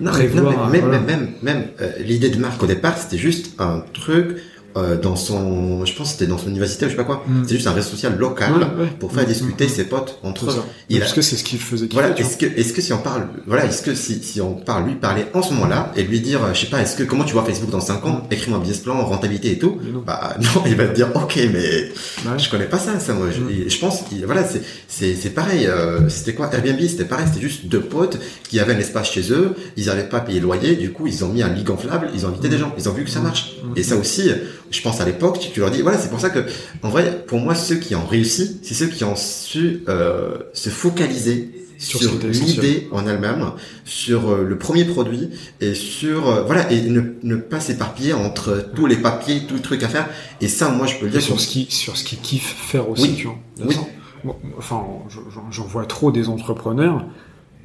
non, 0.00 0.10
prévoir, 0.10 0.68
même, 0.68 0.88
même, 0.88 1.04
même, 1.04 1.32
même 1.42 1.68
euh, 1.80 1.92
l'idée 2.00 2.30
de 2.30 2.38
Marc 2.38 2.62
au 2.62 2.66
départ, 2.66 2.98
c'était 2.98 3.18
juste 3.18 3.60
un 3.60 3.84
truc 3.92 4.36
euh, 4.76 5.00
dans 5.00 5.14
son, 5.14 5.84
je 5.84 5.94
pense 5.94 6.12
c'était 6.12 6.26
dans 6.26 6.38
son 6.38 6.48
université, 6.48 6.86
je 6.86 6.90
sais 6.90 6.96
pas 6.96 7.04
quoi. 7.04 7.24
Mm. 7.26 7.42
C'est 7.46 7.54
juste 7.54 7.66
un 7.66 7.72
réseau 7.72 7.90
social 7.90 8.16
local 8.16 8.52
pour 8.98 9.12
faire 9.12 9.22
mm, 9.22 9.26
discuter 9.26 9.66
mm, 9.66 9.68
ses 9.68 9.84
potes 9.84 10.18
entre 10.22 10.50
eux. 10.50 10.62
Est-ce 10.90 11.14
que 11.14 11.22
c'est 11.22 11.36
ce 11.36 11.44
qu'il 11.44 11.60
faisait 11.60 11.88
Voilà. 11.92 12.18
Est-ce 12.18 12.36
que, 12.36 12.46
est-ce 12.46 12.72
que 12.72 12.82
si 12.82 12.92
on 12.92 12.98
parle, 12.98 13.28
voilà, 13.46 13.66
est-ce 13.66 13.82
que 13.82 13.94
si, 13.94 14.22
si 14.22 14.40
on 14.40 14.54
parle 14.54 14.86
lui 14.86 14.94
parler 14.96 15.26
en 15.32 15.42
ce 15.42 15.52
moment-là 15.54 15.92
et 15.96 16.02
lui 16.02 16.20
dire, 16.20 16.40
je 16.54 16.60
sais 16.60 16.66
pas, 16.66 16.80
est-ce 16.80 16.96
que 16.96 17.04
comment 17.04 17.24
tu 17.24 17.34
vois 17.34 17.44
Facebook 17.44 17.70
dans 17.70 17.80
5 17.80 18.04
ans, 18.06 18.26
écris-moi 18.30 18.58
un 18.58 18.60
business 18.60 18.80
plan, 18.80 19.04
rentabilité 19.04 19.52
et 19.52 19.58
tout. 19.58 19.78
Bah 20.04 20.36
non, 20.40 20.62
il 20.66 20.74
va 20.74 20.86
te 20.86 20.94
dire, 20.94 21.08
ok, 21.14 21.38
mais 21.52 21.92
je 22.36 22.50
connais 22.50 22.66
pas 22.66 22.78
ça, 22.78 22.98
ça 22.98 23.12
moi. 23.12 23.28
Je, 23.30 23.68
je 23.68 23.78
pense, 23.78 24.04
voilà, 24.24 24.44
c'est 24.44 24.62
c'est 24.88 25.14
c'est 25.14 25.30
pareil. 25.30 25.66
Euh, 25.66 26.08
c'était 26.08 26.34
quoi? 26.34 26.50
Airbnb, 26.52 26.80
c'était 26.80 27.04
pareil, 27.04 27.26
c'était 27.28 27.46
juste 27.46 27.66
deux 27.66 27.80
potes 27.80 28.18
qui 28.48 28.58
avaient 28.60 28.74
un 28.74 28.78
espace 28.78 29.10
chez 29.10 29.32
eux, 29.32 29.54
ils 29.76 29.86
n'avaient 29.86 30.08
pas 30.08 30.20
payé 30.20 30.40
le 30.40 30.46
loyer, 30.46 30.76
du 30.76 30.92
coup 30.92 31.06
ils 31.06 31.24
ont 31.24 31.28
mis 31.28 31.42
un 31.42 31.48
lit 31.48 31.64
gonflable, 31.64 32.10
ils 32.14 32.26
ont 32.26 32.28
invité 32.28 32.48
des 32.48 32.58
gens, 32.58 32.74
ils 32.78 32.88
ont 32.88 32.92
vu 32.92 33.04
que 33.04 33.10
ça 33.10 33.20
marche. 33.20 33.56
Et 33.76 33.82
ça 33.82 33.96
aussi 33.96 34.30
je 34.74 34.82
pense 34.82 35.00
à 35.00 35.04
l'époque, 35.04 35.38
tu, 35.38 35.60
leur 35.60 35.70
dis, 35.70 35.82
voilà, 35.82 35.98
c'est 35.98 36.10
pour 36.10 36.20
ça 36.20 36.30
que, 36.30 36.40
en 36.82 36.88
vrai, 36.88 37.24
pour 37.26 37.38
moi, 37.38 37.54
ceux 37.54 37.76
qui 37.76 37.94
ont 37.94 38.06
réussi, 38.06 38.58
c'est 38.62 38.74
ceux 38.74 38.88
qui 38.88 39.04
ont 39.04 39.14
su 39.16 39.84
euh, 39.88 40.36
se 40.52 40.68
focaliser 40.68 41.50
sur, 41.78 42.00
l'idée 42.22 42.88
en 42.92 43.06
elle-même, 43.06 43.52
sur 43.84 44.30
euh, 44.30 44.44
le 44.44 44.58
premier 44.58 44.84
produit 44.84 45.30
et 45.60 45.74
sur 45.74 46.28
euh, 46.28 46.42
voilà 46.42 46.70
et 46.72 46.80
ne, 46.82 47.02
ne 47.22 47.36
pas 47.36 47.60
s'éparpiller 47.60 48.14
entre 48.14 48.70
tous 48.74 48.86
les 48.86 48.96
papiers, 48.96 49.42
tout 49.46 49.54
le 49.54 49.60
truc 49.60 49.82
à 49.82 49.88
faire. 49.88 50.08
Et 50.40 50.48
ça, 50.48 50.70
moi, 50.70 50.86
je 50.86 50.96
peux 50.96 51.06
le 51.06 51.12
dire. 51.12 51.22
sur 51.22 51.40
ce 51.40 51.48
qui 51.48 51.66
sur 51.70 51.96
ce 51.96 52.04
qui 52.04 52.16
kiffe 52.16 52.54
faire 52.58 52.88
aussi. 52.88 53.10
Oui. 53.10 53.14
Tu 53.16 53.26
vois, 53.26 53.36
oui. 54.24 54.32
enfin, 54.56 54.82
j'en 55.50 55.64
vois 55.64 55.84
trop 55.86 56.10
des 56.10 56.28
entrepreneurs 56.28 57.04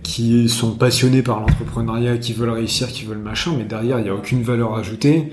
qui 0.03 0.49
sont 0.49 0.71
passionnés 0.71 1.21
par 1.21 1.39
l'entrepreneuriat, 1.39 2.17
qui 2.17 2.33
veulent 2.33 2.49
réussir, 2.49 2.87
qui 2.87 3.05
veulent 3.05 3.17
machin, 3.17 3.53
mais 3.57 3.65
derrière 3.65 3.99
il 3.99 4.03
n'y 4.03 4.09
a 4.09 4.15
aucune 4.15 4.43
valeur 4.43 4.75
ajoutée. 4.75 5.29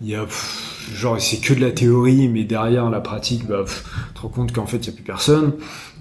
Il 0.00 0.08
y 0.08 0.14
a 0.14 0.26
genre 0.94 1.20
c'est 1.20 1.38
que 1.38 1.54
de 1.54 1.60
la 1.60 1.70
théorie, 1.70 2.28
mais 2.28 2.44
derrière 2.44 2.90
la 2.90 3.00
pratique, 3.00 3.46
bah, 3.46 3.64
tu 3.66 4.14
te 4.14 4.20
rends 4.20 4.28
compte 4.28 4.52
qu'en 4.52 4.66
fait 4.66 4.78
il 4.78 4.86
y 4.86 4.88
a 4.90 4.92
plus 4.92 5.04
personne 5.04 5.52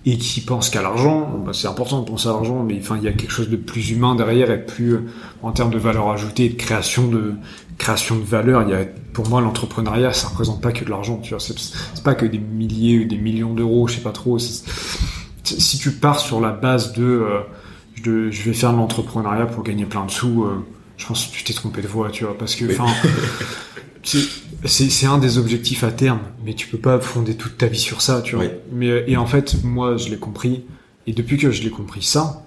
et 0.06 0.18
qui 0.18 0.42
pense 0.42 0.70
qu'à 0.70 0.82
l'argent. 0.82 1.42
Bah, 1.46 1.52
c'est 1.54 1.68
important 1.68 2.02
de 2.02 2.06
penser 2.06 2.30
à 2.30 2.32
l'argent, 2.32 2.64
mais 2.64 2.78
enfin 2.80 2.98
il 2.98 3.04
y 3.04 3.08
a 3.08 3.12
quelque 3.12 3.32
chose 3.32 3.50
de 3.50 3.58
plus 3.58 3.92
humain 3.92 4.16
derrière 4.16 4.50
et 4.52 4.66
plus 4.66 4.94
euh, 4.94 5.02
en 5.44 5.52
termes 5.52 5.72
de 5.72 5.78
valeur 5.78 6.10
ajoutée, 6.10 6.50
de 6.50 6.56
création 6.56 7.08
de 7.08 7.34
création 7.78 8.16
de 8.16 8.24
valeur. 8.24 8.64
Il 8.68 8.74
y 8.74 8.88
pour 9.14 9.28
moi 9.30 9.42
l'entrepreneuriat, 9.42 10.14
ça 10.14 10.30
représente 10.30 10.62
pas 10.62 10.72
que 10.72 10.86
de 10.86 10.90
l'argent. 10.90 11.18
Tu 11.18 11.32
vois, 11.32 11.40
c'est 11.40 12.04
pas 12.04 12.16
que 12.16 12.26
des 12.26 12.40
milliers 12.40 13.00
ou 13.00 13.08
des 13.08 13.18
millions 13.18 13.54
d'euros, 13.54 13.88
je 13.88 13.96
sais 13.96 14.02
pas 14.02 14.12
trop. 14.12 14.38
Si 14.40 15.78
tu 15.78 15.92
pars 15.92 16.20
sur 16.20 16.40
la 16.40 16.52
base 16.52 16.94
de, 16.94 17.04
euh, 17.04 18.32
je 18.32 18.44
vais 18.44 18.54
faire 18.54 18.72
de 18.72 18.78
l'entrepreneuriat 18.78 19.48
pour 19.48 19.64
gagner 19.64 19.86
plein 19.86 20.06
de 20.06 20.12
sous. 20.12 20.44
Euh, 20.44 20.66
je 20.98 21.06
pense 21.06 21.28
que 21.28 21.34
tu 21.34 21.44
t'es 21.44 21.54
trompé 21.54 21.82
de 21.82 21.88
voie, 21.88 22.10
tu 22.12 22.24
vois, 22.26 22.38
parce 22.38 22.56
que, 22.56 22.66
enfin, 22.72 22.88
c'est 24.04 24.90
c'est 24.90 25.06
un 25.06 25.18
des 25.18 25.38
objectifs 25.38 25.84
à 25.84 25.92
terme, 25.92 26.20
mais 26.46 26.54
tu 26.54 26.68
peux 26.68 26.78
pas 26.78 27.00
fonder 27.00 27.36
toute 27.36 27.58
ta 27.58 27.68
vie 27.68 27.80
sur 27.80 28.02
ça, 28.02 28.22
tu 28.22 28.36
vois. 28.36 28.46
Oui. 28.46 28.52
Mais 28.72 29.04
et 29.08 29.18
en 29.18 29.26
fait, 29.26 29.64
moi, 29.64 29.98
je 29.98 30.10
l'ai 30.10 30.18
compris, 30.18 30.64
et 31.06 31.14
depuis 31.14 31.38
que 31.38 31.52
je 31.52 31.62
l'ai 31.64 31.70
compris 31.70 32.04
ça, 32.04 32.44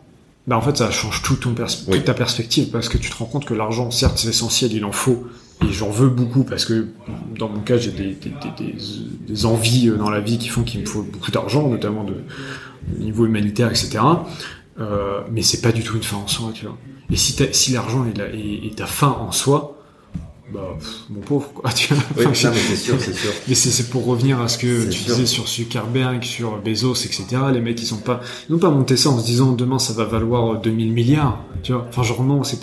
bah 0.46 0.56
en 0.56 0.60
fait, 0.62 0.76
ça 0.76 0.90
change 0.90 1.22
tout 1.22 1.36
ton 1.36 1.54
pers 1.54 1.68
Oui. 1.88 1.96
toute 1.98 2.06
ta 2.06 2.14
perspective, 2.14 2.70
parce 2.70 2.88
que 2.88 2.98
tu 2.98 3.10
te 3.10 3.16
rends 3.16 3.26
compte 3.26 3.44
que 3.44 3.54
l'argent, 3.54 3.90
certes, 3.90 4.18
c'est 4.18 4.28
essentiel, 4.28 4.72
il 4.72 4.84
en 4.84 4.92
faut, 4.92 5.26
et 5.62 5.72
j'en 5.72 5.90
veux 5.90 6.08
beaucoup 6.08 6.42
parce 6.44 6.64
que 6.64 6.88
dans 7.38 7.48
mon 7.48 7.60
cas, 7.60 7.76
j'ai 7.76 7.90
des, 7.90 8.14
des, 8.14 8.30
des, 8.30 8.64
des, 8.72 8.74
des 9.28 9.46
envies 9.46 9.88
euh, 9.88 9.96
dans 9.96 10.08
la 10.10 10.20
vie 10.20 10.38
qui 10.38 10.48
font 10.48 10.62
qu'il 10.62 10.80
me 10.80 10.86
faut 10.86 11.02
beaucoup 11.02 11.30
d'argent, 11.30 11.68
notamment 11.68 12.02
de, 12.04 12.14
de 12.88 13.02
niveau 13.02 13.26
humanitaire, 13.26 13.68
etc. 13.68 13.98
Euh, 14.80 15.20
mais 15.30 15.42
c'est 15.42 15.60
pas 15.60 15.72
du 15.72 15.82
tout 15.82 15.96
une 15.96 16.02
fin 16.02 16.16
en 16.16 16.26
soi, 16.28 16.50
tu 16.54 16.64
vois. 16.66 16.76
Et 17.10 17.16
si, 17.16 17.36
si 17.52 17.72
l'argent 17.72 18.06
est, 18.06 18.16
la- 18.16 18.28
est, 18.28 18.66
est 18.66 18.76
ta 18.76 18.86
fin 18.86 19.08
en 19.20 19.32
soi, 19.32 19.76
bah, 20.52 20.74
pff, 20.78 20.88
mon 21.10 21.20
pauvre, 21.20 21.52
quoi, 21.52 21.70
tu 21.72 21.92
vois. 21.94 22.02
Oui, 22.16 22.24
Enfin, 22.26 22.34
ça, 22.34 22.50
mais 22.50 22.56
c'est 22.56 22.76
sûr, 22.76 22.94
c'est 22.98 23.14
sûr. 23.14 23.30
mais 23.46 23.54
c'est 23.54 23.88
pour 23.90 24.06
revenir 24.06 24.40
à 24.40 24.48
ce 24.48 24.58
que 24.58 24.84
tu 24.86 24.92
sûr. 24.98 25.14
disais 25.14 25.26
sur 25.26 25.46
Zuckerberg, 25.46 26.22
sur 26.24 26.56
Bezos, 26.62 26.94
etc. 26.94 27.26
Les 27.52 27.60
mecs, 27.60 27.80
ils 27.80 27.86
sont 27.86 27.98
pas, 27.98 28.20
ils 28.48 28.52
n'ont 28.52 28.58
pas 28.58 28.70
monté 28.70 28.96
ça 28.96 29.10
en 29.10 29.18
se 29.20 29.26
disant 29.26 29.52
demain 29.52 29.78
ça 29.78 29.92
va 29.92 30.04
valoir 30.04 30.60
2000 30.60 30.92
milliards, 30.92 31.38
tu 31.62 31.72
vois. 31.72 31.86
Enfin, 31.88 32.02
genre 32.02 32.24
non, 32.24 32.42
c'est, 32.42 32.58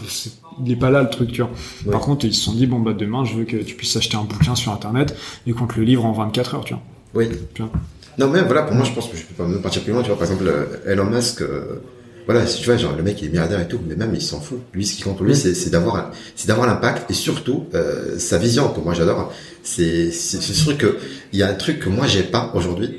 il 0.66 0.72
est 0.72 0.76
pas 0.76 0.90
là 0.90 1.04
le 1.04 1.10
truc, 1.10 1.32
tu 1.32 1.42
vois. 1.42 1.52
Ouais. 1.86 1.92
Par 1.92 2.02
contre, 2.02 2.26
ils 2.26 2.34
se 2.34 2.42
sont 2.42 2.54
dit 2.54 2.68
bon 2.68 2.80
bah 2.80 2.94
demain, 2.94 3.24
je 3.26 3.36
veux 3.36 3.46
que 3.46 3.58
tu 3.58 3.76
puisses 3.76 3.96
acheter 3.96 4.18
un 4.18 4.24
bouquin 4.24 4.56
sur 4.56 4.72
internet 4.74 5.16
et 5.46 5.52
qu'on 5.54 5.68
te 5.68 5.78
le 5.78 5.84
livre 5.86 6.04
en 6.06 6.12
24 6.14 6.56
heures, 6.56 6.66
tu 6.66 6.74
vois. 6.74 6.84
Oui. 7.14 7.30
Tu 7.54 7.62
vois. 7.62 7.72
Non, 8.18 8.28
mais 8.30 8.42
voilà, 8.42 8.64
pour 8.64 8.76
moi, 8.76 8.84
je 8.84 8.92
pense 8.92 9.08
que 9.08 9.16
je 9.16 9.24
peux 9.24 9.36
pas 9.36 9.46
même 9.48 9.62
partir 9.62 9.84
plus 9.84 9.94
loin. 9.94 10.02
Tu 10.02 10.08
vois, 10.10 10.18
par 10.18 10.28
exemple, 10.28 10.48
euh, 10.48 10.92
Elon 10.92 11.06
Musk, 11.06 11.42
euh, 11.42 11.82
voilà, 12.28 12.46
si 12.46 12.60
tu 12.60 12.66
vois, 12.66 12.76
genre, 12.76 12.94
le 12.96 13.04
mec, 13.04 13.22
il 13.22 13.26
est 13.26 13.30
milliardaire 13.30 13.62
et 13.62 13.68
tout, 13.70 13.80
mais 13.88 13.96
même, 13.96 14.14
il 14.14 14.22
s'en 14.22 14.42
fout. 14.42 14.60
Lui, 14.74 14.86
ce 14.86 14.96
qui 14.96 15.02
compte 15.02 15.16
pour 15.16 15.26
lui, 15.26 15.34
c'est 15.34 15.54
c'est 15.56 15.70
d'avoir, 15.70 16.12
c'est 16.36 16.48
d'avoir 16.48 16.68
l'impact 16.68 17.10
et 17.10 17.14
surtout, 17.14 17.68
euh, 17.74 18.20
sa 18.20 18.38
vision, 18.38 18.68
que 18.68 18.82
moi, 18.82 18.94
j'adore. 18.94 19.34
C'est, 19.64 20.12
c'est 20.12 20.42
c'est 20.42 20.54
ce 20.54 20.66
truc 20.66 20.78
que, 20.78 20.98
il 21.32 21.40
y 21.40 21.44
a 21.44 21.48
un 21.50 21.54
truc 21.54 21.80
que 21.80 21.88
moi, 21.88 22.06
j'ai 22.06 22.24
pas 22.24 22.52
aujourd'hui. 22.54 22.94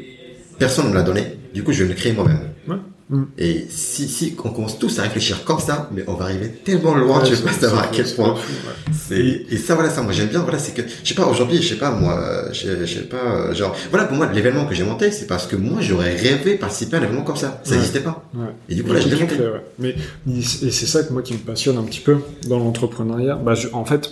Personne 0.59 0.87
ne 0.87 0.91
me 0.91 0.95
l'a 0.95 1.03
donné. 1.03 1.37
Du 1.53 1.62
coup, 1.62 1.72
je 1.72 1.85
vais 1.85 1.91
le 1.91 1.95
créer 1.95 2.12
moi-même. 2.12 2.41
Ouais. 2.66 2.76
Mm. 3.11 3.22
Et 3.38 3.66
si, 3.70 4.06
si, 4.06 4.36
on 4.44 4.50
commence 4.50 4.78
tous 4.78 4.98
à 4.98 5.02
réfléchir 5.02 5.44
comme 5.44 5.61
ça, 5.61 5.88
mais 5.94 6.04
on 6.09 6.14
va 6.14 6.26
arriver 6.26 6.48
tellement 6.62 6.94
loin, 6.94 7.22
tu 7.22 7.34
sais 7.34 7.42
pas 7.42 7.52
savoir 7.52 7.84
à 7.84 7.86
quel 7.90 8.06
point. 8.14 8.34
ouais. 8.34 9.46
Et 9.50 9.56
ça 9.56 9.74
voilà 9.74 9.88
ça 9.88 10.02
moi 10.02 10.12
j'aime 10.12 10.28
bien 10.28 10.40
voilà 10.40 10.59
c'est 10.59 10.72
que 10.74 10.82
je 11.02 11.09
sais 11.09 11.14
pas 11.14 11.26
aujourd'hui 11.26 11.62
je 11.62 11.68
sais 11.70 11.76
pas 11.78 11.90
moi 11.90 12.44
je 12.52 12.84
sais 12.86 13.00
pas 13.04 13.52
genre 13.54 13.74
voilà 13.90 14.04
pour 14.06 14.16
moi 14.18 14.30
l'événement 14.32 14.66
que 14.66 14.74
j'ai 14.74 14.84
monté 14.84 15.11
c'est 15.11 15.26
parce 15.26 15.46
que 15.46 15.56
moi 15.56 15.80
j'aurais 15.80 16.14
rêvé 16.14 16.56
participer 16.56 16.96
à 16.96 17.00
un 17.00 17.04
événement 17.04 17.22
comme 17.22 17.36
ça 17.36 17.61
ça 17.64 17.70
Ouais. 17.70 17.76
n'existait 17.76 18.00
pas 18.00 18.22
et 18.68 18.74
du 18.74 18.82
coup 18.84 18.92
là 18.92 19.00
je 19.00 19.09
l'ai 19.09 19.16
monté. 19.20 19.36
Mais 19.78 19.94
et 20.30 20.42
c'est 20.42 20.86
ça 20.86 21.02
que 21.02 21.12
moi 21.12 21.22
qui 21.22 21.32
me 21.32 21.38
passionne 21.38 21.78
un 21.78 21.84
petit 21.84 22.00
peu 22.00 22.18
dans 22.46 22.59
l'entrepreneuriat. 22.59 23.36
Bah, 23.36 23.54
je- 23.54 23.68
en 23.72 23.84
fait, 23.86 24.11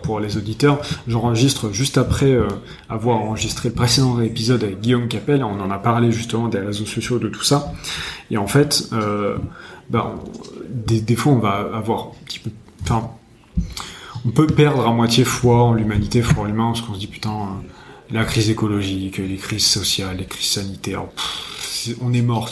pour 0.00 0.20
les 0.20 0.36
auditeurs, 0.36 0.80
j'enregistre 1.08 1.72
juste 1.72 1.98
après 1.98 2.30
euh, 2.32 2.46
avoir 2.88 3.18
enregistré 3.18 3.68
le 3.68 3.74
précédent 3.74 4.20
épisode 4.20 4.62
avec 4.64 4.80
Guillaume 4.80 5.08
Capel. 5.08 5.42
On 5.44 5.60
en 5.60 5.70
a 5.70 5.78
parlé 5.78 6.12
justement 6.12 6.48
des 6.48 6.58
réseaux 6.60 6.86
sociaux, 6.86 7.18
de 7.18 7.28
tout 7.28 7.42
ça. 7.42 7.72
Et 8.30 8.36
en 8.36 8.46
fait, 8.46 8.88
euh, 8.92 9.36
on- 9.92 10.14
des, 10.68 11.16
fois, 11.16 11.32
on 11.32 11.38
va 11.38 11.68
avoir 11.74 12.06
un 12.08 12.24
petit 12.24 12.38
peu, 12.38 12.50
enfin, 12.82 13.10
on 14.24 14.30
peut 14.30 14.46
perdre 14.46 14.86
à 14.86 14.92
moitié 14.92 15.24
foi 15.24 15.62
en 15.62 15.74
l'humanité, 15.74 16.22
foi 16.22 16.44
en 16.44 16.46
l'humain, 16.46 16.72
parce 16.72 16.82
qu'on 16.82 16.94
se 16.94 17.00
dit 17.00 17.06
putain. 17.06 17.30
euh, 17.30 17.68
la 18.12 18.24
crise 18.24 18.50
écologique, 18.50 19.18
les 19.18 19.36
crises 19.36 19.66
sociales, 19.66 20.16
les 20.16 20.24
crises 20.26 20.48
sanitaires, 20.50 21.04
on 22.02 22.12
est 22.12 22.22
mort, 22.22 22.50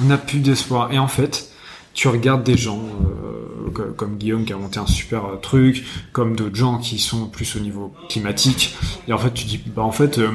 on 0.00 0.04
n'a 0.04 0.16
plus 0.18 0.38
d'espoir. 0.38 0.92
Et 0.92 1.00
en 1.00 1.08
fait, 1.08 1.50
tu 1.98 2.06
regardes 2.06 2.44
des 2.44 2.56
gens 2.56 2.80
euh, 2.80 3.70
co- 3.74 3.92
comme 3.96 4.18
Guillaume 4.18 4.44
qui 4.44 4.52
a 4.52 4.56
monté 4.56 4.78
un 4.78 4.86
super 4.86 5.24
euh, 5.24 5.36
truc, 5.36 5.84
comme 6.12 6.36
d'autres 6.36 6.54
gens 6.54 6.78
qui 6.78 7.00
sont 7.00 7.26
plus 7.26 7.56
au 7.56 7.58
niveau 7.58 7.92
climatique, 8.08 8.76
et 9.08 9.12
en 9.12 9.18
fait 9.18 9.34
tu 9.34 9.46
dis, 9.46 9.60
bah 9.74 9.82
en 9.82 9.90
fait, 9.90 10.18
euh, 10.18 10.30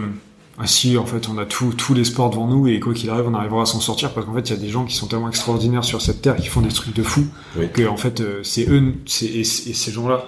ah 0.59 0.68
si, 0.68 0.97
en 0.97 1.05
fait 1.05 1.30
on 1.30 1.38
a 1.38 1.45
tout, 1.45 1.72
tout 1.72 1.93
l'espoir 1.93 2.30
devant 2.32 2.47
nous 2.47 2.68
et 2.68 2.82
quoi 2.82 2.93
qu'il 2.93 3.09
arrive, 3.09 3.28
on 3.30 3.34
arrivera 3.34 3.61
à 3.61 3.66
s'en 3.66 3.80
sortir 3.80 4.11
parce 4.14 4.26
qu'en 4.26 4.34
fait 4.34 4.49
il 4.49 4.55
y 4.57 4.59
a 4.59 4.59
des 4.59 4.68
gens 4.70 4.84
qui 4.84 4.95
sont 4.97 5.07
tellement 5.07 5.30
extraordinaires 5.30 5.86
sur 5.86 6.01
cette 6.01 6.22
terre 6.22 6.36
qui 6.36 6.47
font 6.47 6.59
des 6.61 6.68
trucs 6.68 6.93
de 6.93 7.01
fou 7.03 7.26
Oui. 7.57 7.68
que 7.74 7.88
en 7.88 7.95
fait 7.97 8.22
c'est 8.43 8.68
eux, 8.70 8.95
c'est, 9.05 9.26
et, 9.28 9.39
et 9.39 9.43
ces 9.45 9.91
gens-là, 9.93 10.26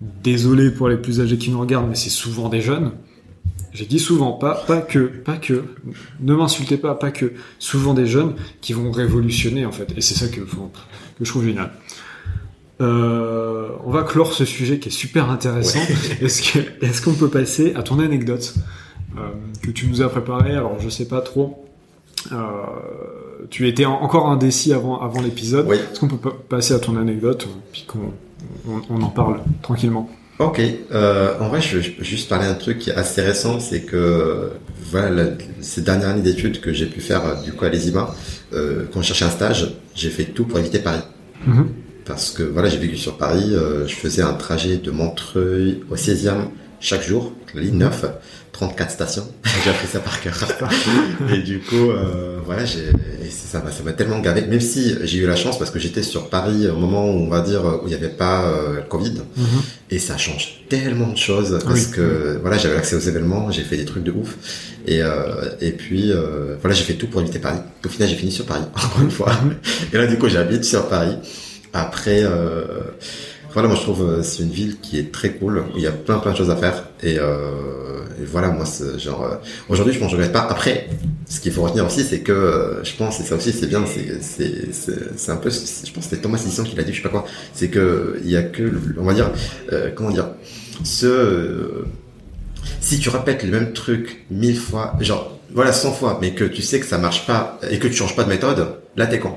désolé 0.00 0.72
pour 0.72 0.88
les 0.88 0.96
plus 0.96 1.20
âgés 1.20 1.38
qui 1.38 1.50
nous 1.50 1.60
regardent, 1.60 1.88
mais 1.88 1.94
c'est 1.94 2.10
souvent 2.10 2.48
des 2.48 2.60
jeunes. 2.60 2.90
J'ai 3.74 3.86
dit 3.86 3.98
souvent, 3.98 4.32
pas, 4.32 4.54
pas 4.66 4.80
que, 4.82 4.98
pas 4.98 5.36
que, 5.38 5.64
ne 6.20 6.34
m'insultez 6.34 6.76
pas, 6.76 6.94
pas 6.94 7.10
que, 7.10 7.32
souvent 7.58 7.94
des 7.94 8.06
jeunes 8.06 8.34
qui 8.60 8.72
vont 8.74 8.90
révolutionner 8.90 9.64
en 9.64 9.72
fait, 9.72 9.92
et 9.96 10.00
c'est 10.02 10.14
ça 10.14 10.28
que, 10.28 10.40
que 10.42 10.46
je 11.24 11.30
trouve 11.30 11.44
génial. 11.44 11.70
Euh, 12.80 13.68
on 13.84 13.90
va 13.90 14.02
clore 14.02 14.32
ce 14.32 14.44
sujet 14.44 14.78
qui 14.78 14.88
est 14.88 14.92
super 14.92 15.30
intéressant. 15.30 15.78
Est-ce 16.20 17.00
qu'on 17.02 17.14
peut 17.14 17.28
passer 17.28 17.74
à 17.74 17.82
ton 17.82 17.98
anecdote 18.00 18.54
euh, 19.16 19.20
que 19.62 19.70
tu 19.70 19.86
nous 19.86 20.02
as 20.02 20.08
préparée? 20.08 20.56
Alors 20.56 20.80
je 20.80 20.88
sais 20.88 21.06
pas 21.06 21.20
trop. 21.20 21.64
Euh, 22.32 22.36
tu 23.50 23.68
étais 23.68 23.84
en- 23.84 24.00
encore 24.00 24.28
indécis 24.28 24.72
avant, 24.72 25.00
avant 25.00 25.20
l'épisode. 25.20 25.66
Oui. 25.68 25.76
Est-ce 25.76 26.00
qu'on 26.00 26.08
peut 26.08 26.16
pas 26.30 26.36
passer 26.48 26.74
à 26.74 26.78
ton 26.78 26.96
anecdote 26.96 27.48
puis 27.72 27.84
qu'on 27.86 28.12
on, 28.68 28.80
on 28.90 29.02
en 29.02 29.08
parle 29.10 29.40
tranquillement? 29.62 30.10
Ok 30.38 30.60
euh, 30.92 31.34
en 31.40 31.48
vrai 31.48 31.60
je, 31.60 31.78
peux 31.90 32.04
juste 32.04 32.28
parler 32.28 32.46
d'un 32.46 32.54
truc 32.54 32.78
qui 32.78 32.90
est 32.90 32.94
assez 32.94 33.20
récent 33.22 33.60
c'est 33.60 33.82
que 33.82 34.50
voilà 34.90 35.10
la- 35.10 35.30
ces 35.60 35.82
dernières 35.82 36.08
années 36.10 36.22
d'études 36.22 36.60
que 36.60 36.72
j'ai 36.72 36.86
pu 36.86 37.00
faire 37.00 37.24
euh, 37.26 37.34
du 37.44 37.52
coup 37.52 37.64
à 37.64 37.68
l'ESIMA 37.68 38.14
euh, 38.52 38.84
quand 38.92 39.02
je 39.02 39.08
cherchais 39.08 39.24
un 39.26 39.30
stage 39.30 39.74
j'ai 39.94 40.10
fait 40.10 40.24
tout 40.24 40.44
pour 40.44 40.58
éviter 40.58 40.78
Paris 40.78 41.02
Mhm. 41.46 41.68
parce 42.04 42.30
que 42.30 42.44
voilà, 42.44 42.68
j'ai 42.68 42.78
vécu 42.78 42.96
sur 42.96 43.16
Paris, 43.18 43.50
euh, 43.52 43.84
je 43.88 43.96
faisais 43.96 44.22
un 44.22 44.32
trajet 44.34 44.76
de 44.76 44.92
Montreuil 44.92 45.80
au 45.90 45.96
16e 45.96 46.50
chaque 46.78 47.02
jour, 47.02 47.32
la 47.52 47.62
ligne 47.62 47.78
9, 47.78 48.04
34 48.52 48.90
stations, 48.90 49.26
j'ai 49.64 49.70
appris 49.70 49.86
ça 49.88 49.98
par 50.00 50.20
cœur. 50.20 50.34
et 51.32 51.38
du 51.38 51.60
coup, 51.60 51.90
euh, 51.90 52.38
voilà, 52.44 52.64
j'ai, 52.66 52.80
et 53.24 53.30
ça 53.30 53.60
m'a, 53.62 53.70
ça 53.72 53.82
m'a 53.82 53.92
tellement 53.92 54.20
gavé, 54.20 54.42
même 54.42 54.60
si 54.60 54.94
j'ai 55.04 55.18
eu 55.18 55.26
la 55.26 55.36
chance 55.36 55.58
parce 55.58 55.70
que 55.70 55.78
j'étais 55.78 56.02
sur 56.02 56.28
Paris 56.28 56.68
au 56.68 56.76
moment 56.76 57.06
où 57.06 57.14
on 57.24 57.28
va 57.28 57.40
dire 57.40 57.64
où 57.64 57.86
il 57.86 57.88
n'y 57.88 57.94
avait 57.94 58.08
pas 58.08 58.44
euh, 58.44 58.76
le 58.76 58.82
Covid, 58.82 59.14
Mhm. 59.36 59.46
et 59.90 59.98
ça 59.98 60.18
change 60.18 60.64
tellement 60.68 61.08
de 61.08 61.16
choses 61.16 61.58
parce 61.64 61.86
Oui. 61.86 61.92
que 61.92 62.38
voilà, 62.42 62.58
j'avais 62.58 62.76
accès 62.76 62.94
aux 62.94 63.00
événements, 63.00 63.50
j'ai 63.50 63.62
fait 63.62 63.76
des 63.78 63.84
trucs 63.86 64.04
de 64.04 64.12
ouf, 64.12 64.36
et 64.86 65.02
euh, 65.02 65.44
et 65.60 65.72
puis 65.72 66.12
euh, 66.12 66.56
voilà, 66.60 66.74
j'ai 66.76 66.84
fait 66.84 66.94
tout 66.94 67.06
pour 67.06 67.20
éviter 67.22 67.38
Paris. 67.38 67.58
Au 67.84 67.88
final, 67.88 68.08
j'ai 68.08 68.16
fini 68.16 68.32
sur 68.32 68.44
Paris 68.44 68.64
encore 68.74 69.00
une 69.02 69.10
fois. 69.10 69.32
Et 69.92 69.96
là, 69.96 70.06
du 70.06 70.18
coup, 70.18 70.28
j'habite 70.28 70.64
sur 70.64 70.88
Paris. 70.88 71.16
Après, 71.72 72.20
euh, 72.22 72.64
voilà, 73.52 73.68
moi 73.68 73.76
je 73.76 73.82
trouve 73.82 74.02
euh, 74.02 74.22
c'est 74.22 74.42
une 74.42 74.50
ville 74.50 74.78
qui 74.80 74.98
est 74.98 75.12
très 75.12 75.32
cool. 75.34 75.58
où 75.58 75.76
Il 75.76 75.82
y 75.82 75.86
a 75.86 75.92
plein 75.92 76.18
plein 76.18 76.32
de 76.32 76.36
choses 76.36 76.50
à 76.50 76.56
faire. 76.56 76.84
Et, 77.02 77.18
euh, 77.18 78.00
voilà, 78.24 78.48
moi, 78.50 78.64
c'est 78.64 78.98
genre 79.00 79.24
euh, 79.24 79.34
aujourd'hui, 79.68 79.92
je 79.94 79.98
pense 79.98 80.08
que 80.08 80.12
je 80.12 80.16
regrette 80.16 80.32
pas. 80.32 80.46
Après, 80.48 80.88
ce 81.28 81.40
qu'il 81.40 81.50
faut 81.52 81.62
retenir 81.62 81.84
aussi, 81.86 82.04
c'est 82.04 82.20
que 82.20 82.30
euh, 82.32 82.84
je 82.84 82.94
pense, 82.96 83.18
et 83.20 83.24
ça 83.24 83.34
aussi, 83.34 83.52
c'est 83.52 83.66
bien, 83.66 83.84
c'est 83.86 84.22
c'est 84.22 84.72
c'est 84.72 85.16
c'est 85.18 85.32
un 85.32 85.36
peu, 85.36 85.50
c'est- 85.50 85.86
je 85.86 85.92
pense 85.92 86.04
que 86.04 86.10
c'était 86.10 86.22
Thomas 86.22 86.38
Edison 86.38 86.62
qui 86.62 86.76
l'a 86.76 86.84
dit, 86.84 86.92
je 86.92 86.98
sais 86.98 87.02
pas 87.02 87.08
quoi. 87.08 87.24
C'est 87.52 87.68
que 87.68 88.20
il 88.24 88.30
y 88.30 88.36
a 88.36 88.42
que, 88.42 88.70
on 88.98 89.04
va 89.04 89.14
dire, 89.14 89.30
euh, 89.72 89.90
comment 89.94 90.10
dire, 90.10 90.28
ce 90.84 91.06
euh, 91.06 91.84
si 92.80 92.98
tu 93.00 93.08
répètes 93.08 93.42
le 93.44 93.50
même 93.50 93.72
truc 93.72 94.24
mille 94.30 94.56
fois, 94.58 94.94
genre 95.00 95.38
voilà 95.54 95.72
100 95.72 95.92
fois, 95.92 96.18
mais 96.20 96.32
que 96.34 96.44
tu 96.44 96.62
sais 96.62 96.80
que 96.80 96.86
ça 96.86 96.98
marche 96.98 97.26
pas 97.26 97.58
et 97.70 97.78
que 97.78 97.88
tu 97.88 97.94
changes 97.94 98.16
pas 98.16 98.24
de 98.24 98.28
méthode, 98.28 98.66
là 98.96 99.06
t'es 99.06 99.18
con. 99.18 99.34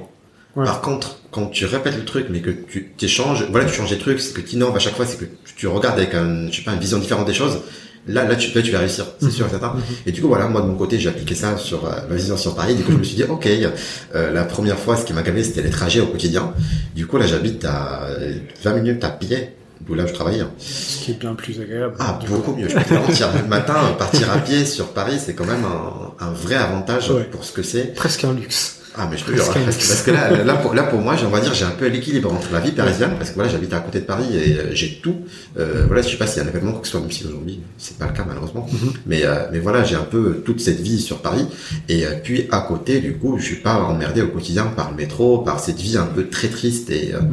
Ouais. 0.56 0.66
Par 0.66 0.82
contre, 0.82 1.18
quand 1.32 1.48
tu 1.48 1.66
répètes 1.66 1.98
le 1.98 2.06
truc, 2.06 2.28
mais 2.30 2.40
que 2.40 2.50
tu 2.50 2.86
t'échanges, 2.98 3.46
voilà, 3.52 3.66
tu 3.66 3.74
changes 3.76 3.90
des 3.90 3.98
trucs, 3.98 4.22
c'est 4.22 4.34
que 4.34 4.42
tu 4.42 4.56
innoves 4.56 4.76
à 4.76 4.80
chaque 4.80 4.96
fois, 4.96 5.06
c'est 5.06 5.18
que 5.18 5.26
tu 5.58 5.68
regardes 5.68 5.98
avec 5.98 6.14
un, 6.14 6.50
je 6.50 6.56
sais 6.58 6.62
pas, 6.64 6.72
une 6.74 6.80
vision 6.80 6.98
différente 6.98 7.26
des 7.28 7.34
choses. 7.34 7.60
Là, 8.08 8.24
là, 8.24 8.36
tu, 8.36 8.52
là, 8.54 8.62
tu 8.62 8.72
vas 8.72 8.80
réussir, 8.80 9.06
c'est 9.20 9.26
Mhm. 9.26 9.32
sûr 9.32 9.48
et 9.48 9.50
certain. 9.50 9.74
Mhm. 9.74 9.82
Et 10.06 10.12
du 10.12 10.22
coup, 10.22 10.28
voilà, 10.28 10.48
moi 10.48 10.62
de 10.62 10.68
mon 10.68 10.76
côté, 10.76 11.00
j'ai 11.00 11.10
appliqué 11.10 11.34
ça 11.36 11.58
sur 11.58 11.86
euh, 11.86 11.92
ma 12.10 12.16
vision 12.16 12.38
sur 12.38 12.56
Paris. 12.56 12.76
Du 12.76 12.84
coup, 12.84 12.92
je 12.92 12.98
me 12.98 13.04
suis 13.04 13.16
dit, 13.16 13.24
ok, 13.24 13.48
euh, 13.48 14.32
la 14.32 14.44
première 14.46 14.78
fois, 14.78 14.96
ce 14.96 15.04
qui 15.06 15.12
m'a 15.14 15.24
gavé, 15.24 15.44
c'était 15.44 15.64
les 15.64 15.72
trajets 15.72 16.02
au 16.02 16.06
quotidien. 16.08 16.54
Du 16.96 17.08
coup, 17.08 17.18
là, 17.18 17.26
j'habite 17.26 17.66
à 17.66 18.08
20 18.64 18.74
minutes 18.76 19.04
à 19.04 19.10
pied, 19.10 19.50
d'où 19.82 19.96
là 19.96 20.04
où 20.04 20.08
je 20.08 20.14
travaille. 20.14 20.46
Ce 20.60 21.00
qui 21.04 21.12
est 21.12 21.20
bien 21.20 21.34
plus 21.34 21.60
agréable. 21.60 21.96
Ah, 22.00 22.20
beaucoup 22.30 22.52
coup. 22.54 22.58
mieux. 22.58 22.70
Je 22.70 22.76
peux 22.76 22.84
te 22.84 22.94
garantir. 22.94 23.30
Le 23.42 23.48
matin, 23.50 23.74
partir 23.98 24.32
à 24.32 24.38
pied 24.38 24.66
sur 24.66 24.90
Paris, 24.94 25.18
c'est 25.20 25.34
quand 25.34 25.46
même 25.48 25.66
un, 25.66 26.26
un 26.28 26.32
vrai 26.32 26.56
avantage 26.56 27.10
Ouais. 27.10 27.24
pour 27.24 27.44
ce 27.44 27.52
que 27.54 27.64
c'est. 27.64 27.94
Presque 27.96 28.24
un 28.24 28.34
luxe. 28.34 28.82
Ah, 28.98 29.08
mais 29.12 29.18
je 29.18 29.26
te 29.26 29.32
jure, 29.34 29.46
parce, 29.46 29.66
parce 29.66 30.02
que 30.04 30.12
là, 30.12 30.44
là, 30.44 30.54
pour, 30.56 30.74
là, 30.74 30.84
pour 30.84 31.02
moi, 31.02 31.16
j'ai- 31.18 31.26
on 31.26 31.30
va 31.30 31.42
dire, 31.42 31.54
j'ai 31.54 31.66
un 31.66 31.72
peu 31.72 31.88
l'équilibre 31.88 32.32
entre 32.34 32.52
la 32.54 32.60
vie 32.62 32.72
parisienne, 32.72 33.12
parce 33.18 33.30
que 33.32 33.36
voilà, 33.36 33.50
j'habite 33.50 33.74
à 33.74 33.80
côté 33.80 34.00
de 34.00 34.06
Paris 34.06 34.26
et 34.34 34.54
euh, 34.58 34.70
j'ai 34.74 35.00
tout. 35.04 35.16
Euh, 35.60 35.84
voilà, 35.88 36.02
je 36.02 36.10
sais 36.10 36.18
pas 36.18 36.28
s'il 36.28 36.42
y 36.42 36.46
a 36.46 36.48
un 36.48 36.50
événement, 36.50 36.72
quoi 36.72 36.82
que 36.82 36.88
ce 36.88 36.92
soit, 36.92 37.02
même 37.02 37.12
si 37.12 37.26
aujourd'hui, 37.26 37.60
c'est 37.78 37.98
pas 37.98 38.08
le 38.08 38.14
cas, 38.14 38.24
malheureusement. 38.28 38.68
Mhm. 38.72 38.94
Mais, 39.06 39.22
euh, 39.26 39.48
mais 39.52 39.60
voilà, 39.60 39.84
j'ai 39.84 39.96
un 39.96 40.04
peu 40.04 40.42
toute 40.46 40.62
cette 40.62 40.80
vie 40.80 41.02
sur 41.02 41.18
Paris. 41.22 41.46
Et 41.90 42.06
euh, 42.06 42.12
puis, 42.24 42.48
à 42.52 42.62
côté, 42.62 43.00
du 43.02 43.14
coup, 43.18 43.38
je 43.38 43.44
suis 43.44 43.56
pas 43.58 43.76
emmerdé 43.84 44.22
au 44.22 44.28
quotidien 44.30 44.66
par 44.66 44.92
le 44.92 44.98
métro, 44.98 45.40
par 45.40 45.60
cette 45.60 45.80
vie 45.80 45.98
un 45.98 46.06
peu 46.06 46.28
très 46.30 46.48
triste 46.48 46.90
et, 46.90 47.14
euh, 47.14 47.20
Ouais. 47.20 47.26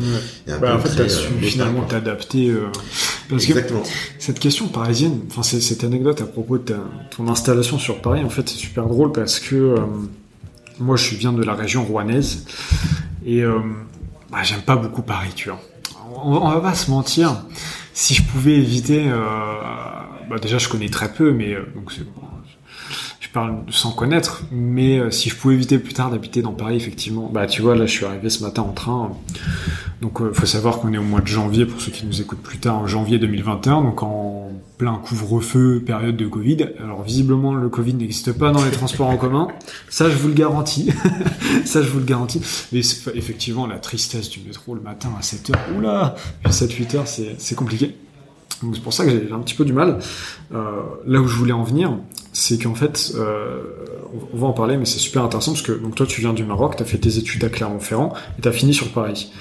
et 0.49 0.53
un 0.53 0.59
Bah, 0.59 0.75
en 0.75 0.79
peu 0.79 0.89
fait, 0.89 0.95
très, 0.97 1.03
t'as 1.05 1.09
su 1.11 1.29
euh, 1.29 1.41
finalement 1.47 1.83
t'adapter. 1.83 2.49
euh, 2.51 2.67
parce 3.29 3.45
que 3.47 3.51
Exactement. 3.53 3.83
cette 4.19 4.39
question 4.41 4.67
parisienne, 4.69 5.21
enfin 5.31 5.43
cette 5.43 5.85
anecdote 5.85 6.21
à 6.21 6.27
propos 6.27 6.59
de 6.59 6.65
ta- 6.65 6.85
ton 7.17 7.29
installation 7.29 7.79
sur 7.79 8.01
Paris, 8.03 8.23
en 8.25 8.29
fait, 8.29 8.49
c'est 8.49 8.59
super 8.59 8.87
drôle 8.87 9.13
parce 9.13 9.39
que 9.41 9.55
euh, 9.55 9.77
moi, 10.79 10.97
je 10.97 11.15
viens 11.15 11.33
de 11.33 11.43
la 11.43 11.55
région 11.55 11.85
rouennaise 11.85 12.47
et 13.25 13.43
euh, 13.43 13.59
bah, 14.31 14.39
j'aime 14.43 14.63
pas 14.63 14.77
beaucoup 14.77 15.03
Paris, 15.03 15.33
tu 15.35 15.49
vois. 15.49 15.61
on, 16.25 16.51
va 16.51 16.61
pas 16.61 16.75
se 16.75 16.91
mentir. 16.91 17.45
Si 17.95 18.15
je 18.15 18.23
pouvais 18.23 18.55
éviter, 18.55 19.05
euh, 19.07 19.21
bah 20.31 20.39
déjà 20.41 20.59
je 20.59 20.69
connais 20.69 20.89
très 20.89 21.13
peu, 21.13 21.33
mais 21.33 21.53
euh, 21.53 21.67
donc 21.75 21.93
c'est 21.93 22.05
bon, 22.05 22.23
je 23.21 23.29
parle 23.29 23.63
sans 23.69 23.93
connaître, 23.93 24.45
mais 24.51 25.11
si 25.11 25.29
je 25.29 25.37
pouvais 25.37 25.55
éviter 25.55 25.79
plus 25.79 25.93
tard 25.93 26.11
d'habiter 26.11 26.41
dans 26.41 26.53
Paris, 26.53 26.77
effectivement, 26.77 27.31
bah 27.33 27.47
tu 27.47 27.61
vois, 27.61 27.75
là 27.77 27.85
je 27.85 27.93
suis 27.93 28.07
arrivé 28.07 28.31
ce 28.31 28.43
matin 28.43 28.63
en 28.63 28.73
train, 28.73 29.13
donc 30.01 30.33
faut 30.33 30.47
savoir 30.47 30.79
qu'on 30.79 30.93
est 30.95 30.99
au 30.99 31.03
mois 31.03 31.21
de 31.21 31.27
janvier, 31.27 31.67
pour 31.67 31.81
ceux 31.81 31.93
qui 31.93 32.07
nous 32.07 32.21
écoutent 32.21 32.43
plus 32.43 32.59
tard, 32.59 32.77
en 32.77 32.87
janvier 32.87 33.19
2021, 33.19 33.83
donc 33.83 34.03
en 34.03 34.52
plein 34.79 34.95
couvre-feu, 34.95 35.83
période 35.85 36.17
de 36.17 36.27
Covid. 36.27 36.69
Alors 36.81 37.03
visiblement 37.03 37.55
le 37.55 37.69
Covid 37.69 37.95
n'existe 37.95 38.33
pas 38.33 38.51
dans 38.51 38.65
les 38.65 38.71
transports 38.71 39.09
en 39.09 39.17
commun, 39.17 39.49
ça 39.89 40.11
je 40.11 40.17
vous 40.17 40.29
le 40.29 40.35
garantis, 40.35 40.91
ça 41.65 41.83
je 41.83 41.89
vous 41.89 41.99
le 41.99 42.05
garantis, 42.05 42.41
mais 42.73 42.81
effectivement 43.15 43.67
la 43.67 43.79
tristesse 43.79 44.29
du 44.29 44.41
métro 44.41 44.75
le 44.75 44.81
matin 44.81 45.11
à 45.19 45.23
7h, 45.23 45.55
oula, 45.77 46.17
7-8h 46.47 47.37
c'est 47.39 47.55
compliqué. 47.55 47.97
Donc 48.63 48.77
c'est 48.77 48.83
pour 48.83 48.93
ça 48.93 49.05
que 49.05 49.11
j'ai 49.11 49.33
un 49.33 49.41
petit 49.41 49.55
peu 49.55 49.65
du 49.65 49.73
mal. 49.73 49.99
Euh, 50.55 50.83
là 51.07 51.21
où 51.21 51.27
je 51.27 51.37
voulais 51.37 51.53
en 51.53 51.65
venir, 51.65 51.99
c'est 52.33 52.63
qu'en 52.63 52.75
fait, 52.75 53.13
euh, 53.17 53.61
on 54.33 54.37
va 54.37 54.47
en 54.47 54.53
parler, 54.53 54.77
mais 54.77 54.85
c'est 54.85 54.99
super 54.99 55.25
intéressant 55.25 55.53
parce 55.53 55.63
que 55.63 55.73
donc 55.73 55.95
toi 55.95 56.07
tu 56.07 56.21
viens 56.21 56.33
du 56.33 56.45
Maroc, 56.45 56.77
tu 56.77 56.83
as 56.83 56.87
fait 56.87 56.99
tes 56.99 57.19
études 57.19 57.43
à 57.45 57.49
Clermont-Ferrand 57.49 58.13
et 58.39 58.43
tu 58.43 58.49
as 58.49 58.53
fini 58.53 58.73
sur 58.73 58.93
Paris. 58.93 59.33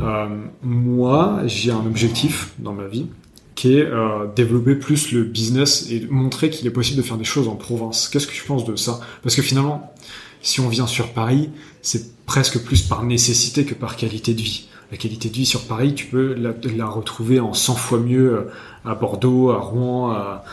Euh, 0.00 0.26
moi, 0.62 1.40
j'ai 1.44 1.70
un 1.70 1.84
objectif 1.86 2.52
dans 2.58 2.72
ma 2.72 2.86
vie 2.86 3.06
qui 3.54 3.78
est 3.78 3.84
euh, 3.84 4.26
développer 4.34 4.74
plus 4.74 5.12
le 5.12 5.22
business 5.22 5.88
et 5.90 6.06
montrer 6.10 6.50
qu'il 6.50 6.66
est 6.66 6.70
possible 6.70 6.96
de 6.96 7.06
faire 7.06 7.16
des 7.16 7.24
choses 7.24 7.48
en 7.48 7.56
province. 7.56 8.08
Qu'est-ce 8.08 8.26
que 8.26 8.32
tu 8.32 8.44
penses 8.44 8.64
de 8.64 8.76
ça? 8.76 9.00
Parce 9.22 9.36
que 9.36 9.42
finalement, 9.42 9.94
si 10.42 10.60
on 10.60 10.68
vient 10.68 10.86
sur 10.86 11.12
Paris, 11.12 11.50
c'est 11.82 12.24
presque 12.26 12.58
plus 12.62 12.82
par 12.82 13.04
nécessité 13.04 13.64
que 13.64 13.74
par 13.74 13.96
qualité 13.96 14.34
de 14.34 14.42
vie. 14.42 14.68
La 14.90 14.98
qualité 14.98 15.28
de 15.28 15.34
vie 15.34 15.46
sur 15.46 15.66
Paris, 15.66 15.94
tu 15.94 16.06
peux 16.06 16.34
la, 16.34 16.86
retrouver 16.86 17.40
en 17.40 17.54
100 17.54 17.74
fois 17.74 17.98
mieux 17.98 18.32
euh, 18.32 18.50
à 18.84 18.94
Bordeaux, 18.94 19.50
à 19.50 19.58
Rouen, 19.58 20.10
à, 20.10 20.44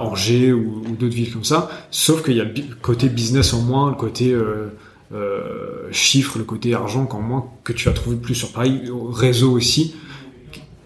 Angers 0.00 0.52
ou, 0.52 0.84
d'autres 0.98 1.14
villes 1.14 1.32
comme 1.32 1.44
ça. 1.44 1.70
Sauf 1.90 2.22
qu'il 2.22 2.36
y 2.36 2.40
a 2.40 2.44
le 2.44 2.52
côté 2.82 3.08
business 3.08 3.54
en 3.54 3.62
moins, 3.62 3.88
le 3.88 3.96
côté 3.96 4.30
euh, 4.30 4.68
euh, 5.14 5.88
chiffre, 5.90 6.38
le 6.38 6.44
côté 6.44 6.74
argent 6.74 7.06
qu'en 7.06 7.20
moins 7.20 7.46
que 7.64 7.72
tu 7.72 7.88
vas 7.88 7.94
trouver 7.94 8.16
plus 8.16 8.34
sur 8.34 8.52
Paris, 8.52 8.82
réseau 9.12 9.52
aussi. 9.52 9.94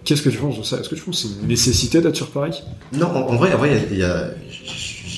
Qu'est-ce 0.07 0.23
que 0.23 0.31
tu 0.31 0.39
penses 0.39 0.57
de 0.57 0.63
ça? 0.63 0.79
Est-ce 0.79 0.89
que 0.89 0.95
tu 0.95 1.03
penses 1.03 1.23
que 1.23 1.29
c'est 1.29 1.43
une 1.43 1.49
nécessité 1.49 2.01
d'être 2.01 2.17
sur 2.17 2.31
Paris? 2.31 2.63
Non, 2.93 3.09
en, 3.09 3.29
en, 3.29 3.37
vrai, 3.37 3.53
en 3.53 3.59
vrai, 3.59 3.89
il 3.91 3.99
y 3.99 4.05
a, 4.05 4.31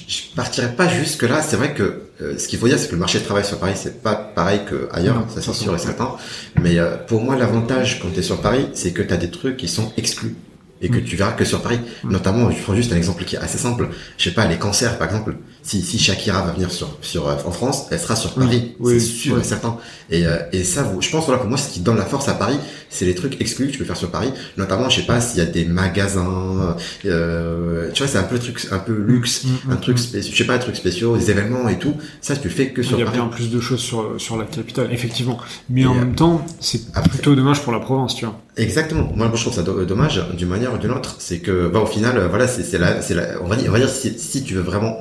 je 0.09 0.35
partirais 0.35 0.75
pas 0.75 0.89
jusque 0.89 1.25
là. 1.25 1.43
C'est 1.43 1.57
vrai 1.57 1.75
que 1.75 2.03
euh, 2.23 2.39
ce 2.39 2.49
qu'il 2.49 2.59
faut 2.59 2.67
dire, 2.69 2.79
c'est 2.79 2.89
que 2.89 2.95
le 2.95 2.99
marché 2.99 3.19
de 3.19 3.25
travail 3.25 3.45
sur 3.45 3.59
Paris, 3.59 3.75
c'est 3.77 4.03
pas 4.03 4.15
pareil 4.15 4.61
qu'ailleurs, 4.69 5.27
ça 5.29 5.43
c'est 5.43 5.53
sûr 5.53 5.75
et 5.75 5.79
certain. 5.79 6.17
Mais 6.63 6.79
euh, 6.79 6.97
pour 6.97 7.21
moi, 7.23 7.37
l'avantage 7.37 8.01
quand 8.01 8.09
tu 8.13 8.21
es 8.21 8.23
sur 8.23 8.41
Paris, 8.41 8.69
c'est 8.73 8.93
que 8.93 9.03
tu 9.03 9.13
as 9.13 9.19
des 9.19 9.31
trucs 9.31 9.59
qui 9.59 9.69
sont 9.69 9.93
exclus 9.99 10.37
et 10.81 10.89
que 10.89 10.97
mm. 10.99 11.05
tu 11.05 11.17
verras 11.17 11.33
que 11.33 11.45
sur 11.45 11.61
Paris. 11.61 11.81
Mm. 12.03 12.13
Notamment, 12.13 12.51
je 12.51 12.63
prends 12.63 12.75
juste 12.75 12.93
un 12.93 12.97
exemple 12.97 13.25
qui 13.25 13.37
est 13.37 13.41
assez 13.41 13.59
simple. 13.59 13.91
Je 14.17 14.25
sais 14.25 14.35
pas, 14.35 14.47
les 14.47 14.59
cancers, 14.59 14.97
par 14.97 15.09
exemple. 15.09 15.37
Si, 15.69 15.83
si 15.83 15.99
Shakira 15.99 16.41
va 16.41 16.53
venir 16.53 16.71
sur, 16.71 16.97
sur, 17.03 17.29
euh, 17.29 17.35
en 17.45 17.51
France, 17.51 17.89
elle 17.91 18.01
sera 18.01 18.17
sur 18.17 18.33
Paris. 18.33 18.75
Oui, 18.81 18.95
c'est 18.95 19.07
sûr 19.07 19.35
oui. 19.35 19.43
et 19.43 19.45
certain. 19.45 19.77
Et, 20.09 20.27
euh, 20.27 20.39
et 20.51 20.65
ça, 20.65 20.91
je 20.99 21.11
pense, 21.11 21.27
voilà, 21.27 21.41
pour 21.41 21.51
moi, 21.51 21.59
ce 21.59 21.69
qui 21.69 21.81
donne 21.81 21.99
la 21.99 22.07
force 22.07 22.27
à 22.29 22.33
Paris, 22.33 22.57
c'est 22.89 23.05
les 23.05 23.15
trucs 23.15 23.39
exclus 23.39 23.67
que 23.67 23.73
tu 23.73 23.79
peux 23.79 23.85
faire 23.85 23.99
sur 23.99 24.11
Paris. 24.11 24.33
Notamment, 24.57 24.89
je 24.89 25.01
sais 25.01 25.07
pas, 25.07 25.21
s'il 25.21 25.41
y 25.41 25.43
a 25.43 25.47
des 25.47 25.67
magasins, 25.67 26.75
euh, 27.05 27.91
tu 27.93 28.03
vois, 28.03 28.11
c'est 28.11 28.17
un 28.17 28.23
peu 28.23 28.39
truc, 28.39 28.67
un 28.71 28.79
peu 28.79 28.95
luxe, 28.95 29.45
mm, 29.45 29.73
un 29.73 29.77
truc 29.77 29.99
spécial, 29.99 30.33
je 30.33 30.39
sais 30.39 30.47
pas, 30.47 30.55
un 30.55 30.59
truc 30.59 30.75
spéciaux, 30.75 31.19
des 31.19 31.31
événements 31.31 31.69
et 31.69 31.79
tout. 31.79 31.95
Ça, 32.23 32.35
tu 32.35 32.49
le 32.49 32.55
fais 32.55 32.71
que 32.71 32.83
sur 32.83 32.93
Paris. 32.93 33.03
Il 33.03 33.07
y 33.07 33.09
a 33.09 33.23
bien 33.23 33.27
plus 33.27 33.51
de 33.51 33.61
choses 33.61 33.81
sur, 33.81 34.15
sur 34.17 34.39
la 34.39 34.45
capitale, 34.45 34.89
effectivement. 34.91 35.39
Mais 35.69 35.83
et 35.83 35.87
en 35.87 35.95
euh, 35.95 35.99
même 35.99 36.15
temps, 36.15 36.47
c'est 36.61 36.91
plutôt 37.11 37.35
dommage 37.35 37.61
pour 37.61 37.75
la 37.75 37.81
province, 37.81 38.15
tu 38.15 38.25
vois. 38.25 38.41
Exactement. 38.57 39.13
Moi, 39.15 39.31
je 39.35 39.41
trouve 39.41 39.55
ça 39.55 39.63
dommage 39.63 40.21
d'une 40.37 40.49
manière 40.49 40.75
ou 40.75 40.79
d'une 40.79 40.91
autre. 40.91 41.17
C'est 41.19 41.41
que, 41.41 41.69
bah, 41.69 41.81
au 41.81 41.87
final, 41.87 42.27
voilà, 42.31 42.49
c'est 42.49 42.79
la, 42.79 43.03
c'est 43.03 43.15
la, 43.15 43.43
on 43.43 43.47
va 43.47 43.57
dire, 43.57 43.69
on 43.69 43.73
va 43.73 43.79
dire 43.79 43.91
si, 43.91 44.19
si 44.19 44.43
tu 44.43 44.55
veux 44.55 44.63
vraiment, 44.63 44.99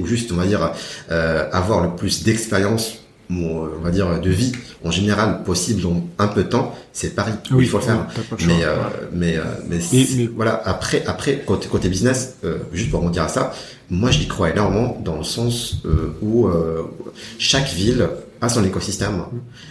ou 0.00 0.06
juste, 0.06 0.32
on 0.32 0.36
va 0.36 0.46
dire, 0.46 0.72
euh, 1.10 1.48
avoir 1.52 1.82
le 1.82 1.96
plus 1.96 2.22
d'expérience, 2.22 2.98
on 3.30 3.82
va 3.82 3.90
dire, 3.90 4.20
de 4.20 4.30
vie 4.30 4.52
en 4.84 4.90
général 4.90 5.42
possible 5.44 5.82
dans 5.82 6.02
un 6.18 6.28
peu 6.28 6.44
de 6.44 6.48
temps, 6.48 6.74
c'est 6.92 7.14
Paris. 7.14 7.32
Oui, 7.50 7.64
il 7.64 7.68
faut 7.68 7.78
le 7.78 7.84
faire. 7.84 8.06
mais, 8.46 8.64
euh, 8.64 8.76
mais, 9.12 9.36
euh, 9.36 9.42
mais, 9.68 9.78
mais, 9.92 10.06
mais, 10.16 10.30
voilà. 10.34 10.60
Après, 10.64 11.02
après 11.06 11.42
côté, 11.46 11.68
côté 11.68 11.88
business, 11.88 12.36
euh, 12.44 12.58
juste 12.72 12.90
pour 12.90 13.08
dire 13.10 13.24
à 13.24 13.28
ça, 13.28 13.52
moi, 13.90 14.10
j'y 14.10 14.26
crois 14.26 14.50
énormément 14.50 15.00
dans 15.04 15.16
le 15.16 15.24
sens 15.24 15.76
euh, 15.84 16.14
où 16.22 16.48
chaque 17.38 17.68
ville 17.72 18.08
a 18.42 18.48
son 18.48 18.64
écosystème. 18.64 19.22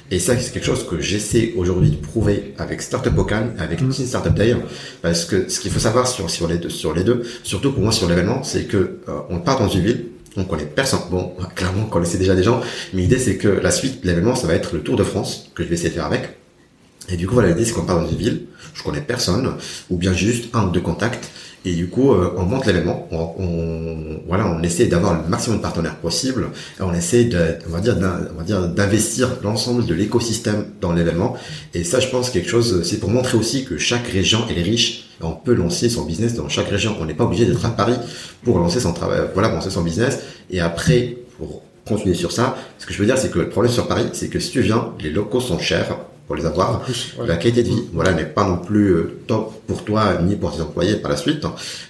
Et 0.10 0.18
ça, 0.18 0.36
c'est 0.40 0.52
quelque 0.52 0.66
chose 0.66 0.88
que 0.88 1.00
j'essaie 1.00 1.54
aujourd'hui 1.58 1.92
de 1.92 1.98
prouver 1.98 2.56
avec 2.58 2.82
Startup 2.82 3.16
Ocan, 3.16 3.50
avec 3.60 3.82
mmh. 3.82 3.92
Startup 3.92 4.34
Day, 4.34 4.56
parce 5.02 5.26
que 5.26 5.50
ce 5.50 5.60
qu'il 5.60 5.72
faut 5.72 5.80
savoir 5.80 6.08
sur, 6.08 6.30
sur, 6.30 6.48
les 6.48 6.58
deux, 6.58 6.70
sur 6.70 6.94
les 6.94 7.04
deux, 7.04 7.24
surtout 7.44 7.74
pour 7.74 7.84
moi 7.84 7.92
sur 7.92 8.08
l'événement, 8.08 8.44
c'est 8.44 8.64
que 8.64 8.78
euh, 9.10 9.20
on 9.30 9.40
part 9.40 9.60
dans 9.60 9.68
une 9.68 9.84
ville, 9.84 10.06
on 10.38 10.46
connaît 10.46 10.66
personne. 10.66 11.02
Bon, 11.12 11.34
clairement, 11.56 11.84
on 11.84 11.90
connaissait 11.90 12.18
déjà 12.18 12.34
des 12.34 12.44
gens, 12.44 12.62
mais 12.94 13.02
l'idée 13.02 13.20
c'est 13.20 13.36
que 13.36 13.50
la 13.50 13.72
suite 13.72 14.04
de 14.04 14.08
l'événement, 14.08 14.36
ça 14.36 14.48
va 14.48 14.54
être 14.56 14.74
le 14.74 14.82
Tour 14.82 14.96
de 14.96 15.04
France, 15.04 15.52
que 15.54 15.64
je 15.64 15.68
vais 15.68 15.76
essayer 15.76 15.90
de 15.90 15.96
faire 15.96 16.06
avec. 16.06 16.38
Et 17.10 17.18
du 17.18 17.28
coup, 17.28 17.34
voilà, 17.34 17.50
l'idée 17.50 17.66
c'est 17.66 17.74
qu'on 17.74 17.84
part 17.84 18.00
dans 18.00 18.08
une 18.08 18.18
ville, 18.18 18.46
je 18.74 18.84
connais 18.84 19.02
personne, 19.02 19.54
ou 19.90 19.98
bien 19.98 20.14
juste 20.14 20.46
un 20.54 20.68
ou 20.68 20.70
deux 20.70 20.80
contacts, 20.80 21.30
et 21.64 21.74
du 21.74 21.90
coup, 21.90 22.12
euh, 22.12 22.34
on 22.38 22.44
monte 22.44 22.66
l'événement, 22.66 23.08
on, 23.12 23.34
on, 23.38 24.20
voilà, 24.28 24.48
on 24.48 24.64
essaie 24.64 24.88
d'avoir 24.88 25.22
le 25.22 25.30
maximum 25.30 25.58
de 25.58 25.62
partenaires 25.62 25.96
possible, 25.98 26.48
on 26.80 26.92
essaie 26.94 27.26
de, 27.26 27.58
on 27.68 27.72
va 27.72 27.82
dire, 27.82 27.96
on 28.34 28.38
va 28.38 28.44
dire 28.44 28.68
d'investir 28.68 29.30
l'ensemble 29.44 29.86
de 29.86 29.94
l'écosystème 29.94 30.66
dans 30.82 30.92
l'événement. 30.92 31.36
Et 31.76 31.84
ça, 31.84 32.00
je 32.00 32.08
pense 32.08 32.32
quelque 32.32 32.50
chose, 32.50 32.82
c'est 32.84 33.00
pour 33.00 33.12
montrer 33.12 33.38
aussi 33.38 33.64
que 33.66 33.78
chaque 33.78 34.08
région 34.08 34.40
est 34.50 34.62
riche. 34.62 35.10
On 35.22 35.34
peut 35.34 35.54
lancer 35.54 35.88
son 35.88 36.04
business 36.04 36.34
dans 36.34 36.50
chaque 36.50 36.70
région. 36.70 36.96
On 37.00 37.06
n'est 37.06 37.14
pas 37.14 37.26
obligé 37.26 37.46
d'être 37.46 37.64
à 37.64 37.70
Paris 37.70 37.98
pour 38.44 38.58
lancer 38.58 38.80
son 38.80 38.94
travail, 38.94 39.20
voilà, 39.36 39.50
lancer 39.50 39.70
son 39.70 39.84
business. 39.84 40.20
Et 40.50 40.60
après, 40.60 41.18
pour 41.38 41.62
continuer 41.88 42.16
sur 42.16 42.32
ça, 42.32 42.58
ce 42.80 42.88
que 42.88 42.94
je 42.94 42.98
veux 42.98 43.06
dire, 43.06 43.20
c'est 43.20 43.30
que 43.30 43.38
le 43.38 43.50
problème 43.50 43.72
sur 43.72 43.88
Paris, 43.88 44.06
c'est 44.14 44.30
que 44.30 44.40
si 44.40 44.50
tu 44.50 44.62
viens, 44.62 44.94
les 45.00 45.12
locaux 45.12 45.42
sont 45.42 45.60
chers 45.60 45.96
pour 46.32 46.38
les 46.38 46.46
avoir. 46.46 46.80
Plus, 46.80 47.14
ouais. 47.20 47.28
La 47.28 47.36
qualité 47.36 47.62
de 47.62 47.68
vie, 47.68 47.84
voilà, 47.92 48.14
n'est 48.14 48.26
pas 48.26 48.46
non 48.46 48.58
plus 48.58 48.94
euh, 48.94 49.20
top 49.28 49.54
pour 49.68 49.84
toi 49.84 50.18
ni 50.24 50.38
pour 50.38 50.56
tes 50.56 50.62
employés 50.62 50.96
par 50.96 51.12
la 51.12 51.18
suite. 51.18 51.46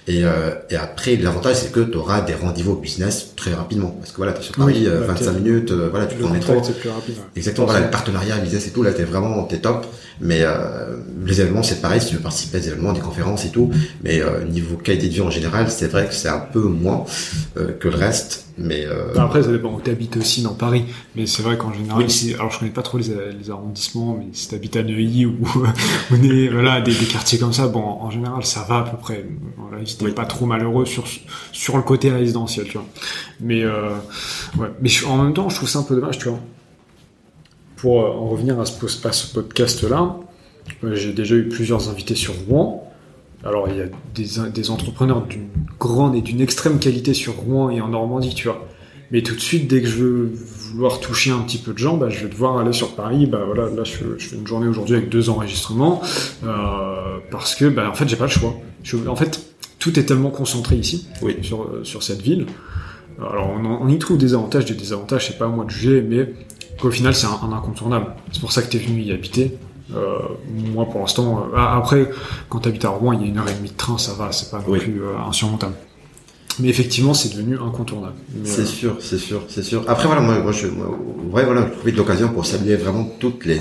Et, 0.08 0.24
euh, 0.24 0.50
et 0.68 0.74
après, 0.74 1.14
l'avantage, 1.14 1.56
c'est 1.56 1.70
que 1.70 1.78
tu 1.78 1.96
auras 1.96 2.22
des 2.22 2.34
rendez-vous 2.34 2.74
business 2.74 3.34
très 3.36 3.54
rapidement. 3.54 3.94
Parce 4.00 4.10
que 4.10 4.16
voilà, 4.16 4.32
tu 4.32 4.40
es 4.40 4.42
sur 4.42 4.54
Paris, 4.56 4.74
oui, 4.80 4.86
euh, 4.88 5.06
25 5.06 5.32
minutes, 5.34 5.70
euh, 5.70 5.88
voilà, 5.90 6.06
tu. 6.06 6.16
Plus 6.16 6.24
rapide, 6.24 7.14
ouais. 7.14 7.22
Exactement, 7.36 7.66
voilà, 7.66 7.84
le 7.84 7.90
partenariat, 7.90 8.38
business 8.38 8.66
et 8.66 8.70
tout, 8.70 8.82
là, 8.82 8.92
t'es 8.92 9.04
vraiment, 9.04 9.44
t'es 9.44 9.58
top. 9.58 9.86
Mais 10.22 10.42
euh, 10.42 10.96
les 11.26 11.40
événements, 11.40 11.62
c'est 11.62 11.82
pareil, 11.82 12.00
si 12.00 12.08
tu 12.08 12.14
veux 12.14 12.22
participer 12.22 12.58
à 12.58 12.60
des 12.60 12.68
événements, 12.68 12.92
des 12.92 13.00
conférences 13.00 13.44
et 13.44 13.50
tout. 13.50 13.70
Mais 14.04 14.22
euh, 14.22 14.44
niveau 14.44 14.76
qualité 14.76 15.08
de 15.08 15.14
vie 15.14 15.20
en 15.20 15.30
général, 15.30 15.70
c'est 15.70 15.88
vrai 15.88 16.06
que 16.06 16.14
c'est 16.14 16.28
un 16.28 16.38
peu 16.38 16.62
moins 16.62 17.04
que 17.54 17.88
le 17.88 17.96
reste. 17.96 18.46
Mais 18.58 18.84
euh... 18.86 19.14
après, 19.16 19.42
ça 19.42 19.50
dépend 19.50 19.72
où 19.72 19.80
tu 19.80 19.90
habites 19.90 20.16
aussi 20.16 20.42
dans 20.42 20.54
Paris. 20.54 20.84
Mais 21.16 21.26
c'est 21.26 21.42
vrai 21.42 21.56
qu'en 21.56 21.72
général, 21.72 22.04
oui. 22.06 22.34
alors 22.34 22.50
je 22.50 22.58
connais 22.58 22.70
pas 22.70 22.82
trop 22.82 22.98
les, 22.98 23.08
les 23.38 23.50
arrondissements, 23.50 24.16
mais 24.18 24.26
si 24.32 24.48
tu 24.48 24.54
habites 24.54 24.76
à 24.76 24.82
Neuilly 24.82 25.26
ou 25.26 25.38
on 26.10 26.22
est 26.22 26.48
voilà 26.48 26.80
des, 26.80 26.94
des, 26.94 27.06
quartiers 27.06 27.38
comme 27.38 27.52
ça, 27.52 27.68
bon, 27.68 27.82
en 27.82 28.10
général, 28.10 28.44
ça 28.44 28.64
va 28.68 28.78
à 28.78 28.82
peu 28.82 28.96
près. 28.96 29.24
Voilà, 29.56 29.84
si 29.86 29.96
t'es 29.96 30.04
oui. 30.04 30.12
pas 30.12 30.26
trop 30.26 30.46
malheureux 30.46 30.84
sur 30.84 31.04
sur 31.52 31.76
le 31.76 31.82
côté 31.82 32.10
résidentiel, 32.10 32.66
tu 32.66 32.72
vois. 32.72 32.86
Mais 33.40 33.62
euh, 33.62 33.90
ouais, 34.58 34.70
mais 34.80 34.90
en 35.06 35.22
même 35.22 35.32
temps, 35.32 35.48
je 35.48 35.56
trouve 35.56 35.68
ça 35.68 35.78
un 35.78 35.84
peu 35.84 35.94
dommage, 35.94 36.18
tu 36.18 36.28
vois. 36.28 36.40
Pour 37.82 38.00
euh, 38.00 38.12
en 38.12 38.28
revenir 38.28 38.60
à 38.60 38.64
ce, 38.64 39.08
à 39.08 39.10
ce 39.10 39.34
podcast-là, 39.34 40.16
euh, 40.84 40.94
j'ai 40.94 41.12
déjà 41.12 41.34
eu 41.34 41.48
plusieurs 41.48 41.88
invités 41.88 42.14
sur 42.14 42.32
Rouen. 42.48 42.88
Alors, 43.42 43.68
il 43.68 43.76
y 43.76 43.80
a 43.80 43.86
des, 44.14 44.50
des 44.50 44.70
entrepreneurs 44.70 45.26
d'une 45.26 45.48
grande 45.80 46.14
et 46.14 46.20
d'une 46.20 46.40
extrême 46.40 46.78
qualité 46.78 47.12
sur 47.12 47.34
Rouen 47.34 47.70
et 47.70 47.80
en 47.80 47.88
Normandie, 47.88 48.36
tu 48.36 48.46
vois. 48.46 48.64
Mais 49.10 49.22
tout 49.22 49.34
de 49.34 49.40
suite, 49.40 49.66
dès 49.66 49.82
que 49.82 49.88
je 49.88 49.96
veux 49.96 50.30
vouloir 50.32 51.00
toucher 51.00 51.32
un 51.32 51.40
petit 51.40 51.58
peu 51.58 51.72
de 51.72 51.78
gens, 51.78 51.96
bah, 51.96 52.08
je 52.08 52.20
vais 52.22 52.28
devoir 52.28 52.56
aller 52.58 52.72
sur 52.72 52.94
Paris. 52.94 53.26
Bah 53.26 53.40
voilà, 53.44 53.68
là, 53.68 53.82
je, 53.82 54.16
je 54.16 54.28
fais 54.28 54.36
une 54.36 54.46
journée 54.46 54.68
aujourd'hui 54.68 54.94
avec 54.94 55.08
deux 55.08 55.28
enregistrements 55.28 56.00
euh, 56.44 57.18
parce 57.32 57.56
que, 57.56 57.64
bah, 57.64 57.90
en 57.90 57.94
fait, 57.94 58.08
j'ai 58.08 58.14
pas 58.14 58.26
le 58.26 58.30
choix. 58.30 58.54
Je, 58.84 58.96
en 59.08 59.16
fait, 59.16 59.44
tout 59.80 59.98
est 59.98 60.04
tellement 60.04 60.30
concentré 60.30 60.76
ici, 60.76 61.08
oui. 61.20 61.36
sur, 61.42 61.68
sur 61.82 62.04
cette 62.04 62.22
ville. 62.22 62.46
Alors, 63.18 63.50
on, 63.50 63.66
on, 63.66 63.88
y 63.88 63.98
trouve 63.98 64.18
des 64.18 64.34
avantages, 64.34 64.66
des 64.66 64.74
désavantages. 64.74 65.26
C'est 65.26 65.36
pas 65.36 65.46
à 65.46 65.48
moi 65.48 65.64
de 65.64 65.70
juger, 65.70 66.00
mais 66.00 66.32
qu'au 66.80 66.90
final, 66.90 67.14
c'est 67.14 67.26
un, 67.26 67.38
un, 67.42 67.52
incontournable. 67.52 68.06
C'est 68.32 68.40
pour 68.40 68.52
ça 68.52 68.62
que 68.62 68.68
tu 68.68 68.76
es 68.76 68.80
venu 68.80 69.02
y 69.02 69.12
habiter. 69.12 69.58
Euh, 69.94 70.18
moi, 70.72 70.86
pour 70.86 71.00
l'instant, 71.00 71.48
euh, 71.52 71.56
après, 71.56 72.10
quand 72.48 72.60
tu 72.60 72.68
habites 72.68 72.84
à 72.84 72.90
Rouen, 72.90 73.12
il 73.12 73.20
y 73.20 73.24
a 73.24 73.26
une 73.26 73.38
heure 73.38 73.48
et 73.48 73.54
demie 73.54 73.70
de 73.70 73.76
train, 73.76 73.98
ça 73.98 74.12
va, 74.14 74.32
c'est 74.32 74.50
pas 74.50 74.58
non 74.58 74.64
oui. 74.68 74.78
plus 74.78 75.02
euh, 75.02 75.18
insurmontable. 75.28 75.74
Mais 76.58 76.68
effectivement, 76.68 77.14
c'est 77.14 77.30
devenu 77.34 77.56
incontournable. 77.56 78.14
C'est 78.44 78.66
sûr, 78.66 78.96
c'est 79.00 79.18
sûr, 79.18 79.42
c'est 79.48 79.62
sûr. 79.62 79.84
Après, 79.88 80.06
voilà, 80.06 80.20
moi, 80.20 80.38
moi 80.38 80.52
je, 80.52 80.66
moi, 80.66 80.86
ouais, 81.32 81.44
voilà, 81.44 81.62
je 81.62 81.72
profite 81.72 81.94
de 81.94 81.98
l'occasion 81.98 82.28
pour 82.28 82.44
saluer 82.44 82.76
vraiment 82.76 83.08
toutes 83.18 83.46
les, 83.46 83.60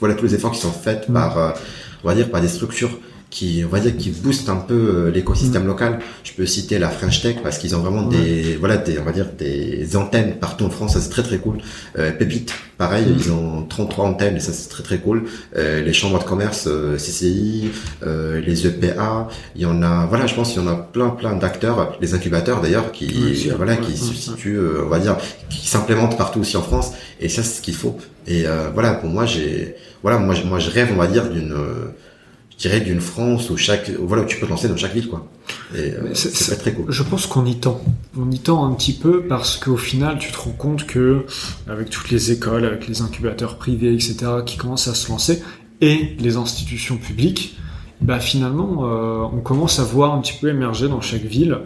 voilà, 0.00 0.14
tous 0.14 0.24
les 0.24 0.34
efforts 0.34 0.50
qui 0.50 0.60
sont 0.60 0.72
faits 0.72 1.08
mmh. 1.08 1.12
par, 1.12 1.54
on 2.02 2.08
va 2.08 2.14
dire, 2.14 2.30
par 2.30 2.40
des 2.40 2.48
structures 2.48 2.90
qui 3.34 3.62
on 3.66 3.68
va 3.68 3.80
dire 3.80 3.96
qui 3.96 4.10
booste 4.10 4.48
un 4.48 4.60
peu 4.70 4.74
euh, 4.74 5.10
l'écosystème 5.10 5.66
local. 5.66 5.98
Je 6.22 6.32
peux 6.36 6.46
citer 6.46 6.78
la 6.78 6.88
French 6.88 7.20
Tech 7.22 7.36
parce 7.42 7.58
qu'ils 7.58 7.74
ont 7.76 7.80
vraiment 7.80 8.02
des 8.14 8.56
voilà 8.62 8.76
des 8.76 8.98
on 9.00 9.04
va 9.04 9.10
dire 9.12 9.28
des 9.36 9.96
antennes 9.96 10.32
partout 10.44 10.64
en 10.66 10.70
France, 10.70 10.92
ça 10.94 11.00
c'est 11.00 11.10
très 11.10 11.24
très 11.24 11.38
cool. 11.38 11.56
Euh, 11.98 12.12
Pépite, 12.12 12.54
pareil, 12.78 13.06
ils 13.18 13.32
ont 13.32 13.64
33 13.68 14.04
antennes 14.06 14.36
et 14.36 14.40
ça 14.40 14.52
c'est 14.52 14.68
très 14.68 14.84
très 14.84 14.98
cool. 14.98 15.24
Euh, 15.56 15.82
les 15.82 15.92
chambres 15.92 16.20
de 16.20 16.24
commerce 16.32 16.66
euh, 16.68 16.96
CCI, 16.96 17.70
euh, 18.06 18.40
les 18.40 18.66
EPA, 18.68 19.28
il 19.56 19.62
y 19.62 19.66
en 19.66 19.82
a 19.82 20.06
voilà, 20.06 20.26
je 20.28 20.34
pense 20.36 20.52
qu'il 20.52 20.62
y 20.62 20.64
en 20.64 20.68
a 20.70 20.76
plein 20.76 21.10
plein 21.10 21.34
d'acteurs, 21.34 21.98
les 22.00 22.14
incubateurs 22.14 22.60
d'ailleurs 22.62 22.92
qui 22.92 23.06
Oui, 23.06 23.50
voilà 23.56 23.74
qui 23.76 23.90
ouais, 23.90 24.14
situent 24.14 24.58
euh, 24.58 24.84
on 24.86 24.88
va 24.88 25.00
dire 25.00 25.16
qui 25.50 25.66
s'implémentent 25.66 26.16
partout 26.16 26.38
aussi 26.40 26.56
en 26.56 26.62
France 26.62 26.92
et 27.20 27.28
ça 27.28 27.42
c'est 27.42 27.56
ce 27.58 27.62
qu'il 27.62 27.74
faut. 27.74 27.96
Et 28.28 28.46
euh, 28.46 28.70
voilà, 28.72 28.94
pour 28.94 29.10
moi 29.10 29.26
j'ai 29.26 29.74
voilà, 30.04 30.18
moi 30.18 30.34
je- 30.36 30.44
moi 30.44 30.60
je 30.60 30.70
rêve 30.70 30.88
on 30.94 30.98
va 31.04 31.08
dire 31.08 31.28
d'une 31.30 31.52
euh, 31.52 31.92
je 32.64 32.68
dirais 32.70 32.80
d'une 32.80 33.00
France 33.00 33.50
où 33.50 33.56
chaque 33.58 33.90
voilà 33.90 34.22
où 34.22 34.26
tu 34.26 34.38
peux 34.38 34.46
te 34.46 34.50
lancer 34.50 34.68
dans 34.68 34.76
chaque 34.76 34.94
ville 34.94 35.08
quoi. 35.08 35.26
Euh, 35.76 36.10
c'est- 36.14 36.30
c'est 36.30 36.44
c'est- 36.44 36.54
pas 36.54 36.60
très 36.60 36.72
cool. 36.72 36.86
Je 36.88 37.02
pense 37.02 37.26
qu'on 37.26 37.44
y 37.44 37.56
tend. 37.56 37.80
On 38.18 38.30
y 38.30 38.38
tend 38.38 38.64
un 38.64 38.72
petit 38.72 38.94
peu 38.94 39.22
parce 39.26 39.58
qu'au 39.58 39.76
final, 39.76 40.18
tu 40.18 40.32
te 40.32 40.38
rends 40.38 40.52
compte 40.52 40.86
que 40.86 41.26
avec 41.68 41.90
toutes 41.90 42.10
les 42.10 42.32
écoles, 42.32 42.64
avec 42.64 42.88
les 42.88 43.02
incubateurs 43.02 43.58
privés, 43.58 43.92
etc., 43.92 44.16
qui 44.46 44.56
commencent 44.56 44.88
à 44.88 44.94
se 44.94 45.10
lancer, 45.10 45.42
et 45.82 46.16
les 46.18 46.36
institutions 46.38 46.96
publiques, 46.96 47.58
bah 48.00 48.18
finalement, 48.18 48.84
euh, 48.86 49.26
on 49.30 49.40
commence 49.40 49.78
à 49.78 49.84
voir 49.84 50.14
un 50.14 50.20
petit 50.22 50.34
peu 50.40 50.48
émerger 50.48 50.88
dans 50.88 51.02
chaque 51.02 51.24
ville, 51.24 51.58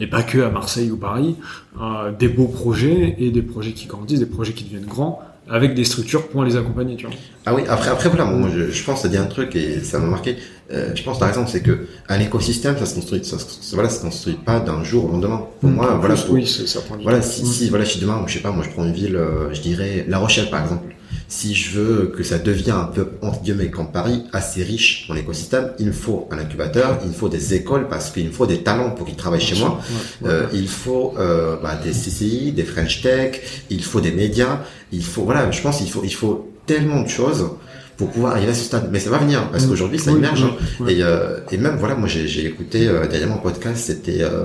et 0.00 0.06
pas 0.06 0.22
que 0.22 0.38
à 0.38 0.48
Marseille 0.50 0.90
ou 0.90 0.96
Paris, 0.96 1.36
euh, 1.82 2.12
des 2.12 2.28
beaux 2.28 2.48
projets 2.48 3.16
et 3.18 3.30
des 3.30 3.42
projets 3.42 3.72
qui 3.72 3.86
grandissent, 3.86 4.20
des 4.20 4.26
projets 4.26 4.52
qui 4.54 4.64
deviennent 4.64 4.86
grands, 4.86 5.20
avec 5.48 5.74
des 5.74 5.84
structures 5.84 6.28
pour 6.28 6.44
les 6.44 6.56
accompagner. 6.56 6.96
Tu 6.96 7.06
vois. 7.06 7.14
Ah 7.44 7.54
oui, 7.54 7.62
après, 7.68 7.90
après 7.90 8.08
voilà, 8.08 8.24
moi, 8.24 8.48
je, 8.54 8.70
je 8.70 8.84
pense, 8.84 9.02
ça 9.02 9.08
dit 9.08 9.16
un 9.16 9.26
truc 9.26 9.54
et 9.56 9.80
ça 9.80 9.98
m'a 9.98 10.06
marqué. 10.06 10.36
Euh, 10.72 10.90
je 10.94 11.02
pense, 11.04 11.18
par 11.20 11.28
exemple, 11.28 11.48
c'est 11.50 11.62
que 11.62 11.86
un 12.08 12.18
écosystème, 12.18 12.76
ça 12.76 12.86
se 12.86 12.94
construit, 12.94 13.24
ça, 13.24 13.38
se- 13.38 13.74
voilà, 13.74 13.88
ça 13.88 13.98
se 13.98 14.02
construit 14.02 14.34
pas 14.34 14.58
d'un 14.58 14.82
jour 14.82 15.04
au 15.04 15.12
lendemain. 15.12 15.46
Pour 15.60 15.70
moi, 15.70 15.96
voilà, 16.00 16.14
plus, 16.14 16.24
pour- 16.24 16.34
oui, 16.34 16.46
ça 16.46 16.80
prend 16.80 16.96
du 16.96 17.04
voilà, 17.04 17.20
temps. 17.20 17.26
si, 17.26 17.42
Mm. 17.42 17.46
si, 17.46 17.68
voilà, 17.70 17.84
si 17.84 18.00
demain, 18.00 18.24
je 18.26 18.32
sais 18.34 18.40
pas, 18.40 18.50
moi, 18.50 18.64
je 18.64 18.70
prends 18.70 18.84
une 18.84 18.92
ville, 18.92 19.14
euh, 19.16 19.52
je 19.54 19.60
dirais 19.60 20.04
La 20.08 20.18
Rochelle, 20.18 20.50
par 20.50 20.62
exemple. 20.62 20.92
Si 21.28 21.54
je 21.54 21.70
veux 21.80 22.12
que 22.16 22.22
ça 22.22 22.38
devienne 22.38 22.76
un 22.76 22.84
peu, 22.84 23.08
entre 23.20 23.42
guillemets, 23.42 23.68
comme 23.70 23.90
Paris, 23.90 24.22
assez 24.32 24.62
riche 24.62 25.06
en 25.10 25.16
écosystème, 25.16 25.72
il 25.80 25.86
me 25.86 25.92
faut 25.92 26.28
un 26.30 26.38
incubateur, 26.38 27.00
il 27.02 27.08
me 27.08 27.12
faut 27.14 27.28
des 27.28 27.54
écoles 27.54 27.88
parce 27.88 28.10
qu'il 28.10 28.26
me 28.26 28.30
faut 28.32 28.46
des 28.46 28.62
talents 28.62 28.90
pour 28.90 29.06
qu'ils 29.06 29.16
travaillent 29.16 29.40
chez 29.40 29.56
moi. 29.58 29.80
Ouais, 30.22 30.28
ouais. 30.28 30.34
Euh, 30.34 30.46
il 30.52 30.68
faut 30.68 31.14
euh, 31.18 31.56
bah, 31.60 31.74
des 31.82 31.90
CCI, 31.90 32.52
des 32.52 32.62
French 32.62 33.02
Tech, 33.02 33.40
il 33.70 33.82
faut 33.82 34.00
des 34.00 34.12
médias, 34.12 34.60
il 34.92 35.02
faut 35.04 35.22
voilà, 35.24 35.50
je 35.50 35.60
pense 35.60 35.78
qu'il 35.78 35.90
faut 35.90 36.02
il 36.04 36.14
faut 36.14 36.52
tellement 36.64 37.02
de 37.02 37.08
choses 37.08 37.48
pour 37.96 38.10
pouvoir 38.10 38.32
arriver 38.36 38.52
à 38.52 38.54
ce 38.54 38.64
stade. 38.64 38.88
Mais 38.92 39.00
ça 39.00 39.10
va 39.10 39.18
venir 39.18 39.50
parce 39.50 39.64
Mm. 39.64 39.68
qu'aujourd'hui 39.70 39.98
ça 39.98 40.12
émerge. 40.12 40.44
oui, 40.44 40.50
hein. 40.50 40.64
oui. 40.80 40.92
Et, 40.92 41.02
euh, 41.02 41.38
et 41.50 41.56
même 41.58 41.76
voilà, 41.76 41.96
moi 41.96 42.06
j'ai 42.08 42.28
j'ai 42.28 42.46
écouté 42.46 42.86
euh, 42.86 43.08
dernièrement 43.08 43.36
un 43.36 43.38
podcast, 43.38 43.78
c'était 43.86 44.22
euh, 44.22 44.44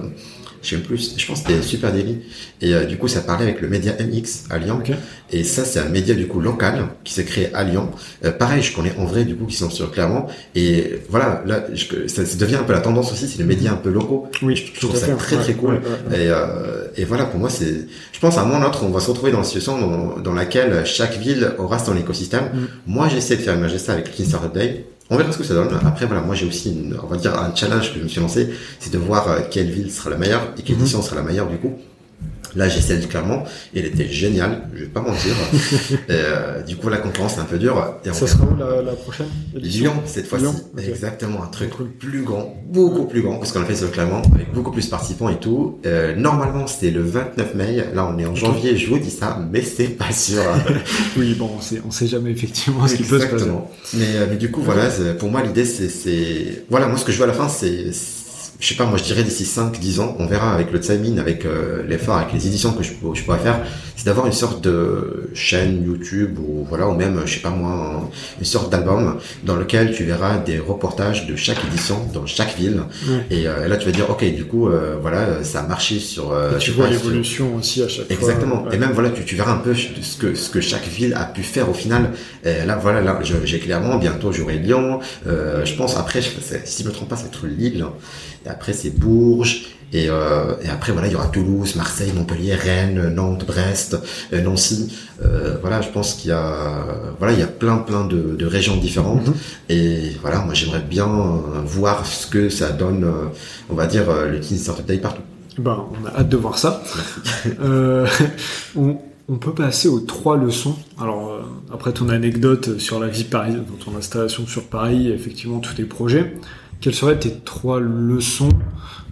je 0.61 0.69
sais 0.75 0.77
plus, 0.77 1.13
je 1.17 1.25
pense 1.25 1.41
que 1.41 1.49
c'était 1.49 1.61
Super 1.61 1.91
Daily. 1.91 2.19
Et 2.61 2.73
euh, 2.73 2.85
du 2.85 2.97
coup, 2.97 3.07
ça 3.07 3.21
parlait 3.21 3.43
avec 3.45 3.61
le 3.61 3.67
média 3.67 3.93
MX 3.99 4.45
à 4.49 4.57
Lyon. 4.57 4.81
Et 5.31 5.43
ça, 5.43 5.63
c'est 5.65 5.79
un 5.79 5.89
média 5.89 6.13
du 6.13 6.27
coup 6.27 6.39
local 6.39 6.85
qui 7.03 7.13
s'est 7.13 7.23
créé 7.25 7.53
à 7.53 7.63
Lyon. 7.63 7.89
Euh, 8.25 8.31
pareil, 8.31 8.61
je 8.61 8.75
connais 8.75 8.93
en 8.97 9.05
vrai 9.05 9.23
du 9.25 9.35
coup 9.35 9.45
qui 9.45 9.55
sont 9.55 9.69
sur 9.69 9.91
Clermont. 9.91 10.25
Et 10.55 10.99
voilà, 11.09 11.41
là, 11.45 11.63
je- 11.73 12.07
ça, 12.07 12.25
ça 12.25 12.35
devient 12.37 12.55
un 12.57 12.63
peu 12.63 12.73
la 12.73 12.81
tendance 12.81 13.11
aussi, 13.11 13.27
c'est 13.27 13.37
les 13.39 13.43
médias 13.43 13.71
un 13.71 13.75
peu 13.77 13.89
locaux. 13.89 14.27
Oui, 14.41 14.55
je 14.55 14.79
trouve 14.79 14.95
ça 14.95 15.07
très 15.15 15.37
très 15.37 15.47
Ouais, 15.47 15.53
cool. 15.53 15.69
ouais, 15.75 15.79
ouais, 15.79 16.17
ouais. 16.17 16.23
Et, 16.25 16.29
euh, 16.29 16.87
et 16.97 17.05
voilà, 17.05 17.25
pour 17.25 17.39
moi, 17.39 17.49
c'est, 17.49 17.87
je 18.11 18.19
pense 18.19 18.37
à 18.37 18.41
un 18.41 18.45
moment 18.45 18.59
ou 18.59 18.63
un 18.63 18.67
autre, 18.67 18.83
on 18.83 18.89
va 18.89 18.99
se 18.99 19.09
retrouver 19.09 19.31
dans 19.31 19.39
une 19.39 19.45
situation 19.45 19.79
dans, 19.79 20.19
dans 20.19 20.33
laquelle 20.33 20.81
chaque 20.85 21.17
ville 21.17 21.53
aura 21.57 21.79
son 21.79 21.95
écosystème. 21.97 22.43
Mm. 22.53 22.57
Moi, 22.87 23.07
j'essaie 23.09 23.37
de 23.37 23.41
faire 23.41 23.55
émerger 23.55 23.77
ça 23.79 23.93
avec 23.93 24.09
Startup 24.23 24.53
Day. 24.53 24.85
On 25.13 25.17
verra 25.17 25.29
ce 25.33 25.37
que 25.37 25.43
ça 25.43 25.53
donne. 25.53 25.67
Après, 25.85 26.05
voilà, 26.05 26.21
moi, 26.21 26.35
j'ai 26.35 26.47
aussi, 26.47 26.71
une, 26.71 26.97
on 27.03 27.07
va 27.07 27.17
dire, 27.17 27.37
un 27.37 27.53
challenge 27.53 27.91
que 27.91 27.99
je 27.99 28.03
me 28.03 28.07
suis 28.07 28.21
lancé, 28.21 28.49
c'est 28.79 28.93
de 28.93 28.97
voir 28.97 29.29
euh, 29.29 29.41
quelle 29.51 29.69
ville 29.69 29.91
sera 29.91 30.09
la 30.09 30.15
meilleure 30.15 30.53
et 30.57 30.61
quelle 30.61 30.77
édition 30.77 31.01
sera 31.01 31.17
la 31.17 31.23
meilleure 31.23 31.49
du 31.49 31.57
coup. 31.57 31.77
Là, 32.55 32.67
j'ai 32.67 32.81
celle 32.81 33.07
clairement, 33.07 33.43
et 33.73 33.79
elle 33.79 33.85
était 33.85 34.07
géniale, 34.09 34.63
je 34.75 34.83
vais 34.83 34.89
pas 34.89 35.01
mentir. 35.01 35.33
Euh, 36.09 36.61
du 36.63 36.75
coup, 36.75 36.89
la 36.89 36.97
concurrence 36.97 37.37
est 37.37 37.39
un 37.39 37.45
peu 37.45 37.57
dure. 37.57 37.95
Et 38.05 38.11
Ça 38.13 38.27
sera 38.27 38.43
où 38.45 38.55
la, 38.57 38.81
la 38.81 38.93
prochaine 38.93 39.27
Lyon 39.53 39.93
cette 40.05 40.27
fois-ci, 40.27 40.45
exactement 40.77 41.43
un 41.43 41.47
truc 41.47 41.69
Cool. 41.71 41.89
plus 41.91 42.23
grand, 42.23 42.55
beaucoup 42.67 43.05
plus 43.05 43.21
grand, 43.21 43.37
parce 43.37 43.51
qu'on 43.51 43.61
a 43.61 43.65
fait 43.65 43.75
sur 43.75 43.85
le 43.85 43.91
Clermont 43.91 44.21
avec 44.33 44.51
beaucoup 44.53 44.71
plus 44.71 44.85
de 44.85 44.89
participants 44.89 45.29
et 45.29 45.39
tout. 45.39 45.79
Euh, 45.85 46.15
normalement 46.15 46.67
c'était 46.67 46.91
le 46.91 47.01
29 47.01 47.55
mai, 47.55 47.85
là 47.93 48.11
on 48.13 48.17
est 48.19 48.25
en 48.25 48.35
janvier, 48.35 48.75
je 48.77 48.89
vous 48.89 48.99
dis 48.99 49.09
ça, 49.11 49.39
mais 49.51 49.61
c'est 49.61 49.85
pas 49.89 50.11
sûr. 50.11 50.41
Oui, 51.17 51.35
bon, 51.37 51.49
on 51.57 51.61
sait, 51.61 51.81
on 51.85 51.91
sait 51.91 52.07
jamais 52.07 52.31
effectivement 52.31 52.87
ce 52.87 52.95
qui 52.95 53.03
peut 53.03 53.19
se 53.19 53.23
passer. 53.25 53.33
Exactement. 53.35 53.71
Mais, 53.93 54.05
euh, 54.15 54.25
mais 54.29 54.37
du 54.37 54.51
coup 54.51 54.61
voilà, 54.61 54.89
pour 55.19 55.29
moi 55.29 55.41
l'idée 55.43 55.65
c'est, 55.65 56.63
voilà 56.69 56.87
moi 56.87 56.97
ce 56.97 57.05
que 57.05 57.11
je 57.11 57.17
veux 57.17 57.23
à 57.23 57.27
la 57.27 57.33
fin 57.33 57.47
c'est- 57.49 57.91
je 58.61 58.67
sais 58.67 58.75
pas, 58.75 58.85
moi 58.85 58.97
je 58.97 59.03
dirais 59.03 59.23
d'ici 59.23 59.43
5-10 59.43 59.99
ans, 60.01 60.15
on 60.19 60.27
verra 60.27 60.53
avec 60.53 60.71
le 60.71 60.79
timing, 60.79 61.19
avec 61.19 61.45
euh, 61.45 61.83
l'effort, 61.87 62.15
avec 62.17 62.31
les 62.31 62.45
éditions 62.47 62.71
que 62.73 62.83
je, 62.83 62.91
je 63.13 63.23
pourrais 63.23 63.39
faire, 63.39 63.59
c'est 63.97 64.05
d'avoir 64.05 64.27
une 64.27 64.31
sorte 64.33 64.63
de 64.63 65.29
chaîne 65.33 65.83
YouTube 65.83 66.37
ou 66.39 66.63
voilà, 66.69 66.87
ou 66.87 66.93
même, 66.95 67.19
je 67.25 67.33
sais 67.33 67.39
pas 67.39 67.49
moi, 67.49 67.71
un- 67.71 68.09
une 68.39 68.45
sorte 68.45 68.71
d'album 68.71 69.17
dans 69.43 69.55
lequel 69.55 69.91
tu 69.93 70.03
verras 70.03 70.37
des 70.37 70.59
reportages 70.59 71.25
de 71.27 71.35
chaque 71.35 71.57
édition 71.65 71.97
dans 72.13 72.25
chaque 72.27 72.55
ville. 72.55 72.83
Ouais. 73.07 73.25
Et 73.31 73.47
euh, 73.47 73.67
là 73.67 73.77
tu 73.77 73.85
vas 73.87 73.91
dire, 73.91 74.09
ok, 74.09 74.23
du 74.35 74.45
coup, 74.45 74.69
euh, 74.69 74.95
voilà, 75.01 75.17
euh, 75.21 75.43
ça 75.43 75.61
a 75.61 75.67
marché 75.67 75.99
sur... 75.99 76.31
euh, 76.31 76.55
Et 76.55 76.59
tu 76.59 76.69
vois 76.71 76.87
l'évolution 76.87 77.55
aussi 77.55 77.81
à 77.81 77.87
chaque 77.87 78.05
fois. 78.05 78.15
Exactement. 78.15 78.65
Et 78.71 78.77
même 78.77 78.91
voilà, 78.91 79.09
tu, 79.09 79.25
tu 79.25 79.35
verras 79.35 79.53
un 79.53 79.57
peu 79.57 79.73
ce 79.73 80.17
que 80.17 80.35
ce 80.35 80.49
que 80.51 80.61
chaque 80.61 80.87
ville 80.87 81.13
a 81.15 81.25
pu 81.25 81.41
faire 81.43 81.67
au 81.69 81.73
final. 81.73 82.11
Et 82.45 82.63
là 82.65 82.75
voilà, 82.79 83.01
là 83.01 83.19
j'ai 83.43 83.59
clairement 83.59 83.97
bientôt 83.97 84.31
j'aurai 84.31 84.57
Lyon. 84.57 84.99
Euh, 85.27 85.65
je 85.65 85.73
pense 85.73 85.97
après, 85.97 86.21
je, 86.21 86.29
si 86.65 86.83
je 86.83 86.87
me 86.87 86.93
trompe 86.93 87.09
pas, 87.09 87.17
c'est 87.17 87.25
être 87.27 87.47
Lille. 87.47 87.85
Et 88.45 88.49
après 88.51 88.73
c'est 88.73 88.91
Bourges. 88.91 89.65
Et, 89.93 90.09
euh, 90.09 90.53
et 90.61 90.69
après 90.69 90.93
voilà, 90.93 91.07
il 91.07 91.13
y 91.13 91.15
aura 91.15 91.27
Toulouse, 91.27 91.75
Marseille, 91.75 92.13
Montpellier, 92.15 92.55
Rennes, 92.55 93.13
Nantes, 93.13 93.45
Brest, 93.45 93.97
euh, 94.31 94.41
Nancy. 94.41 94.95
Euh, 95.21 95.57
voilà, 95.59 95.81
je 95.81 95.89
pense 95.89 96.13
qu'il 96.13 96.29
y 96.29 96.33
a 96.33 96.85
voilà, 97.19 97.33
il 97.33 97.39
y 97.39 97.43
a 97.43 97.47
plein 97.47 97.77
plein 97.77 98.05
de, 98.05 98.35
de 98.37 98.45
régions 98.45 98.77
différentes. 98.77 99.27
Mhm. 99.27 99.33
Et 99.69 100.11
voilà, 100.21 100.39
moi 100.39 100.53
j'aimerais 100.53 100.79
bien 100.79 101.07
voir 101.65 102.05
ce 102.05 102.25
que 102.25 102.49
ça 102.49 102.71
donne, 102.71 103.05
on 103.69 103.75
va 103.75 103.85
dire 103.85 104.05
le 104.25 104.39
Teen 104.39 104.57
Startup 104.57 104.85
Day 104.85 104.97
partout. 104.97 105.23
Ben, 105.57 105.85
on 105.91 106.05
a 106.07 106.19
hâte 106.19 106.29
de 106.29 106.37
voir 106.37 106.57
ça. 106.57 106.83
Euh, 107.59 108.07
on, 108.75 108.97
on 109.27 109.37
peut 109.37 109.53
passer 109.53 109.87
aux 109.87 109.99
trois 109.99 110.37
leçons. 110.37 110.75
Alors, 110.99 111.39
après 111.73 111.91
ton 111.91 112.09
anecdote 112.09 112.79
sur 112.79 112.99
la 112.99 113.07
vie 113.07 113.23
parisienne, 113.23 113.65
dans 113.65 113.83
ton 113.83 113.97
installation 113.97 114.45
sur 114.45 114.65
Paris, 114.67 115.09
effectivement, 115.11 115.59
tous 115.59 115.73
tes 115.73 115.85
projets, 115.85 116.35
quelles 116.81 116.95
seraient 116.95 117.19
tes 117.19 117.31
trois 117.39 117.79
leçons 117.79 118.49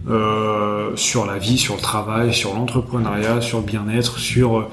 euh, 0.08 0.90
sur 0.96 1.24
la 1.26 1.38
vie, 1.38 1.56
sur 1.58 1.74
le 1.76 1.80
travail, 1.80 2.32
sur 2.34 2.54
l'entrepreneuriat, 2.54 3.40
sur 3.40 3.58
le 3.60 3.64
bien-être, 3.64 4.18
sur 4.18 4.58
euh, 4.58 4.64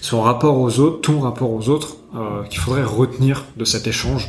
son 0.00 0.22
rapport 0.22 0.58
aux 0.58 0.78
autres, 0.80 1.00
ton 1.02 1.20
rapport 1.20 1.50
aux 1.50 1.68
autres, 1.68 1.96
euh, 2.14 2.42
qu'il 2.44 2.58
faudrait 2.60 2.84
retenir 2.84 3.44
de 3.56 3.64
cet 3.64 3.86
échange 3.86 4.28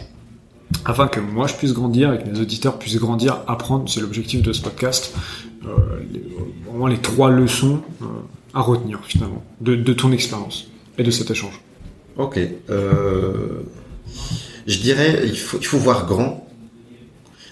afin 0.83 1.07
que 1.07 1.19
moi 1.21 1.47
je 1.47 1.53
puisse 1.53 1.73
grandir 1.73 2.11
et 2.13 2.19
que 2.21 2.29
mes 2.29 2.39
auditeurs 2.39 2.77
puissent 2.77 2.97
grandir, 2.99 3.37
apprendre, 3.47 3.87
c'est 3.89 4.01
l'objectif 4.01 4.41
de 4.41 4.51
ce 4.51 4.61
podcast, 4.61 5.13
euh, 5.65 5.69
les- 6.11 6.23
vraiment 6.69 6.87
les 6.87 6.97
trois 6.97 7.29
leçons 7.29 7.81
à 8.53 8.61
retenir 8.61 8.99
finalement 9.05 9.43
de, 9.61 9.75
de 9.75 9.93
ton 9.93 10.11
expérience 10.11 10.67
et 10.97 11.03
de 11.03 11.11
cet 11.11 11.29
échange. 11.31 11.61
Ok. 12.17 12.39
Je 14.67 14.79
dirais, 14.79 15.21
il 15.23 15.37
faut, 15.37 15.57
il 15.59 15.65
faut 15.65 15.77
voir 15.77 16.05
grand, 16.05 16.46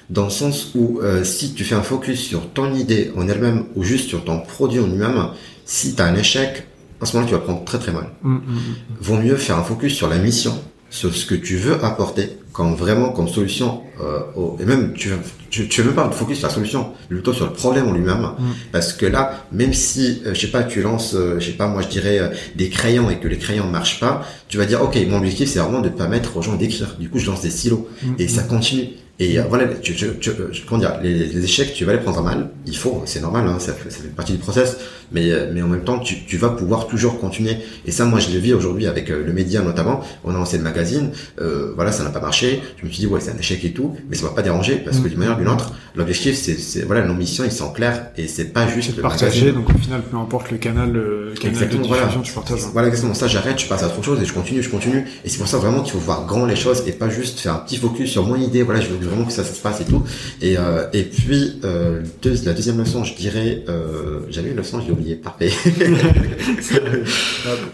dans 0.10 0.26
le 0.26 0.30
sens 0.30 0.72
où 0.76 1.00
euh, 1.02 1.24
si 1.24 1.54
tu 1.54 1.64
fais 1.64 1.76
un 1.76 1.82
focus 1.82 2.20
sur 2.22 2.50
ton 2.52 2.74
idée 2.74 3.12
en 3.18 3.28
elle-même 3.28 3.66
ou 3.76 3.84
juste 3.84 4.08
sur 4.10 4.24
ton 4.24 4.40
produit 4.40 4.80
en 4.80 4.88
lui-même, 4.88 5.28
si 5.66 5.96
tu 5.96 6.02
as 6.02 6.06
un 6.06 6.16
échec, 6.16 6.68
en 7.02 7.06
ce 7.06 7.16
moment 7.16 7.28
tu 7.28 7.34
vas 7.34 7.40
prendre 7.42 7.64
très 7.66 7.80
très 7.80 7.92
mal. 7.92 8.10
Hum, 8.24 8.36
hum, 8.36 8.42
hum. 8.56 8.62
Vaut 9.02 9.18
mieux 9.18 9.36
faire 9.36 9.58
un 9.58 9.64
focus 9.64 9.94
sur 9.96 10.08
la 10.08 10.18
mission, 10.18 10.54
sur 10.90 11.14
ce 11.16 11.26
que 11.26 11.36
tu 11.36 11.58
veux 11.58 11.84
apporter, 11.84 12.38
comme 12.54 12.76
vraiment 12.76 13.10
comme 13.10 13.28
solution, 13.28 13.82
euh, 14.02 14.20
au- 14.36 14.58
et 14.62 14.66
même 14.66 14.94
tu 14.94 15.10
tu, 15.50 15.68
tu 15.70 15.82
veux 15.82 15.92
pas 15.92 16.10
focus 16.12 16.40
sur 16.40 16.48
la 16.50 16.54
solution, 16.54 16.92
plutôt 17.10 17.32
sur 17.34 17.46
le 17.46 17.54
problème 17.54 17.88
en 17.88 17.94
lui-même, 17.94 18.30
parce 18.74 18.92
que 18.94 19.06
là, 19.06 19.46
même 19.54 19.74
si 19.74 20.22
euh, 20.26 20.34
je 20.34 20.42
sais 20.42 20.48
pas, 20.52 20.64
tu 20.64 20.82
lances, 20.82 21.16
euh, 21.16 21.40
je 21.40 21.46
sais 21.48 21.54
pas, 21.54 21.68
moi 21.68 21.82
je 21.82 21.88
dirais 21.88 22.20
euh, 22.20 22.30
des 22.56 22.70
crayons 22.70 23.10
et 23.10 23.18
que 23.20 23.28
les 23.28 23.38
crayons 23.38 23.66
marchent 23.68 24.00
pas, 24.00 24.26
tu 24.50 24.58
vas 24.58 24.66
dire 24.66 24.82
ok, 24.84 24.98
mon 25.10 25.18
objectif 25.18 25.50
c'est 25.50 25.60
vraiment 25.60 25.82
de 25.82 25.90
permettre 25.90 26.38
aux 26.38 26.42
gens 26.42 26.56
d'écrire. 26.56 26.96
Du 27.00 27.10
coup, 27.10 27.20
je 27.20 27.26
lance 27.28 27.42
des 27.42 27.50
silos 27.50 27.88
et 28.20 28.28
ça 28.28 28.44
continue. 28.44 28.90
Et 29.18 29.40
euh, 29.40 29.44
voilà, 29.48 29.66
tu, 29.82 29.96
tu, 29.96 30.08
tu- 30.20 30.30
euh, 30.32 30.52
comment 30.68 30.80
dire, 30.80 31.00
les, 31.02 31.14
les 31.14 31.44
échecs, 31.44 31.74
tu 31.74 31.86
vas 31.86 31.94
les 31.94 32.00
prendre 32.00 32.20
à 32.20 32.22
mal. 32.22 32.50
Il 32.66 32.76
faut, 32.76 33.02
c'est 33.06 33.22
normal, 33.22 33.48
hein, 33.48 33.58
ça, 33.60 33.72
fait, 33.74 33.90
ça 33.90 34.00
fait 34.02 34.10
partie 34.10 34.34
du 34.34 34.40
process. 34.40 34.78
Mais, 35.12 35.32
euh, 35.32 35.52
mais 35.54 35.62
en 35.62 35.68
même 35.68 35.84
temps, 35.84 36.00
tu, 36.00 36.26
tu 36.26 36.36
vas 36.38 36.50
pouvoir 36.50 36.88
toujours 36.88 37.20
continuer. 37.20 37.58
Et 37.86 37.92
ça, 37.92 38.04
moi, 38.06 38.20
je 38.20 38.32
le 38.32 38.40
vis 38.40 38.54
aujourd'hui 38.54 38.88
avec 38.88 39.08
le 39.10 39.32
média 39.32 39.62
notamment. 39.62 40.02
On 40.26 40.32
a 40.32 40.34
lancé 40.34 40.58
le 40.58 40.64
magazine. 40.64 41.12
Euh, 41.40 41.72
voilà, 41.76 41.92
ça 41.94 42.04
n'a 42.04 42.10
pas 42.10 42.20
marché. 42.20 42.62
Je 42.78 42.86
me 42.86 42.92
suis 42.92 43.02
dit 43.02 43.08
ouais, 43.08 43.22
c'est 43.22 43.32
un 43.32 43.38
échec 43.38 43.64
et 43.64 43.72
tout, 43.72 43.96
mais 44.10 44.16
ça 44.18 44.26
m'a 44.26 44.32
pas 44.32 44.42
dérangé 44.42 44.76
parce 44.78 45.00
que 45.00 45.08
d'une 45.08 45.20
manière 45.20 45.36
ou 45.36 45.40
d'une 45.40 45.48
autre, 45.48 45.72
l'objectif, 45.96 46.36
c'est, 46.36 46.82
voilà, 46.82 47.06
missions, 47.14 47.46
ils 47.46 47.52
sont 47.52 47.72
clairs 47.72 48.08
et 48.18 48.28
c'est 48.28 48.46
pas 48.52 48.68
juste 48.68 48.92
de 48.92 48.96
le 48.98 49.02
partager, 49.04 49.46
magazine. 49.46 49.62
donc 49.64 49.74
au 49.74 49.78
final, 49.78 50.02
peu 50.02 50.18
importe 50.18 50.52
le 50.52 50.58
canal, 50.58 50.92
le 50.92 51.34
canal 51.36 51.42
de 51.42 51.48
Exactement, 51.48 51.84
diffusion, 51.84 52.06
voilà. 52.08 52.22
tu 52.24 52.34
partages. 52.34 52.64
hein. 52.66 52.70
Voilà, 52.74 52.88
exactement. 52.90 53.14
Ça, 53.14 53.28
j'arrête, 53.28 53.60
je 53.60 53.68
passe 53.68 53.84
à 53.84 53.88
autre 53.88 54.04
chose 54.04 54.20
et 54.22 54.26
je 54.26 54.34
continue, 54.34 54.62
je 54.64 54.70
continue. 54.70 55.06
Et 55.24 55.30
c'est 55.30 55.38
pour 55.38 55.48
ça 55.48 55.58
vraiment 55.58 55.82
qu'il 55.84 55.94
faut 55.94 56.00
voir 56.00 56.26
grand 56.26 56.46
les 56.46 56.56
choses 56.58 56.84
et 56.88 56.92
pas 56.92 57.10
juste 57.10 57.40
faire 57.40 57.54
un 57.54 57.60
petit 57.60 57.78
focus 57.78 58.10
sur 58.12 58.26
mon 58.26 58.36
idée. 58.36 58.64
Voilà, 58.64 58.82
je 58.82 58.90
veux 58.90 58.98
vraiment 59.08 59.26
que 59.26 59.32
ça, 59.32 59.44
se 59.44 59.62
passe 59.62 59.82
et 59.82 59.86
tout. 59.86 60.04
Et, 60.42 60.58
euh, 60.58 60.88
et 60.94 61.04
puis, 61.04 61.60
euh, 61.64 62.04
la 62.24 62.54
deuxième 62.54 62.78
leçon, 62.78 63.04
je 63.04 63.16
dirais, 63.16 63.64
euh, 63.70 64.22
j'avais 64.30 64.52
une 64.52 64.58
leçon, 64.58 64.82
j'ai 64.82 64.92
oublié, 64.92 65.16
parfait. 65.16 65.52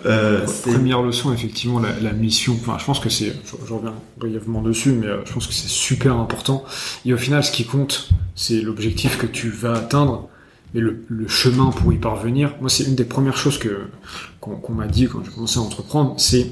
euh, 0.05 0.45
première 0.63 1.01
leçon, 1.01 1.33
effectivement, 1.33 1.79
la, 1.79 1.99
la, 2.01 2.13
mission, 2.13 2.57
enfin, 2.59 2.77
je 2.79 2.85
pense 2.85 2.99
que 2.99 3.09
c'est, 3.09 3.33
je, 3.45 3.67
je, 3.67 3.73
reviens 3.73 3.93
brièvement 4.17 4.61
dessus, 4.61 4.91
mais 4.91 5.07
je 5.25 5.33
pense 5.33 5.47
que 5.47 5.53
c'est 5.53 5.69
super 5.69 6.15
important. 6.17 6.63
Et 7.05 7.13
au 7.13 7.17
final, 7.17 7.43
ce 7.43 7.51
qui 7.51 7.65
compte, 7.65 8.09
c'est 8.35 8.61
l'objectif 8.61 9.17
que 9.17 9.25
tu 9.25 9.49
vas 9.49 9.73
atteindre 9.73 10.29
mais 10.73 10.79
le, 10.79 11.03
le, 11.09 11.27
chemin 11.27 11.69
pour 11.71 11.91
y 11.91 11.97
parvenir, 11.97 12.55
moi 12.61 12.69
c'est 12.69 12.85
une 12.85 12.95
des 12.95 13.03
premières 13.03 13.35
choses 13.35 13.57
que 13.57 13.87
qu'on 14.39 14.71
m'a 14.71 14.87
dit 14.87 15.07
quand 15.07 15.21
j'ai 15.23 15.31
commencé 15.31 15.59
à 15.59 15.61
entreprendre, 15.61 16.15
c'est 16.17 16.47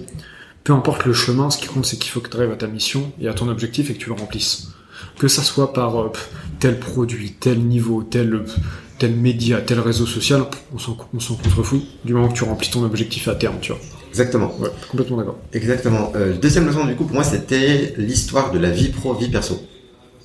peu 0.64 0.74
importe 0.74 1.05
le 1.05 1.14
chemin, 1.14 1.49
ce 1.49 1.57
qui 1.57 1.68
compte 1.68 1.86
c'est 1.86 1.97
qu'il 1.97 2.12
faut 2.12 2.20
que 2.20 2.30
tu 2.30 2.38
arrives 2.38 2.51
à 2.51 2.55
ta 2.55 2.68
mission 2.68 3.12
et 3.22 3.28
à 3.28 3.34
ton 3.34 3.47
objectif 3.47 3.89
et 3.89 3.93
que 3.93 3.99
tu 3.99 4.10
le 4.10 4.16
remplisses. 4.16 4.70
Que 5.18 5.28
ça 5.28 5.43
soit 5.43 5.74
par 5.74 5.99
euh, 5.99 6.12
tel 6.60 6.80
produit, 6.80 7.34
tel 7.39 7.60
niveau, 7.60 8.03
tel 8.03 8.43
tel 8.99 9.16
média, 9.16 9.62
tel 9.62 9.80
réseau 9.80 10.05
social, 10.05 10.43
on 10.74 10.78
s'en 10.78 10.93
contrefout 10.93 11.82
du 12.03 12.14
moment 12.14 12.28
que 12.28 12.34
tu 12.34 12.43
remplis 12.43 12.70
ton 12.70 12.84
objectif 12.84 13.30
à 13.30 13.36
terme, 13.36 13.55
tu 13.62 13.72
vois. 13.72 13.82
Exactement. 14.10 14.53
Ouais, 14.60 14.70
complètement 14.89 15.18
d'accord. 15.18 15.39
Exactement. 15.53 16.12
Euh, 16.16 16.36
deuxième 16.38 16.68
leçon 16.68 16.86
du 16.86 16.95
coup 16.95 17.05
pour 17.05 17.16
moi 17.16 17.24
c'était 17.24 17.93
l'histoire 17.97 18.51
de 18.51 18.60
la 18.60 18.72
vie 18.72 18.89
pro, 18.89 19.14
vie 19.14 19.30
perso. 19.30 19.62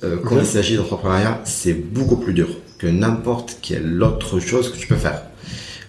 Euh, 0.03 0.17
quand 0.23 0.37
il 0.37 0.45
s'agit 0.45 0.75
d'entrepreneuriat, 0.75 1.41
c'est 1.45 1.73
beaucoup 1.73 2.17
plus 2.17 2.33
dur 2.33 2.49
que 2.77 2.87
n'importe 2.87 3.57
quelle 3.61 4.03
autre 4.03 4.39
chose 4.39 4.71
que 4.71 4.77
tu 4.77 4.87
peux 4.87 4.95
faire. 4.95 5.21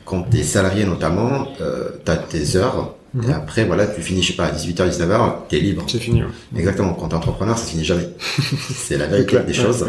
Quand 0.04 0.22
tu 0.30 0.38
es 0.38 0.42
salarié 0.42 0.84
notamment, 0.84 1.48
euh, 1.60 1.90
tu 2.04 2.10
as 2.12 2.16
tes 2.16 2.56
heures, 2.56 2.94
et 3.22 3.26
mhm. 3.26 3.32
après, 3.32 3.64
voilà, 3.64 3.86
tu 3.86 4.02
finis, 4.02 4.22
je 4.22 4.28
sais 4.28 4.36
pas, 4.36 4.46
à 4.46 4.50
18h, 4.50 4.90
19h, 4.90 5.32
t'es 5.48 5.58
libre. 5.58 5.84
C'est 5.88 5.98
fini. 5.98 6.22
Exactement. 6.54 6.92
Quand 6.92 7.08
t'es 7.08 7.14
entrepreneur, 7.14 7.56
ça 7.56 7.64
finit 7.64 7.84
jamais. 7.84 8.08
c'est 8.74 8.98
la 8.98 9.06
vérité 9.06 9.38
des 9.40 9.54
choses. 9.54 9.86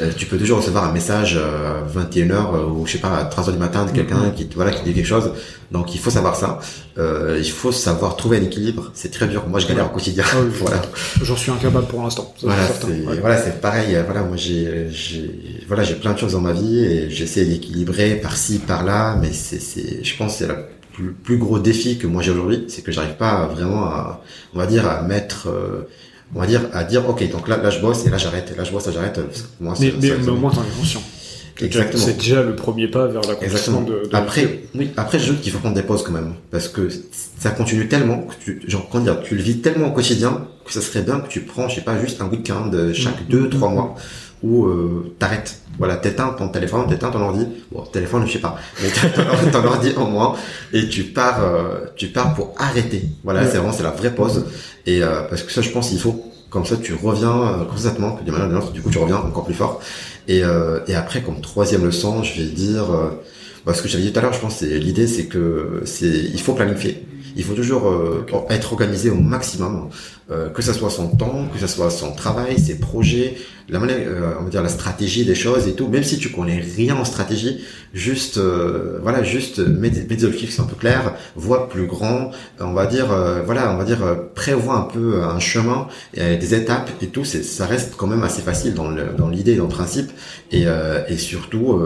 Euh, 0.00 0.10
tu 0.14 0.26
peux 0.26 0.36
toujours 0.36 0.58
recevoir 0.58 0.84
un 0.84 0.92
message 0.92 1.38
euh, 1.40 1.80
21h 1.94 2.32
euh, 2.32 2.66
ou 2.66 2.86
je 2.86 2.92
sais 2.92 2.98
pas, 2.98 3.16
à 3.16 3.24
3h 3.30 3.52
du 3.52 3.58
matin 3.58 3.86
de 3.86 3.92
quelqu'un 3.92 4.26
mhm. 4.26 4.34
qui, 4.34 4.48
voilà, 4.54 4.72
qui 4.72 4.82
dit 4.82 4.92
quelque 4.92 5.06
chose. 5.06 5.32
Donc, 5.70 5.94
il 5.94 5.98
faut 5.98 6.10
savoir 6.10 6.36
ça. 6.36 6.60
Euh, 6.98 7.40
il 7.40 7.50
faut 7.50 7.72
savoir 7.72 8.16
trouver 8.16 8.38
un 8.38 8.42
équilibre. 8.42 8.90
C'est 8.94 9.10
très 9.10 9.26
dur. 9.26 9.48
Moi, 9.48 9.58
je 9.58 9.66
galère 9.66 9.86
au 9.86 9.94
quotidien. 9.94 10.24
Ah 10.30 10.36
voilà. 10.60 10.82
J'en 11.22 11.36
suis 11.36 11.50
incapable 11.50 11.86
pour 11.86 12.02
l'instant. 12.02 12.34
Voilà, 12.42 12.62
c'est 12.68 13.20
voilà, 13.20 13.38
c'est 13.38 13.60
pareil. 13.60 13.96
Voilà, 14.04 14.22
moi, 14.22 14.36
j'ai, 14.36 14.88
j'ai, 14.90 15.64
voilà, 15.66 15.82
j'ai 15.82 15.94
plein 15.94 16.12
de 16.12 16.18
choses 16.18 16.32
dans 16.32 16.40
ma 16.40 16.52
vie 16.52 16.84
et 16.84 17.10
j'essaie 17.10 17.46
d'équilibrer 17.46 18.16
par-ci, 18.16 18.58
par-là, 18.58 19.16
mais 19.20 19.32
c'est, 19.32 19.60
c'est, 19.60 20.04
je 20.04 20.16
pense, 20.16 20.36
c'est 20.36 20.46
la 20.46 20.56
le 20.98 21.12
plus 21.12 21.38
gros 21.38 21.58
défi 21.58 21.98
que 21.98 22.06
moi 22.06 22.22
j'ai 22.22 22.30
aujourd'hui, 22.30 22.64
c'est 22.68 22.82
que 22.82 22.92
j'arrive 22.92 23.16
pas 23.16 23.46
vraiment 23.46 23.84
à, 23.84 24.22
on 24.54 24.58
va 24.58 24.66
dire, 24.66 24.88
à 24.88 25.02
mettre, 25.02 25.48
euh, 25.48 25.88
on 26.34 26.40
va 26.40 26.46
dire, 26.46 26.62
à 26.72 26.84
dire, 26.84 27.08
ok, 27.08 27.30
donc 27.30 27.48
là, 27.48 27.56
là 27.58 27.70
je 27.70 27.80
bosse 27.80 28.06
et 28.06 28.10
là 28.10 28.18
j'arrête, 28.18 28.52
et 28.52 28.56
là 28.56 28.64
je 28.64 28.72
bosse, 28.72 28.86
là 28.86 28.92
j'arrête. 28.92 29.20
Moi, 29.60 29.74
mais, 29.80 29.92
mais, 30.00 30.12
mais 30.20 30.28
au 30.28 30.36
moins 30.36 30.50
t'en 30.50 30.62
es 30.62 30.78
conscient. 30.78 31.02
Exactement. 31.58 32.02
C'est 32.04 32.18
déjà 32.18 32.42
le 32.42 32.54
premier 32.54 32.88
pas 32.88 33.06
vers 33.06 33.22
la 33.22 33.42
Exactement. 33.42 33.80
De, 33.80 34.08
de 34.10 34.14
après, 34.14 34.64
oui, 34.74 34.90
après, 34.96 35.18
je 35.18 35.32
qu'il 35.32 35.52
faut 35.52 35.58
prendre 35.58 35.74
des 35.74 35.82
pauses 35.82 36.02
quand 36.02 36.12
même. 36.12 36.34
Parce 36.50 36.68
que 36.68 36.88
ça 37.38 37.50
continue 37.50 37.88
tellement 37.88 38.18
que 38.22 38.34
tu, 38.44 38.62
genre, 38.66 38.88
comment 38.90 39.04
dire, 39.04 39.22
tu 39.22 39.36
le 39.36 39.42
vis 39.42 39.60
tellement 39.60 39.88
au 39.88 39.92
quotidien 39.92 40.46
que 40.66 40.72
ça 40.72 40.82
serait 40.82 41.02
bien 41.02 41.20
que 41.20 41.28
tu 41.28 41.40
prends, 41.40 41.68
je 41.68 41.76
sais 41.76 41.80
pas, 41.80 41.98
juste 41.98 42.20
un 42.20 42.28
week-end 42.28 42.70
chaque 42.92 43.22
mmh. 43.22 43.30
deux, 43.30 43.48
trois 43.48 43.70
mois 43.70 43.94
où 44.46 44.66
euh, 44.66 45.14
t'arrêtes. 45.18 45.60
Voilà, 45.78 45.96
t'éteins 45.96 46.28
ton 46.38 46.48
téléphone, 46.48 46.86
t'éteins 46.88 47.10
ton 47.10 47.20
ordi. 47.20 47.46
Bon, 47.70 47.82
téléphone, 47.82 48.26
je 48.26 48.32
sais 48.32 48.38
pas, 48.38 48.56
mais 48.82 48.88
ton, 48.88 49.50
ton 49.50 49.66
ordi 49.66 49.92
au 49.96 50.06
moins, 50.06 50.34
et 50.72 50.88
tu 50.88 51.04
pars, 51.04 51.42
euh, 51.42 51.86
tu 51.96 52.08
pars 52.08 52.32
pour 52.34 52.54
arrêter. 52.56 53.02
Voilà, 53.24 53.46
c'est 53.46 53.58
vraiment 53.58 53.72
c'est 53.72 53.82
la 53.82 53.90
vraie 53.90 54.14
pause. 54.14 54.46
Et 54.86 55.02
euh, 55.02 55.22
parce 55.28 55.42
que 55.42 55.52
ça, 55.52 55.60
je 55.60 55.70
pense, 55.70 55.92
il 55.92 55.98
faut. 55.98 56.32
Comme 56.48 56.64
ça, 56.64 56.76
tu 56.76 56.94
reviens 56.94 57.66
constamment, 57.68 58.12
que 58.12 58.22
d'une 58.22 58.32
manière 58.32 58.46
ou 58.46 58.50
d'une 58.50 58.58
autre, 58.58 58.72
du 58.72 58.80
coup, 58.80 58.88
tu 58.88 58.98
reviens 58.98 59.16
encore 59.16 59.44
plus 59.44 59.52
fort. 59.52 59.80
Et, 60.28 60.44
euh, 60.44 60.78
et 60.86 60.94
après, 60.94 61.20
comme 61.20 61.40
troisième 61.40 61.84
leçon, 61.84 62.22
je 62.22 62.40
vais 62.40 62.48
dire, 62.48 62.84
bah, 63.66 63.74
ce 63.74 63.82
que 63.82 63.88
j'avais 63.88 64.04
dit 64.04 64.12
tout 64.12 64.20
à 64.20 64.22
l'heure, 64.22 64.32
je 64.32 64.38
pense, 64.38 64.58
c'est 64.58 64.78
l'idée, 64.78 65.08
c'est 65.08 65.26
que 65.26 65.82
c'est, 65.84 66.06
il 66.06 66.40
faut 66.40 66.54
planifier. 66.54 67.04
Il 67.36 67.42
faut 67.42 67.54
toujours 67.54 67.92
être 68.48 68.72
organisé 68.72 69.10
au 69.10 69.16
maximum, 69.16 69.90
que 70.28 70.60
ça 70.60 70.72
soit 70.72 70.90
son 70.90 71.08
temps, 71.08 71.46
que 71.52 71.58
ça 71.58 71.68
soit 71.68 71.88
son 71.88 72.12
travail, 72.12 72.58
ses 72.58 72.78
projets, 72.78 73.36
la 73.68 73.80
manière, 73.80 73.96
euh, 73.98 74.34
on 74.40 74.44
va 74.44 74.50
dire 74.50 74.62
la 74.62 74.68
stratégie 74.68 75.24
des 75.24 75.34
choses 75.34 75.66
et 75.66 75.72
tout, 75.72 75.88
même 75.88 76.04
si 76.04 76.18
tu 76.18 76.30
connais 76.30 76.60
rien 76.60 76.96
en 76.96 77.04
stratégie, 77.04 77.64
juste, 77.94 78.38
euh, 78.38 78.98
voilà, 79.02 79.24
juste 79.24 79.58
mets 79.58 79.90
des, 79.90 80.02
mets 80.02 80.16
des 80.16 80.24
objectifs 80.24 80.60
un 80.60 80.64
peu 80.64 80.76
clairs, 80.76 81.14
vois 81.34 81.68
plus 81.68 81.86
grand, 81.86 82.30
on 82.60 82.74
va 82.74 82.86
dire, 82.86 83.10
euh, 83.10 83.42
voilà, 83.44 83.72
on 83.72 83.76
va 83.76 83.84
dire, 83.84 83.98
prévois 84.34 84.76
un 84.76 84.82
peu 84.82 85.22
un 85.22 85.40
chemin, 85.40 85.88
et 86.14 86.36
des 86.36 86.54
étapes 86.54 86.90
et 87.02 87.08
tout, 87.08 87.24
c'est, 87.24 87.42
ça 87.42 87.66
reste 87.66 87.94
quand 87.96 88.06
même 88.06 88.22
assez 88.22 88.42
facile 88.42 88.74
dans, 88.74 88.88
le, 88.88 89.06
dans 89.18 89.28
l'idée, 89.28 89.56
dans 89.56 89.64
le 89.64 89.68
principe, 89.68 90.10
et, 90.52 90.66
et 91.08 91.16
surtout, 91.16 91.80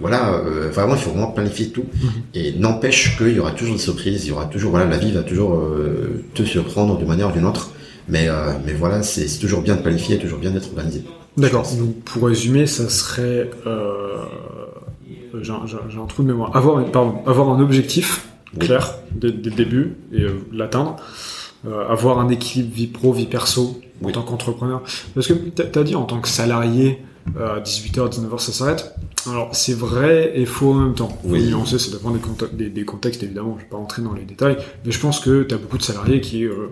voilà, 0.00 0.42
vraiment, 0.72 0.94
il 0.94 1.00
faut 1.00 1.10
vraiment 1.10 1.32
planifier 1.32 1.70
tout, 1.70 1.86
mhm. 2.00 2.10
et 2.34 2.52
n'empêche 2.52 3.18
qu'il 3.18 3.32
y 3.32 3.40
aura 3.40 3.50
toujours 3.50 3.74
des 3.74 3.82
surprises, 3.82 4.26
il 4.26 4.28
y 4.28 4.32
aura 4.32 4.46
toujours, 4.46 4.70
voilà, 4.70 4.86
la 4.86 4.98
vie 4.98 5.10
va 5.10 5.22
toujours 5.22 5.60
te 6.34 6.44
surprendre 6.44 6.98
d'une 6.98 7.08
manière 7.08 7.30
ou 7.30 7.32
d'une 7.32 7.46
autre. 7.46 7.72
Mais, 8.08 8.28
euh, 8.28 8.52
mais 8.64 8.72
voilà, 8.72 9.02
c'est 9.02 9.26
toujours 9.38 9.62
bien 9.62 9.76
de 9.76 9.82
planifier, 9.82 10.18
toujours 10.18 10.38
bien 10.38 10.50
d'être 10.50 10.68
organisé. 10.68 11.02
D'accord. 11.36 11.66
Donc 11.76 12.02
pour 12.04 12.28
résumer, 12.28 12.66
ça 12.66 12.88
serait, 12.88 13.50
euh, 13.66 14.18
j'ai 15.42 15.52
un, 15.52 16.06
trou 16.06 16.22
de 16.22 16.28
mémoire, 16.28 16.56
avoir, 16.56 16.84
pardon, 16.90 17.22
avoir 17.26 17.50
un 17.50 17.60
objectif 17.60 18.26
clair 18.58 18.94
dès, 19.12 19.28
le 19.28 19.50
début 19.50 19.96
et 20.12 20.22
euh, 20.22 20.40
l'atteindre, 20.52 20.96
avoir 21.88 22.20
un 22.20 22.28
équilibre 22.28 22.74
vie 22.74 22.86
pro, 22.86 23.12
vie 23.12 23.26
perso 23.26 23.80
en 24.04 24.10
tant 24.10 24.22
qu'entrepreneur. 24.22 24.82
Parce 25.14 25.26
que 25.26 25.34
tu 25.34 25.78
as 25.78 25.82
dit 25.82 25.96
en 25.96 26.04
tant 26.04 26.20
que 26.20 26.28
salarié, 26.28 27.02
à 27.38 27.60
18h, 27.60 28.08
19h, 28.08 28.38
ça 28.38 28.52
s'arrête. 28.52 28.94
Alors, 29.28 29.54
c'est 29.54 29.74
vrai 29.74 30.32
et 30.36 30.46
faux 30.46 30.70
en 30.70 30.74
même 30.74 30.94
temps. 30.94 31.18
Oui. 31.24 31.48
Nuancer, 31.48 31.78
ça 31.78 31.90
dépend 31.90 32.12
des, 32.52 32.70
des, 32.70 32.84
contextes, 32.84 33.22
évidemment. 33.22 33.56
Je 33.58 33.64
vais 33.64 33.68
pas 33.68 33.76
rentrer 33.76 34.02
dans 34.02 34.12
les 34.12 34.24
détails. 34.24 34.56
Mais 34.84 34.92
je 34.92 35.00
pense 35.00 35.18
que 35.18 35.42
tu 35.42 35.54
as 35.54 35.58
beaucoup 35.58 35.78
de 35.78 35.82
salariés 35.82 36.20
qui, 36.20 36.44
euh, 36.44 36.68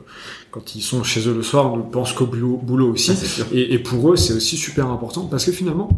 quand 0.55 0.77
ils 0.77 0.83
sont 0.83 1.03
chez 1.03 1.29
eux 1.29 1.35
le 1.35 1.43
soir, 1.43 1.77
ne 1.77 1.83
pensent 1.83 2.13
qu'au 2.13 2.27
boulot, 2.27 2.61
boulot 2.63 2.93
aussi. 2.93 3.11
Ah, 3.41 3.45
et, 3.53 3.75
et, 3.75 3.79
pour 3.81 4.13
eux, 4.13 4.17
c'est 4.17 4.35
aussi 4.35 4.57
super 4.57 4.87
important 4.87 5.27
parce 5.29 5.45
que 5.45 5.51
finalement, 5.51 5.89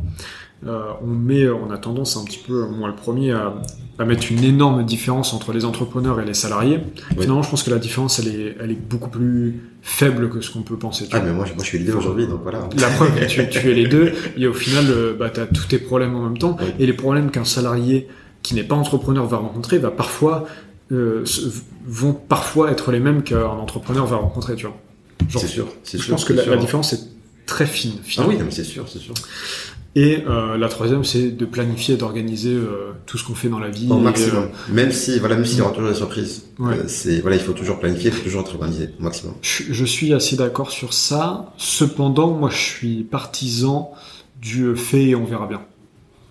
euh, 0.66 0.92
on 1.02 1.09
met, 1.09 1.46
on 1.46 1.70
a 1.70 1.76
tendance 1.76 2.16
un 2.16 2.24
petit 2.24 2.38
peu, 2.38 2.66
moi 2.66 2.88
le 2.88 2.94
premier, 2.94 3.32
à, 3.32 3.54
à, 3.98 4.07
mettre 4.07 4.32
une 4.32 4.42
énorme 4.42 4.82
différence 4.86 5.34
entre 5.34 5.52
les 5.52 5.66
entrepreneurs 5.66 6.22
et 6.22 6.24
les 6.24 6.32
salariés. 6.32 6.80
Finalement, 7.11 7.42
je 7.42 7.50
pense 7.50 7.64
que 7.64 7.70
la 7.70 7.78
différence, 7.78 8.18
elle 8.18 8.28
est, 8.28 8.57
elle 8.59 8.70
est 8.70 8.80
beaucoup 8.80 9.11
plus 9.11 9.61
faible 9.82 10.30
que 10.30 10.40
ce 10.40 10.50
qu'on 10.50 10.62
peut 10.62 10.78
penser. 10.78 11.07
ah, 11.12 11.20
mais 11.20 11.34
moi, 11.34 11.44
moi, 11.44 11.62
je 11.62 11.66
suis 11.68 11.78
les 11.78 11.84
deux 11.84 11.94
aujourd'hui, 11.94 12.26
donc 12.26 12.40
voilà. 12.42 12.66
La 12.78 12.88
preuve, 12.88 13.11
tu, 13.26 13.46
tu 13.50 13.70
es 13.70 13.74
les 13.74 13.88
deux, 13.88 14.14
et 14.38 14.46
au 14.46 14.54
final, 14.54 14.86
euh, 14.88 15.12
bah, 15.12 15.28
tu 15.28 15.40
as 15.40 15.46
tous 15.46 15.66
tes 15.66 15.78
problèmes 15.78 16.16
en 16.16 16.22
même 16.22 16.38
temps, 16.38 16.57
et 16.78 16.86
les 16.86 16.94
problèmes 16.94 17.30
qu'un 17.30 17.44
salarié 17.44 18.09
qui 18.42 18.54
n'est 18.54 18.64
pas 18.64 18.76
entrepreneur 18.76 19.26
va 19.26 19.38
rencontrer 19.38 19.78
va 19.78 19.90
parfois 19.90 20.46
euh, 20.93 21.24
vont 21.84 22.12
parfois 22.12 22.70
être 22.70 22.93
les 22.93 23.01
mêmes 23.01 23.22
qu'un 23.22 23.45
entrepreneur 23.45 24.07
va 24.07 24.16
rencontrer, 24.16 24.55
tu 24.55 24.66
vois. 24.66 24.76
C'est 25.28 25.47
sûr. 25.47 25.68
Je 25.84 26.11
pense 26.11 26.24
que 26.24 26.32
la, 26.32 26.45
la, 26.47 26.57
différence 26.57 26.93
est 26.93 27.01
très 27.47 27.66
fine. 27.66 27.99
Finalement. 28.03 28.34
Ah 28.39 28.43
oui, 28.45 28.49
c'est 28.51 28.64
sûr, 28.64 28.89
c'est 28.89 28.99
sûr. 28.99 29.14
Et 29.97 30.24
euh, 30.28 30.59
la 30.59 30.68
troisième, 30.68 31.05
c'est 31.05 31.30
de 31.30 31.45
planifier, 31.47 31.97
d'organiser 31.97 32.53
euh, 32.53 32.93
tout 33.07 33.16
ce 33.16 33.24
qu'on 33.24 33.34
fait 33.34 33.49
dans 33.49 33.59
la 33.59 33.70
vie. 33.70 33.89
Au 33.89 33.99
maximum. 33.99 34.51
Même 34.68 34.93
si, 34.93 35.18
voilà, 35.18 35.37
même 35.37 35.47
s'il 35.47 35.59
y 35.59 35.62
aura 35.62 35.72
toujours 35.72 35.89
des 35.89 35.97
surprises. 35.97 36.45
Ouais. 36.59 36.76
C'est, 36.87 37.20
voilà, 37.20 37.37
il 37.37 37.43
faut 37.43 37.55
toujours 37.55 37.80
planifier, 37.80 38.11
il 38.11 38.12
faut 38.12 38.22
toujours 38.22 38.43
être 38.43 38.55
organisé, 38.55 38.91
au 39.01 39.03
maximum. 39.03 39.34
Je, 39.41 39.72
je 39.72 39.84
suis 39.87 40.12
assez 40.12 40.37
d'accord 40.37 40.70
sur 40.70 40.93
ça. 40.93 41.55
Cependant, 41.57 42.32
moi, 42.32 42.51
je 42.51 42.59
suis 42.59 43.05
partisan 43.05 43.91
du 44.39 44.76
fait 44.76 45.07
et 45.07 45.14
on 45.14 45.24
verra 45.24 45.47
bien. 45.47 45.62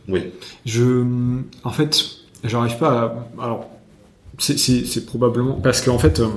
Oui. 0.08 0.22
Je, 0.68 1.04
en 1.64 1.72
fait, 1.72 2.06
j'arrive 2.44 2.78
pas 2.78 2.92
à, 3.40 3.44
alors, 3.44 3.68
c'est 4.38 5.06
probablement 5.06 5.54
parce 5.54 5.82
qu'en 5.82 6.00
fait, 6.00 6.20
euh, 6.20 6.28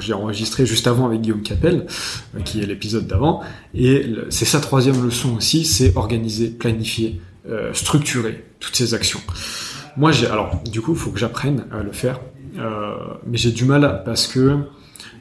j'ai 0.00 0.12
enregistré 0.12 0.66
juste 0.66 0.86
avant 0.86 1.06
avec 1.06 1.20
Guillaume 1.20 1.42
Capel, 1.42 1.86
euh, 2.36 2.40
qui 2.40 2.60
est 2.60 2.66
l'épisode 2.66 3.06
d'avant, 3.06 3.40
et 3.74 4.06
c'est 4.30 4.44
sa 4.44 4.60
troisième 4.60 5.02
leçon 5.02 5.36
aussi, 5.36 5.64
c'est 5.64 5.96
organiser, 5.96 6.50
planifier, 6.50 7.20
euh, 7.48 7.72
structurer 7.72 8.44
toutes 8.60 8.76
ces 8.76 8.94
actions. 8.94 9.20
Moi, 9.96 10.12
j'ai 10.12 10.26
alors 10.26 10.62
du 10.70 10.80
coup, 10.80 10.92
il 10.92 10.98
faut 10.98 11.10
que 11.10 11.18
j'apprenne 11.18 11.66
à 11.72 11.82
le 11.82 11.92
faire, 11.92 12.20
mais 13.26 13.36
j'ai 13.36 13.50
du 13.50 13.64
mal 13.64 14.02
parce 14.04 14.26
que 14.26 14.58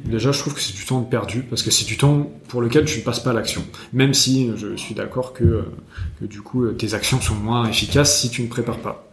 déjà, 0.05 0.31
je 0.31 0.39
trouve 0.39 0.53
que 0.53 0.61
c'est 0.61 0.75
du 0.75 0.85
temps 0.85 1.01
perdu 1.01 1.43
parce 1.43 1.63
que 1.63 1.71
c'est 1.71 1.85
du 1.85 1.97
temps 1.97 2.31
pour 2.47 2.61
lequel 2.61 2.85
tu 2.85 2.99
ne 2.99 3.03
passes 3.03 3.19
pas 3.19 3.31
à 3.31 3.33
l'action. 3.33 3.63
Même 3.91 4.13
si 4.13 4.51
je 4.55 4.75
suis 4.75 4.95
d'accord 4.95 5.33
que 5.33 5.63
du 6.21 6.41
coup, 6.41 6.67
tes 6.73 6.93
actions 6.95 7.21
sont 7.21 7.35
moins 7.35 7.67
efficaces 7.67 8.19
si 8.19 8.29
tu 8.29 8.41
ne 8.41 8.47
prépares 8.47 8.79
pas. 8.79 9.12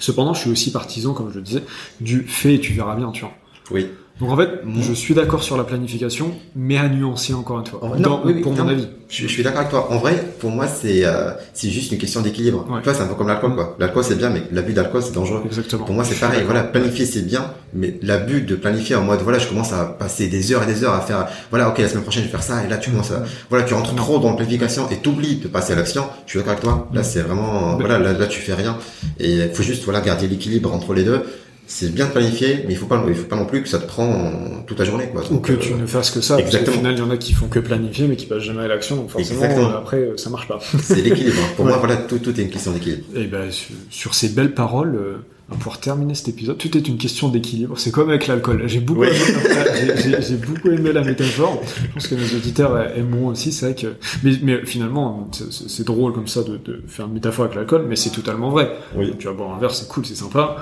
Cependant, 0.00 0.34
je 0.34 0.40
suis 0.40 0.50
aussi 0.50 0.72
partisan, 0.72 1.14
comme 1.14 1.30
je 1.30 1.36
le 1.36 1.42
disais, 1.42 1.62
du 2.00 2.26
fait 2.26 2.54
et 2.54 2.60
tu 2.60 2.72
verras 2.72 2.96
bien, 2.96 3.10
tu 3.10 3.22
vois. 3.22 3.34
Oui. 3.70 3.88
Donc 4.20 4.30
en 4.30 4.36
fait, 4.36 4.48
je 4.80 4.92
suis 4.92 5.12
d'accord 5.12 5.42
sur 5.42 5.56
la 5.56 5.64
planification, 5.64 6.30
mais 6.54 6.76
à 6.78 6.88
nuancer 6.88 7.34
encore 7.34 7.58
une 7.58 7.66
fois. 7.66 7.80
Dans- 7.82 8.10
non, 8.10 8.20
oui, 8.24 8.34
oui, 8.36 8.42
pour 8.42 8.52
mon 8.52 8.62
non. 8.62 8.70
avis. 8.70 8.86
Je, 9.08 9.22
je 9.22 9.26
suis 9.26 9.42
d'accord 9.42 9.58
avec 9.60 9.70
toi. 9.70 9.90
En 9.90 9.98
vrai, 9.98 10.24
pour 10.38 10.50
moi, 10.50 10.68
c'est 10.68 11.04
euh, 11.04 11.32
c'est 11.52 11.68
juste 11.68 11.90
une 11.90 11.98
question 11.98 12.20
d'équilibre. 12.20 12.64
Ouais. 12.70 12.78
Tu 12.78 12.84
vois, 12.84 12.94
c'est 12.94 13.02
un 13.02 13.08
peu 13.08 13.16
comme 13.16 13.26
l'alcool, 13.26 13.56
quoi. 13.56 13.74
L'alcool, 13.80 14.04
c'est 14.04 14.14
bien, 14.16 14.30
mais 14.30 14.44
l'abus 14.52 14.72
d'alcool, 14.72 15.02
c'est 15.02 15.12
dangereux. 15.12 15.42
Exactement. 15.44 15.84
Pour 15.84 15.96
moi, 15.96 16.04
c'est 16.04 16.14
pareil. 16.20 16.42
Voilà, 16.44 16.62
planifier, 16.62 17.06
c'est 17.06 17.22
bien, 17.22 17.50
mais 17.72 17.98
l'abus 18.02 18.42
de 18.42 18.54
planifier 18.54 18.94
en 18.94 19.02
mode, 19.02 19.20
voilà, 19.22 19.40
je 19.40 19.48
commence 19.48 19.72
à 19.72 19.84
passer 19.84 20.28
des 20.28 20.52
heures 20.52 20.62
et 20.62 20.66
des 20.66 20.84
heures 20.84 20.94
à 20.94 21.00
faire, 21.00 21.26
voilà, 21.50 21.68
ok, 21.70 21.78
la 21.78 21.88
semaine 21.88 22.04
prochaine, 22.04 22.22
je 22.22 22.28
vais 22.28 22.32
faire 22.32 22.42
ça, 22.44 22.62
et 22.64 22.68
là, 22.68 22.76
tu 22.76 22.90
commences 22.90 23.10
à, 23.10 23.24
voilà, 23.50 23.64
tu 23.64 23.74
rentres 23.74 23.96
trop 23.96 24.20
dans 24.20 24.30
la 24.30 24.36
planification 24.36 24.88
et 24.90 24.98
t'oublies 24.98 25.36
de 25.38 25.48
passer 25.48 25.72
à 25.72 25.76
l'action. 25.76 26.04
Je 26.26 26.30
suis 26.30 26.38
d'accord 26.38 26.52
avec 26.52 26.62
toi. 26.62 26.88
Là, 26.94 27.02
c'est 27.02 27.20
vraiment, 27.22 27.76
voilà, 27.78 27.98
là, 27.98 28.12
là, 28.12 28.26
tu 28.28 28.40
fais 28.40 28.54
rien. 28.54 28.78
Et 29.18 29.32
il 29.38 29.50
faut 29.52 29.64
juste, 29.64 29.82
voilà, 29.82 30.00
garder 30.02 30.28
l'équilibre 30.28 30.72
entre 30.72 30.94
les 30.94 31.02
deux. 31.02 31.20
C'est 31.66 31.94
bien 31.94 32.06
de 32.06 32.10
planifier, 32.12 32.64
mais 32.66 32.74
il 32.74 32.76
faut 32.76 32.86
pas, 32.86 33.02
il 33.08 33.14
faut 33.14 33.24
pas 33.24 33.36
non 33.36 33.46
plus 33.46 33.62
que 33.62 33.68
ça 33.68 33.78
te 33.78 33.86
prend 33.86 34.32
toute 34.66 34.78
la 34.78 34.84
journée, 34.84 35.08
quoi. 35.12 35.22
Ou 35.30 35.38
que 35.38 35.52
euh, 35.52 35.56
tu 35.56 35.72
ne 35.74 35.86
fasses 35.86 36.10
que 36.10 36.20
ça. 36.20 36.36
Parce 36.36 36.50
qu'au 36.50 36.56
exactement. 36.58 36.76
final, 36.76 36.92
il 36.94 36.98
y 36.98 37.02
en 37.02 37.10
a 37.10 37.16
qui 37.16 37.32
font 37.32 37.48
que 37.48 37.58
planifier, 37.58 38.06
mais 38.06 38.16
qui 38.16 38.26
passent 38.26 38.42
jamais 38.42 38.62
à 38.62 38.68
l'action. 38.68 38.96
Donc 38.96 39.10
forcément, 39.10 39.42
Exactement. 39.42 39.70
euh, 39.70 39.78
après, 39.78 39.96
euh, 39.96 40.16
ça 40.18 40.28
marche 40.30 40.46
pas. 40.46 40.58
c'est 40.82 41.00
l'équilibre. 41.00 41.36
Pour 41.56 41.64
Ouais. 41.64 41.70
moi, 41.72 41.78
voilà, 41.80 41.96
tout, 41.96 42.18
tout 42.18 42.38
est 42.38 42.42
une 42.42 42.50
question 42.50 42.72
d'équilibre. 42.72 43.04
Et 43.16 43.24
ben, 43.26 43.48
sur, 43.90 44.14
ces 44.14 44.28
belles 44.28 44.52
paroles, 44.52 44.94
euh, 44.94 45.16
on 45.48 45.52
va 45.54 45.58
pouvoir 45.58 45.80
terminer 45.80 46.14
cet 46.14 46.28
épisode. 46.28 46.58
Tout 46.58 46.76
est 46.76 46.86
une 46.86 46.98
question 46.98 47.28
d'équilibre. 47.28 47.78
C'est 47.78 47.90
comme 47.90 48.10
avec 48.10 48.26
l'alcool. 48.26 48.64
J'ai 48.66 48.80
beaucoup, 48.80 49.00
Oui. 49.00 49.08
aimé, 49.08 50.16
j'ai- 50.20 50.36
beaucoup 50.36 50.68
aimé 50.70 50.92
la 50.92 51.02
métaphore. 51.02 51.62
Je 51.82 51.92
pense 51.94 52.06
que 52.08 52.14
nos 52.14 52.36
auditeurs 52.36 52.78
aimeront 52.94 53.28
aussi. 53.28 53.52
C'est 53.52 53.66
vrai 53.66 53.74
que, 53.74 53.86
mais, 54.22 54.32
mais 54.42 54.66
finalement, 54.66 55.30
c'est- 55.50 55.84
drôle 55.84 56.12
comme 56.12 56.28
ça 56.28 56.42
de, 56.42 56.58
de 56.58 56.82
faire 56.88 57.06
une 57.06 57.14
métaphore 57.14 57.46
avec 57.46 57.56
l'alcool, 57.56 57.86
mais 57.88 57.96
c'est 57.96 58.10
totalement 58.10 58.50
vrai. 58.50 58.70
Oui. 58.96 59.14
Tu 59.18 59.26
vas 59.26 59.32
boire 59.32 59.54
un 59.56 59.58
verre, 59.58 59.74
c'est 59.74 59.88
cool, 59.88 60.04
c'est 60.04 60.14
sympa. 60.14 60.56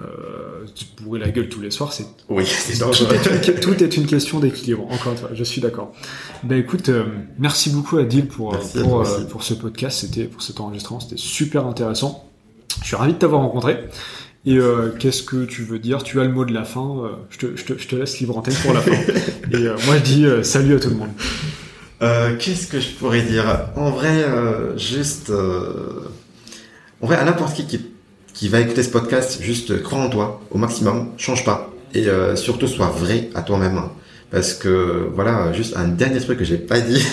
Euh, 0.00 0.64
te 0.66 1.02
bourrer 1.02 1.18
la 1.18 1.30
gueule 1.30 1.48
tous 1.48 1.60
les 1.60 1.70
soirs, 1.72 1.92
c'est 1.92 2.06
Oui, 2.28 2.44
c'est 2.46 2.72
tout 2.78 2.78
dangereux. 2.86 3.14
est, 3.14 3.48
une, 3.48 3.54
tout 3.60 3.82
est 3.82 3.96
une 3.96 4.06
question 4.06 4.38
d'équilibre. 4.38 4.86
Encore 4.90 5.12
une 5.12 5.18
fois, 5.18 5.30
je 5.34 5.42
suis 5.44 5.60
d'accord. 5.60 5.92
Ben 6.44 6.58
écoute, 6.58 6.88
euh, 6.88 7.04
merci 7.38 7.70
beaucoup 7.70 7.98
Adil 7.98 8.26
pour 8.28 8.52
Merci 8.52 8.78
à 8.78 8.82
pour, 8.82 9.00
euh, 9.00 9.20
pour 9.24 9.42
ce 9.42 9.54
podcast, 9.54 9.98
c'était 10.00 10.24
pour 10.24 10.40
cet 10.42 10.60
enregistrement, 10.60 11.00
c'était 11.00 11.16
super 11.16 11.66
intéressant. 11.66 12.28
Je 12.82 12.86
suis 12.86 12.96
ravi 12.96 13.14
de 13.14 13.18
t'avoir 13.18 13.40
rencontré. 13.42 13.78
Et 14.46 14.56
euh, 14.56 14.92
qu'est-ce 14.98 15.24
que 15.24 15.44
tu 15.44 15.62
veux 15.64 15.80
dire? 15.80 16.02
Tu 16.04 16.20
as 16.20 16.24
le 16.24 16.30
mot 16.32 16.44
de 16.44 16.54
la 16.54 16.64
fin. 16.64 17.02
euh, 17.04 17.08
je, 17.30 17.38
te, 17.38 17.56
je, 17.56 17.64
te, 17.64 17.76
je 17.78 17.88
te 17.88 17.96
laisse 17.96 18.20
libre 18.20 18.38
antenne 18.38 18.54
pour 18.62 18.72
la 18.72 18.80
fin. 18.80 18.92
Et 19.52 19.56
euh, 19.66 19.76
moi 19.86 19.96
je 19.98 20.02
dis 20.04 20.24
euh, 20.26 20.42
salut 20.44 20.76
à 20.76 20.80
tout 20.80 20.90
le 20.90 20.96
monde. 20.96 21.10
Euh, 22.02 22.36
Qu'est-ce 22.38 22.68
que 22.68 22.78
je 22.78 22.90
pourrais 22.90 23.22
dire? 23.22 23.70
En 23.74 23.90
vrai, 23.90 24.22
euh, 24.22 24.78
juste... 24.78 25.30
euh, 25.30 26.08
En 27.02 27.06
vrai, 27.08 27.16
à 27.16 27.24
n'importe 27.24 27.56
qui, 27.56 27.66
qui 27.66 27.80
qui 28.38 28.48
va 28.48 28.60
écouter 28.60 28.84
ce 28.84 28.90
podcast, 28.90 29.42
juste 29.42 29.72
euh, 29.72 29.80
crois 29.80 29.98
en 29.98 30.08
toi 30.08 30.40
au 30.52 30.58
maximum, 30.58 31.08
change 31.16 31.44
pas. 31.44 31.72
Et 31.92 32.06
euh, 32.06 32.36
surtout, 32.36 32.68
sois 32.68 32.86
vrai 32.86 33.30
à 33.34 33.42
toi-même. 33.42 33.82
Parce 34.30 34.54
que, 34.54 35.08
voilà, 35.12 35.52
juste 35.52 35.76
un 35.76 35.88
dernier 35.88 36.20
truc 36.20 36.38
que 36.38 36.44
j'ai 36.44 36.58
pas 36.58 36.78
dit, 36.78 37.04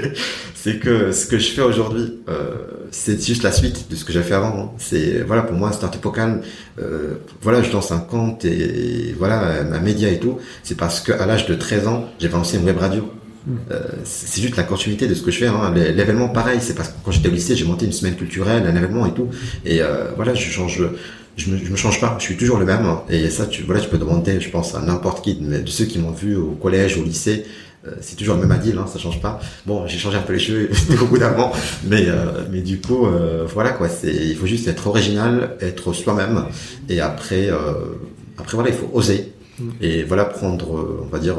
c'est 0.54 0.78
que 0.78 1.12
ce 1.12 1.26
que 1.26 1.36
je 1.36 1.50
fais 1.50 1.60
aujourd'hui, 1.60 2.14
euh, 2.30 2.54
c'est 2.90 3.22
juste 3.22 3.42
la 3.42 3.52
suite 3.52 3.90
de 3.90 3.96
ce 3.96 4.06
que 4.06 4.12
j'ai 4.12 4.22
fait 4.22 4.32
avant. 4.32 4.58
hein. 4.58 4.70
C'est, 4.78 5.20
voilà, 5.20 5.42
pour 5.42 5.54
moi, 5.54 5.70
Startup 5.72 6.04
au 6.06 6.14
euh, 6.16 7.16
voilà, 7.42 7.62
je 7.62 7.70
lance 7.72 7.92
un 7.92 7.98
compte 7.98 8.46
et, 8.46 9.14
voilà, 9.18 9.60
un 9.60 9.80
média 9.80 10.08
et 10.08 10.18
tout. 10.18 10.38
C'est 10.62 10.78
parce 10.78 11.00
que 11.00 11.12
à 11.12 11.26
l'âge 11.26 11.44
de 11.46 11.54
13 11.56 11.88
ans, 11.88 12.08
j'ai 12.18 12.28
lancé 12.28 12.56
une 12.56 12.64
web 12.64 12.78
radio. 12.78 13.06
Euh, 13.70 13.80
c'est 14.04 14.42
juste 14.42 14.56
la 14.56 14.64
continuité 14.64 15.06
de 15.06 15.14
ce 15.14 15.22
que 15.22 15.30
je 15.30 15.38
fais. 15.38 15.46
Hein. 15.46 15.72
L'é- 15.74 15.92
L'événement, 15.92 16.28
pareil, 16.28 16.58
c'est 16.60 16.74
parce 16.74 16.88
que 16.90 16.94
quand 17.04 17.10
j'étais 17.10 17.28
au 17.28 17.32
lycée, 17.32 17.56
j'ai 17.56 17.64
monté 17.64 17.86
une 17.86 17.92
semaine 17.92 18.14
culturelle, 18.16 18.64
un 18.66 18.76
événement 18.76 19.06
et 19.06 19.14
tout. 19.14 19.28
Et 19.64 19.80
euh, 19.82 20.10
voilà, 20.16 20.34
je 20.34 20.50
change, 20.50 20.82
je 21.36 21.50
me, 21.50 21.56
je 21.56 21.70
me 21.70 21.76
change 21.76 22.00
pas. 22.00 22.16
Je 22.18 22.24
suis 22.24 22.36
toujours 22.36 22.58
le 22.58 22.66
même. 22.66 22.86
Et 23.08 23.30
ça, 23.30 23.46
tu, 23.46 23.62
voilà, 23.62 23.80
tu 23.80 23.88
peux 23.88 23.96
demander, 23.98 24.40
je 24.40 24.50
pense, 24.50 24.74
à 24.74 24.80
n'importe 24.82 25.24
qui 25.24 25.34
de, 25.36 25.60
de 25.60 25.68
ceux 25.70 25.86
qui 25.86 25.98
m'ont 25.98 26.10
vu 26.12 26.36
au 26.36 26.50
collège, 26.52 26.98
au 26.98 27.02
lycée. 27.02 27.44
Euh, 27.86 27.92
c'est 28.02 28.16
toujours 28.16 28.34
le 28.34 28.42
même 28.42 28.50
Adil, 28.52 28.76
hein, 28.76 28.84
ça 28.92 28.98
change 28.98 29.22
pas. 29.22 29.40
Bon, 29.64 29.86
j'ai 29.86 29.96
changé 29.98 30.18
un 30.18 30.22
peu 30.22 30.34
les 30.34 30.38
cheveux 30.38 30.68
au 31.02 31.06
bout 31.06 31.16
d'un 31.16 31.30
moment, 31.30 31.50
mais 31.84 32.06
mais 32.52 32.60
du 32.60 32.78
coup, 32.78 33.06
voilà 33.54 33.70
quoi. 33.70 33.88
C'est, 33.88 34.12
il 34.14 34.36
faut 34.36 34.44
juste 34.46 34.68
être 34.68 34.86
original, 34.86 35.56
être 35.62 35.94
soi-même, 35.94 36.44
et 36.90 37.00
après, 37.00 37.48
après 38.36 38.54
voilà, 38.54 38.68
il 38.68 38.76
faut 38.76 38.90
oser. 38.92 39.32
Mm. 39.58 39.68
Et 39.80 40.02
voilà, 40.02 40.26
prendre, 40.26 41.00
on 41.02 41.06
va 41.06 41.18
dire, 41.18 41.36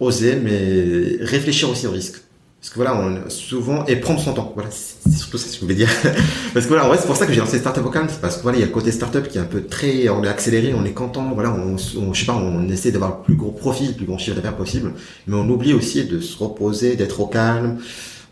oser, 0.00 0.36
mais 0.36 1.24
réfléchir 1.24 1.70
aussi 1.70 1.86
au 1.86 1.90
risque. 1.90 2.22
Parce 2.60 2.70
que 2.70 2.76
voilà, 2.76 2.96
on, 2.96 3.30
souvent, 3.30 3.84
et 3.86 3.96
prendre 3.96 4.18
son 4.18 4.32
temps. 4.32 4.50
Voilà, 4.54 4.70
c'est 4.70 5.12
surtout 5.12 5.38
ça 5.38 5.48
que 5.48 5.54
je 5.54 5.60
voulais 5.60 5.74
dire. 5.74 5.88
parce 6.52 6.66
que 6.66 6.68
voilà, 6.70 6.84
en 6.84 6.88
vrai, 6.88 6.98
c'est 6.98 7.06
pour 7.06 7.16
ça 7.16 7.26
que 7.26 7.32
j'ai 7.32 7.38
lancé 7.38 7.58
Startup 7.58 7.84
c'est 8.08 8.20
parce 8.20 8.38
que 8.38 8.42
voilà, 8.42 8.58
il 8.58 8.60
y 8.60 8.64
a 8.64 8.66
le 8.66 8.72
côté 8.72 8.90
startup 8.90 9.28
qui 9.28 9.38
est 9.38 9.40
un 9.40 9.44
peu 9.44 9.62
très, 9.62 10.08
on 10.08 10.24
est 10.24 10.28
accéléré, 10.28 10.74
on 10.74 10.84
est 10.84 10.92
content, 10.92 11.30
voilà, 11.32 11.52
on, 11.52 11.76
on 11.76 12.12
je 12.12 12.20
sais 12.20 12.26
pas, 12.26 12.34
on 12.34 12.68
essaie 12.68 12.90
d'avoir 12.90 13.18
le 13.18 13.24
plus 13.24 13.36
gros 13.36 13.52
profit, 13.52 13.88
le 13.88 13.94
plus 13.94 14.06
grand 14.06 14.18
chiffre 14.18 14.34
d'affaires 14.34 14.56
possible, 14.56 14.94
mais 15.28 15.36
on 15.36 15.48
oublie 15.48 15.74
aussi 15.74 16.06
de 16.06 16.18
se 16.18 16.36
reposer, 16.42 16.96
d'être 16.96 17.20
au 17.20 17.26
calme, 17.26 17.78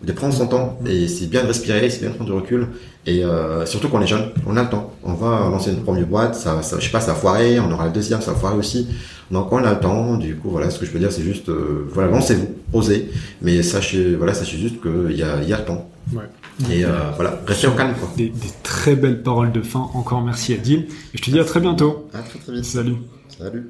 de 0.05 0.13
prendre 0.13 0.35
son 0.35 0.47
temps. 0.47 0.79
Et 0.87 1.09
c'est 1.09 1.27
bien 1.27 1.43
de 1.43 1.49
respirer, 1.49 1.91
c'est 1.91 2.01
bien 2.01 2.11
de 2.11 2.15
prendre 2.15 2.31
du 2.31 2.37
recul. 2.37 2.69
Et 3.07 3.25
euh, 3.25 3.67
surtout 3.67 3.89
quand 3.89 3.99
on 3.99 4.03
est 4.03 4.07
jeune, 4.07 4.31
on 4.47 4.57
a 4.57 4.63
le 4.63 4.69
temps. 4.69 4.93
On 5.03 5.15
va 5.15 5.49
lancer 5.51 5.71
une 5.71 5.83
première 5.83 6.07
boîte, 6.07 6.35
ça, 6.35 6.63
ça, 6.63 6.79
je 6.79 6.85
sais 6.85 6.91
pas, 6.91 7.01
ça 7.01 7.13
va 7.13 7.19
foirer, 7.19 7.61
on 7.61 7.71
aura 7.71 7.87
la 7.87 7.91
deuxième, 7.91 8.21
ça 8.21 8.33
va 8.33 8.39
foirer 8.39 8.57
aussi. 8.57 8.89
Donc 9.31 9.53
on 9.53 9.59
a 9.65 9.73
le 9.73 9.81
temps. 9.81 10.17
Du 10.17 10.37
coup, 10.37 10.51
voilà, 10.51 10.71
ce 10.71 10.79
que 10.79 10.87
je 10.87 10.91
peux 10.91 10.99
dire, 10.99 11.13
c'est 11.13 11.23
juste, 11.23 11.49
euh, 11.49 11.89
voilà, 11.93 12.11
lancez-vous, 12.11 12.49
osez, 12.73 13.11
mais 13.43 13.63
sachez, 13.63 14.15
voilà, 14.15 14.35
sachez 14.35 14.59
juste 14.59 14.81
qu'il 14.81 15.17
y 15.17 15.23
a, 15.23 15.43
il 15.43 15.49
y 15.49 15.53
a 15.53 15.59
le 15.59 15.65
temps. 15.65 15.89
Ouais. 16.13 16.25
Et 16.71 16.85
euh, 16.85 16.91
voilà, 17.17 17.41
restez 17.47 17.67
au 17.67 17.73
calme, 17.73 17.95
quoi. 17.99 18.09
Des, 18.17 18.29
des 18.29 18.51
très 18.63 18.95
belles 18.95 19.23
paroles 19.23 19.53
de 19.53 19.63
fin. 19.63 19.91
Encore 19.95 20.23
merci 20.23 20.55
Adil. 20.55 20.87
Et 21.13 21.19
je 21.19 21.23
te 21.23 21.31
dis 21.31 21.41
à 21.41 21.45
très 21.45 21.61
bientôt. 21.61 22.09
À 22.15 22.19
très 22.19 22.39
très 22.39 22.53
vite. 22.53 22.65
Salut. 22.65 22.97
Salut. 23.29 23.67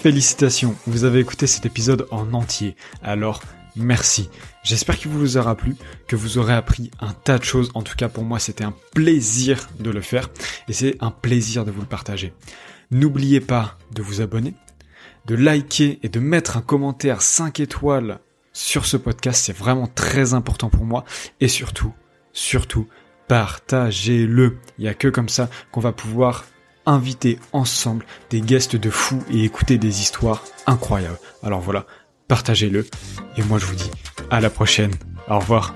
Félicitations, 0.00 0.76
vous 0.86 1.02
avez 1.02 1.18
écouté 1.18 1.48
cet 1.48 1.66
épisode 1.66 2.06
en 2.12 2.32
entier. 2.32 2.76
Alors, 3.02 3.42
merci. 3.74 4.30
J'espère 4.62 4.96
qu'il 4.96 5.10
vous 5.10 5.36
aura 5.36 5.56
plu, 5.56 5.74
que 6.06 6.14
vous 6.14 6.38
aurez 6.38 6.54
appris 6.54 6.92
un 7.00 7.12
tas 7.12 7.36
de 7.38 7.42
choses. 7.42 7.72
En 7.74 7.82
tout 7.82 7.96
cas, 7.96 8.08
pour 8.08 8.22
moi, 8.22 8.38
c'était 8.38 8.62
un 8.62 8.74
plaisir 8.94 9.68
de 9.80 9.90
le 9.90 10.00
faire 10.00 10.30
et 10.68 10.72
c'est 10.72 10.96
un 11.00 11.10
plaisir 11.10 11.64
de 11.64 11.72
vous 11.72 11.80
le 11.80 11.86
partager. 11.88 12.32
N'oubliez 12.92 13.40
pas 13.40 13.76
de 13.90 14.00
vous 14.00 14.20
abonner, 14.20 14.54
de 15.26 15.34
liker 15.34 15.98
et 16.04 16.08
de 16.08 16.20
mettre 16.20 16.56
un 16.56 16.62
commentaire 16.62 17.20
5 17.20 17.58
étoiles 17.58 18.20
sur 18.52 18.86
ce 18.86 18.96
podcast. 18.96 19.42
C'est 19.44 19.56
vraiment 19.56 19.88
très 19.88 20.32
important 20.32 20.70
pour 20.70 20.84
moi. 20.84 21.04
Et 21.40 21.48
surtout, 21.48 21.92
surtout, 22.32 22.86
partagez-le. 23.26 24.58
Il 24.78 24.82
n'y 24.82 24.88
a 24.88 24.94
que 24.94 25.08
comme 25.08 25.28
ça 25.28 25.50
qu'on 25.72 25.80
va 25.80 25.92
pouvoir 25.92 26.44
inviter 26.88 27.38
ensemble 27.52 28.04
des 28.30 28.40
guests 28.40 28.76
de 28.76 28.90
fous 28.90 29.22
et 29.30 29.44
écouter 29.44 29.78
des 29.78 30.00
histoires 30.00 30.42
incroyables. 30.66 31.18
Alors 31.42 31.60
voilà, 31.60 31.86
partagez-le. 32.26 32.86
Et 33.36 33.42
moi 33.42 33.58
je 33.58 33.66
vous 33.66 33.74
dis 33.74 33.90
à 34.30 34.40
la 34.40 34.50
prochaine. 34.50 34.92
Au 35.28 35.38
revoir. 35.38 35.74